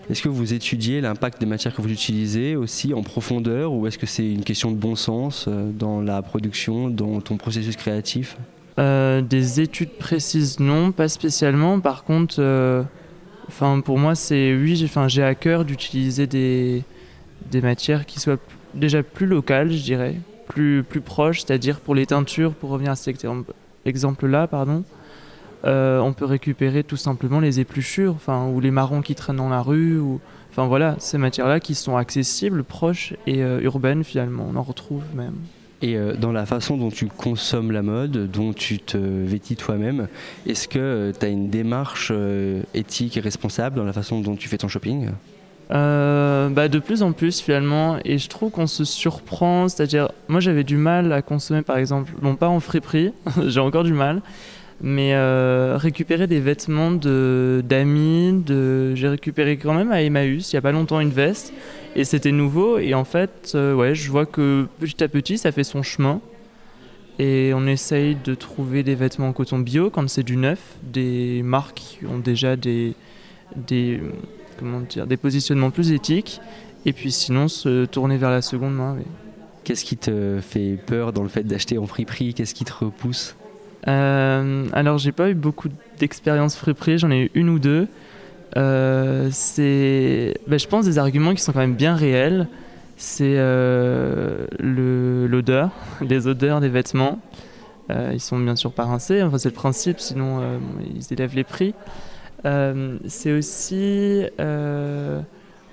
Est-ce 0.09 0.22
que 0.22 0.28
vous 0.28 0.55
étudiez 0.55 1.01
l'impact 1.01 1.40
des 1.40 1.47
matières 1.47 1.74
que 1.74 1.82
vous 1.82 1.90
utilisez 1.90 2.55
aussi 2.55 2.94
en 2.94 3.02
profondeur, 3.02 3.72
ou 3.72 3.86
est-ce 3.86 3.98
que 3.98 4.06
c'est 4.06 4.28
une 4.28 4.44
question 4.44 4.70
de 4.70 4.76
bon 4.76 4.94
sens 4.94 5.47
euh, 5.48 5.70
dans 5.72 6.01
la 6.01 6.22
production, 6.22 6.88
dans 6.88 7.20
ton 7.20 7.36
processus 7.36 7.76
créatif? 7.76 8.36
Des 8.78 9.61
études 9.61 9.97
précises, 9.98 10.61
non, 10.61 10.93
pas 10.93 11.09
spécialement. 11.09 11.81
Par 11.81 12.05
contre 12.05 12.40
Enfin, 13.48 13.81
pour 13.81 13.98
moi, 13.98 14.15
c'est 14.15 14.55
oui, 14.55 14.77
j'ai, 14.77 14.89
j'ai 15.09 15.23
à 15.23 15.35
cœur 15.35 15.65
d'utiliser 15.65 16.27
des, 16.27 16.82
des 17.51 17.61
matières 17.61 18.07
qui 18.07 18.19
soient 18.19 18.39
déjà 18.74 19.03
plus 19.03 19.27
locales, 19.27 19.70
je 19.70 19.82
dirais, 19.82 20.16
plus, 20.48 20.82
plus 20.82 21.01
proches, 21.01 21.43
c'est-à-dire 21.43 21.81
pour 21.81 21.94
les 21.94 22.07
teintures, 22.07 22.53
pour 22.55 22.70
revenir 22.70 22.93
à 22.93 22.97
cet 22.97 23.24
exemple-là, 23.85 24.47
pardon, 24.48 24.85
euh, 25.65 26.01
on 26.01 26.12
peut 26.12 26.24
récupérer 26.24 26.82
tout 26.82 26.97
simplement 26.97 27.40
les 27.40 27.61
épluchures, 27.61 28.15
enfin, 28.15 28.47
ou 28.48 28.61
les 28.61 28.70
marrons 28.70 29.01
qui 29.01 29.15
traînent 29.15 29.36
dans 29.36 29.48
la 29.48 29.62
rue, 29.62 29.98
ou, 29.98 30.20
enfin 30.51 30.66
voilà, 30.66 30.97
ces 30.98 31.19
matières-là 31.19 31.61
qui 31.61 31.74
sont 31.74 31.97
accessibles, 31.97 32.65
proches 32.65 33.15
et 33.27 33.43
euh, 33.43 33.61
urbaines 33.61 34.03
finalement, 34.03 34.48
on 34.53 34.57
en 34.57 34.62
retrouve 34.62 35.05
même. 35.15 35.36
Et 35.82 35.97
euh, 35.97 36.15
dans 36.15 36.32
la 36.32 36.47
façon 36.47 36.77
dont 36.77 36.90
tu 36.90 37.07
consommes 37.07 37.70
la 37.70 37.82
mode, 37.82 38.31
dont 38.31 38.53
tu 38.53 38.78
te 38.78 38.97
vêtis 38.97 39.57
toi-même, 39.57 40.09
est-ce 40.47 40.69
que 40.69 41.12
tu 41.19 41.24
as 41.24 41.28
une 41.28 41.51
démarche 41.51 42.12
éthique 42.74 43.16
et 43.16 43.20
responsable 43.20 43.77
dans 43.77 43.85
la 43.85 43.93
façon 43.93 44.20
dont 44.20 44.36
tu 44.36 44.48
fais 44.48 44.59
ton 44.59 44.69
shopping? 44.69 45.11
Bah 45.69 46.69
de 46.69 46.78
plus 46.78 47.03
en 47.03 47.12
plus 47.12 47.40
finalement. 47.40 47.98
Et 48.05 48.19
je 48.19 48.28
trouve 48.28 48.51
qu'on 48.51 48.66
se 48.66 48.85
surprend. 48.85 49.69
C'est 49.69 49.82
à 49.82 49.86
dire 49.86 50.09
moi 50.28 50.40
j'avais 50.40 50.65
du 50.65 50.77
mal 50.77 51.12
à 51.12 51.23
consommer 51.23 51.62
par 51.62 51.77
exemple 51.77 52.12
non 52.23 52.36
pas 52.36 52.48
en 52.48 52.61
friperie 52.61 53.12
j'ai 53.47 53.61
encore 53.61 53.85
du 53.85 53.93
mal 53.93 54.23
mais 54.81 55.15
euh, 55.15 55.77
récupérer 55.78 56.27
des 56.27 56.40
vêtements 56.40 56.90
d'amis, 56.90 58.43
de, 58.44 58.94
j'ai 58.94 59.09
récupéré 59.09 59.57
quand 59.57 59.74
même 59.74 59.90
à 59.90 60.03
Emmaüs 60.03 60.53
il 60.53 60.57
n'y 60.57 60.59
a 60.59 60.62
pas 60.62 60.73
longtemps 60.73 61.01
une 61.01 61.11
veste. 61.11 61.53
Et 61.94 62.05
c'était 62.05 62.32
nouveau. 62.32 62.78
Et 62.78 62.93
en 62.94 63.05
fait 63.05 63.53
euh, 63.55 63.74
ouais 63.74 63.94
je 63.94 64.11
vois 64.11 64.27
que 64.27 64.66
petit 64.78 65.03
à 65.03 65.09
petit 65.09 65.39
ça 65.39 65.53
fait 65.53 65.65
son 65.65 65.82
chemin. 65.82 66.20
Et 67.19 67.53
on 67.55 67.66
essaye 67.66 68.15
de 68.23 68.35
trouver 68.35 68.82
des 68.82 68.94
vêtements 68.94 69.28
en 69.28 69.32
coton 69.32 69.59
bio 69.59 69.89
quand 69.89 70.07
c'est 70.11 70.23
du 70.23 70.36
neuf, 70.36 70.61
des 70.82 71.40
marques 71.43 71.77
qui 71.77 72.05
ont 72.05 72.19
déjà 72.19 72.57
des, 72.57 72.93
des, 73.57 74.03
comment 74.59 74.81
dire, 74.81 75.07
des 75.07 75.16
positionnements 75.16 75.70
plus 75.70 75.93
éthiques. 75.93 76.40
Et 76.85 76.93
puis 76.93 77.11
sinon 77.11 77.48
se 77.48 77.86
tourner 77.86 78.19
vers 78.19 78.31
la 78.31 78.43
seconde 78.43 78.74
main. 78.74 78.98
Qu'est-ce 79.65 79.85
qui 79.86 79.97
te 79.97 80.39
fait 80.43 80.78
peur 80.86 81.15
dans 81.15 81.23
le 81.23 81.31
fait 81.31 81.43
d'acheter 81.43 81.78
en 81.78 81.86
friperie? 81.86 82.35
Qu'est-ce 82.35 82.55
qui 82.55 82.66
te 82.66 82.73
repousse? 82.73 83.35
Euh, 83.88 84.66
alors, 84.72 84.98
j'ai 84.98 85.12
pas 85.12 85.30
eu 85.30 85.34
beaucoup 85.34 85.68
d'expérience 85.98 86.56
friperie, 86.56 86.98
j'en 86.98 87.10
ai 87.10 87.24
eu 87.24 87.30
une 87.34 87.48
ou 87.48 87.58
deux. 87.58 87.88
Euh, 88.56 89.28
c'est, 89.32 90.34
ben, 90.46 90.58
je 90.58 90.66
pense, 90.66 90.84
des 90.86 90.98
arguments 90.98 91.34
qui 91.34 91.42
sont 91.42 91.52
quand 91.52 91.60
même 91.60 91.74
bien 91.74 91.94
réels. 91.94 92.48
C'est 92.96 93.34
euh, 93.36 94.46
l'odeur, 94.58 95.70
les 96.00 96.26
odeurs 96.26 96.60
des 96.60 96.68
vêtements. 96.68 97.18
Euh, 97.90 98.10
ils 98.12 98.20
sont 98.20 98.38
bien 98.38 98.56
sûr 98.56 98.72
pas 98.72 98.84
rincés, 98.84 99.22
enfin, 99.22 99.38
c'est 99.38 99.50
le 99.50 99.54
principe, 99.54 100.00
sinon 100.00 100.42
ils 100.92 101.12
élèvent 101.12 101.36
les 101.36 101.44
prix. 101.44 101.74
c'est 102.42 103.32
aussi 103.32 104.24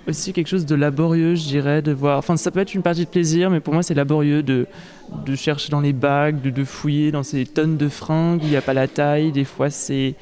aussi 0.08 0.34
quelque 0.34 0.48
chose 0.48 0.66
de 0.66 0.76
laborieux, 0.76 1.36
je 1.36 1.48
dirais, 1.48 1.82
de 1.82 1.92
voir. 1.92 2.18
Enfin, 2.18 2.36
ça 2.38 2.52
peut 2.52 2.60
être 2.60 2.74
une 2.74 2.82
partie 2.82 3.06
de 3.06 3.10
plaisir, 3.10 3.50
mais 3.50 3.60
pour 3.60 3.74
moi, 3.74 3.84
c'est 3.84 3.94
laborieux 3.94 4.44
de, 4.44 4.68
de 5.26 5.36
chercher 5.36 5.70
dans 5.70 5.82
les 5.82 5.94
bacs, 5.94 6.42
de, 6.42 6.50
de 6.50 6.64
fouiller 6.64 7.12
dans 7.12 7.24
ces 7.24 7.46
tonnes 7.46 7.78
de 7.78 7.88
fringues 7.88 8.42
où 8.42 8.46
il 8.46 8.50
n'y 8.50 8.56
a 8.56 8.62
pas 8.62 8.74
la 8.74 8.88
taille. 8.88 9.32
Des 9.32 9.46
fois, 9.46 9.70
c'est 9.70 10.16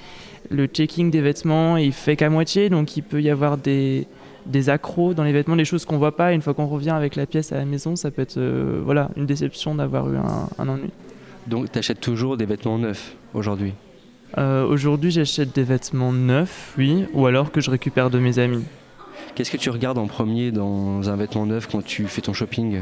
le 0.49 0.65
checking 0.67 1.09
des 1.11 1.21
vêtements, 1.21 1.77
il 1.77 1.93
fait 1.93 2.15
qu'à 2.15 2.29
moitié, 2.29 2.69
donc 2.69 2.97
il 2.97 3.03
peut 3.03 3.21
y 3.21 3.29
avoir 3.29 3.57
des, 3.57 4.07
des 4.45 4.69
accros 4.69 5.13
dans 5.13 5.23
les 5.23 5.31
vêtements, 5.31 5.55
des 5.55 5.65
choses 5.65 5.85
qu'on 5.85 5.97
voit 5.97 6.15
pas. 6.15 6.31
Et 6.31 6.35
une 6.35 6.41
fois 6.41 6.53
qu'on 6.53 6.67
revient 6.67 6.91
avec 6.91 7.15
la 7.15 7.25
pièce 7.25 7.51
à 7.51 7.57
la 7.57 7.65
maison, 7.65 7.95
ça 7.95 8.11
peut 8.11 8.21
être 8.21 8.37
euh, 8.37 8.81
voilà, 8.83 9.09
une 9.15 9.25
déception 9.25 9.75
d'avoir 9.75 10.11
eu 10.11 10.17
un, 10.17 10.49
un, 10.59 10.67
ennui. 10.69 10.89
Donc, 11.47 11.71
tu 11.71 11.79
achètes 11.79 12.01
toujours 12.01 12.37
des 12.37 12.45
vêtements 12.45 12.77
neufs 12.77 13.15
aujourd'hui? 13.33 13.73
Euh, 14.37 14.65
Aujourd'hui, 14.65 15.11
j'achète 15.11 15.53
des 15.55 15.63
vêtements 15.63 16.13
neufs, 16.13 16.73
oui, 16.77 17.05
ou 17.13 17.25
alors 17.25 17.51
que 17.51 17.59
je 17.61 17.71
récupère 17.71 18.09
de 18.09 18.19
mes 18.19 18.39
amis. 18.39 18.63
Qu'est-ce 19.35 19.51
que 19.51 19.57
tu 19.57 19.69
regardes 19.69 19.97
en 19.97 20.07
premier 20.07 20.51
dans 20.51 21.09
un 21.09 21.15
vêtement 21.15 21.45
neuf 21.45 21.67
quand 21.71 21.83
tu 21.83 22.05
fais 22.07 22.21
ton 22.21 22.33
shopping 22.33 22.81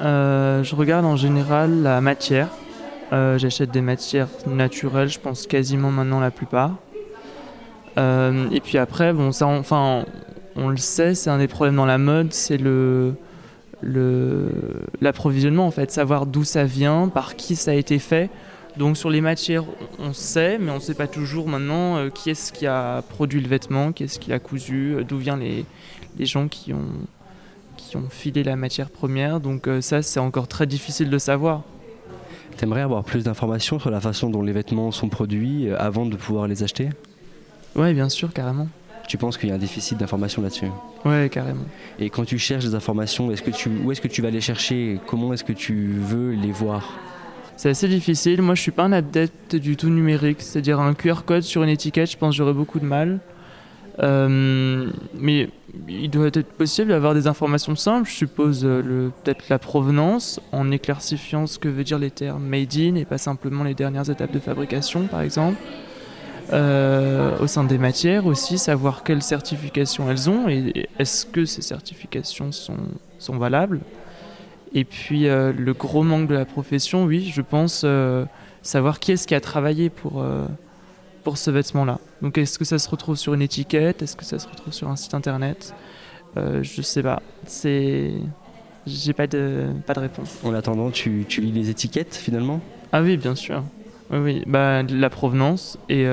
euh, 0.00 0.62
Je 0.62 0.74
regarde 0.76 1.06
en 1.06 1.16
général 1.16 1.82
la 1.82 2.00
matière. 2.00 2.48
Euh, 3.12 3.38
j'achète 3.38 3.70
des 3.70 3.80
matières 3.80 4.28
naturelles, 4.46 5.08
je 5.08 5.18
pense 5.18 5.46
quasiment 5.46 5.90
maintenant 5.90 6.20
la 6.20 6.30
plupart. 6.30 6.76
Euh, 7.98 8.48
et 8.50 8.60
puis 8.60 8.78
après, 8.78 9.12
bon, 9.12 9.32
ça, 9.32 9.46
enfin, 9.46 10.04
on, 10.54 10.68
le 10.68 10.76
sait, 10.76 11.14
c'est 11.14 11.30
un 11.30 11.38
des 11.38 11.48
problèmes 11.48 11.76
dans 11.76 11.86
la 11.86 11.98
mode, 11.98 12.32
c'est 12.32 12.58
le 12.58 13.14
l'approvisionnement 15.00 15.66
en 15.66 15.70
fait, 15.70 15.90
savoir 15.90 16.26
d'où 16.26 16.44
ça 16.44 16.64
vient, 16.64 17.08
par 17.08 17.34
qui 17.34 17.56
ça 17.56 17.70
a 17.70 17.74
été 17.74 17.98
fait. 17.98 18.28
Donc 18.76 18.96
sur 18.96 19.10
les 19.10 19.20
matières, 19.20 19.64
on 19.98 20.12
sait, 20.12 20.58
mais 20.58 20.70
on 20.70 20.76
ne 20.76 20.80
sait 20.80 20.94
pas 20.94 21.06
toujours 21.06 21.48
maintenant 21.48 21.96
euh, 21.96 22.10
qui 22.10 22.30
est-ce 22.30 22.52
qui 22.52 22.66
a 22.66 23.02
produit 23.02 23.40
le 23.40 23.48
vêtement, 23.48 23.92
qui 23.92 24.04
est-ce 24.04 24.18
qui 24.18 24.32
a 24.32 24.38
cousu, 24.38 24.94
euh, 24.94 25.04
d'où 25.04 25.18
viennent 25.18 25.40
les, 25.40 25.64
les, 26.18 26.26
gens 26.26 26.48
qui 26.48 26.72
ont, 26.72 26.86
qui 27.76 27.96
ont 27.96 28.08
filé 28.08 28.44
la 28.44 28.56
matière 28.56 28.90
première. 28.90 29.40
Donc 29.40 29.66
euh, 29.66 29.80
ça, 29.80 30.02
c'est 30.02 30.20
encore 30.20 30.48
très 30.48 30.66
difficile 30.66 31.10
de 31.10 31.18
savoir. 31.18 31.62
T'aimerais 32.56 32.82
avoir 32.82 33.04
plus 33.04 33.24
d'informations 33.24 33.78
sur 33.78 33.90
la 33.90 34.00
façon 34.00 34.30
dont 34.30 34.42
les 34.42 34.52
vêtements 34.52 34.92
sont 34.92 35.08
produits 35.08 35.70
avant 35.70 36.06
de 36.06 36.16
pouvoir 36.16 36.46
les 36.46 36.62
acheter? 36.62 36.90
Oui, 37.74 37.94
bien 37.94 38.08
sûr, 38.08 38.32
carrément. 38.32 38.68
Tu 39.08 39.16
penses 39.16 39.38
qu'il 39.38 39.48
y 39.48 39.52
a 39.52 39.54
un 39.56 39.58
déficit 39.58 39.98
d'informations 39.98 40.42
là-dessus? 40.42 40.66
Oui, 41.04 41.28
carrément. 41.30 41.64
Et 41.98 42.10
quand 42.10 42.24
tu 42.24 42.38
cherches 42.38 42.64
des 42.64 42.74
informations, 42.74 43.30
est-ce 43.32 43.42
que 43.42 43.50
tu, 43.50 43.68
où 43.68 43.90
est-ce 43.90 44.00
que 44.00 44.08
tu 44.08 44.22
vas 44.22 44.30
les 44.30 44.40
chercher? 44.40 45.00
Comment 45.06 45.32
est-ce 45.32 45.42
que 45.42 45.52
tu 45.52 45.94
veux 45.98 46.32
les 46.32 46.52
voir? 46.52 46.98
C'est 47.60 47.68
assez 47.68 47.88
difficile. 47.88 48.40
Moi, 48.40 48.54
je 48.54 48.62
suis 48.62 48.70
pas 48.70 48.84
un 48.84 48.92
adepte 48.92 49.54
du 49.54 49.76
tout 49.76 49.90
numérique. 49.90 50.40
C'est-à-dire 50.40 50.80
un 50.80 50.94
QR 50.94 51.24
code 51.26 51.42
sur 51.42 51.62
une 51.62 51.68
étiquette, 51.68 52.10
je 52.10 52.16
pense 52.16 52.34
j'aurais 52.34 52.54
beaucoup 52.54 52.80
de 52.80 52.86
mal. 52.86 53.18
Euh, 54.02 54.88
mais 55.12 55.50
il 55.86 56.08
doit 56.08 56.28
être 56.28 56.52
possible 56.52 56.88
d'avoir 56.88 57.12
des 57.12 57.26
informations 57.26 57.76
simples. 57.76 58.08
Je 58.08 58.14
suppose 58.14 58.62
euh, 58.64 59.10
peut-être 59.22 59.50
la 59.50 59.58
provenance 59.58 60.40
en 60.52 60.70
éclaircifiant 60.70 61.46
ce 61.46 61.58
que 61.58 61.68
veut 61.68 61.84
dire 61.84 61.98
les 61.98 62.10
termes 62.10 62.42
made 62.42 62.74
in 62.78 62.94
et 62.94 63.04
pas 63.04 63.18
simplement 63.18 63.62
les 63.62 63.74
dernières 63.74 64.08
étapes 64.08 64.32
de 64.32 64.38
fabrication, 64.38 65.02
par 65.02 65.20
exemple. 65.20 65.58
Euh, 66.54 67.36
au 67.40 67.46
sein 67.46 67.64
des 67.64 67.76
matières 67.76 68.24
aussi, 68.24 68.56
savoir 68.56 69.04
quelles 69.04 69.22
certifications 69.22 70.10
elles 70.10 70.30
ont 70.30 70.48
et 70.48 70.88
est-ce 70.98 71.26
que 71.26 71.44
ces 71.44 71.60
certifications 71.60 72.52
sont, 72.52 72.78
sont 73.18 73.36
valables. 73.36 73.80
Et 74.72 74.84
puis 74.84 75.26
euh, 75.26 75.52
le 75.52 75.72
gros 75.72 76.02
manque 76.02 76.28
de 76.28 76.34
la 76.34 76.44
profession, 76.44 77.04
oui, 77.04 77.30
je 77.34 77.42
pense 77.42 77.82
euh, 77.84 78.24
savoir 78.62 79.00
qui 79.00 79.12
est-ce 79.12 79.26
qui 79.26 79.34
a 79.34 79.40
travaillé 79.40 79.90
pour, 79.90 80.22
euh, 80.22 80.46
pour 81.24 81.38
ce 81.38 81.50
vêtement-là. 81.50 81.98
Donc 82.22 82.38
est-ce 82.38 82.58
que 82.58 82.64
ça 82.64 82.78
se 82.78 82.88
retrouve 82.88 83.16
sur 83.16 83.34
une 83.34 83.42
étiquette? 83.42 84.02
Est-ce 84.02 84.16
que 84.16 84.24
ça 84.24 84.38
se 84.38 84.48
retrouve 84.48 84.72
sur 84.72 84.88
un 84.88 84.96
site 84.96 85.14
internet? 85.14 85.74
Je 86.36 86.82
sais 86.82 87.02
pas. 87.02 87.20
C'est. 87.44 88.12
J'ai 88.86 89.12
pas 89.12 89.26
de, 89.26 89.66
pas 89.86 89.94
de 89.94 90.00
réponse. 90.00 90.38
En 90.44 90.54
attendant, 90.54 90.90
tu, 90.90 91.24
tu 91.28 91.40
lis 91.40 91.52
les 91.52 91.70
étiquettes 91.70 92.14
finalement? 92.14 92.60
Ah 92.92 93.02
oui, 93.02 93.16
bien 93.16 93.34
sûr. 93.34 93.64
Oui, 94.10 94.18
oui. 94.18 94.42
Bah, 94.46 94.82
la 94.84 95.10
provenance 95.10 95.76
et 95.88 96.04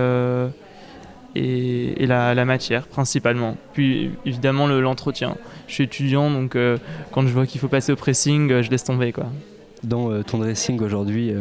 et, 1.37 2.05
la, 2.07 2.45
matière 2.45 2.87
principalement. 2.87 3.57
Puis 3.73 4.11
évidemment 4.25 4.67
l'entretien. 4.67 5.35
je 5.67 5.73
suis 5.73 5.83
étudiant 5.83 6.31
donc 6.31 6.55
euh, 6.55 6.77
quand 7.11 7.21
je 7.23 7.33
vois 7.33 7.45
qu'il 7.45 7.59
faut 7.59 7.67
passer 7.67 7.91
au 7.91 7.95
pressing, 7.95 8.51
euh, 8.51 8.61
je 8.61 8.71
laisse 8.71 8.83
tomber. 8.83 9.11
Quoi. 9.11 9.25
Dans 9.83 10.11
euh, 10.11 10.23
ton 10.23 10.39
dressing 10.39 10.81
aujourd'hui, 10.81 11.33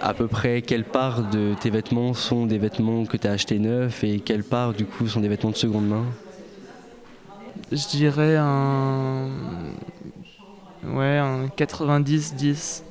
à 0.00 0.14
peu 0.14 0.26
près 0.26 0.62
quelle 0.62 0.84
part 0.84 1.28
de 1.30 1.54
tes 1.60 1.70
vêtements 1.70 2.14
sont 2.14 2.46
des 2.46 2.58
vêtements 2.58 3.04
que 3.04 3.16
tu 3.16 3.26
as 3.26 3.32
achetés 3.32 3.58
neufs 3.58 4.02
et 4.04 4.20
quelle 4.20 4.44
part 4.44 4.72
du 4.72 4.84
coup 4.84 5.06
sont 5.06 5.20
des 5.20 5.28
vêtements 5.28 5.50
de 5.50 5.56
seconde 5.56 5.88
main? 5.88 6.04
Je 7.72 7.88
dirais 7.88 8.36
un, 8.36 9.28
ouais, 10.84 11.18
un 11.18 11.46
90-10. 11.46 12.82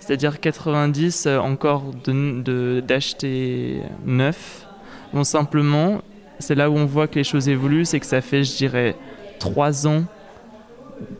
C'est-à-dire 0.00 0.40
90 0.40 1.26
encore 1.26 1.84
d'acheter 2.06 3.82
de, 4.06 4.10
neuf 4.10 4.67
Bon, 5.12 5.24
simplement, 5.24 6.02
c'est 6.38 6.54
là 6.54 6.70
où 6.70 6.76
on 6.76 6.86
voit 6.86 7.06
que 7.06 7.16
les 7.16 7.24
choses 7.24 7.48
évoluent, 7.48 7.84
c'est 7.84 8.00
que 8.00 8.06
ça 8.06 8.20
fait, 8.20 8.44
je 8.44 8.56
dirais, 8.56 8.96
3 9.38 9.86
ans 9.86 10.04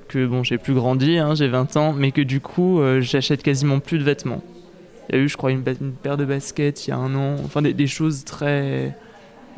que 0.08 0.26
bon, 0.26 0.42
j'ai 0.42 0.58
plus 0.58 0.74
grandi, 0.74 1.18
hein, 1.18 1.34
j'ai 1.34 1.48
20 1.48 1.76
ans, 1.76 1.92
mais 1.92 2.10
que 2.10 2.20
du 2.20 2.40
coup, 2.40 2.80
euh, 2.80 3.00
j'achète 3.00 3.42
quasiment 3.42 3.80
plus 3.80 3.98
de 3.98 4.04
vêtements. 4.04 4.42
Il 5.08 5.16
y 5.16 5.18
a 5.18 5.22
eu, 5.22 5.28
je 5.28 5.36
crois, 5.36 5.50
une, 5.50 5.62
paire 5.62 6.16
de 6.16 6.24
baskets 6.24 6.86
il 6.86 6.90
y 6.90 6.92
a 6.92 6.96
un 6.96 7.14
an, 7.14 7.36
enfin 7.44 7.62
des, 7.62 7.86
choses 7.86 8.24
très. 8.24 8.96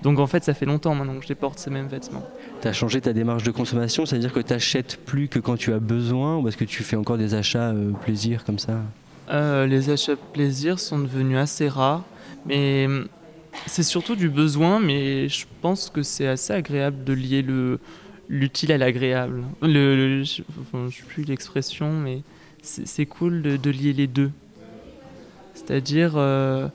Donc 0.03 0.19
en 0.19 0.27
fait, 0.27 0.45
ça 0.45 0.55
fait 0.55 0.67
longtemps 0.67 0.95
maintenant 0.95 1.19
que 1.19 1.27
je 1.27 1.33
porte 1.35 1.59
ces 1.59 1.71
mêmes 1.71 1.89
vêtements. 1.89 2.23
Tu 2.63 2.69
as 2.69 2.73
changé 2.73 3.01
ta 3.01 3.13
démarche 3.13 3.43
de 3.43 3.51
consommation, 3.51 4.07
c'est-à-dire 4.07 4.33
que 4.33 4.41
tu 4.41 4.53
achètes 4.53 4.99
plus 5.05 5.29
que 5.29 5.39
quand 5.39 5.57
tu 5.57 5.73
as 5.73 5.81
besoin, 5.81 6.37
ou 6.37 6.49
est-ce 6.49 6.57
que 6.57 6.65
tu 6.65 6.83
fais 6.83 6.97
encore 6.97 7.19
des 7.19 7.35
achats 7.35 7.71
euh, 7.71 7.93
plaisir 7.93 8.45
comme 8.45 8.59
ça? 8.59 8.75
Euh, 9.31 9.67
Les 9.67 9.91
achats 9.91 10.17
plaisir 10.33 10.79
sont 10.79 10.99
devenus 10.99 11.39
assez 11.39 11.69
rares, 11.69 12.05
mais 12.47 12.87
c'est 13.67 13.83
surtout 13.83 14.17
du 14.17 14.29
besoin, 14.29 14.81
mais 14.81 15.29
je 15.29 15.47
pense 15.61 15.91
que 15.91 16.03
c'est 16.03 16.27
assez 16.27 16.53
agréable 16.53 17.05
de 17.05 17.13
lier 17.13 17.43
le 17.43 17.79
l'utile 18.31 18.71
à 18.73 18.79
l'agréable. 18.79 19.43
Le, 19.61 20.23
je 20.23 20.43
ne 20.73 20.91
sais 20.91 21.03
plus 21.07 21.25
l'expression, 21.25 21.93
mais 21.93 22.23
c'est 22.63 23.07
cool 23.07 23.43
de, 23.43 23.71
lier 23.71 23.93
les 23.93 24.07
deux. 24.07 24.31
C'est-à-dire, 25.53 26.13
euh, 26.17 26.69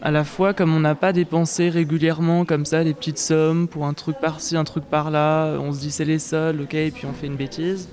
à 0.00 0.10
la 0.10 0.24
fois, 0.24 0.54
comme 0.54 0.74
on 0.74 0.80
n'a 0.80 0.94
pas 0.94 1.12
dépensé 1.12 1.68
régulièrement 1.68 2.44
comme 2.44 2.64
ça 2.64 2.84
des 2.84 2.94
petites 2.94 3.18
sommes 3.18 3.66
pour 3.66 3.86
un 3.86 3.92
truc 3.92 4.18
par-ci, 4.20 4.56
un 4.56 4.64
truc 4.64 4.84
par-là, 4.84 5.56
on 5.58 5.72
se 5.72 5.80
dit 5.80 5.90
c'est 5.90 6.04
les 6.04 6.20
soldes, 6.20 6.60
ok, 6.60 6.74
et 6.74 6.90
puis 6.92 7.06
on 7.06 7.12
fait 7.12 7.26
une 7.26 7.36
bêtise. 7.36 7.88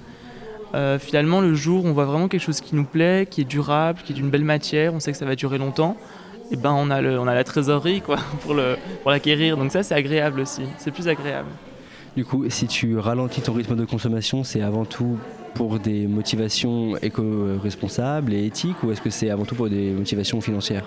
Euh, 0.76 1.00
finalement, 1.00 1.42
le 1.42 1.56
jour 1.56 1.86
on 1.86 1.94
voit 1.94 2.06
vraiment 2.06 2.28
quelque 2.28 2.42
chose 2.42 2.62
qui 2.62 2.76
nous 2.76 2.86
plaît, 2.86 3.28
qui 3.30 3.42
est 3.42 3.46
durable, 3.46 4.02
qui 4.04 4.14
est 4.14 4.16
d'une 4.16 4.30
belle 4.30 4.44
matière, 4.44 4.94
on 4.94 5.00
sait 5.00 5.12
que 5.12 5.18
ça 5.18 5.26
va 5.26 5.36
durer 5.36 5.58
longtemps, 5.58 5.98
et 6.52 6.56
ben 6.58 6.72
on 6.74 6.90
a, 6.92 7.02
le, 7.02 7.20
on 7.20 7.28
a 7.28 7.34
la 7.34 7.44
trésorerie 7.44 8.02
quoi, 8.02 8.18
pour, 8.42 8.54
le, 8.54 8.76
pour 9.02 9.12
l'acquérir. 9.12 9.58
Donc 9.58 9.72
ça, 9.72 9.84
c'est 9.84 9.96
agréable 9.96 10.40
aussi. 10.42 10.62
C'est 10.78 10.92
plus 10.92 11.08
agréable. 11.08 11.50
Du 12.16 12.24
coup, 12.24 12.46
si 12.50 12.68
tu 12.68 12.98
ralentis 12.98 13.42
ton 13.42 13.54
rythme 13.54 13.76
de 13.76 13.84
consommation, 13.86 14.44
c'est 14.44 14.62
avant 14.62 14.86
tout 14.86 15.18
pour 15.54 15.80
des 15.80 16.08
motivations 16.08 16.96
éco-responsables 16.98 18.34
et 18.34 18.46
éthiques, 18.46 18.82
ou 18.84 18.92
est-ce 18.92 19.02
que 19.02 19.10
c'est 19.10 19.30
avant 19.30 19.46
tout 19.46 19.56
pour 19.56 19.70
des 19.70 19.92
motivations 19.92 20.40
financières? 20.42 20.86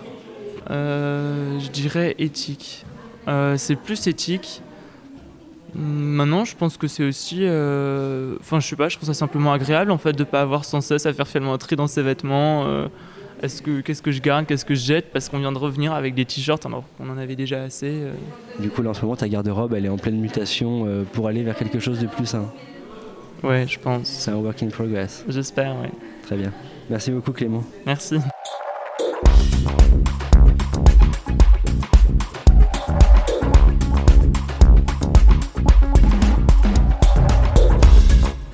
Euh, 0.71 1.59
Je 1.61 1.69
dirais 1.71 2.15
éthique. 2.19 2.85
Euh, 3.29 3.57
c'est 3.59 3.77
plus 3.77 4.07
éthique. 4.07 4.63
Maintenant, 5.75 6.45
je 6.47 6.57
pense 6.57 6.77
que 6.79 6.87
c'est 6.89 7.05
aussi. 7.05 7.41
euh, 7.43 8.37
Enfin, 8.41 8.59
je 8.61 8.67
sais 8.67 8.77
pas, 8.77 8.89
je 8.89 8.97
trouve 8.97 9.07
ça 9.07 9.15
simplement 9.15 9.53
agréable 9.53 9.91
en 9.91 9.99
fait 9.99 10.15
de 10.15 10.25
pas 10.25 10.41
avoir 10.41 10.65
sans 10.65 10.81
cesse 10.81 11.05
à 11.05 11.13
faire 11.13 11.29
finalement 11.29 11.53
un 11.55 11.59
tri 11.59 11.77
dans 11.77 11.87
ses 11.87 12.03
vêtements. 12.03 12.65
Est-ce 13.41 13.63
que 13.63 13.81
qu'est-ce 13.83 14.03
que 14.03 14.11
je 14.11 14.21
garde, 14.21 14.47
qu'est-ce 14.47 14.65
que 14.65 14.75
je 14.75 14.81
jette? 14.85 15.13
Parce 15.13 15.29
qu'on 15.29 15.39
vient 15.39 15.53
de 15.53 15.59
revenir 15.59 15.93
avec 15.93 16.15
des 16.15 16.25
t-shirts 16.25 16.67
alors 16.67 16.83
qu'on 16.97 17.09
en 17.09 17.19
avait 17.19 17.37
déjà 17.37 17.63
assez. 17.63 17.87
euh. 17.91 18.13
Du 18.59 18.69
coup, 18.69 18.83
là 18.83 18.91
en 18.91 18.95
ce 18.95 19.03
moment, 19.03 19.15
ta 19.17 19.29
garde-robe, 19.29 19.75
elle 19.75 19.87
est 19.87 19.91
en 19.91 19.97
pleine 19.97 20.19
mutation 20.21 20.85
euh, 20.87 21.05
pour 21.13 21.29
aller 21.29 21.45
vers 21.45 21.55
quelque 21.57 21.79
chose 21.79 22.01
de 22.01 22.07
plus 22.09 22.27
sain. 22.27 22.51
Ouais, 23.45 23.65
je 23.69 23.79
pense. 23.79 24.09
C'est 24.09 24.33
un 24.33 24.37
work 24.37 24.61
in 24.65 24.69
progress. 24.69 25.25
J'espère, 25.29 25.77
oui. 25.81 25.89
Très 26.23 26.37
bien. 26.37 26.53
Merci 26.91 27.13
beaucoup, 27.13 27.33
Clément. 27.33 27.63
Merci. 27.87 28.17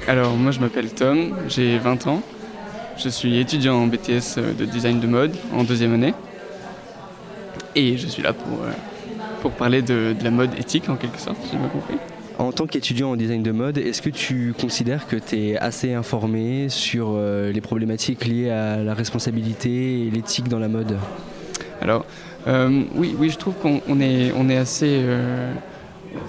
Alors 0.07 0.35
moi 0.37 0.51
je 0.51 0.61
m'appelle 0.61 0.93
Tom, 0.93 1.35
j'ai 1.49 1.79
20 1.79 2.07
ans. 2.07 2.23
Je 2.97 3.09
suis 3.09 3.39
étudiant 3.39 3.77
en 3.77 3.87
BTS 3.87 4.39
de 4.59 4.65
design 4.65 5.01
de 5.01 5.07
mode 5.07 5.35
en 5.53 5.65
deuxième 5.65 5.95
année. 5.95 6.15
Et 7.75 7.97
je 7.97 8.07
suis 8.07 8.23
là 8.23 8.33
pour, 8.33 8.63
euh, 8.63 8.71
pour 9.43 9.51
parler 9.51 9.83
de, 9.83 10.15
de 10.19 10.25
la 10.25 10.31
mode 10.31 10.59
éthique 10.59 10.89
en 10.89 10.97
quelque 10.97 11.19
sorte, 11.19 11.37
si 11.43 11.51
j'ai 11.53 11.59
bien 11.59 11.69
compris. 11.69 11.97
En 12.39 12.51
tant 12.51 12.67
qu'étudiant 12.67 13.11
en 13.11 13.17
design 13.17 13.43
de 13.43 13.53
mode, 13.53 13.79
est-ce 13.79 14.03
que 14.03 14.11
tu 14.11 14.55
considères 14.61 15.07
que 15.07 15.17
tu 15.17 15.37
es 15.37 15.57
assez 15.57 15.93
informé 15.93 16.69
sur 16.69 17.13
euh, 17.15 17.53
les 17.53 17.61
problématiques 17.61 18.25
liées 18.25 18.51
à 18.51 18.79
la 18.83 18.95
responsabilité 18.95 20.07
et 20.07 20.11
l'éthique 20.11 20.49
dans 20.49 20.59
la 20.59 20.69
mode? 20.69 20.97
Alors 21.81 22.07
euh, 22.47 22.83
oui, 22.95 23.15
oui, 23.19 23.31
je 23.31 23.39
trouve 23.39 23.55
qu'on 23.55 23.81
on 23.89 24.01
est, 24.01 24.33
on 24.37 24.49
est, 24.49 24.57
assez, 24.57 24.99
euh, 25.01 25.53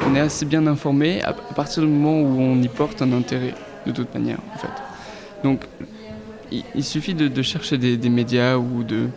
on 0.08 0.16
est 0.16 0.20
assez 0.20 0.46
bien 0.46 0.66
informé 0.68 1.22
à, 1.24 1.30
à 1.30 1.54
partir 1.56 1.84
du 1.84 1.90
moment 1.90 2.22
où 2.22 2.40
on 2.40 2.62
y 2.62 2.68
porte 2.68 3.02
un 3.02 3.12
intérêt, 3.12 3.54
de 3.86 3.92
toute 3.92 4.14
manière 4.14 4.38
en 4.54 4.58
fait. 4.58 4.70
Donc 5.44 5.62
il, 6.51 6.63
il 6.76 6.84
suffit 6.84 7.13
de, 7.13 7.27
de 7.27 7.41
chercher 7.41 7.77
des, 7.77 7.97
des 7.97 8.09
médias 8.09 8.57
ou 8.57 8.84
de, 8.84 9.07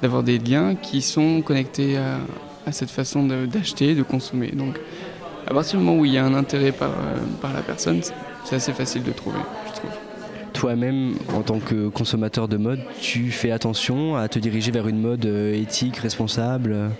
d'avoir 0.00 0.22
des 0.22 0.38
liens 0.38 0.74
qui 0.74 1.02
sont 1.02 1.42
connectés 1.42 1.96
à, 1.96 2.18
à 2.66 2.72
cette 2.72 2.90
façon 2.90 3.26
de- 3.26 3.46
d'acheter, 3.46 3.94
de, 3.94 4.02
consommer. 4.02 4.52
Donc 4.52 4.78
à 5.46 5.52
partir 5.54 5.78
du 5.78 5.84
moment 5.84 5.98
où 6.00 6.04
il 6.04 6.12
y 6.12 6.18
a 6.18 6.24
un 6.24 6.34
intérêt 6.34 6.72
par, 6.72 6.90
euh, 6.90 7.18
par 7.40 7.52
la 7.52 7.62
personne, 7.62 8.00
c'est- 8.02 8.54
assez 8.54 8.72
facile 8.72 9.02
de 9.02 9.12
trouver, 9.12 9.38
je 9.68 9.72
trouve. 9.80 9.90
Toi-même, 10.52 11.14
en 11.34 11.40
tant 11.42 11.58
que 11.58 11.88
consommateur 11.88 12.46
de 12.48 12.56
mode, 12.58 12.80
tu 13.00 13.30
fais 13.30 13.50
attention 13.50 14.16
à 14.16 14.28
te 14.28 14.38
diriger 14.38 14.70
vers 14.70 14.86
une 14.88 15.00
mode 15.00 15.24
euh, 15.24 15.54
éthique, 15.54 15.96
responsable? 15.96 16.90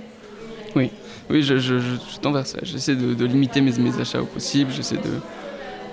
Oui, 0.75 0.91
oui 1.29 1.43
je, 1.43 1.59
je, 1.59 1.79
je, 1.79 1.95
je 2.15 2.19
tends 2.21 2.33
vers 2.33 2.47
ça. 2.47 2.59
J'essaie 2.63 2.97
de, 2.97 3.13
de 3.13 3.25
limiter 3.27 3.61
mes, 3.61 3.73
mes 3.73 4.01
achats 4.01 4.23
au 4.23 4.25
possible. 4.25 4.71
J'essaie 4.75 4.97
de, 4.97 5.21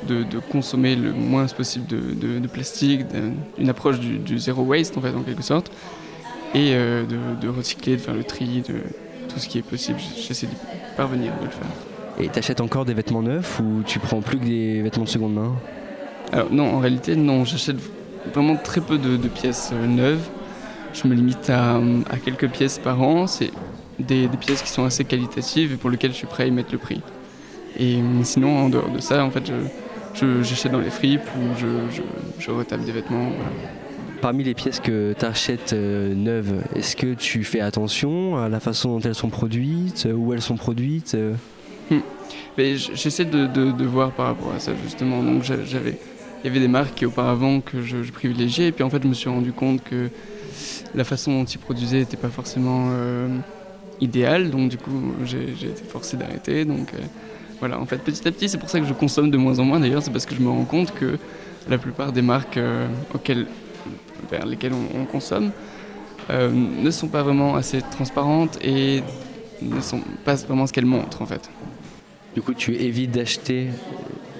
de, 0.08 0.24
de 0.24 0.40
consommer 0.40 0.96
le 0.96 1.14
moins 1.14 1.46
possible 1.48 1.88
de, 1.88 2.14
de, 2.14 2.40
de 2.40 2.48
plastique, 2.48 3.02
une 3.58 3.70
approche 3.70 4.00
du, 4.00 4.18
du 4.18 4.40
zéro 4.40 4.64
waste 4.64 4.98
en 4.98 5.02
fait, 5.02 5.14
en 5.14 5.22
quelque 5.22 5.44
sorte, 5.44 5.72
et 6.54 6.72
euh, 6.74 7.04
de, 7.42 7.48
recycler, 7.48 7.98
de 7.98 8.02
faire 8.02 8.16
le 8.16 8.24
tri, 8.24 8.62
de 8.68 8.76
tout 9.28 9.40
ce 9.40 9.48
qui 9.48 9.58
est 9.58 9.64
possible. 9.64 10.00
J'essaie 10.28 10.48
de 10.48 10.54
parvenir 10.96 11.32
de 11.40 11.46
le 11.46 11.52
faire. 11.52 11.68
Et 12.20 12.28
t'achètes 12.30 12.62
encore 12.62 12.86
des 12.86 12.94
vêtements 12.94 13.22
neufs 13.22 13.60
ou 13.60 13.84
tu 13.86 14.00
prends 14.00 14.22
plus 14.22 14.38
que 14.40 14.46
des 14.46 14.82
vêtements 14.82 15.04
de 15.06 15.10
seconde 15.10 15.34
main? 15.36 15.54
Alors 16.32 16.52
non, 16.52 16.76
en 16.76 16.80
réalité, 16.80 17.16
non, 17.16 17.46
j'achète 17.46 17.78
vraiment 18.34 18.58
très 18.58 18.82
peu 18.82 18.98
de, 18.98 19.28
pièces 19.28 19.72
euh, 19.74 19.86
neuves. 19.88 20.30
Je 20.94 21.08
me 21.08 21.14
limite 21.14 21.50
à, 21.50 21.76
à 22.10 22.18
quelques 22.18 22.50
pièces 22.50 22.80
par 22.80 23.02
an. 23.02 23.28
C'est 23.28 23.52
des, 24.00 24.28
des 24.28 24.38
pièces 24.38 24.62
qui 24.62 24.70
sont 24.70 24.84
assez 24.86 25.06
qualitatives 25.06 25.74
et 25.74 25.78
pour 25.78 25.90
lesquelles 25.90 26.12
je 26.12 26.18
suis 26.18 26.28
prêt 26.28 26.44
à 26.44 26.48
y 26.48 26.52
mettre 26.52 26.72
le 26.72 26.78
prix. 26.80 27.02
Et 27.78 28.00
sinon, 28.24 28.58
en 28.58 28.70
dehors 28.70 28.90
de 28.90 29.00
ça, 29.00 29.24
en 29.24 29.32
fait, 29.32 29.46
je- 29.48 29.54
j'achète 30.42 30.72
dans 30.72 30.80
les 30.80 30.90
fripes 30.90 31.22
ou 31.38 31.58
je, 31.58 31.68
je, 31.96 32.02
je 32.40 32.52
retape 32.52 32.84
des 32.86 32.92
vêtements. 32.92 33.30
voilà. 33.30 33.50
Parmi 34.22 34.44
les 34.44 34.54
pièces 34.54 34.80
que 34.82 35.14
tu 35.18 35.26
achètes 35.26 35.72
neuves, 35.74 36.62
est-ce 36.76 36.96
que 36.96 37.14
tu 37.14 37.44
fais 37.44 37.62
attention 37.62 38.38
à 38.38 38.50
la 38.50 38.60
façon 38.60 38.90
dont 38.90 39.00
elles 39.00 39.16
sont 39.16 39.30
produites, 39.30 40.06
euh, 40.08 40.14
où 40.14 40.34
elles 40.34 40.42
sont 40.42 40.58
produites 40.58 41.16
euh? 41.16 41.34
Hmm. 41.90 42.00
J'essaie 42.58 43.24
de, 43.26 43.48
de- 43.48 43.72
de 43.72 43.86
voir 43.86 44.12
par 44.12 44.26
rapport 44.28 44.52
à 44.54 44.60
ça 44.60 44.74
justement. 44.84 45.24
Donc 45.24 45.44
j'a- 45.44 45.64
j'avais, 45.64 45.98
il 46.44 46.48
y 46.48 46.50
avait 46.50 46.60
des 46.60 46.68
marques 46.68 46.96
qui 46.96 47.06
auparavant 47.06 47.62
que 47.62 47.82
je, 47.82 48.04
je 48.04 48.12
privilégiais 48.12 48.68
et 48.68 48.72
puis 48.74 48.84
en 48.84 48.90
fait 48.90 49.02
je 49.02 49.08
me 49.08 49.14
suis 49.14 49.30
rendu 49.30 49.54
compte 49.54 49.82
que 49.84 50.10
la 50.94 51.04
façon 51.06 51.32
dont 51.40 51.46
ils 51.46 51.58
produisaient 51.58 52.00
n'était 52.00 52.18
pas 52.18 52.28
forcément 52.30 52.90
euh, 52.92 53.30
idéale. 54.02 54.50
Donc 54.52 54.70
du 54.70 54.78
coup 54.78 55.14
j'ai 55.24 55.56
j'ai 55.58 55.68
été 55.68 55.84
forcé 55.84 56.18
d'arrêter. 56.18 56.66
Donc 56.66 56.94
euh, 56.94 56.98
voilà, 57.60 57.80
en 57.80 57.86
fait 57.86 57.98
petit 57.98 58.28
à 58.28 58.32
petit 58.32 58.50
c'est 58.50 58.58
pour 58.58 58.70
ça 58.70 58.80
que 58.80 58.86
je 58.86 58.94
consomme 58.94 59.32
de 59.32 59.38
moins 59.38 59.60
en 59.60 59.64
moins. 59.66 59.80
D'ailleurs 59.80 60.02
c'est 60.04 60.12
parce 60.12 60.26
que 60.26 60.36
je 60.36 60.42
me 60.42 60.50
rends 60.50 60.66
compte 60.66 60.94
que 60.94 61.18
la 61.70 61.78
plupart 61.78 62.12
des 62.12 62.22
marques 62.22 62.58
euh, 62.58 62.88
auxquelles, 63.14 63.46
vers 64.32 64.46
lesquelles 64.46 64.74
on, 64.74 65.02
on 65.02 65.06
consomme 65.06 65.52
euh, 66.30 66.50
ne 66.52 66.92
sont 66.92 67.08
pas 67.08 67.24
vraiment 67.24 67.56
assez 67.56 67.82
transparentes 67.82 68.58
et 68.64 69.04
ne 69.62 69.82
sont 69.82 70.02
pas 70.26 70.36
vraiment 70.36 70.68
ce 70.68 70.74
qu'elles 70.74 70.86
montrent 70.86 71.22
en 71.22 71.26
fait. 71.26 71.50
Du 72.36 72.42
coup, 72.42 72.54
tu 72.54 72.76
évites 72.76 73.12
d'acheter 73.12 73.68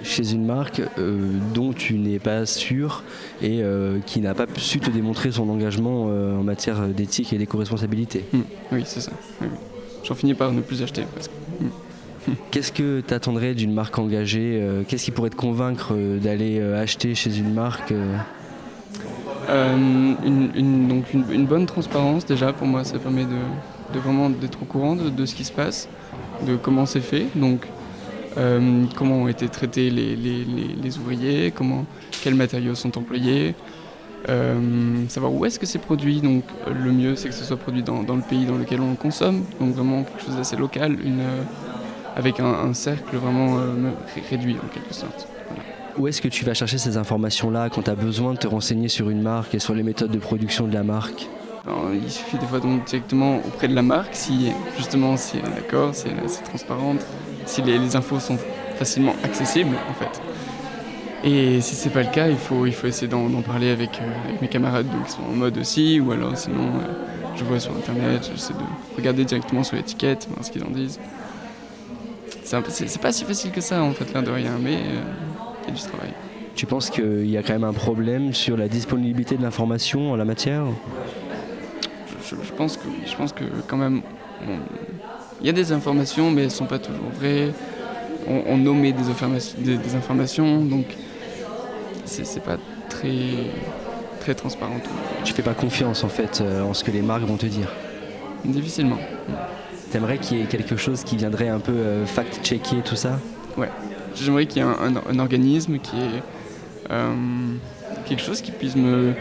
chez 0.04 0.32
une 0.32 0.46
marque 0.46 0.82
euh, 0.98 1.32
dont 1.54 1.74
tu 1.74 1.96
n'es 1.96 2.20
pas 2.20 2.46
sûr 2.46 3.04
et 3.42 3.62
euh, 3.62 4.00
qui 4.06 4.22
n'a 4.22 4.34
pas 4.34 4.46
su 4.56 4.80
te 4.80 4.90
démontrer 4.90 5.32
son 5.32 5.50
engagement 5.50 6.06
euh, 6.10 6.38
en 6.38 6.44
matière 6.44 6.88
d'éthique 6.88 7.34
et 7.34 7.38
d'éco-responsabilité. 7.38 8.24
Hmm, 8.32 8.42
Oui, 8.72 8.84
c'est 8.86 9.02
ça. 9.02 9.12
oui, 9.42 9.48
oui. 9.52 9.58
J'en 10.04 10.16
finis 10.16 10.36
par 10.36 10.52
ne 10.54 10.62
plus 10.62 10.82
acheter 10.82 11.02
presque. 11.14 11.32
Qu'est-ce 12.52 12.72
que 12.72 13.02
tu 13.02 13.14
attendrais 13.14 13.54
d'une 13.54 13.74
marque 13.74 13.98
engagée 14.00 14.60
euh, 14.62 14.84
Qu'est-ce 14.88 15.06
qui 15.06 15.12
pourrait 15.12 15.30
te 15.30 15.36
convaincre 15.36 15.94
euh, 15.94 16.20
d'aller 16.20 16.60
euh, 16.60 16.82
acheter 16.82 17.16
chez 17.16 17.38
une 17.38 17.54
marque 17.54 17.94
une, 19.52 20.88
donc 20.88 21.12
une, 21.14 21.48
bonne 21.48 21.66
transparence 21.66 22.24
déjà 22.24 22.54
pour 22.54 22.68
moi 22.68 22.84
ça 22.84 23.00
permet 23.00 23.26
de, 23.26 24.00
vraiment 24.00 24.30
d'être 24.30 24.62
au 24.62 24.66
courant 24.66 24.96
de, 24.96 25.26
ce 25.26 25.34
qui 25.34 25.44
se 25.44 25.52
passe, 25.52 25.90
de 26.46 26.56
comment 26.56 26.86
c'est 26.86 27.00
fait, 27.00 27.26
donc 27.34 27.66
comment 28.96 29.24
ont 29.24 29.28
été 29.28 29.50
traités 29.50 29.90
les, 29.90 30.98
ouvriers, 31.00 31.52
quels 32.22 32.36
matériaux 32.36 32.76
sont 32.76 32.96
employés, 32.96 33.56
savoir 35.08 35.34
où 35.34 35.44
est-ce 35.46 35.58
que 35.58 35.66
c'est 35.66 35.80
produit, 35.80 36.22
donc 36.22 36.44
le 36.68 36.92
mieux 36.92 37.16
c'est 37.16 37.30
que 37.30 37.36
ce 37.36 37.44
soit 37.44 37.58
produit 37.58 37.82
dans, 37.82 38.04
le 38.04 38.22
pays 38.22 38.46
dans 38.46 38.58
lequel 38.58 38.82
on 38.82 38.92
le 38.92 38.98
consomme, 38.98 39.46
donc 39.60 39.74
vraiment 39.74 40.04
quelque 40.04 40.26
chose 40.26 40.36
d'assez 40.36 40.58
local, 40.58 40.96
avec 42.20 42.40
un, 42.40 42.46
un 42.46 42.74
cercle 42.74 43.16
vraiment 43.16 43.58
euh, 43.58 43.92
ré- 44.14 44.24
réduit 44.30 44.58
en 44.64 44.68
quelque 44.68 44.94
sorte. 44.94 45.28
Où 45.98 46.08
est-ce 46.08 46.22
que 46.22 46.28
tu 46.28 46.46
vas 46.46 46.54
chercher 46.54 46.78
ces 46.78 46.98
informations-là 46.98 47.70
quand 47.70 47.82
tu 47.84 47.90
as 47.90 47.96
besoin 47.96 48.34
de 48.34 48.38
te 48.38 48.48
renseigner 48.48 48.90
sur 48.90 49.10
une 49.10 49.22
marque 49.22 49.56
et 49.56 49.60
sur 49.60 49.74
les 49.74 49.84
méthodes 49.84 50.12
de 50.12 50.20
production 50.20 50.68
de 50.68 50.74
la 50.74 50.84
marque? 50.84 51.28
Alors, 51.66 51.90
il 51.94 52.10
suffit 52.10 52.38
des 52.38 52.46
fois 52.46 52.60
donc 52.60 52.86
directement 52.86 53.38
auprès 53.38 53.68
de 53.68 53.76
la 53.76 53.82
marque, 53.82 54.16
si 54.16 54.52
justement 54.78 55.18
si 55.18 55.38
elle 55.38 55.50
est 55.50 55.56
d'accord, 55.56 55.96
si 55.96 56.08
elle 56.08 56.24
est 56.24 56.44
transparente, 56.44 57.02
si 57.46 57.62
les, 57.62 57.78
les 57.78 57.96
infos 57.96 58.20
sont 58.20 58.38
facilement 58.78 59.14
accessibles 59.24 59.76
en 59.90 59.94
fait. 59.94 60.22
Et 61.22 61.60
si 61.60 61.76
c'est 61.76 61.90
pas 61.90 62.04
le 62.04 62.10
cas, 62.10 62.30
il 62.30 62.38
faut, 62.38 62.66
il 62.66 62.74
faut 62.74 62.88
essayer 62.88 63.08
d'en 63.10 63.30
parler 63.42 63.70
avec, 63.70 64.02
euh, 64.02 64.24
avec 64.24 64.42
mes 64.42 64.48
camarades 64.48 64.90
donc, 64.90 65.06
qui 65.06 65.12
sont 65.12 65.24
en 65.24 65.34
mode 65.36 65.58
aussi, 65.58 66.00
ou 66.00 66.12
alors 66.12 66.38
sinon 66.38 66.80
euh, 66.80 66.84
je 67.36 67.44
vois 67.44 67.60
sur 67.60 67.76
internet, 67.76 68.30
j'essaie 68.32 68.54
de 68.54 68.66
regarder 68.96 69.26
directement 69.26 69.64
sur 69.64 69.76
l'étiquette, 69.76 70.28
voir 70.30 70.46
ce 70.46 70.52
qu'ils 70.52 70.64
en 70.64 70.72
disent. 70.72 71.02
C'est 72.70 73.02
pas 73.02 73.12
si 73.12 73.26
facile 73.26 73.52
que 73.52 73.62
ça 73.62 73.84
en 73.84 73.92
fait, 73.92 74.12
l'air 74.12 74.24
de 74.24 74.32
rien, 74.32 74.58
mais 74.62 74.76
euh, 74.76 75.02
il 75.64 75.70
y 75.70 75.72
a 75.72 75.76
du 75.76 75.82
travail. 75.82 76.10
Tu 76.56 76.66
penses 76.66 76.90
qu'il 76.90 77.30
y 77.30 77.38
a 77.38 77.44
quand 77.44 77.54
même 77.54 77.64
un 77.64 77.74
problème 77.74 78.34
sur 78.34 78.58
la 78.58 78.68
disponibilité 78.68 79.38
de 79.38 79.44
l'information 79.44 80.12
en 80.12 80.16
la 80.16 80.26
matière 80.26 80.66
je, 82.24 82.36
je 82.44 82.52
pense 82.54 82.78
que. 82.78 82.88
Je 83.06 83.16
pense 83.16 83.34
que 83.34 83.44
quand 83.68 83.78
même, 83.78 84.02
bon, 84.46 84.58
il 85.42 85.48
y 85.48 85.50
a 85.50 85.54
des 85.54 85.72
informations, 85.72 86.32
mais 86.32 86.44
elles 86.44 86.52
sont 86.52 86.66
pas 86.66 86.80
toujours 86.80 87.10
vraies. 87.20 87.52
On, 88.28 88.44
on 88.48 88.58
des, 88.58 89.10
informations- 89.10 89.56
des, 89.60 89.78
des 89.78 89.96
informations, 89.96 90.64
donc 90.64 90.86
c'est 92.06 92.44
pas 92.44 92.58
très 92.90 93.12
très 94.20 94.36
transparent. 94.36 94.76
Tu 95.24 95.34
fais 95.34 95.42
pas 95.42 95.54
confiance 95.54 96.04
en 96.04 96.10
fait 96.10 96.42
euh, 96.42 96.62
en 96.64 96.74
ce 96.74 96.84
que 96.84 96.92
les 96.92 97.02
marques 97.02 97.24
vont 97.24 97.38
te 97.38 97.46
dire 97.46 97.70
difficilement. 98.44 98.98
T'aimerais 99.92 100.20
qu'il 100.20 100.38
y 100.38 100.42
ait 100.42 100.46
quelque 100.46 100.78
chose 100.78 101.04
qui 101.04 101.18
viendrait 101.18 101.50
un 101.50 101.60
peu 101.60 101.72
euh, 101.72 102.06
fact-checker 102.06 102.84
tout 102.86 102.96
ça? 102.96 103.20
Ouais. 103.58 103.70
J'aimerais 104.16 104.46
qu'il 104.46 104.62
y 104.62 104.66
ait 104.66 104.70
un, 104.70 105.20
organisme 105.20 105.80
qui 105.80 105.96
ait 105.96 106.24
euh, 106.92 107.14
quelque 108.06 108.22
chose 108.22 108.42
qui 108.42 108.52
puisse 108.52 108.76
me 108.76 109.14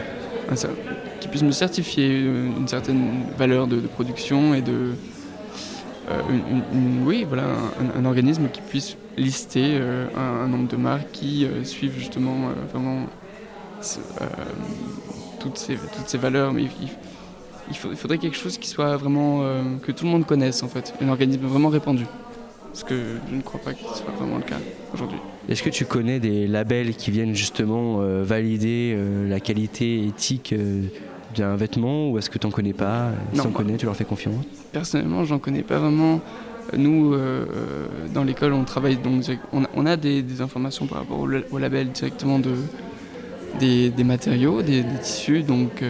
qui 1.20 1.28
puisse 1.28 1.42
me 1.42 1.52
certifier 1.52 2.08
euh, 2.10 2.48
une 2.58 2.68
certaine 2.68 3.24
valeur 3.36 3.66
de, 3.66 3.80
production 3.80 4.54
et 4.54 4.62
de 4.62 4.92
oui 7.04 7.26
voilà 7.28 7.44
un, 7.96 8.04
organisme 8.06 8.48
qui 8.50 8.62
puisse 8.62 8.96
lister 9.18 9.78
un, 10.16 10.48
nombre 10.48 10.68
de 10.68 10.76
marques 10.76 11.10
qui 11.12 11.46
suivent 11.64 11.98
justement 11.98 12.48
vraiment 12.72 13.06
toutes 15.38 15.58
ces 15.58 15.74
toutes 15.74 16.08
ces 16.08 16.18
valeurs 16.18 16.54
mais 16.54 16.64
il 17.70 17.76
faut- 17.76 17.90
il 17.90 17.96
faudrait 17.96 18.18
quelque 18.18 18.36
chose 18.36 18.58
qui 18.58 18.68
soit 18.68 18.96
vraiment 18.96 19.40
euh, 19.42 19.62
que 19.82 19.92
tout 19.92 20.04
le 20.04 20.10
monde 20.10 20.26
connaisse 20.26 20.62
en 20.62 20.68
fait 20.68 20.94
un 21.00 21.08
organisme 21.08 21.44
vraiment 21.46 21.68
répandu 21.68 22.04
parce 22.72 22.84
que 22.84 22.94
je 23.30 23.34
ne 23.36 23.42
crois 23.42 23.60
pas 23.60 23.72
que 23.72 23.80
ce 23.92 24.02
soit 24.02 24.12
vraiment 24.18 24.36
le 24.36 24.42
cas 24.44 24.58
aujourd'hui. 24.94 25.18
Est-ce 25.48 25.62
que 25.62 25.70
tu 25.70 25.84
connais 25.84 26.20
des 26.20 26.46
labels 26.46 26.94
qui 26.94 27.10
viennent 27.10 27.34
justement 27.34 28.00
euh, 28.00 28.22
valider 28.24 28.94
euh, 28.96 29.28
la 29.28 29.40
qualité 29.40 30.04
éthique 30.06 30.54
d'un 31.36 31.56
vêtement 31.56 32.10
ou 32.10 32.18
est-ce 32.18 32.30
que 32.30 32.38
tu 32.38 32.46
n'en 32.46 32.50
connais 32.52 32.72
pas? 32.74 33.10
Si 33.34 33.40
tu 33.40 33.46
en 33.46 33.50
connais, 33.50 33.76
tu 33.76 33.86
leur 33.86 33.96
fais 33.96 34.04
confiance? 34.04 34.34
Personnellement, 34.72 35.24
j'en 35.24 35.38
connais 35.38 35.62
pas 35.62 35.78
vraiment. 35.78 36.20
Nous, 36.76 37.16
dans 38.12 38.24
l'école, 38.24 38.52
on 38.52 38.64
travaille 38.64 38.96
donc 38.96 39.22
on 39.54 39.64
a, 39.64 39.68
on 39.74 39.86
a 39.86 39.96
des, 39.96 40.20
des 40.20 40.40
informations 40.42 40.86
par 40.86 40.98
rapport 40.98 41.18
au, 41.20 41.26
au 41.50 41.58
label 41.58 41.88
directement 41.92 42.38
de, 42.38 42.50
des, 43.58 43.88
des 43.88 44.04
matériaux, 44.04 44.60
des, 44.62 44.82
des 44.82 44.98
tissus. 45.02 45.42
Donc, 45.42 45.82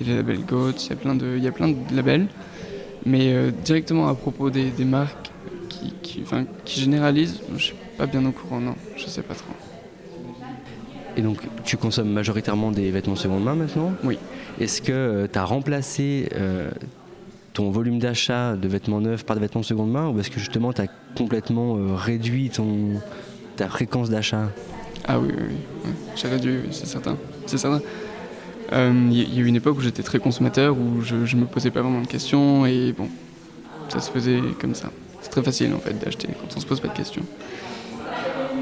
il 0.00 0.08
y 0.08 0.10
a 0.10 0.14
le 0.14 0.20
label 0.20 0.44
GOAT, 0.44 0.72
il 0.72 0.90
y 0.90 0.92
a 0.92 0.96
plein 0.96 1.14
de, 1.14 1.36
il 1.36 1.42
y 1.42 1.48
a 1.48 1.52
plein 1.52 1.68
de 1.68 1.76
labels. 1.94 2.26
Mais 3.06 3.32
euh, 3.32 3.50
directement 3.50 4.08
à 4.08 4.14
propos 4.14 4.50
des, 4.50 4.70
des 4.70 4.84
marques 4.84 5.30
qui, 5.68 5.92
qui, 6.02 6.22
enfin, 6.22 6.44
qui 6.64 6.80
généralisent, 6.80 7.40
je 7.56 7.62
suis 7.62 7.74
pas 7.98 8.06
bien 8.06 8.24
au 8.24 8.32
courant, 8.32 8.60
non, 8.60 8.74
je 8.96 9.06
sais 9.06 9.22
pas 9.22 9.34
trop. 9.34 9.52
Et 11.16 11.22
donc 11.22 11.42
tu 11.64 11.76
consommes 11.76 12.10
majoritairement 12.10 12.72
des 12.72 12.90
vêtements 12.90 13.14
seconde 13.14 13.44
main 13.44 13.54
maintenant? 13.54 13.92
Oui. 14.02 14.18
Est-ce 14.58 14.82
que 14.82 15.28
tu 15.32 15.38
as 15.38 15.44
remplacé 15.44 16.28
euh, 16.34 16.70
ton 17.52 17.70
volume 17.70 17.98
d'achat 17.98 18.56
de 18.56 18.66
vêtements 18.66 19.00
neufs 19.00 19.24
par 19.24 19.36
des 19.36 19.42
vêtements 19.42 19.62
seconde 19.62 19.92
main 19.92 20.08
ou 20.08 20.18
est-ce 20.18 20.30
que 20.30 20.40
justement 20.40 20.72
tu 20.72 20.80
as 20.80 20.88
complètement 21.16 21.76
euh, 21.76 21.94
réduit 21.94 22.50
ton, 22.50 23.00
ta 23.56 23.68
fréquence 23.68 24.10
d'achat? 24.10 24.50
Ah 25.06 25.20
oui, 25.20 25.28
oui, 25.30 25.44
oui. 25.48 25.54
oui. 25.84 25.90
J'ai 26.16 26.28
réduit, 26.28 26.56
oui, 26.64 26.68
c'est 26.72 26.86
certain. 26.86 27.16
C'est 27.46 27.58
certain. 27.58 27.80
Euh, 28.72 28.92
Il 29.10 29.16
y, 29.16 29.22
il 29.22 29.34
y 29.34 29.38
a 29.38 29.40
eu 29.42 29.46
une 29.46 29.56
époque 29.56 29.78
où 29.78 29.80
j'étais 29.80 30.02
très 30.02 30.18
consommateur, 30.18 30.76
où 30.76 31.02
je, 31.02 31.24
je 31.24 31.36
me 31.36 31.46
posais 31.46 31.70
pas 31.70 31.82
vraiment 31.82 32.00
de 32.00 32.06
questions, 32.06 32.66
et 32.66 32.94
bon, 32.96 33.08
ça 33.88 34.00
se 34.00 34.10
faisait 34.10 34.40
comme 34.60 34.74
ça. 34.74 34.90
C'est 35.20 35.30
très 35.30 35.42
facile 35.42 35.72
en 35.74 35.78
fait 35.78 35.98
d'acheter 35.98 36.28
quand 36.28 36.56
on 36.56 36.60
se 36.60 36.66
pose 36.66 36.80
pas 36.80 36.88
de 36.88 36.96
questions. 36.96 37.22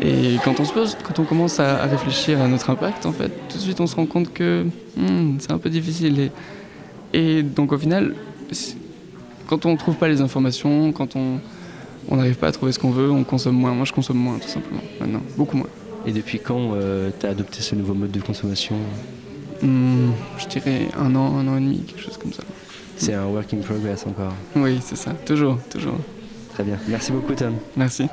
Et 0.01 0.37
quand 0.45 0.59
on 0.59 0.65
se 0.65 0.73
pose, 0.73 0.97
quand 1.03 1.19
on 1.19 1.25
commence 1.25 1.61
à, 1.61 1.87
réfléchir 1.87 2.41
à 2.41 2.49
notre 2.49 2.71
impact, 2.71 3.07
en 3.07 3.13
fait, 3.13 3.31
tout 3.49 3.57
de 3.57 3.63
suite 3.63 3.81
on 3.81 3.87
se 3.87 3.95
rend 3.95 4.07
compte 4.07 4.33
que 4.33 4.67
hmm, 4.97 5.37
c'est 5.39 5.53
un 5.53 5.59
peu 5.59 5.71
difficile. 5.71 6.31
Et, 7.13 7.43
donc 7.43 7.73
au 7.73 7.79
final, 7.79 8.15
quand 9.47 9.67
on 9.67 9.77
trouve 9.77 9.97
pas 9.97 10.09
les 10.09 10.21
informations, 10.21 10.93
quand 10.93 11.17
on 11.17 12.17
n'arrive 12.17 12.37
pas 12.37 12.49
à 12.49 12.53
trouver 12.53 12.73
ce 12.73 12.79
qu'on 12.79 12.91
veut, 12.91 13.11
on 13.11 13.25
consomme 13.25 13.57
moins. 13.57 13.73
Moi 13.75 13.85
je 13.85 13.93
consomme 13.93 14.19
moins 14.19 14.39
tout 14.39 14.49
simplement 14.49 14.83
maintenant, 15.01 15.23
beaucoup 15.37 15.57
moins. 15.57 15.69
Et 16.07 16.13
depuis 16.13 16.41
quand 16.41 16.75
tu 17.21 17.27
as 17.27 17.31
adopté 17.31 17.61
ce 17.61 17.75
nouveau 17.75 17.95
mode 17.95 18.11
de 18.11 18.21
consommation? 18.21 18.77
Hmm, 19.63 20.11
je 20.39 20.49
dirais 20.49 20.89
un 20.99 21.15
an, 21.15 21.37
un 21.39 21.47
an 21.47 21.57
et 21.57 21.61
demi, 21.61 21.85
quelque 21.85 22.03
chose 22.03 22.19
comme 22.19 22.33
ça. 22.33 22.43
C'est 22.97 23.15
un 23.15 23.27
work 23.27 23.55
in 23.55 23.59
progress 23.59 24.05
encore. 24.09 24.33
Oui, 24.57 24.81
c'est 24.83 24.97
ça, 24.97 25.13
toujours, 25.13 25.59
toujours. 25.71 25.99
Très 26.53 26.65
bien. 26.65 26.77
Merci 26.89 27.13
beaucoup 27.13 27.33
Tom. 27.35 27.55
Merci. 27.77 28.09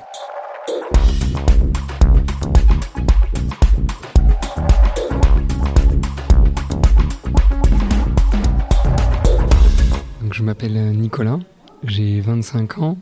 Donc, 10.21 10.33
je 10.33 10.43
m'appelle 10.43 10.91
Nicolas, 10.95 11.39
j'ai 11.83 12.21
25 12.21 12.77
ans, 12.77 12.97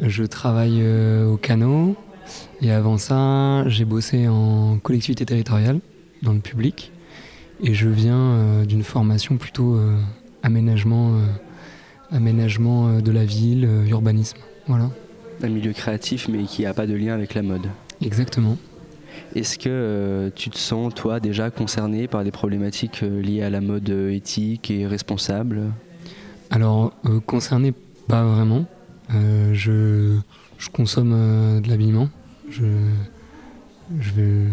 je 0.00 0.24
travaille 0.24 0.80
euh, 0.82 1.28
au 1.28 1.36
canot 1.36 1.94
et 2.62 2.72
avant 2.72 2.98
ça 2.98 3.68
j'ai 3.68 3.84
bossé 3.84 4.26
en 4.28 4.78
collectivité 4.78 5.24
territoriale 5.24 5.80
dans 6.22 6.32
le 6.32 6.40
public 6.40 6.92
et 7.62 7.74
je 7.74 7.88
viens 7.88 8.18
euh, 8.18 8.64
d'une 8.64 8.82
formation 8.82 9.36
plutôt 9.36 9.74
euh, 9.74 9.96
aménagement, 10.42 11.14
euh, 11.14 11.26
aménagement 12.10 13.00
de 13.00 13.12
la 13.12 13.24
ville, 13.24 13.68
urbanisme. 13.88 14.38
Voilà, 14.66 14.90
Un 15.42 15.48
milieu 15.48 15.72
créatif 15.72 16.28
mais 16.28 16.44
qui 16.44 16.62
n'a 16.62 16.74
pas 16.74 16.86
de 16.86 16.94
lien 16.94 17.14
avec 17.14 17.34
la 17.34 17.42
mode. 17.42 17.66
exactement. 18.02 18.56
Est-ce 19.34 19.58
que 19.58 19.68
euh, 19.68 20.30
tu 20.34 20.50
te 20.50 20.58
sens, 20.58 20.94
toi, 20.94 21.20
déjà 21.20 21.50
concerné 21.50 22.08
par 22.08 22.24
des 22.24 22.30
problématiques 22.30 23.02
euh, 23.02 23.20
liées 23.20 23.42
à 23.42 23.50
la 23.50 23.60
mode 23.60 23.88
euh, 23.90 24.10
éthique 24.12 24.70
et 24.70 24.86
responsable? 24.86 25.62
Alors, 26.50 26.92
concerné, 27.26 27.72
pas 28.08 28.24
vraiment. 28.24 28.64
Je, 29.52 30.16
je 30.58 30.68
consomme 30.70 31.60
de 31.60 31.68
l'habillement. 31.68 32.08
Je, 32.48 32.64
je, 34.00 34.10
vais, 34.12 34.46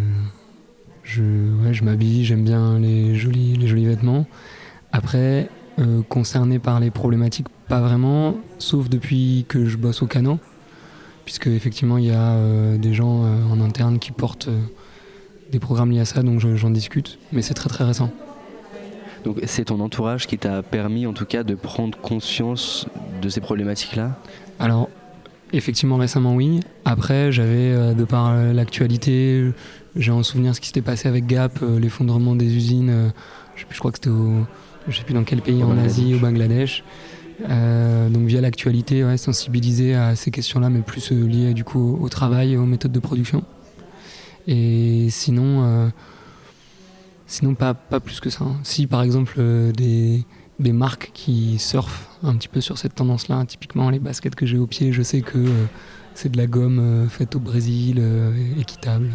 je, 1.08 1.24
ouais, 1.24 1.74
je 1.74 1.84
m'habille, 1.84 2.26
j'aime 2.26 2.44
bien 2.44 2.78
les 2.80 3.16
jolis, 3.16 3.56
les 3.56 3.68
jolis 3.68 3.86
vêtements. 3.86 4.26
Après, 4.92 5.50
euh, 5.80 6.02
concerné 6.10 6.60
par 6.60 6.80
les 6.80 6.92
problématiques, 6.92 7.48
pas 7.70 7.80
vraiment, 7.82 8.36
sauf 8.60 8.90
depuis 8.90 9.46
que 9.48 9.66
je 9.66 9.78
bosse 9.78 10.02
au 10.02 10.08
canot, 10.08 10.38
puisque 11.26 11.48
effectivement 11.48 11.98
il 11.98 12.06
y 12.06 12.12
a 12.12 12.32
euh, 12.32 12.78
des 12.78 12.94
gens 12.94 13.24
euh, 13.24 13.44
en 13.52 13.62
interne 13.62 14.00
qui 14.00 14.12
portent 14.12 14.50
des 15.52 15.60
programmes 15.60 15.92
liés 15.92 16.02
à 16.02 16.06
ça, 16.06 16.24
donc 16.24 16.40
je- 16.40 16.56
j'en 16.56 16.70
discute, 16.72 17.20
mais 17.32 17.42
c'est 17.42 17.54
très 17.54 17.70
très 17.70 17.86
récent. 17.86 18.12
Donc 19.24 19.40
c'est 19.46 19.66
ton 19.66 19.80
entourage 19.80 20.28
qui 20.28 20.38
t'a 20.38 20.62
permis 20.62 21.06
en 21.08 21.14
tout 21.14 21.26
cas 21.26 21.44
de 21.44 21.56
prendre 21.56 21.98
conscience 21.98 22.86
de 23.22 23.30
ces 23.30 23.42
problématiques-là? 23.42 24.18
Alors, 24.60 24.90
effectivement, 25.54 25.98
récemment, 25.98 26.36
oui. 26.36 26.60
Après, 26.86 27.32
j'avais, 27.32 27.94
de 27.96 28.04
par 28.06 28.36
l'actualité, 28.54 29.52
j'ai 29.98 30.12
en 30.12 30.24
souvenir 30.24 30.56
ce 30.56 30.62
qui 30.62 30.68
s'était 30.68 30.82
passé 30.82 31.08
avec 31.08 31.26
Gap, 31.28 31.60
euh, 31.62 31.80
l'effondrement 31.80 32.36
des 32.36 32.56
usines. 32.56 32.90
euh, 32.90 33.10
je, 33.56 33.62
sais 33.62 33.66
plus, 33.66 33.76
je 33.76 33.80
crois 33.80 33.92
que 33.92 33.98
c'était 33.98 34.10
au. 34.10 34.46
Je 34.88 34.98
sais 34.98 35.04
plus 35.04 35.14
dans 35.14 35.24
quel 35.26 35.42
pays, 35.42 35.62
Au 35.62 35.66
en 35.66 35.70
Bangladesh. 35.70 35.92
Asie, 35.92 36.16
au 36.16 36.20
Bangladesh. 36.20 36.84
Euh, 37.50 38.10
donc, 38.10 38.26
via 38.26 38.42
l'actualité, 38.42 39.04
ouais, 39.04 39.18
sensibiliser 39.18 39.94
à 39.96 40.16
ces 40.16 40.32
questions-là, 40.32 40.70
mais 40.70 40.80
plus 40.80 41.12
euh, 41.12 41.28
liées 41.28 41.54
du 41.54 41.64
coup 41.64 41.80
au, 42.00 42.04
au 42.06 42.10
travail 42.10 42.54
et 42.54 42.58
aux 42.58 42.66
méthodes 42.66 42.92
de 42.94 43.00
production. 43.00 43.44
Et 44.48 45.08
sinon, 45.12 45.66
euh, 45.66 45.90
sinon 47.26 47.54
pas, 47.54 47.74
pas 47.74 48.00
plus 48.00 48.20
que 48.22 48.30
ça. 48.30 48.46
hein. 48.46 48.56
Si 48.64 48.88
par 48.88 49.04
exemple 49.04 49.42
des, 49.76 50.26
des 50.60 50.72
marques 50.72 51.12
qui 51.14 51.60
surfent 51.60 52.08
un 52.24 52.36
petit 52.36 52.48
peu 52.48 52.62
sur 52.62 52.78
cette 52.78 52.96
tendance-là, 52.96 53.44
typiquement 53.46 53.90
les 53.90 54.00
baskets 54.00 54.36
que 54.36 54.46
j'ai 54.46 54.58
au 54.58 54.66
pied, 54.68 54.94
je 54.94 55.02
sais 55.02 55.22
que 55.22 55.46
c'est 56.14 56.32
de 56.32 56.38
la 56.38 56.48
gomme 56.48 57.08
faite 57.10 57.36
au 57.36 57.40
Brésil, 57.40 58.02
équitable. 58.58 59.10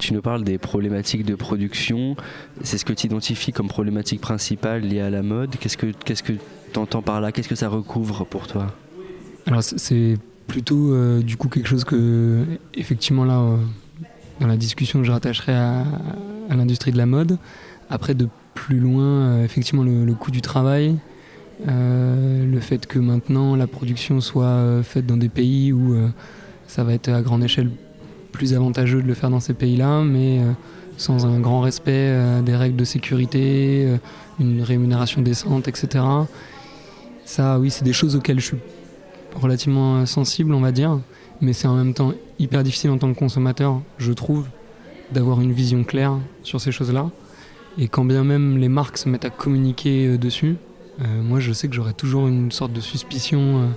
Tu 0.00 0.14
nous 0.14 0.22
parles 0.22 0.44
des 0.44 0.56
problématiques 0.56 1.26
de 1.26 1.34
production. 1.34 2.16
C'est 2.62 2.78
ce 2.78 2.86
que 2.86 2.94
tu 2.94 3.06
identifies 3.06 3.52
comme 3.52 3.68
problématique 3.68 4.22
principale 4.22 4.80
liée 4.80 5.02
à 5.02 5.10
la 5.10 5.22
mode. 5.22 5.56
Qu'est-ce 5.60 5.76
que 5.76 6.32
tu 6.72 6.78
entends 6.78 7.02
par 7.02 7.20
là? 7.20 7.32
Qu'est-ce 7.32 7.50
que 7.50 7.54
ça 7.54 7.68
recouvre 7.68 8.24
pour 8.24 8.46
toi? 8.46 8.74
Alors 9.46 9.62
c'est- 9.62 10.16
plutôt 10.46 10.92
euh, 10.92 11.22
du 11.22 11.36
coup 11.36 11.48
quelque 11.48 11.68
chose 11.68 11.84
que 11.84 12.44
effectivement 12.74 13.24
là 13.24 13.38
euh, 13.38 13.56
dans 14.40 14.48
la 14.48 14.56
discussion 14.56 15.04
je 15.04 15.12
rattacherai 15.12 15.52
à, 15.52 15.84
l'industrie 16.50 16.90
de 16.90 16.96
la 16.96 17.06
mode. 17.06 17.38
Après 17.88 18.14
de 18.14 18.28
plus 18.54 18.80
loin 18.80 19.04
euh, 19.04 19.44
effectivement 19.44 19.84
le, 19.84 20.12
coût 20.14 20.32
du 20.32 20.40
travail, 20.40 20.96
le 21.68 22.58
fait 22.60 22.86
que 22.86 22.98
maintenant 22.98 23.54
la 23.54 23.68
production 23.68 24.20
soit 24.20 24.82
faite 24.82 25.06
dans 25.06 25.16
des 25.16 25.28
pays 25.28 25.72
où 25.72 25.94
ça 26.66 26.82
va 26.82 26.94
être 26.94 27.10
à 27.10 27.22
grande 27.22 27.44
échelle 27.44 27.70
plus 28.30 28.54
avantageux 28.54 29.02
de 29.02 29.06
le 29.06 29.14
faire 29.14 29.30
dans 29.30 29.40
ces 29.40 29.54
pays-là, 29.54 30.02
mais 30.02 30.40
euh, 30.40 30.52
sans 30.96 31.26
un 31.26 31.40
grand 31.40 31.60
respect 31.60 31.92
euh, 31.92 32.42
des 32.42 32.56
règles 32.56 32.76
de 32.76 32.84
sécurité, 32.84 33.84
euh, 33.86 33.96
une 34.38 34.62
rémunération 34.62 35.22
décente, 35.22 35.68
etc. 35.68 36.04
Ça, 37.24 37.58
oui, 37.58 37.70
c'est 37.70 37.84
des 37.84 37.92
choses 37.92 38.16
auxquelles 38.16 38.40
je 38.40 38.46
suis 38.46 38.56
relativement 39.34 40.06
sensible, 40.06 40.54
on 40.54 40.60
va 40.60 40.72
dire, 40.72 40.98
mais 41.40 41.52
c'est 41.52 41.68
en 41.68 41.76
même 41.76 41.94
temps 41.94 42.12
hyper 42.38 42.62
difficile 42.62 42.90
en 42.90 42.98
tant 42.98 43.12
que 43.12 43.18
consommateur, 43.18 43.80
je 43.98 44.12
trouve, 44.12 44.46
d'avoir 45.12 45.40
une 45.40 45.52
vision 45.52 45.84
claire 45.84 46.16
sur 46.42 46.60
ces 46.60 46.72
choses-là. 46.72 47.10
Et 47.78 47.88
quand 47.88 48.04
bien 48.04 48.24
même 48.24 48.58
les 48.58 48.68
marques 48.68 48.98
se 48.98 49.08
mettent 49.08 49.24
à 49.24 49.30
communiquer 49.30 50.18
dessus, 50.18 50.56
moi 51.22 51.38
je 51.38 51.52
sais 51.52 51.68
que 51.68 51.74
j'aurai 51.74 51.94
toujours 51.94 52.26
une 52.26 52.50
sorte 52.50 52.72
de 52.72 52.80
suspicion 52.80 53.70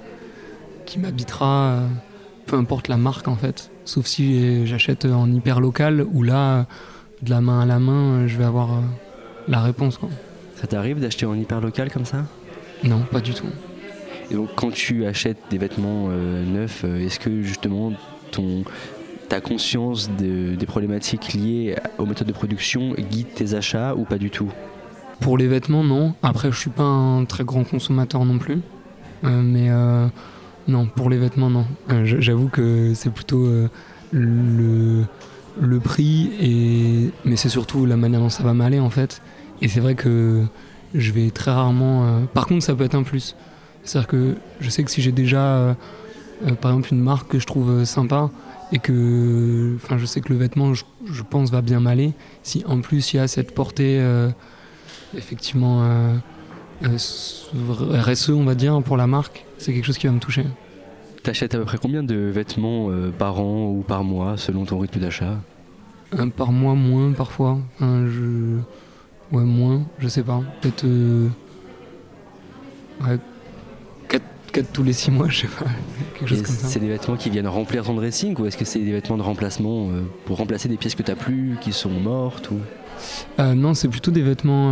qui 0.85 0.97
m'habitera, 0.97 1.83
peu 2.45 2.57
importe 2.57 2.87
la 2.87 2.97
marque 2.97 3.27
en 3.27 3.35
fait. 3.35 3.71
Sauf 3.85 4.05
si 4.05 4.43
euh, 4.43 4.65
j'achète 4.65 5.05
en 5.05 5.31
hyper 5.31 5.59
local, 5.59 6.05
où 6.13 6.23
là, 6.23 6.65
de 7.21 7.29
la 7.29 7.41
main 7.41 7.61
à 7.61 7.65
la 7.65 7.79
main, 7.79 8.21
euh, 8.21 8.27
je 8.27 8.37
vais 8.37 8.43
avoir 8.43 8.73
euh, 8.73 8.81
la 9.47 9.61
réponse. 9.61 9.97
Quoi. 9.97 10.09
Ça 10.55 10.67
t'arrive 10.67 10.99
d'acheter 10.99 11.25
en 11.25 11.35
hyper 11.35 11.61
local 11.61 11.91
comme 11.91 12.05
ça? 12.05 12.25
Non, 12.83 13.01
pas 13.11 13.19
du 13.19 13.33
tout. 13.33 13.47
Et 14.31 14.35
donc 14.35 14.49
quand 14.55 14.71
tu 14.71 15.05
achètes 15.05 15.37
des 15.49 15.57
vêtements 15.57 16.07
neufs, 16.07 16.85
est-ce 16.85 17.19
que 17.19 17.41
justement 17.43 17.91
ton, 18.31 18.63
ta 19.29 19.41
conscience 19.41 20.09
des 20.09 20.65
problématiques 20.65 21.33
liées 21.33 21.75
aux 21.97 22.05
méthodes 22.05 22.27
de 22.27 22.33
production 22.33 22.93
guide 22.93 23.33
tes 23.35 23.53
achats 23.53 23.95
ou 23.95 24.05
pas 24.05 24.17
du 24.17 24.29
tout? 24.29 24.51
Pour 25.19 25.37
les 25.37 25.47
vêtements, 25.47 25.83
non. 25.83 26.13
Après, 26.23 26.51
je 26.51 26.57
suis 26.57 26.69
pas 26.69 26.83
un 26.83 27.25
très 27.25 27.43
grand 27.43 27.63
consommateur 27.63 28.23
non 28.25 28.37
plus. 28.37 28.59
mais 29.23 29.69
non, 30.67 30.85
pour 30.85 31.09
les 31.09 31.17
vêtements, 31.17 31.49
non. 31.49 31.65
J'avoue 32.05 32.47
que 32.47 32.93
c'est 32.93 33.11
plutôt 33.11 33.47
le, 34.11 35.03
le 35.59 35.79
prix, 35.79 37.11
mais 37.25 37.35
c'est 37.35 37.49
surtout 37.49 37.85
la 37.85 37.97
manière 37.97 38.19
dont 38.19 38.29
ça 38.29 38.43
va 38.43 38.53
m'aller 38.53 38.79
en 38.79 38.89
fait. 38.89 39.21
Et 39.61 39.67
c'est 39.67 39.79
vrai 39.79 39.95
que 39.95 40.43
je 40.93 41.11
vais 41.11 41.29
très 41.31 41.51
rarement. 41.51 42.05
Euh, 42.05 42.19
par 42.33 42.47
contre, 42.47 42.63
ça 42.63 42.75
peut 42.75 42.83
être 42.83 42.95
un 42.95 43.03
plus. 43.03 43.35
C'est-à-dire 43.83 44.07
que 44.07 44.35
je 44.59 44.69
sais 44.69 44.83
que 44.83 44.91
si 44.91 45.01
j'ai 45.01 45.11
déjà, 45.11 45.45
euh, 45.45 45.73
euh, 46.45 46.53
par 46.53 46.71
exemple, 46.71 46.93
une 46.93 47.01
marque 47.01 47.29
que 47.29 47.39
je 47.39 47.45
trouve 47.45 47.83
sympa 47.85 48.29
et 48.71 48.79
que, 48.79 49.77
je 49.97 50.05
sais 50.05 50.21
que 50.21 50.29
le 50.29 50.39
vêtement, 50.39 50.73
je, 50.73 50.83
pense, 51.29 51.51
va 51.51 51.61
bien 51.61 51.79
m'aller. 51.79 52.13
Si 52.43 52.63
en 52.67 52.81
plus 52.81 53.13
il 53.13 53.17
y 53.17 53.19
a 53.19 53.27
cette 53.27 53.53
portée, 53.53 54.03
effectivement, 55.15 55.83
RSE, 56.81 58.29
on 58.29 58.43
va 58.43 58.55
dire, 58.55 58.81
pour 58.81 58.97
la 58.97 59.07
marque, 59.07 59.45
c'est 59.57 59.73
quelque 59.73 59.85
chose 59.85 59.97
qui 59.97 60.07
va 60.07 60.13
me 60.13 60.19
toucher. 60.19 60.45
T'achètes 61.23 61.55
à 61.55 61.59
peu 61.59 61.65
près 61.65 61.77
combien 61.77 62.03
de 62.03 62.15
vêtements 62.15 62.89
euh, 62.89 63.09
par 63.11 63.39
an 63.39 63.69
ou 63.69 63.81
par 63.81 64.03
mois 64.03 64.35
selon 64.37 64.65
ton 64.65 64.79
rythme 64.79 64.99
d'achat? 64.99 65.37
Un 66.17 66.29
Par 66.29 66.51
mois, 66.51 66.75
moins 66.75 67.11
parfois. 67.13 67.59
je... 67.79 68.57
Ouais, 69.31 69.43
moins, 69.43 69.83
je 69.99 70.07
sais 70.07 70.21
pas. 70.21 70.41
Peut-être. 70.61 70.83
Euh... 70.85 71.29
Ouais, 73.01 73.17
4, 74.53 74.71
tous 74.71 74.83
les 74.83 74.93
6 74.93 75.09
mois, 75.09 75.29
je 75.29 75.41
sais 75.41 75.47
pas. 75.47 75.65
Quelque 76.19 76.29
chose 76.29 76.43
comme 76.43 76.55
ça. 76.55 76.67
C'est 76.67 76.79
des 76.79 76.87
vêtements 76.87 77.15
qui 77.17 77.31
viennent 77.31 77.47
remplir 77.47 77.83
ton 77.83 77.95
dressing 77.95 78.39
ou 78.39 78.45
est-ce 78.45 78.55
que 78.55 78.65
c'est 78.65 78.79
des 78.79 78.91
vêtements 78.91 79.17
de 79.17 79.23
remplacement 79.23 79.89
euh, 79.89 80.03
pour 80.25 80.37
remplacer 80.37 80.69
des 80.69 80.77
pièces 80.77 80.93
que 80.93 81.01
t'as 81.01 81.15
plus, 81.15 81.57
qui 81.59 81.73
sont 81.73 81.89
mortes 81.89 82.51
ou... 82.51 82.59
Euh, 83.39 83.53
non, 83.53 83.73
c'est 83.73 83.87
plutôt 83.87 84.11
des 84.11 84.21
vêtements 84.21 84.69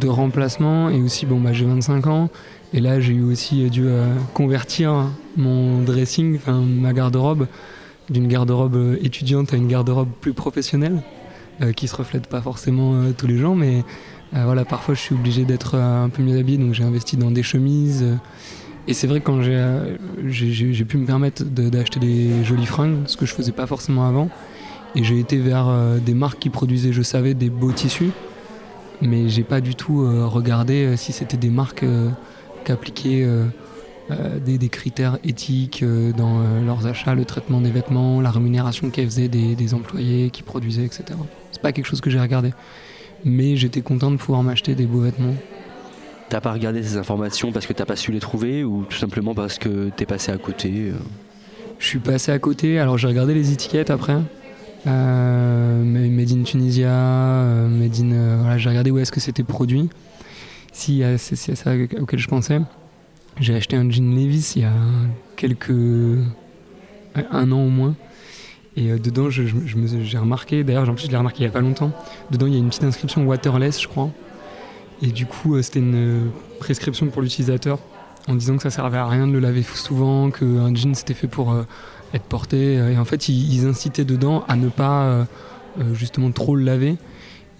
de 0.00 0.08
remplacement 0.08 0.90
et 0.90 1.00
aussi, 1.00 1.26
bon, 1.26 1.40
bah, 1.40 1.52
j'ai 1.52 1.64
25 1.64 2.06
ans 2.06 2.28
et 2.72 2.80
là, 2.80 3.00
j'ai 3.00 3.20
aussi 3.20 3.70
dû 3.70 3.86
convertir 4.34 5.10
mon 5.36 5.82
dressing, 5.82 6.38
ma 6.46 6.92
garde-robe, 6.92 7.46
d'une 8.10 8.28
garde-robe 8.28 8.96
étudiante 9.02 9.52
à 9.52 9.56
une 9.56 9.68
garde-robe 9.68 10.08
plus 10.20 10.32
professionnelle, 10.32 11.02
euh, 11.62 11.72
qui 11.72 11.88
se 11.88 11.96
reflète 11.96 12.26
pas 12.26 12.42
forcément 12.42 12.92
euh, 12.94 13.12
tous 13.16 13.26
les 13.26 13.38
jours, 13.38 13.56
mais 13.56 13.82
euh, 14.34 14.44
voilà, 14.44 14.66
parfois 14.66 14.94
je 14.94 15.00
suis 15.00 15.14
obligé 15.14 15.46
d'être 15.46 15.76
un 15.76 16.10
peu 16.10 16.22
mieux 16.22 16.38
habillé, 16.38 16.58
donc 16.58 16.74
j'ai 16.74 16.84
investi 16.84 17.16
dans 17.16 17.30
des 17.30 17.42
chemises. 17.42 18.04
et 18.86 18.92
c'est 18.92 19.06
vrai 19.06 19.22
quand 19.22 19.40
j'ai 19.40 20.84
pu 20.84 20.98
me 20.98 21.06
permettre 21.06 21.44
d'acheter 21.44 21.98
des 21.98 22.44
jolies 22.44 22.66
fringues, 22.66 23.04
ce 23.06 23.16
que 23.16 23.24
je 23.24 23.32
faisais 23.32 23.52
pas 23.52 23.66
forcément 23.66 24.06
avant, 24.06 24.28
et 24.96 25.04
j'ai 25.04 25.20
été 25.20 25.36
vers 25.38 25.68
des 26.04 26.14
marques 26.14 26.38
qui 26.38 26.50
produisaient, 26.50 26.92
je 26.92 27.02
savais, 27.02 27.34
des 27.34 27.50
beaux 27.50 27.72
tissus, 27.72 28.10
mais 29.02 29.28
j'ai 29.28 29.44
pas 29.44 29.60
du 29.60 29.74
tout 29.74 30.06
regardé 30.28 30.96
si 30.96 31.12
c'était 31.12 31.36
des 31.36 31.50
marques 31.50 31.84
qu'appliquaient 32.64 33.26
euh, 34.12 34.38
des, 34.38 34.68
critères 34.68 35.18
éthiques 35.24 35.82
euh, 35.82 36.12
dans 36.12 36.38
euh, 36.38 36.64
leurs 36.64 36.86
achats, 36.86 37.16
le 37.16 37.24
traitement 37.24 37.60
des 37.60 37.72
vêtements, 37.72 38.20
la 38.20 38.30
rémunération 38.30 38.88
qu'elles 38.88 39.06
faisaient 39.06 39.26
des, 39.26 39.74
employés 39.74 40.30
qui 40.30 40.44
produisaient, 40.44 40.84
etc. 40.84 41.04
C'est 41.50 41.60
pas 41.60 41.72
quelque 41.72 41.86
chose 41.86 42.00
que 42.00 42.08
j'ai 42.08 42.20
regardé. 42.20 42.52
Mais 43.24 43.56
j'étais 43.56 43.80
content 43.80 44.12
de 44.12 44.16
pouvoir 44.16 44.44
m'acheter 44.44 44.76
des 44.76 44.86
beaux 44.86 45.00
vêtements. 45.00 45.34
T'as 46.28 46.40
pas 46.40 46.52
regardé 46.52 46.84
ces 46.84 46.96
informations 46.96 47.50
parce 47.50 47.66
que 47.66 47.72
t'as 47.72 47.84
pas 47.84 47.96
su 47.96 48.12
les 48.12 48.20
trouver 48.20 48.62
ou 48.62 48.84
tout 48.88 48.96
simplement 48.96 49.34
parce 49.34 49.58
que 49.58 49.90
t'es 49.96 50.06
passé 50.06 50.30
à 50.30 50.38
côté 50.38 50.92
Je 51.80 51.86
suis 51.86 51.98
passé 51.98 52.30
à 52.30 52.38
côté, 52.38 52.78
alors 52.78 52.98
j'ai 52.98 53.08
regardé 53.08 53.34
les 53.34 53.50
étiquettes 53.50 53.90
après. 53.90 54.18
Made 54.84 56.32
in 56.32 56.42
Tunisia, 56.44 57.66
Made 57.68 57.98
in. 58.00 58.38
voilà, 58.40 58.58
j'ai 58.58 58.68
regardé 58.68 58.90
où 58.90 58.98
est-ce 58.98 59.12
que 59.12 59.20
c'était 59.20 59.42
produit. 59.42 59.88
Si 60.72 61.02
c'est 61.16 61.56
ça 61.56 61.72
auquel 62.00 62.18
je 62.18 62.28
pensais. 62.28 62.60
J'ai 63.40 63.54
acheté 63.54 63.76
un 63.76 63.90
jean 63.90 64.14
Levis 64.14 64.52
il 64.56 64.62
y 64.62 64.64
a 64.64 64.72
quelques. 65.36 65.70
un 65.70 67.52
an 67.52 67.60
au 67.60 67.70
moins. 67.70 67.94
Et 68.76 68.90
euh, 68.90 68.98
dedans, 68.98 69.30
j'ai 69.30 70.18
remarqué, 70.18 70.62
d'ailleurs, 70.62 70.88
en 70.88 70.96
je 70.96 71.08
l'ai 71.08 71.16
remarqué 71.16 71.38
il 71.40 71.42
n'y 71.42 71.48
a 71.48 71.52
pas 71.52 71.60
longtemps, 71.60 71.92
dedans, 72.30 72.46
il 72.46 72.52
y 72.52 72.56
a 72.56 72.58
une 72.58 72.68
petite 72.68 72.84
inscription 72.84 73.24
waterless, 73.26 73.80
je 73.80 73.88
crois. 73.88 74.10
Et 75.02 75.08
du 75.08 75.26
coup, 75.26 75.54
euh, 75.54 75.62
c'était 75.62 75.78
une 75.78 75.94
euh, 75.94 76.20
prescription 76.60 77.06
pour 77.06 77.22
l'utilisateur 77.22 77.78
en 78.28 78.34
disant 78.34 78.56
que 78.56 78.62
ça 78.62 78.70
servait 78.70 78.98
à 78.98 79.06
rien 79.06 79.26
de 79.26 79.32
le 79.32 79.38
laver 79.38 79.62
souvent, 79.62 80.30
qu'un 80.30 80.74
jean 80.74 80.94
c'était 80.94 81.14
fait 81.14 81.28
pour 81.28 81.56
être 82.14 82.24
porté. 82.24 82.74
Et 82.74 82.98
en 82.98 83.04
fait, 83.04 83.28
ils, 83.28 83.66
incitaient 83.66 84.04
dedans 84.04 84.44
à 84.48 84.56
ne 84.56 84.68
pas 84.68 85.26
justement 85.92 86.30
trop 86.30 86.56
le 86.56 86.64
laver. 86.64 86.96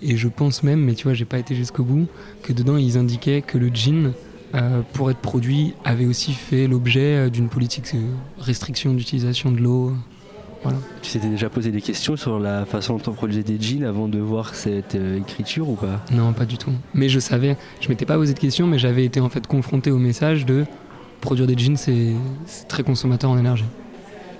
Et 0.02 0.16
je 0.16 0.28
pense 0.28 0.62
même, 0.62 0.80
mais 0.80 0.94
tu 0.94 1.04
vois, 1.04 1.14
j'ai 1.14 1.24
pas 1.24 1.38
été 1.38 1.54
jusqu'au 1.54 1.82
bout, 1.82 2.06
que 2.42 2.52
dedans 2.52 2.76
ils 2.76 2.98
indiquaient 2.98 3.42
que 3.42 3.58
le 3.58 3.70
jean 3.72 4.12
euh, 4.54 4.82
pour 4.92 5.10
être 5.10 5.18
produit, 5.18 5.74
avait 5.84 6.06
aussi 6.06 6.32
fait 6.32 6.68
l'objet 6.68 7.16
euh, 7.16 7.30
d'une 7.30 7.48
politique 7.48 7.94
de 7.94 8.00
restriction 8.38 8.94
d'utilisation 8.94 9.50
de 9.50 9.58
l'eau. 9.58 9.92
Voilà. 10.62 10.78
Tu 11.02 11.12
t'étais 11.12 11.28
déjà 11.28 11.50
posé 11.50 11.70
des 11.70 11.80
questions 11.80 12.16
sur 12.16 12.38
la 12.38 12.64
façon 12.64 12.96
dont 12.96 13.10
on 13.10 13.12
produisait 13.12 13.42
des 13.42 13.60
jeans 13.60 13.84
avant 13.84 14.08
de 14.08 14.18
voir 14.18 14.54
cette 14.54 14.94
euh, 14.94 15.18
écriture 15.18 15.68
ou 15.68 15.74
pas? 15.74 16.00
Non, 16.12 16.32
pas 16.32 16.46
du 16.46 16.58
tout. 16.58 16.70
Mais 16.94 17.08
je 17.08 17.18
savais, 17.18 17.56
je 17.80 17.88
m'étais 17.88 18.06
pas 18.06 18.16
posé 18.16 18.34
de 18.34 18.38
questions, 18.38 18.66
mais 18.66 18.78
j'avais 18.78 19.04
été 19.04 19.20
en 19.20 19.28
fait 19.28 19.46
confronté 19.46 19.90
au 19.90 19.98
message 19.98 20.46
de 20.46 20.64
produire 21.20 21.46
des 21.46 21.58
jeans, 21.58 21.76
c'est 21.76 22.14
très 22.68 22.84
consommateur 22.84 23.30
en 23.30 23.38
énergie. 23.38 23.64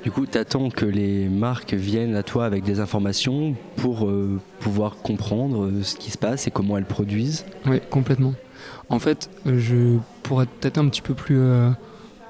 Du 0.06 0.12
coup, 0.12 0.24
tu 0.24 0.38
attends 0.38 0.70
que 0.70 0.86
les 0.86 1.28
marques 1.28 1.74
viennent 1.74 2.14
à 2.14 2.22
toi 2.22 2.44
avec 2.44 2.62
des 2.62 2.78
informations 2.78 3.56
pour 3.74 4.08
pouvoir 4.60 4.98
comprendre 4.98 5.82
ce 5.82 5.96
qui 5.96 6.12
se 6.12 6.16
passe 6.16 6.46
et 6.46 6.52
comment 6.52 6.78
elles 6.78 6.84
produisent 6.84 7.44
Oui, 7.66 7.80
complètement. 7.90 8.34
En 8.88 9.00
fait, 9.00 9.28
je 9.44 9.98
pourrais 10.22 10.44
être 10.44 10.52
peut-être 10.52 10.78
un 10.78 10.88
petit 10.88 11.02
peu 11.02 11.14
plus 11.14 11.40
euh, 11.40 11.70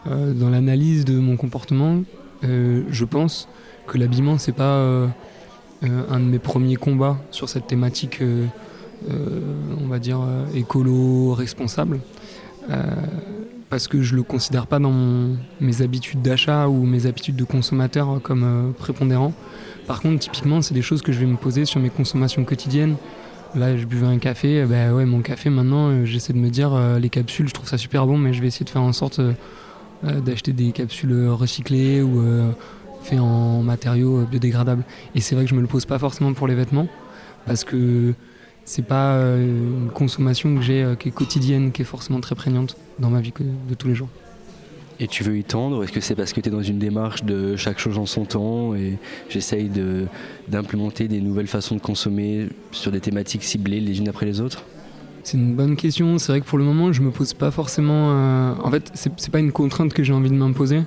euh, 0.07 0.33
dans 0.33 0.49
l'analyse 0.49 1.05
de 1.05 1.19
mon 1.19 1.37
comportement. 1.37 2.03
Euh, 2.45 2.83
je 2.89 3.05
pense 3.05 3.47
que 3.87 3.99
l'habillement, 3.99 4.39
c'est 4.39 4.53
pas 4.53 4.81
un 5.83 6.19
de 6.19 6.25
mes 6.25 6.39
premiers 6.39 6.77
combats 6.77 7.19
sur 7.31 7.51
cette 7.51 7.67
thématique, 7.67 8.23
on 9.11 9.87
va 9.87 9.99
dire, 9.99 10.21
écolo, 10.55 11.35
responsable. 11.35 12.01
Parce 13.69 13.89
que 13.89 14.03
je 14.03 14.15
le 14.15 14.23
considère 14.23 14.67
pas 14.67 14.79
dans 14.79 15.37
mes 15.61 15.83
habitudes 15.83 16.23
d'achat 16.23 16.69
ou 16.69 16.85
mes 16.85 17.07
habitudes 17.07 17.37
de 17.37 17.45
consommateur 17.45 18.21
comme 18.23 18.75
prépondérant. 18.79 19.33
Par 19.87 20.01
contre, 20.01 20.21
typiquement, 20.21 20.63
c'est 20.63 20.75
des 20.75 20.83
choses 20.83 21.03
que 21.03 21.13
je 21.13 21.21
vais 21.21 21.27
me 21.27 21.37
poser 21.37 21.65
sur 21.65 21.81
mes 21.81 21.91
consommations 21.91 22.45
quotidiennes, 22.45 22.97
Là, 23.57 23.75
je 23.77 23.87
buvais 23.87 24.07
un 24.07 24.19
café. 24.19 24.65
Ben 24.67 24.93
ouais, 24.93 25.07
mon 25.07 25.23
café, 25.23 25.49
maintenant, 25.49 25.89
euh, 25.89 26.05
j'essaie 26.05 26.35
de 26.35 26.39
me 26.39 26.51
dire 26.51 26.75
euh, 26.75 26.99
les 26.99 27.09
capsules, 27.09 27.49
je 27.49 27.55
trouve 27.55 27.69
ça 27.69 27.79
super 27.79 28.07
bon, 28.07 28.19
mais 28.19 28.35
je 28.35 28.43
vais 28.43 28.49
essayer 28.49 28.65
de 28.65 28.71
faire 28.71 28.83
en 28.83 28.93
sorte 28.93 29.21
d'acheter 30.03 30.53
des 30.53 30.73
capsules 30.73 31.29
recyclées 31.31 32.03
ou 32.03 32.23
fait 33.03 33.19
en 33.19 33.63
matériaux 33.63 34.27
biodégradables. 34.31 34.85
Et 35.15 35.21
c'est 35.21 35.35
vrai 35.35 35.45
que 35.45 35.51
je 35.51 35.55
me 35.55 35.63
le 35.63 35.67
pose 35.67 35.87
pas 35.87 35.99
forcément 35.99 36.35
pour 36.35 36.47
les 36.47 36.55
vêtements, 36.55 36.87
parce 37.47 37.65
que 37.65 38.13
c'est 38.67 38.85
pas 38.85 39.17
une 39.39 39.89
consommation 39.95 40.55
que 40.55 40.61
j'ai 40.61 40.95
qui 40.99 41.09
est 41.09 41.13
quotidienne, 41.13 41.73
qui 41.73 41.81
est 41.81 41.87
forcément 41.87 42.21
très 42.21 42.35
prégnante 42.35 42.77
dans 42.99 43.09
ma 43.09 43.23
vie 43.23 43.33
de 43.41 43.75
tous 43.75 43.89
les 43.89 43.95
jours. 43.95 44.09
Et 44.99 45.07
tu 45.07 45.25
veux 45.25 45.37
y 45.37 45.45
tendre? 45.45 45.85
Est-ce 45.85 45.93
que 45.93 46.01
c'est 46.01 46.15
parce 46.15 46.33
que 46.33 46.41
tu 46.41 46.49
es 46.49 46.53
dans 46.53 46.63
une 46.63 46.79
démarche 46.79 47.23
de 47.23 47.55
chaque 47.57 47.79
chose 47.79 47.99
en 47.99 48.07
son 48.07 48.25
temps 48.25 48.75
et 48.75 48.99
j'essaye 49.29 49.71
d'implémenter 50.49 51.07
des 51.07 51.21
nouvelles 51.21 51.49
façons 51.49 51.75
de 51.75 51.81
consommer 51.81 52.49
sur 52.73 52.91
des 52.91 53.01
thématiques 53.01 53.45
ciblées 53.45 53.81
les 53.81 53.99
unes 53.99 54.09
après 54.09 54.27
les 54.27 54.41
autres? 54.41 54.65
C'est 55.23 55.37
une 55.37 55.55
bonne 55.55 55.77
question. 55.77 56.19
C'est 56.19 56.33
vrai 56.33 56.41
que 56.41 56.47
pour 56.47 56.57
le 56.57 56.65
moment, 56.65 56.93
je 56.93 57.03
me 57.03 57.11
pose 57.11 57.35
pas 57.35 57.51
forcément. 57.51 58.13
Euh, 58.13 58.55
en 58.63 58.71
fait, 58.71 58.91
c'est 58.95 59.31
pas 59.31 59.41
une 59.41 59.53
contrainte 59.53 59.93
que 59.93 60.03
j'ai 60.03 60.13
envie 60.13 60.31
de 60.31 60.35
m'imposer 60.35 60.83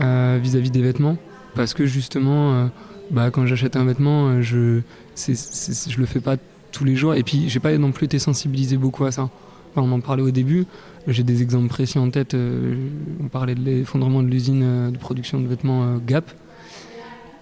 euh, 0.00 0.40
vis-à-vis 0.42 0.70
des 0.70 0.82
vêtements, 0.82 1.16
parce 1.54 1.72
que 1.72 1.86
justement, 1.86 2.52
euh, 2.52 2.66
bah, 3.10 3.30
quand 3.30 3.46
j'achète 3.46 3.76
un 3.76 3.84
vêtement, 3.84 4.42
je 4.42 4.80
je 5.16 5.98
le 5.98 6.06
fais 6.06 6.20
pas 6.20 6.36
tous 6.72 6.84
les 6.84 6.96
jours. 6.96 7.14
Et 7.14 7.22
puis, 7.22 7.48
j'ai 7.48 7.60
pas 7.60 7.76
non 7.78 7.92
plus 7.92 8.06
été 8.06 8.18
sensibilisé 8.18 8.76
beaucoup 8.76 9.04
à 9.04 9.12
ça. 9.12 9.28
on 9.76 9.90
en 9.92 10.00
parlait 10.00 10.22
au 10.22 10.30
début. 10.30 10.66
J'ai 11.08 11.22
des 11.22 11.42
exemples 11.42 11.68
précis 11.68 11.98
en 11.98 12.10
tête. 12.10 12.34
Euh, 12.34 12.74
on 13.22 13.28
parlait 13.28 13.54
de 13.54 13.60
l'effondrement 13.60 14.22
de 14.22 14.28
l'usine 14.28 14.62
euh, 14.64 14.90
de 14.90 14.98
production 14.98 15.40
de 15.40 15.46
vêtements 15.46 15.84
euh, 15.84 15.98
Gap. 16.04 16.30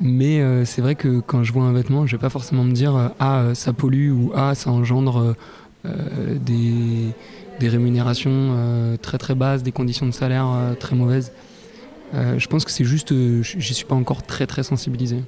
Mais 0.00 0.42
c'est 0.64 0.82
vrai 0.82 0.96
que 0.96 1.20
quand 1.20 1.44
je 1.44 1.52
vois 1.52 1.62
un 1.62 1.72
vêtement, 1.72 2.04
je 2.04 2.16
vais 2.16 2.20
pas 2.20 2.28
forcément 2.28 2.64
me 2.64 2.72
dire 2.72 3.12
ah 3.20 3.50
ça 3.54 3.72
pollue 3.72 4.10
ou 4.10 4.32
ah 4.34 4.56
ça 4.56 4.70
engendre 4.70 5.36
des, 5.84 7.12
des, 7.60 7.68
rémunérations 7.68 8.98
très 9.00 9.18
très 9.18 9.36
basses, 9.36 9.62
des 9.62 9.70
conditions 9.70 10.04
de 10.04 10.10
salaire 10.10 10.74
très 10.80 10.96
mauvaises. 10.96 11.30
je 12.12 12.46
pense 12.48 12.64
que 12.64 12.72
c'est 12.72 12.84
juste, 12.84 13.14
j'y 13.40 13.72
suis 13.72 13.86
pas 13.86 13.94
encore 13.94 14.24
très 14.24 14.48
très 14.48 14.64
sensibilisé. 14.64 15.18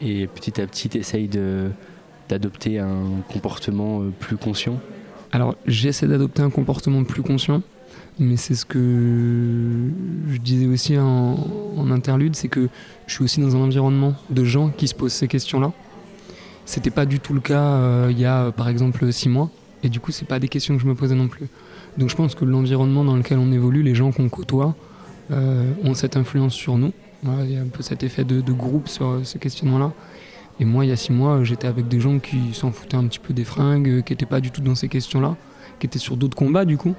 Et 0.00 0.26
petit 0.26 0.60
à 0.60 0.66
petit, 0.66 0.88
tu 0.88 0.98
essayes 0.98 1.28
d'adopter 2.30 2.78
un 2.78 3.22
comportement 3.32 4.02
plus 4.18 4.36
conscient 4.36 4.80
alors 5.32 5.54
j'essaie 5.66 6.06
d'adopter 6.06 6.42
un 6.42 6.50
comportement 6.50 7.04
plus 7.04 7.22
conscient 7.22 7.62
mais 8.20 8.36
c'est 8.36 8.54
ce 8.54 8.66
que 8.66 8.78
je 10.28 10.36
disais 10.38 10.66
aussi 10.66 10.98
en, 10.98 11.90
interlude, 11.90 12.36
c'est 12.36 12.48
que 12.48 12.68
je 13.06 13.14
suis 13.14 13.24
aussi 13.24 13.40
dans 13.40 13.56
un 13.56 13.60
environnement 13.60 14.14
de 14.28 14.44
gens 14.44 14.68
qui 14.68 14.86
se 14.86 14.94
posent 14.94 15.14
ces 15.14 15.26
questions-là. 15.26 15.72
C'était 16.66 16.90
pas 16.90 17.06
du 17.06 17.18
tout 17.18 17.32
le 17.32 17.40
cas 17.40 17.62
euh, 17.62 18.08
il 18.10 18.18
y 18.18 18.26
a 18.26 18.52
par 18.52 18.68
exemple 18.68 19.10
six 19.12 19.28
mois, 19.28 19.50
et 19.82 19.88
du 19.88 19.98
coup 19.98 20.12
c'est 20.12 20.26
pas 20.26 20.38
des 20.38 20.48
questions 20.48 20.76
que 20.76 20.82
je 20.82 20.86
me 20.86 20.94
posais 20.94 21.14
non 21.14 21.28
plus. 21.28 21.48
Donc 21.96 22.10
je 22.10 22.16
pense 22.16 22.34
que 22.34 22.44
l'environnement 22.44 23.04
dans 23.04 23.16
lequel 23.16 23.38
on 23.38 23.50
évolue, 23.52 23.82
les 23.82 23.94
gens 23.94 24.12
qu'on 24.12 24.28
côtoie, 24.28 24.76
euh, 25.30 25.72
ont 25.82 25.94
cette 25.94 26.16
influence 26.16 26.54
sur 26.54 26.76
nous. 26.76 26.92
Il 27.24 27.50
y 27.50 27.56
a 27.56 27.60
un 27.60 27.68
peu 27.68 27.82
cet 27.82 28.02
effet 28.02 28.24
de, 28.24 28.40
de 28.40 28.52
groupe 28.52 28.88
sur 28.88 29.08
euh, 29.08 29.20
ce 29.24 29.38
questionnement-là. 29.38 29.92
Et 30.60 30.64
moi, 30.64 30.84
il 30.84 30.88
y 30.88 30.92
a 30.92 30.96
six 30.96 31.12
mois, 31.12 31.42
j'étais 31.42 31.66
avec 31.66 31.88
des 31.88 32.00
gens 32.00 32.18
qui 32.18 32.52
s'en 32.52 32.70
foutaient 32.70 32.96
un 32.96 33.04
petit 33.06 33.18
peu 33.18 33.32
des 33.32 33.44
fringues, 33.44 34.02
qui 34.04 34.12
n'étaient 34.12 34.26
pas 34.26 34.40
du 34.40 34.50
tout 34.50 34.60
dans 34.60 34.74
ces 34.74 34.88
questions-là, 34.88 35.34
qui 35.78 35.86
étaient 35.86 35.98
sur 35.98 36.16
d'autres 36.16 36.36
combats 36.36 36.64
du 36.66 36.76
coup. 36.76 36.94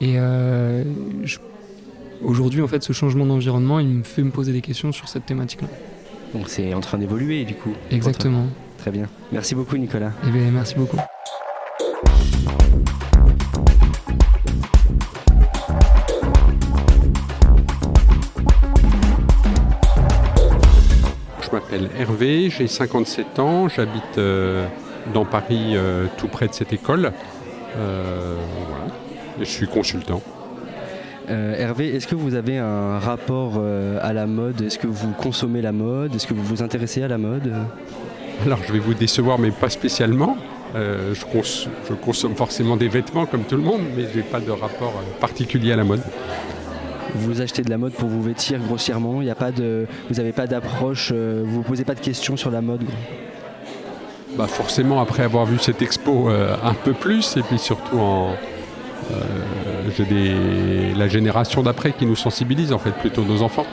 Et 0.00 0.14
euh, 0.16 0.84
je- 1.24 1.38
aujourd'hui, 2.22 2.62
en 2.62 2.68
fait, 2.68 2.82
ce 2.84 2.92
changement 2.92 3.26
d'environnement, 3.26 3.80
il 3.80 3.88
me 3.88 4.02
fait 4.04 4.22
me 4.22 4.30
poser 4.30 4.52
des 4.52 4.60
questions 4.60 4.92
sur 4.92 5.08
cette 5.08 5.26
thématique-là. 5.26 5.68
Donc 6.34 6.48
c'est 6.48 6.72
en 6.72 6.80
train 6.80 6.98
d'évoluer 6.98 7.44
du 7.44 7.54
coup. 7.54 7.72
Exactement. 7.90 8.46
Très 8.76 8.90
bien. 8.92 9.06
Merci 9.32 9.54
beaucoup 9.56 9.76
Nicolas. 9.76 10.12
Eh 10.26 10.30
bien, 10.30 10.50
merci 10.52 10.74
beaucoup. 10.76 10.98
Je 21.50 21.56
m'appelle 21.56 21.88
Hervé, 21.98 22.50
j'ai 22.50 22.66
57 22.68 23.38
ans, 23.38 23.68
j'habite 23.68 24.18
euh, 24.18 24.66
dans 25.14 25.24
Paris 25.24 25.72
euh, 25.76 26.06
tout 26.18 26.28
près 26.28 26.46
de 26.48 26.52
cette 26.52 26.72
école. 26.72 27.12
Euh, 27.76 28.34
voilà. 28.68 28.84
Et 29.40 29.44
je 29.44 29.50
suis 29.50 29.66
consultant. 29.66 30.20
Euh, 31.30 31.54
Hervé, 31.58 31.94
est-ce 31.94 32.06
que 32.06 32.14
vous 32.14 32.34
avez 32.34 32.58
un 32.58 32.98
rapport 32.98 33.54
euh, 33.58 33.98
à 34.02 34.12
la 34.12 34.26
mode? 34.26 34.60
Est-ce 34.62 34.78
que 34.78 34.86
vous 34.86 35.12
consommez 35.12 35.62
la 35.62 35.72
mode? 35.72 36.14
Est-ce 36.14 36.26
que 36.26 36.34
vous 36.34 36.42
vous 36.44 36.62
intéressez 36.62 37.02
à 37.02 37.08
la 37.08 37.18
mode? 37.18 37.52
Alors 38.44 38.58
je 38.66 38.72
vais 38.72 38.78
vous 38.78 38.94
décevoir, 38.94 39.38
mais 39.38 39.50
pas 39.50 39.70
spécialement. 39.70 40.36
Euh, 40.74 41.14
je, 41.14 41.24
cons- 41.24 41.68
je 41.88 41.94
consomme 41.94 42.34
forcément 42.34 42.76
des 42.76 42.88
vêtements 42.88 43.24
comme 43.26 43.44
tout 43.44 43.56
le 43.56 43.62
monde, 43.62 43.80
mais 43.96 44.04
je 44.12 44.18
n'ai 44.18 44.22
pas 44.22 44.40
de 44.40 44.50
rapport 44.50 44.92
particulier 45.20 45.72
à 45.72 45.76
la 45.76 45.84
mode. 45.84 46.02
Vous 47.18 47.40
achetez 47.40 47.62
de 47.62 47.70
la 47.70 47.78
mode 47.78 47.92
pour 47.92 48.08
vous 48.08 48.22
vêtir 48.22 48.60
grossièrement 48.60 49.20
Il 49.22 49.28
a 49.30 49.34
pas 49.34 49.50
de, 49.52 49.86
Vous 50.08 50.16
n'avez 50.16 50.32
pas 50.32 50.46
d'approche 50.46 51.10
euh, 51.14 51.42
Vous 51.44 51.56
vous 51.56 51.62
posez 51.62 51.84
pas 51.84 51.94
de 51.94 52.00
questions 52.00 52.36
sur 52.36 52.50
la 52.50 52.60
mode 52.60 52.82
Bah 54.36 54.46
forcément, 54.46 55.00
après 55.00 55.22
avoir 55.22 55.44
vu 55.46 55.58
cette 55.58 55.82
expo 55.82 56.28
euh, 56.30 56.54
un 56.62 56.74
peu 56.74 56.92
plus, 56.92 57.36
et 57.36 57.42
puis 57.42 57.58
surtout 57.58 57.98
en, 57.98 58.30
euh, 59.10 59.14
j'ai 59.96 60.04
des- 60.04 60.94
la 60.96 61.08
génération 61.08 61.62
d'après 61.62 61.92
qui 61.92 62.06
nous 62.06 62.16
sensibilise, 62.16 62.72
en 62.72 62.78
fait, 62.78 62.92
plutôt 62.92 63.24
nos 63.24 63.42
enfants. 63.42 63.66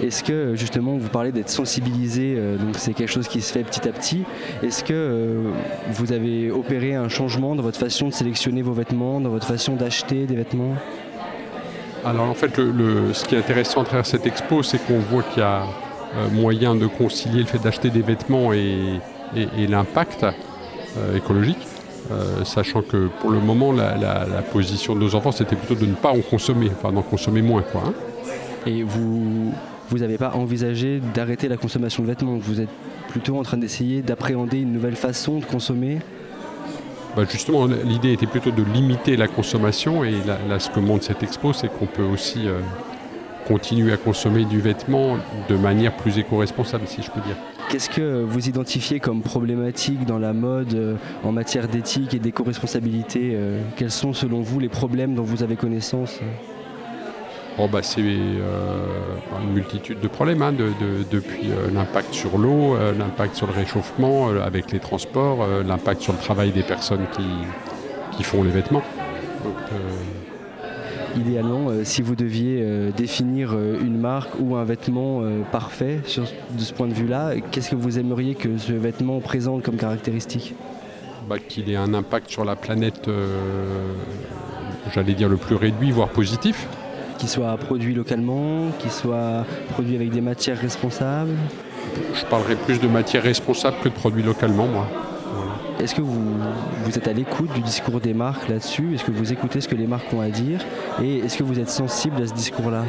Est-ce 0.00 0.22
que 0.22 0.54
justement 0.54 0.96
vous 0.96 1.08
parlez 1.08 1.32
d'être 1.32 1.48
sensibilisé, 1.50 2.34
euh, 2.38 2.56
donc 2.56 2.76
c'est 2.76 2.92
quelque 2.94 3.10
chose 3.10 3.26
qui 3.26 3.40
se 3.42 3.52
fait 3.52 3.64
petit 3.64 3.88
à 3.88 3.92
petit. 3.92 4.22
Est-ce 4.62 4.84
que 4.84 4.92
euh, 4.94 5.50
vous 5.90 6.12
avez 6.12 6.52
opéré 6.52 6.94
un 6.94 7.08
changement 7.08 7.56
dans 7.56 7.64
votre 7.64 7.80
façon 7.80 8.06
de 8.06 8.12
sélectionner 8.12 8.62
vos 8.62 8.72
vêtements, 8.72 9.20
dans 9.20 9.30
votre 9.30 9.46
façon 9.48 9.74
d'acheter 9.74 10.26
des 10.26 10.36
vêtements? 10.36 10.74
Alors 12.04 12.28
en 12.28 12.34
fait, 12.34 12.56
le, 12.58 12.70
le- 12.70 13.12
ce 13.12 13.24
qui 13.24 13.34
est 13.34 13.38
intéressant 13.38 13.82
à 13.82 13.84
travers 13.84 14.06
cette 14.06 14.26
expo, 14.26 14.62
c'est 14.62 14.78
qu'on 14.78 14.98
voit 15.00 15.22
qu'il 15.22 15.40
y 15.42 15.46
a 15.46 15.62
euh, 16.16 16.28
moyen 16.32 16.74
de 16.74 16.86
concilier 16.86 17.40
le 17.40 17.46
fait 17.46 17.58
d'acheter 17.58 17.90
des 17.90 18.02
vêtements 18.02 18.52
et, 18.52 19.00
l'impact 19.68 20.24
euh, 20.24 21.16
écologique, 21.16 21.58
euh, 22.10 22.44
sachant 22.44 22.80
que 22.80 23.08
pour 23.20 23.30
le 23.30 23.40
moment, 23.40 23.72
la 23.72 24.42
position 24.52 24.94
de 24.94 25.00
nos 25.00 25.14
enfants, 25.14 25.32
c'était 25.32 25.56
plutôt 25.56 25.74
de 25.74 25.84
ne 25.84 25.94
pas 25.94 26.10
en 26.10 26.20
consommer, 26.20 26.70
enfin 26.72 26.92
d'en 26.92 27.02
consommer 27.02 27.42
moins. 27.42 27.62
Quoi, 27.62 27.82
hein. 27.88 27.92
Et 28.66 28.82
vous 28.82 29.52
vous 29.90 29.98
n'avez 29.98 30.18
pas 30.18 30.32
envisagé 30.34 31.00
d'arrêter 31.00 31.48
la 31.48 31.56
consommation 31.56 32.02
de 32.02 32.08
vêtements? 32.08 32.36
Vous 32.38 32.60
êtes 32.60 32.68
plutôt 33.08 33.38
en 33.38 33.42
train 33.42 33.56
d'essayer 33.56 34.02
d'appréhender 34.02 34.60
une 34.60 34.72
nouvelle 34.72 34.96
façon 34.96 35.38
de 35.38 35.44
consommer? 35.44 35.98
Bah, 37.18 37.24
justement, 37.28 37.66
l'idée 37.66 38.12
était 38.12 38.28
plutôt 38.28 38.52
de 38.52 38.62
limiter 38.62 39.16
la 39.16 39.26
consommation 39.26 40.04
et 40.04 40.14
là, 40.24 40.60
ce 40.60 40.70
que 40.70 40.78
montre 40.78 41.02
cette 41.02 41.20
expo, 41.24 41.52
c'est 41.52 41.66
qu'on 41.66 41.86
peut 41.86 42.04
aussi 42.04 42.46
euh, 42.46 42.60
continuer 43.48 43.92
à 43.92 43.96
consommer 43.96 44.44
du 44.44 44.60
vêtement 44.60 45.18
de 45.48 45.56
manière 45.56 45.96
plus 45.96 46.16
éco-responsable, 46.16 46.86
si 46.86 47.02
je 47.02 47.10
peux 47.10 47.20
dire. 47.22 47.34
Qu'est-ce 47.70 47.90
que 47.90 48.22
vous 48.22 48.48
identifiez 48.48 49.00
comme 49.00 49.22
problématique 49.22 50.06
dans 50.06 50.20
la 50.20 50.32
mode 50.32 50.74
euh, 50.74 50.94
en 51.24 51.32
matière 51.32 51.66
d'éthique 51.66 52.14
et 52.14 52.20
d'éco-responsabilité 52.20 53.32
euh, 53.34 53.62
Quels 53.74 53.90
sont 53.90 54.12
selon 54.12 54.40
vous 54.40 54.60
les 54.60 54.68
problèmes 54.68 55.16
dont 55.16 55.24
vous 55.24 55.42
avez 55.42 55.56
connaissance? 55.56 56.20
Oh, 57.60 57.66
bah, 57.66 57.80
c'est 57.82 58.00
euh, 58.00 58.86
une 59.42 59.52
multitude 59.52 59.98
de 60.00 60.06
problèmes, 60.06 60.42
hein, 60.42 60.52
de- 60.52 60.68
de- 60.80 61.04
depuis 61.10 61.50
euh, 61.50 61.68
l'impact 61.74 62.14
sur 62.14 62.38
l'eau, 62.38 62.76
euh, 62.76 62.92
l'impact 62.96 63.34
sur 63.34 63.48
le 63.48 63.52
réchauffement 63.52 64.28
avec 64.28 64.70
les 64.70 64.78
transports, 64.78 65.44
l'impact 65.66 66.00
sur 66.02 66.12
le 66.12 66.20
travail 66.20 66.52
des 66.52 66.62
personnes 66.62 67.06
qui, 67.16 67.26
qui 68.16 68.22
font 68.22 68.42
les 68.44 68.50
vêtements. 68.50 68.82
Donc, 69.44 69.54
Idéalement, 71.16 71.68
euh, 71.70 71.82
si 71.84 72.00
vous 72.02 72.14
deviez 72.14 72.60
euh, 72.62 72.90
définir 72.92 73.50
euh, 73.54 73.80
une 73.80 73.98
marque 73.98 74.30
ou 74.38 74.54
un 74.54 74.64
vêtement 74.64 75.22
parfait 75.50 75.98
sur, 76.04 76.22
de 76.22 76.60
ce 76.60 76.72
point 76.72 76.86
de 76.86 76.94
vue-là, 76.94 77.32
qu'est-ce 77.50 77.70
que 77.70 77.76
vous 77.76 77.98
aimeriez 77.98 78.36
que 78.36 78.56
ce 78.56 78.72
vêtement 78.72 79.18
présente 79.18 79.64
comme 79.64 79.76
caractéristique? 79.76 80.54
Bah, 81.28 81.36
qu'il 81.40 81.68
ait 81.70 81.76
un 81.76 81.92
impact 81.92 82.30
sur 82.30 82.44
la 82.44 82.54
planète, 82.54 83.10
j'allais 84.94 85.14
dire 85.14 85.28
le 85.28 85.36
plus 85.36 85.56
réduit, 85.56 85.90
voire 85.90 86.08
positif. 86.08 86.68
Qu'il 87.18 87.28
soit 87.28 87.56
produit 87.56 87.94
localement, 87.94 88.70
qu'il 88.78 88.90
soit 88.90 89.44
produit 89.70 89.96
avec 89.96 90.10
des 90.10 90.20
matières 90.20 90.58
responsables. 90.58 91.34
Je 92.14 92.24
parlerai 92.26 92.54
plus 92.54 92.80
de 92.80 92.86
matières 92.86 93.24
responsables 93.24 93.76
que 93.82 93.88
de 93.88 93.94
produits 93.94 94.22
localement, 94.22 94.66
moi. 94.66 94.86
Est-ce 95.80 95.94
que 95.94 96.00
vous, 96.00 96.36
vous 96.84 96.98
êtes 96.98 97.06
à 97.06 97.12
l'écoute 97.12 97.52
du 97.52 97.60
discours 97.60 98.00
des 98.00 98.14
marques 98.14 98.48
là-dessus? 98.48 98.94
Est-ce 98.94 99.04
que 99.04 99.10
vous 99.10 99.32
écoutez 99.32 99.60
ce 99.60 99.68
que 99.68 99.76
les 99.76 99.86
marques 99.86 100.12
ont 100.12 100.20
à 100.20 100.28
dire? 100.28 100.60
Et 101.02 101.18
est-ce 101.18 101.36
que 101.36 101.44
vous 101.44 101.58
êtes 101.58 101.70
sensible 101.70 102.22
à 102.22 102.26
ce 102.26 102.34
discours-là? 102.34 102.84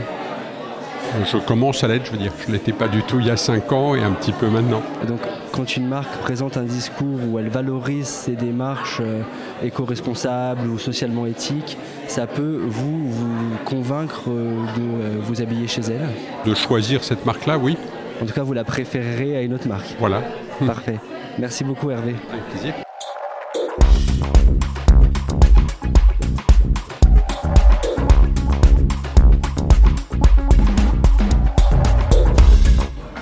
Je 1.26 1.38
commence 1.38 1.84
à 1.84 1.88
l'être, 1.88 2.06
je 2.06 2.12
veux 2.12 2.18
dire. 2.18 2.32
Je 2.42 2.48
ne 2.48 2.54
l'étais 2.54 2.72
pas 2.72 2.88
du 2.88 3.02
tout 3.04 3.20
il 3.20 3.28
y 3.28 3.32
a 3.32 3.38
5 3.38 3.72
ans 3.72 3.96
et 3.96 4.04
un 4.04 4.12
petit 4.12 4.32
peu 4.32 4.48
maintenant. 4.48 4.82
Donc, 5.08 5.20
quand 5.52 5.76
une 5.76 5.88
marque 5.88 6.16
présente 6.20 6.58
un 6.58 6.64
discours 6.64 7.20
où 7.28 7.40
elle 7.40 7.50
valorise 7.50 8.08
ses 8.08 8.36
démarches 8.36 9.00
euh, 9.02 9.22
éco-responsables 9.64 10.68
ou 10.68 10.78
socialement 10.78 11.26
éthiques, 11.26 11.78
ça 12.08 12.28
peut 12.28 12.62
vous, 12.66 13.10
vous 13.10 13.58
convaincre 13.66 14.30
euh, 14.30 14.66
de 14.78 14.82
euh, 14.82 15.18
vous 15.22 15.42
habiller 15.42 15.68
chez 15.68 15.82
elle? 15.82 16.10
De 16.46 16.56
choisir 16.56 17.04
cette 17.04 17.26
marque-là, 17.26 17.58
oui. 17.58 17.78
En 18.22 18.26
tout 18.26 18.34
cas, 18.34 18.44
vous 18.44 18.54
la 18.54 18.64
préférerez 18.64 19.36
à 19.36 19.42
une 19.42 19.54
autre 19.54 19.68
marque 19.68 19.96
Voilà. 20.00 20.22
Parfait. 20.66 21.00
Merci 21.38 21.64
beaucoup, 21.64 21.90
Hervé. 21.90 22.16
Avec 22.32 22.46
plaisir. 22.50 22.74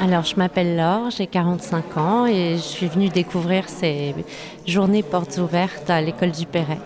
Alors, 0.07 0.23
je 0.23 0.37
m'appelle 0.37 0.77
Laure, 0.77 1.09
j'ai 1.09 1.27
45 1.27 1.97
ans 1.97 2.25
et 2.27 2.53
je 2.55 2.61
suis 2.61 2.87
venue 2.87 3.09
découvrir 3.09 3.67
ces 3.67 4.15
journées 4.65 5.03
portes 5.03 5.37
ouvertes 5.37 5.89
à 5.89 6.01
l'école 6.01 6.31
du 6.31 6.45
Perret. 6.45 6.77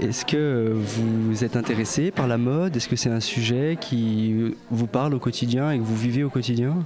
Est-ce 0.00 0.24
que 0.24 0.72
vous 0.72 1.44
êtes 1.44 1.54
intéressé 1.54 2.10
par 2.10 2.26
la 2.26 2.38
mode? 2.38 2.74
Est-ce 2.74 2.88
que 2.88 2.96
c'est 2.96 3.10
un 3.10 3.20
sujet 3.20 3.76
qui 3.78 4.54
vous 4.70 4.86
parle 4.86 5.12
au 5.12 5.18
quotidien 5.18 5.70
et 5.70 5.78
que 5.78 5.82
vous 5.82 5.96
vivez 5.96 6.24
au 6.24 6.30
quotidien? 6.30 6.76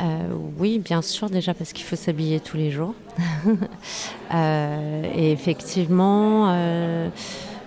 Euh, 0.00 0.28
oui, 0.58 0.78
bien 0.78 1.02
sûr, 1.02 1.28
déjà 1.28 1.52
parce 1.52 1.74
qu'il 1.74 1.84
faut 1.84 1.96
s'habiller 1.96 2.40
tous 2.40 2.56
les 2.56 2.70
jours. 2.70 2.94
Euh, 4.32 5.02
et 5.16 5.32
effectivement, 5.32 6.52
euh, 6.52 7.08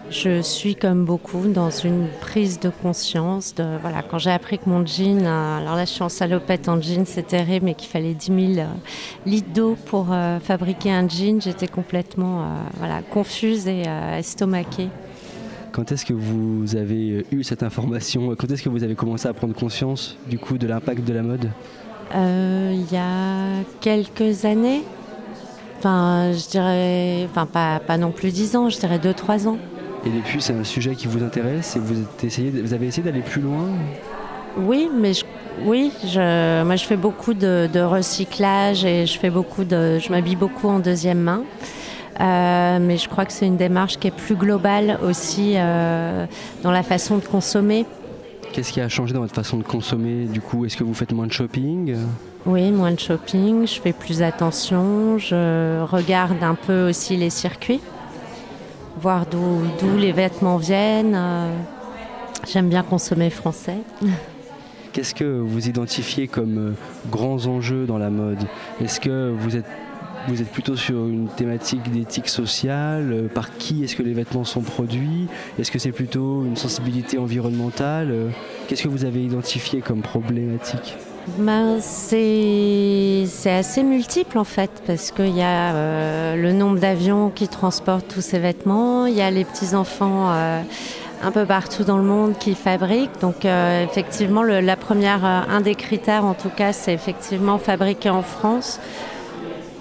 je 0.10 0.42
suis 0.42 0.76
comme 0.76 1.06
beaucoup 1.06 1.48
dans 1.48 1.70
une 1.70 2.08
prise 2.22 2.60
de 2.60 2.70
conscience. 2.70 3.56
De, 3.56 3.64
voilà, 3.82 4.04
quand 4.04 4.18
j'ai 4.18 4.32
appris 4.32 4.60
que 4.60 4.70
mon 4.70 4.86
jean, 4.86 5.26
euh, 5.26 5.58
alors 5.58 5.76
là 5.76 5.86
je 5.86 5.92
suis 5.92 6.04
en 6.04 6.10
salopette 6.10 6.70
en 6.70 6.82
jean, 6.82 7.06
c'est 7.06 7.28
terrible, 7.28 7.66
mais 7.66 7.74
qu'il 7.74 7.90
fallait 7.90 8.14
10 8.14 8.26
000 8.26 8.40
euh, 8.60 8.66
litres 9.26 9.52
d'eau 9.54 9.78
pour 9.86 10.08
euh, 10.12 10.40
fabriquer 10.40 10.92
un 10.92 11.08
jean, 11.08 11.42
j'étais 11.42 11.68
complètement 11.68 12.42
euh, 12.42 12.46
voilà, 12.78 13.02
confuse 13.02 13.68
et 13.68 13.84
euh, 13.88 14.18
estomaquée. 14.18 14.90
Quand 15.72 15.92
est-ce 15.92 16.06
que 16.06 16.14
vous 16.14 16.76
avez 16.76 17.26
eu 17.32 17.44
cette 17.44 17.64
information? 17.64 18.36
Quand 18.36 18.52
est-ce 18.52 18.62
que 18.62 18.70
vous 18.70 18.84
avez 18.84 18.96
commencé 18.96 19.28
à 19.28 19.34
prendre 19.34 19.56
conscience 19.56 20.18
du 20.30 20.38
coup 20.38 20.60
de 20.60 20.68
l'impact 20.68 21.04
de 21.04 21.14
la 21.14 21.24
mode? 21.24 21.50
Il 22.16 22.86
y 22.92 22.98
a 22.98 23.64
quelques 23.82 24.46
années, 24.46 24.84
enfin 25.80 26.32
je 26.32 26.48
dirais, 26.48 27.28
enfin 27.28 27.48
pas, 27.48 27.80
pas 27.80 27.98
non 27.98 28.12
plus 28.12 28.32
10 28.32 28.56
ans, 28.56 28.70
je 28.70 28.78
dirais 28.78 29.00
2-3 29.00 29.48
ans. 29.48 29.58
Et 30.06 30.10
depuis, 30.10 30.42
c'est 30.42 30.54
un 30.54 30.64
sujet 30.64 30.96
qui 30.96 31.08
vous 31.08 31.24
intéresse 31.24 31.76
et 31.76 31.80
vous, 31.80 32.00
êtes 32.02 32.24
essayé, 32.24 32.50
vous 32.52 32.74
avez 32.74 32.88
essayé 32.88 33.04
d'aller 33.04 33.22
plus 33.22 33.42
loin 33.42 33.68
Oui, 34.58 34.90
mais 34.94 35.14
je, 35.14 35.24
oui, 35.66 35.92
je, 36.06 36.64
moi 36.64 36.76
je 36.76 36.84
fais 36.84 36.98
beaucoup 36.98 37.34
de, 37.34 37.70
de 37.72 37.80
recyclage 37.80 38.84
et 38.84 39.06
je 39.06 39.18
fais 39.18 39.30
beaucoup 39.30 39.64
de, 39.64 40.00
je 40.00 40.10
m'habille 40.10 40.36
beaucoup 40.36 40.68
en 40.68 40.80
deuxième 40.80 41.20
main. 41.22 41.44
mais 42.20 42.98
je 42.98 43.08
crois 43.08 43.26
que 43.26 43.32
c'est 43.32 43.48
une 43.48 43.56
démarche 43.58 43.98
qui 43.98 44.08
est 44.08 44.16
plus 44.16 44.36
globale 44.36 45.00
aussi 45.08 45.54
dans 45.54 46.72
la 46.72 46.84
façon 46.84 47.18
de 47.18 47.26
consommer. 47.26 47.86
Qu'est-ce 48.52 48.72
qui 48.74 48.82
a 48.82 48.90
changé 48.90 49.14
dans 49.14 49.22
votre 49.22 49.34
façon 49.34 49.58
de 49.58 49.64
consommer 49.64 50.26
Du 50.26 50.40
coup, 50.42 50.66
est-ce 50.66 50.78
que 50.78 50.84
vous 50.84 50.94
faites 50.94 51.12
moins 51.12 51.26
de 51.28 51.32
shopping? 51.32 51.96
Oui, 52.46 52.70
moins 52.72 52.92
de 52.92 53.00
shopping. 53.00 53.66
Je 53.66 53.80
fais 53.82 53.94
plus 53.94 54.22
attention. 54.22 55.18
Je 55.18 55.82
regarde 55.82 56.44
un 56.44 56.54
peu 56.54 56.88
aussi 56.88 57.16
les 57.18 57.32
circuits, 57.32 57.80
voir 59.04 59.26
d'où 59.26 59.98
les 59.98 60.14
vêtements 60.14 60.56
viennent. 60.56 61.20
J'aime 62.50 62.70
bien 62.70 62.84
consommer 62.84 63.30
français. 63.30 63.80
Qu'est-ce 64.94 65.14
que 65.14 65.26
vous 65.26 65.68
identifiez 65.68 66.30
comme 66.30 66.58
euh, 66.58 66.72
grands 67.12 67.46
enjeux 67.48 67.86
dans 67.86 67.98
la 67.98 68.10
mode? 68.10 68.44
Est-ce 68.80 69.02
que 69.02 69.30
vous 69.38 69.58
êtes, 69.58 69.66
vous 70.30 70.42
êtes 70.42 70.50
plutôt 70.52 70.78
sur 70.78 71.08
une 71.08 71.28
thématique 71.28 71.92
d'éthique 71.92 72.30
sociale? 72.30 73.12
Euh, 73.12 73.28
Par 73.28 73.58
qui 73.58 73.84
est-ce 73.84 73.96
que 73.98 74.04
les 74.04 74.14
vêtements 74.14 74.46
sont 74.46 74.62
produits? 74.62 75.28
Est-ce 75.60 75.72
que 75.72 75.80
c'est 75.80 75.92
plutôt 75.92 76.46
une 76.46 76.56
sensibilité 76.56 77.18
environnementale? 77.18 78.10
Euh, 78.12 78.30
Qu'est-ce 78.68 78.84
que 78.84 78.88
vous 78.88 79.04
avez 79.04 79.22
identifié 79.24 79.82
comme 79.82 80.02
problématique? 80.02 80.96
Ben, 81.38 81.80
c'est 81.80 83.26
assez 83.46 83.84
multiple 83.84 84.38
en 84.38 84.44
fait, 84.44 84.72
parce 84.86 85.12
qu'il 85.12 85.36
y 85.36 85.42
a 85.42 86.36
le 86.36 86.52
nombre 86.52 86.80
d'avions 86.80 87.30
qui 87.30 87.48
transportent 87.48 88.08
tous 88.08 88.22
ces 88.22 88.40
vêtements, 88.40 89.06
il 89.06 89.16
y 89.16 89.22
a 89.22 89.32
les 89.32 89.46
petits-enfants 89.46 90.32
un 91.24 91.32
peu 91.32 91.46
partout 91.46 91.84
dans 91.84 91.98
le 91.98 92.04
monde 92.04 92.38
qui 92.38 92.54
fabriquent. 92.54 93.20
Donc 93.22 93.46
euh, 93.46 93.84
effectivement, 93.84 94.44
la 94.44 94.76
première, 94.76 95.26
euh, 95.26 95.42
un 95.50 95.62
des 95.62 95.76
critères 95.76 96.26
en 96.26 96.34
tout 96.34 96.50
cas, 96.50 96.74
c'est 96.74 96.94
effectivement 96.94 97.58
fabriquer 97.58 98.10
en 98.10 98.22
France. 98.22 98.80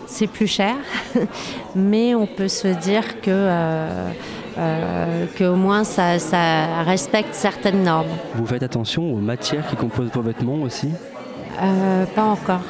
C'est 0.06 0.27
plus 0.27 0.47
cher, 0.47 0.77
mais 1.74 2.14
on 2.14 2.27
peut 2.27 2.48
se 2.48 2.69
dire 2.69 3.20
que 3.23 3.31
euh, 3.31 5.27
qu'au 5.39 5.56
moins 5.56 5.85
ça, 5.85 6.19
ça, 6.19 6.82
respecte 6.82 7.35
certaines 7.35 7.82
normes. 7.82 8.10
Vous 8.35 8.47
faites 8.47 8.62
attention 8.62 9.10
aux 9.12 9.20
matières 9.20 9.66
qui 9.66 9.77
composent 9.77 10.10
vos 10.12 10.20
vêtements 10.20 10.60
aussi? 10.60 10.89
Pas 11.56 12.24
encore. 12.24 12.62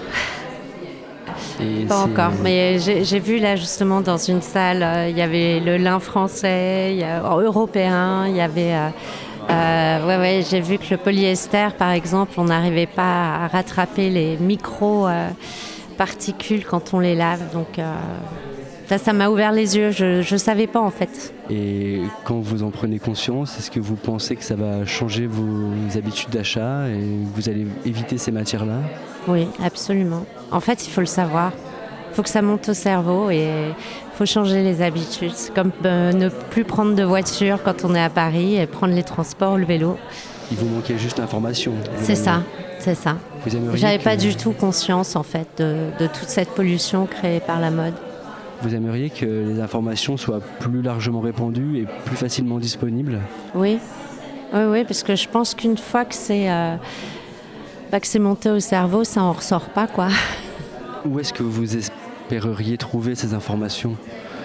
Pas 1.89 2.05
encore, 2.05 2.33
mais 2.43 2.79
j'ai 2.79 3.19
vu 3.19 3.39
là 3.39 3.57
justement 3.57 4.01
dans 4.01 4.17
une 4.17 4.41
salle, 4.43 4.83
euh, 4.83 5.09
il 5.09 5.17
y 5.17 5.23
avait 5.23 5.61
le 5.61 5.77
lin 5.77 6.01
français, 6.01 6.97
y 6.97 7.05
a, 7.05 7.21
européen, 7.21 8.27
il 8.27 8.35
y 8.37 8.41
avait... 8.41 8.75
Euh, 8.75 8.89
euh, 9.51 10.07
ouais, 10.07 10.19
ouais, 10.19 10.45
j'ai 10.49 10.61
vu 10.61 10.79
que 10.79 10.85
le 10.91 10.97
polyester, 10.97 11.67
par 11.77 11.91
exemple, 11.91 12.35
on 12.37 12.45
n'arrivait 12.45 12.87
pas 12.87 13.43
à 13.43 13.49
rattraper 13.49 14.09
les 14.09 14.37
micro-particules 14.37 16.65
quand 16.65 16.95
on 16.95 17.01
les 17.01 17.17
lave. 17.17 17.53
Donc 17.53 17.81
ça, 18.93 18.99
ça 18.99 19.13
m'a 19.15 19.29
ouvert 19.31 19.53
les 19.53 19.77
yeux. 19.77 19.91
Je 19.91 20.33
ne 20.33 20.39
savais 20.39 20.67
pas 20.67 20.81
en 20.81 20.91
fait. 20.91 21.33
Et 21.51 22.03
quand 22.25 22.41
vous 22.41 22.63
en 22.63 22.71
prenez 22.71 22.99
conscience, 22.99 23.59
est-ce 23.59 23.71
que 23.71 23.81
vous 23.81 23.97
pensez 23.97 24.37
que 24.37 24.45
ça 24.45 24.55
va 24.55 24.85
changer 24.85 25.27
vos 25.27 25.97
habitudes 25.97 26.31
d'achat 26.31 26.89
et 26.89 27.03
vous 27.35 27.49
allez 27.49 27.67
éviter 27.87 28.19
ces 28.19 28.31
matières-là? 28.31 28.79
Oui, 29.29 29.47
absolument. 29.65 30.27
En 30.51 30.61
fait, 30.61 30.87
il 30.87 30.91
faut 30.91 31.01
le 31.01 31.07
savoir. 31.07 31.53
Il 32.11 32.17
faut 32.17 32.23
que 32.23 32.29
ça 32.29 32.43
monte 32.43 32.69
au 32.69 32.75
cerveau 32.75 33.31
et 33.31 33.47
il 33.47 34.17
faut 34.17 34.27
changer 34.27 34.63
les 34.63 34.83
habitudes. 34.83 35.33
comme 35.55 35.73
euh, 35.87 36.13
ne 36.13 36.29
plus 36.29 36.65
prendre 36.65 36.95
de 36.95 37.03
voiture 37.03 37.63
quand 37.65 37.87
on 37.87 37.95
est 37.95 38.03
à 38.03 38.11
Paris 38.11 38.57
et 38.57 38.67
prendre 38.67 38.95
les 38.95 39.05
transports, 39.05 39.57
le 39.57 39.65
vélo. 39.65 39.97
Il 40.51 40.59
vous 40.59 40.69
manquait 40.69 40.99
juste 40.99 41.19
l'information. 41.19 41.73
C'est 42.03 42.15
ça, 42.15 42.43
c'est 42.79 42.95
ça. 42.95 43.17
J'avais 43.73 43.99
pas 43.99 44.17
du 44.17 44.37
tout 44.37 44.53
conscience 44.53 45.17
en 45.17 45.23
fait 45.23 45.49
de 45.59 46.07
toute 46.09 46.29
cette 46.29 46.51
pollution 46.51 47.07
créée 47.07 47.41
par 47.41 47.59
la 47.59 47.71
mode. 47.71 47.95
Vous 48.63 48.75
aimeriez 48.75 49.11
que 49.11 49.27
les 49.27 49.61
informations 49.61 50.17
soient 50.17 50.41
plus 50.61 50.83
largement 50.83 51.21
répandues 51.21 51.79
et 51.79 51.87
plus 52.05 52.17
facilement 52.17 52.59
disponibles? 52.59 53.19
Oui, 53.57 53.79
oui, 54.55 54.61
oui, 54.69 54.85
parce 54.85 55.03
que 55.03 55.17
je 55.17 55.29
pense 55.29 55.55
qu'une 55.55 55.77
fois 55.77 56.05
que 56.05 56.15
c'est 56.15 56.49
euh, 56.49 56.77
bah, 57.91 57.99
que 57.99 58.07
c'est 58.07 58.21
monté 58.21 58.51
au 58.51 58.61
cerveau, 58.61 59.03
ça 59.03 59.23
en 59.23 59.33
ressort 59.33 59.71
pas, 59.71 59.89
quoi. 59.89 60.09
Où 61.05 61.19
est-ce 61.19 61.33
que 61.33 61.43
vous 61.43 61.77
espéreriez 61.77 62.77
trouver 62.79 63.17
ces 63.17 63.35
informations? 63.35 63.97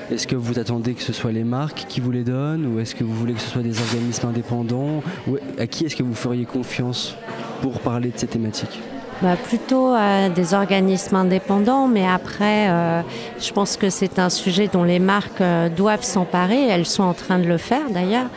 Est-ce 0.09 0.25
que 0.25 0.35
vous 0.35 0.57
attendez 0.57 0.93
que 0.93 1.03
ce 1.03 1.13
soit 1.13 1.31
les 1.31 1.43
marques 1.43 1.85
qui 1.87 1.99
vous 1.99 2.11
les 2.11 2.23
donnent 2.23 2.65
ou 2.65 2.79
est-ce 2.79 2.95
que 2.95 3.03
vous 3.03 3.13
voulez 3.13 3.33
que 3.33 3.41
ce 3.41 3.49
soit 3.49 3.61
des 3.61 3.79
organismes 3.81 4.27
indépendants? 4.27 5.03
Ou 5.27 5.37
À 5.59 5.67
qui 5.67 5.85
est-ce 5.85 5.95
que 5.95 6.03
vous 6.03 6.15
feriez 6.15 6.45
confiance 6.45 7.15
pour 7.61 7.79
parler 7.81 8.09
de 8.09 8.17
ces 8.17 8.27
thématiques? 8.27 8.79
Bah, 9.21 9.35
Plutôt 9.35 9.93
à 9.95 10.29
des 10.29 10.53
organismes 10.53 11.15
indépendants, 11.15 11.87
mais 11.87 12.07
après, 12.07 12.69
euh, 12.69 13.01
je 13.39 13.51
pense 13.51 13.77
que 13.77 13.89
c'est 13.89 14.19
un 14.19 14.29
sujet 14.29 14.69
dont 14.71 14.83
les 14.83 14.99
marques 14.99 15.41
euh, 15.41 15.69
doivent 15.69 16.03
s'emparer. 16.03 16.67
Elles 16.67 16.85
sont 16.85 17.03
en 17.03 17.13
train 17.13 17.39
de 17.39 17.45
le 17.45 17.57
faire 17.57 17.89
d'ailleurs, 17.89 18.27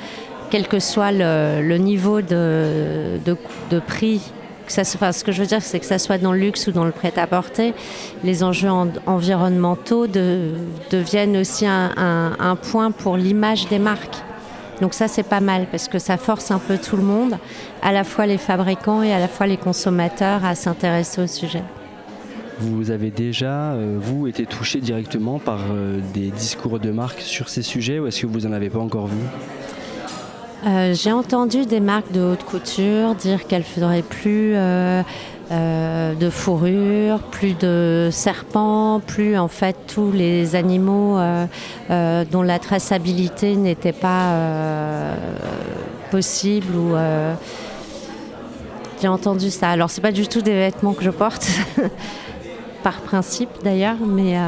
quel 0.51 0.69
que 0.69 0.79
soit 0.79 1.13
le, 1.13 1.77
niveau 1.77 2.23
de, 2.23 3.19
prix. 3.87 4.21
Que 4.67 4.73
ça, 4.73 4.83
enfin, 4.83 5.13
ce 5.13 5.25
que 5.25 5.33
je 5.33 5.41
veux 5.41 5.49
dire, 5.49 5.63
c'est 5.63 5.81
que 5.81 5.87
ça 5.87 5.99
soit 5.99 6.19
dans 6.19 6.33
le 6.33 6.39
luxe 6.39 6.67
ou 6.69 6.73
dans 6.73 6.85
le 6.85 6.93
prêt-à-porter, 6.93 7.75
les 8.25 8.45
enjeux 8.45 8.71
environnementaux 9.07 10.07
deviennent 10.07 11.37
aussi 11.37 11.67
un 11.67 12.57
point 12.71 12.91
pour 12.91 13.17
l'image 13.17 13.69
des 13.69 13.79
marques. 13.79 14.23
Donc 14.81 14.95
ça, 14.95 15.09
c'est 15.09 15.23
pas 15.23 15.41
mal 15.41 15.67
parce 15.71 15.89
que 15.89 15.99
ça 15.99 16.17
force 16.17 16.51
un 16.51 16.59
peu 16.59 16.79
tout 16.79 16.97
le 16.97 17.03
monde, 17.03 17.39
à 17.83 17.93
la 17.93 18.05
fois 18.05 18.27
les 18.27 18.39
fabricants 18.39 19.03
et 19.03 19.13
à 19.13 19.19
la 19.19 19.29
fois 19.29 19.47
les 19.47 19.57
consommateurs, 19.57 20.45
à 20.45 20.55
s'intéresser 20.55 21.23
au 21.23 21.27
sujet. 21.27 21.63
Vous 22.59 22.91
avez 22.91 23.11
déjà, 23.11 23.73
euh, 23.73 23.97
vous, 23.99 24.27
été 24.27 24.45
touché 24.45 24.81
directement 24.81 25.39
par 25.39 25.61
euh, 25.71 26.01
des 26.13 26.31
discours 26.31 26.79
de 26.79 26.91
marque 26.91 27.21
sur 27.21 27.49
ces 27.49 27.63
sujets 27.63 27.99
ou 27.99 28.07
est-ce 28.07 28.23
que 28.23 28.27
vous 28.27 28.41
n'en 28.41 28.53
avez 28.53 28.69
pas 28.69 28.79
encore 28.79 29.07
vu? 29.07 29.17
Euh, 30.67 30.95
J'ai 30.95 31.13
entendu 31.13 31.67
des 31.67 31.81
marques 31.81 32.13
de 32.13 32.21
haute 32.21 32.45
couture 32.45 33.15
dire 33.15 33.47
qu'elles 33.47 33.65
feraient 33.65 34.03
plus 34.03 34.55
euh, 35.53 36.15
de 36.15 36.31
fourrure, 36.31 37.19
plus 37.19 37.55
de 37.55 38.09
serpents, 38.13 39.01
plus 39.05 39.37
en 39.37 39.49
fait 39.49 39.75
tous 39.89 40.13
les 40.13 40.55
animaux 40.55 41.19
euh, 41.19 41.47
euh, 41.91 42.25
dont 42.31 42.43
la 42.43 42.61
traçabilité 42.61 43.57
n'était 43.57 43.93
pas 43.93 44.37
possible 46.13 46.77
ou 46.77 46.95
j'ai 49.03 49.09
entendu 49.09 49.51
ça. 49.51 49.71
Alors 49.71 49.91
c'est 49.91 50.01
pas 50.01 50.13
du 50.13 50.29
tout 50.29 50.41
des 50.41 50.55
vêtements 50.55 50.93
que 50.93 51.03
je 51.03 51.11
porte 51.11 51.49
par 52.85 53.01
principe 53.01 53.51
d'ailleurs, 53.65 53.99
mais 54.07 54.39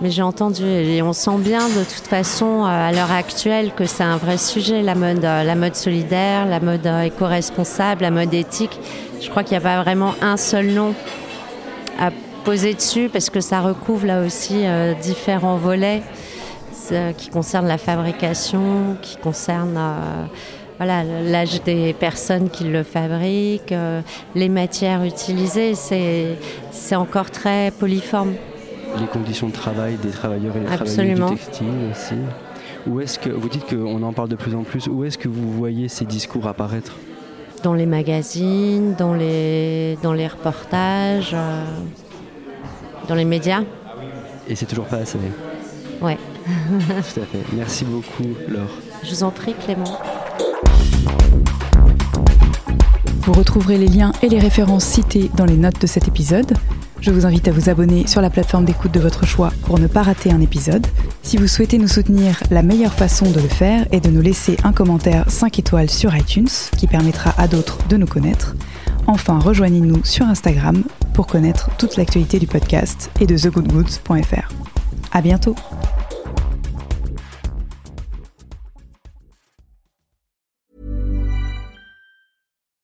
mais 0.00 0.10
j'ai 0.10 0.22
entendu 0.22 0.64
et 0.64 1.00
on 1.02 1.12
sent 1.12 1.38
bien 1.38 1.68
de 1.68 1.84
toute 1.84 2.06
façon 2.06 2.64
à 2.64 2.92
l'heure 2.92 3.12
actuelle 3.12 3.72
que 3.74 3.86
c'est 3.86 4.02
un 4.02 4.16
vrai 4.16 4.36
sujet 4.36 4.82
la 4.82 4.94
mode, 4.94 5.22
la 5.22 5.54
mode 5.54 5.74
solidaire, 5.74 6.46
la 6.46 6.60
mode 6.60 6.86
éco-responsable, 6.86 8.02
la 8.02 8.10
mode 8.10 8.34
éthique. 8.34 8.78
Je 9.20 9.30
crois 9.30 9.42
qu'il 9.42 9.52
n'y 9.52 9.64
a 9.64 9.68
pas 9.68 9.82
vraiment 9.82 10.14
un 10.20 10.36
seul 10.36 10.66
nom 10.66 10.94
à 11.98 12.10
poser 12.44 12.74
dessus 12.74 13.08
parce 13.12 13.30
que 13.30 13.40
ça 13.40 13.60
recouvre 13.60 14.06
là 14.06 14.20
aussi 14.22 14.66
euh, 14.66 14.94
différents 14.94 15.56
volets 15.56 16.02
qui 17.16 17.30
concernent 17.30 17.66
la 17.66 17.78
fabrication, 17.78 18.96
qui 19.02 19.16
concernent 19.16 19.76
euh, 19.76 20.24
voilà, 20.78 21.02
l'âge 21.04 21.62
des 21.62 21.94
personnes 21.94 22.50
qui 22.50 22.64
le 22.64 22.82
fabriquent, 22.82 23.72
euh, 23.72 24.02
les 24.34 24.48
matières 24.48 25.02
utilisées. 25.04 25.74
C'est 25.74 26.96
encore 26.96 27.30
très 27.30 27.72
polyforme. 27.72 28.34
Les 29.00 29.06
conditions 29.06 29.48
de 29.48 29.52
travail 29.52 29.96
des 30.02 30.10
travailleurs 30.10 30.56
et 30.56 30.60
des 30.60 30.66
travailleurs 30.66 31.30
du 31.30 31.36
textile 31.36 31.66
aussi. 31.90 32.14
Où 32.86 33.00
est-ce 33.00 33.18
que 33.18 33.30
vous 33.30 33.48
dites 33.48 33.66
qu'on 33.66 34.02
en 34.02 34.12
parle 34.12 34.28
de 34.28 34.36
plus 34.36 34.54
en 34.54 34.62
plus 34.62 34.86
Où 34.86 35.04
est-ce 35.04 35.18
que 35.18 35.28
vous 35.28 35.52
voyez 35.52 35.88
ces 35.88 36.04
discours 36.04 36.46
apparaître? 36.46 36.96
Dans 37.62 37.74
les 37.74 37.86
magazines, 37.86 38.94
dans 38.94 39.14
les, 39.14 39.98
dans 40.02 40.12
les 40.12 40.28
reportages, 40.28 41.32
euh, 41.34 41.64
dans 43.08 43.14
les 43.14 43.24
médias. 43.24 43.62
Et 44.48 44.54
c'est 44.54 44.66
toujours 44.66 44.86
pas 44.86 44.98
assez 44.98 45.18
Ouais. 46.00 46.16
Tout 46.46 47.20
à 47.20 47.24
fait. 47.24 47.42
Merci 47.54 47.84
beaucoup, 47.84 48.28
Laure. 48.48 48.70
Je 49.02 49.10
vous 49.10 49.22
en 49.24 49.30
prie, 49.30 49.54
Clément. 49.54 49.98
Vous 53.22 53.32
retrouverez 53.32 53.78
les 53.78 53.88
liens 53.88 54.12
et 54.22 54.28
les 54.28 54.38
références 54.38 54.84
citées 54.84 55.30
dans 55.36 55.44
les 55.46 55.56
notes 55.56 55.80
de 55.80 55.86
cet 55.88 56.06
épisode. 56.06 56.56
Je 57.00 57.10
vous 57.10 57.26
invite 57.26 57.46
à 57.48 57.52
vous 57.52 57.68
abonner 57.68 58.06
sur 58.06 58.20
la 58.20 58.30
plateforme 58.30 58.64
d'écoute 58.64 58.92
de 58.92 59.00
votre 59.00 59.26
choix 59.26 59.52
pour 59.64 59.78
ne 59.78 59.86
pas 59.86 60.02
rater 60.02 60.32
un 60.32 60.40
épisode. 60.40 60.86
Si 61.22 61.36
vous 61.36 61.46
souhaitez 61.46 61.78
nous 61.78 61.88
soutenir, 61.88 62.42
la 62.50 62.62
meilleure 62.62 62.94
façon 62.94 63.30
de 63.30 63.40
le 63.40 63.48
faire 63.48 63.86
est 63.92 64.00
de 64.00 64.10
nous 64.10 64.22
laisser 64.22 64.56
un 64.64 64.72
commentaire 64.72 65.30
5 65.30 65.58
étoiles 65.58 65.90
sur 65.90 66.16
iTunes 66.16 66.48
qui 66.76 66.86
permettra 66.86 67.34
à 67.38 67.48
d'autres 67.48 67.78
de 67.88 67.96
nous 67.96 68.06
connaître. 68.06 68.56
Enfin, 69.06 69.38
rejoignez-nous 69.38 70.04
sur 70.04 70.26
Instagram 70.26 70.82
pour 71.14 71.26
connaître 71.26 71.70
toute 71.78 71.96
l'actualité 71.96 72.38
du 72.38 72.46
podcast 72.46 73.10
et 73.20 73.26
de 73.26 73.36
thegoodgoods.fr. 73.36 74.48
À 75.12 75.20
bientôt! 75.20 75.54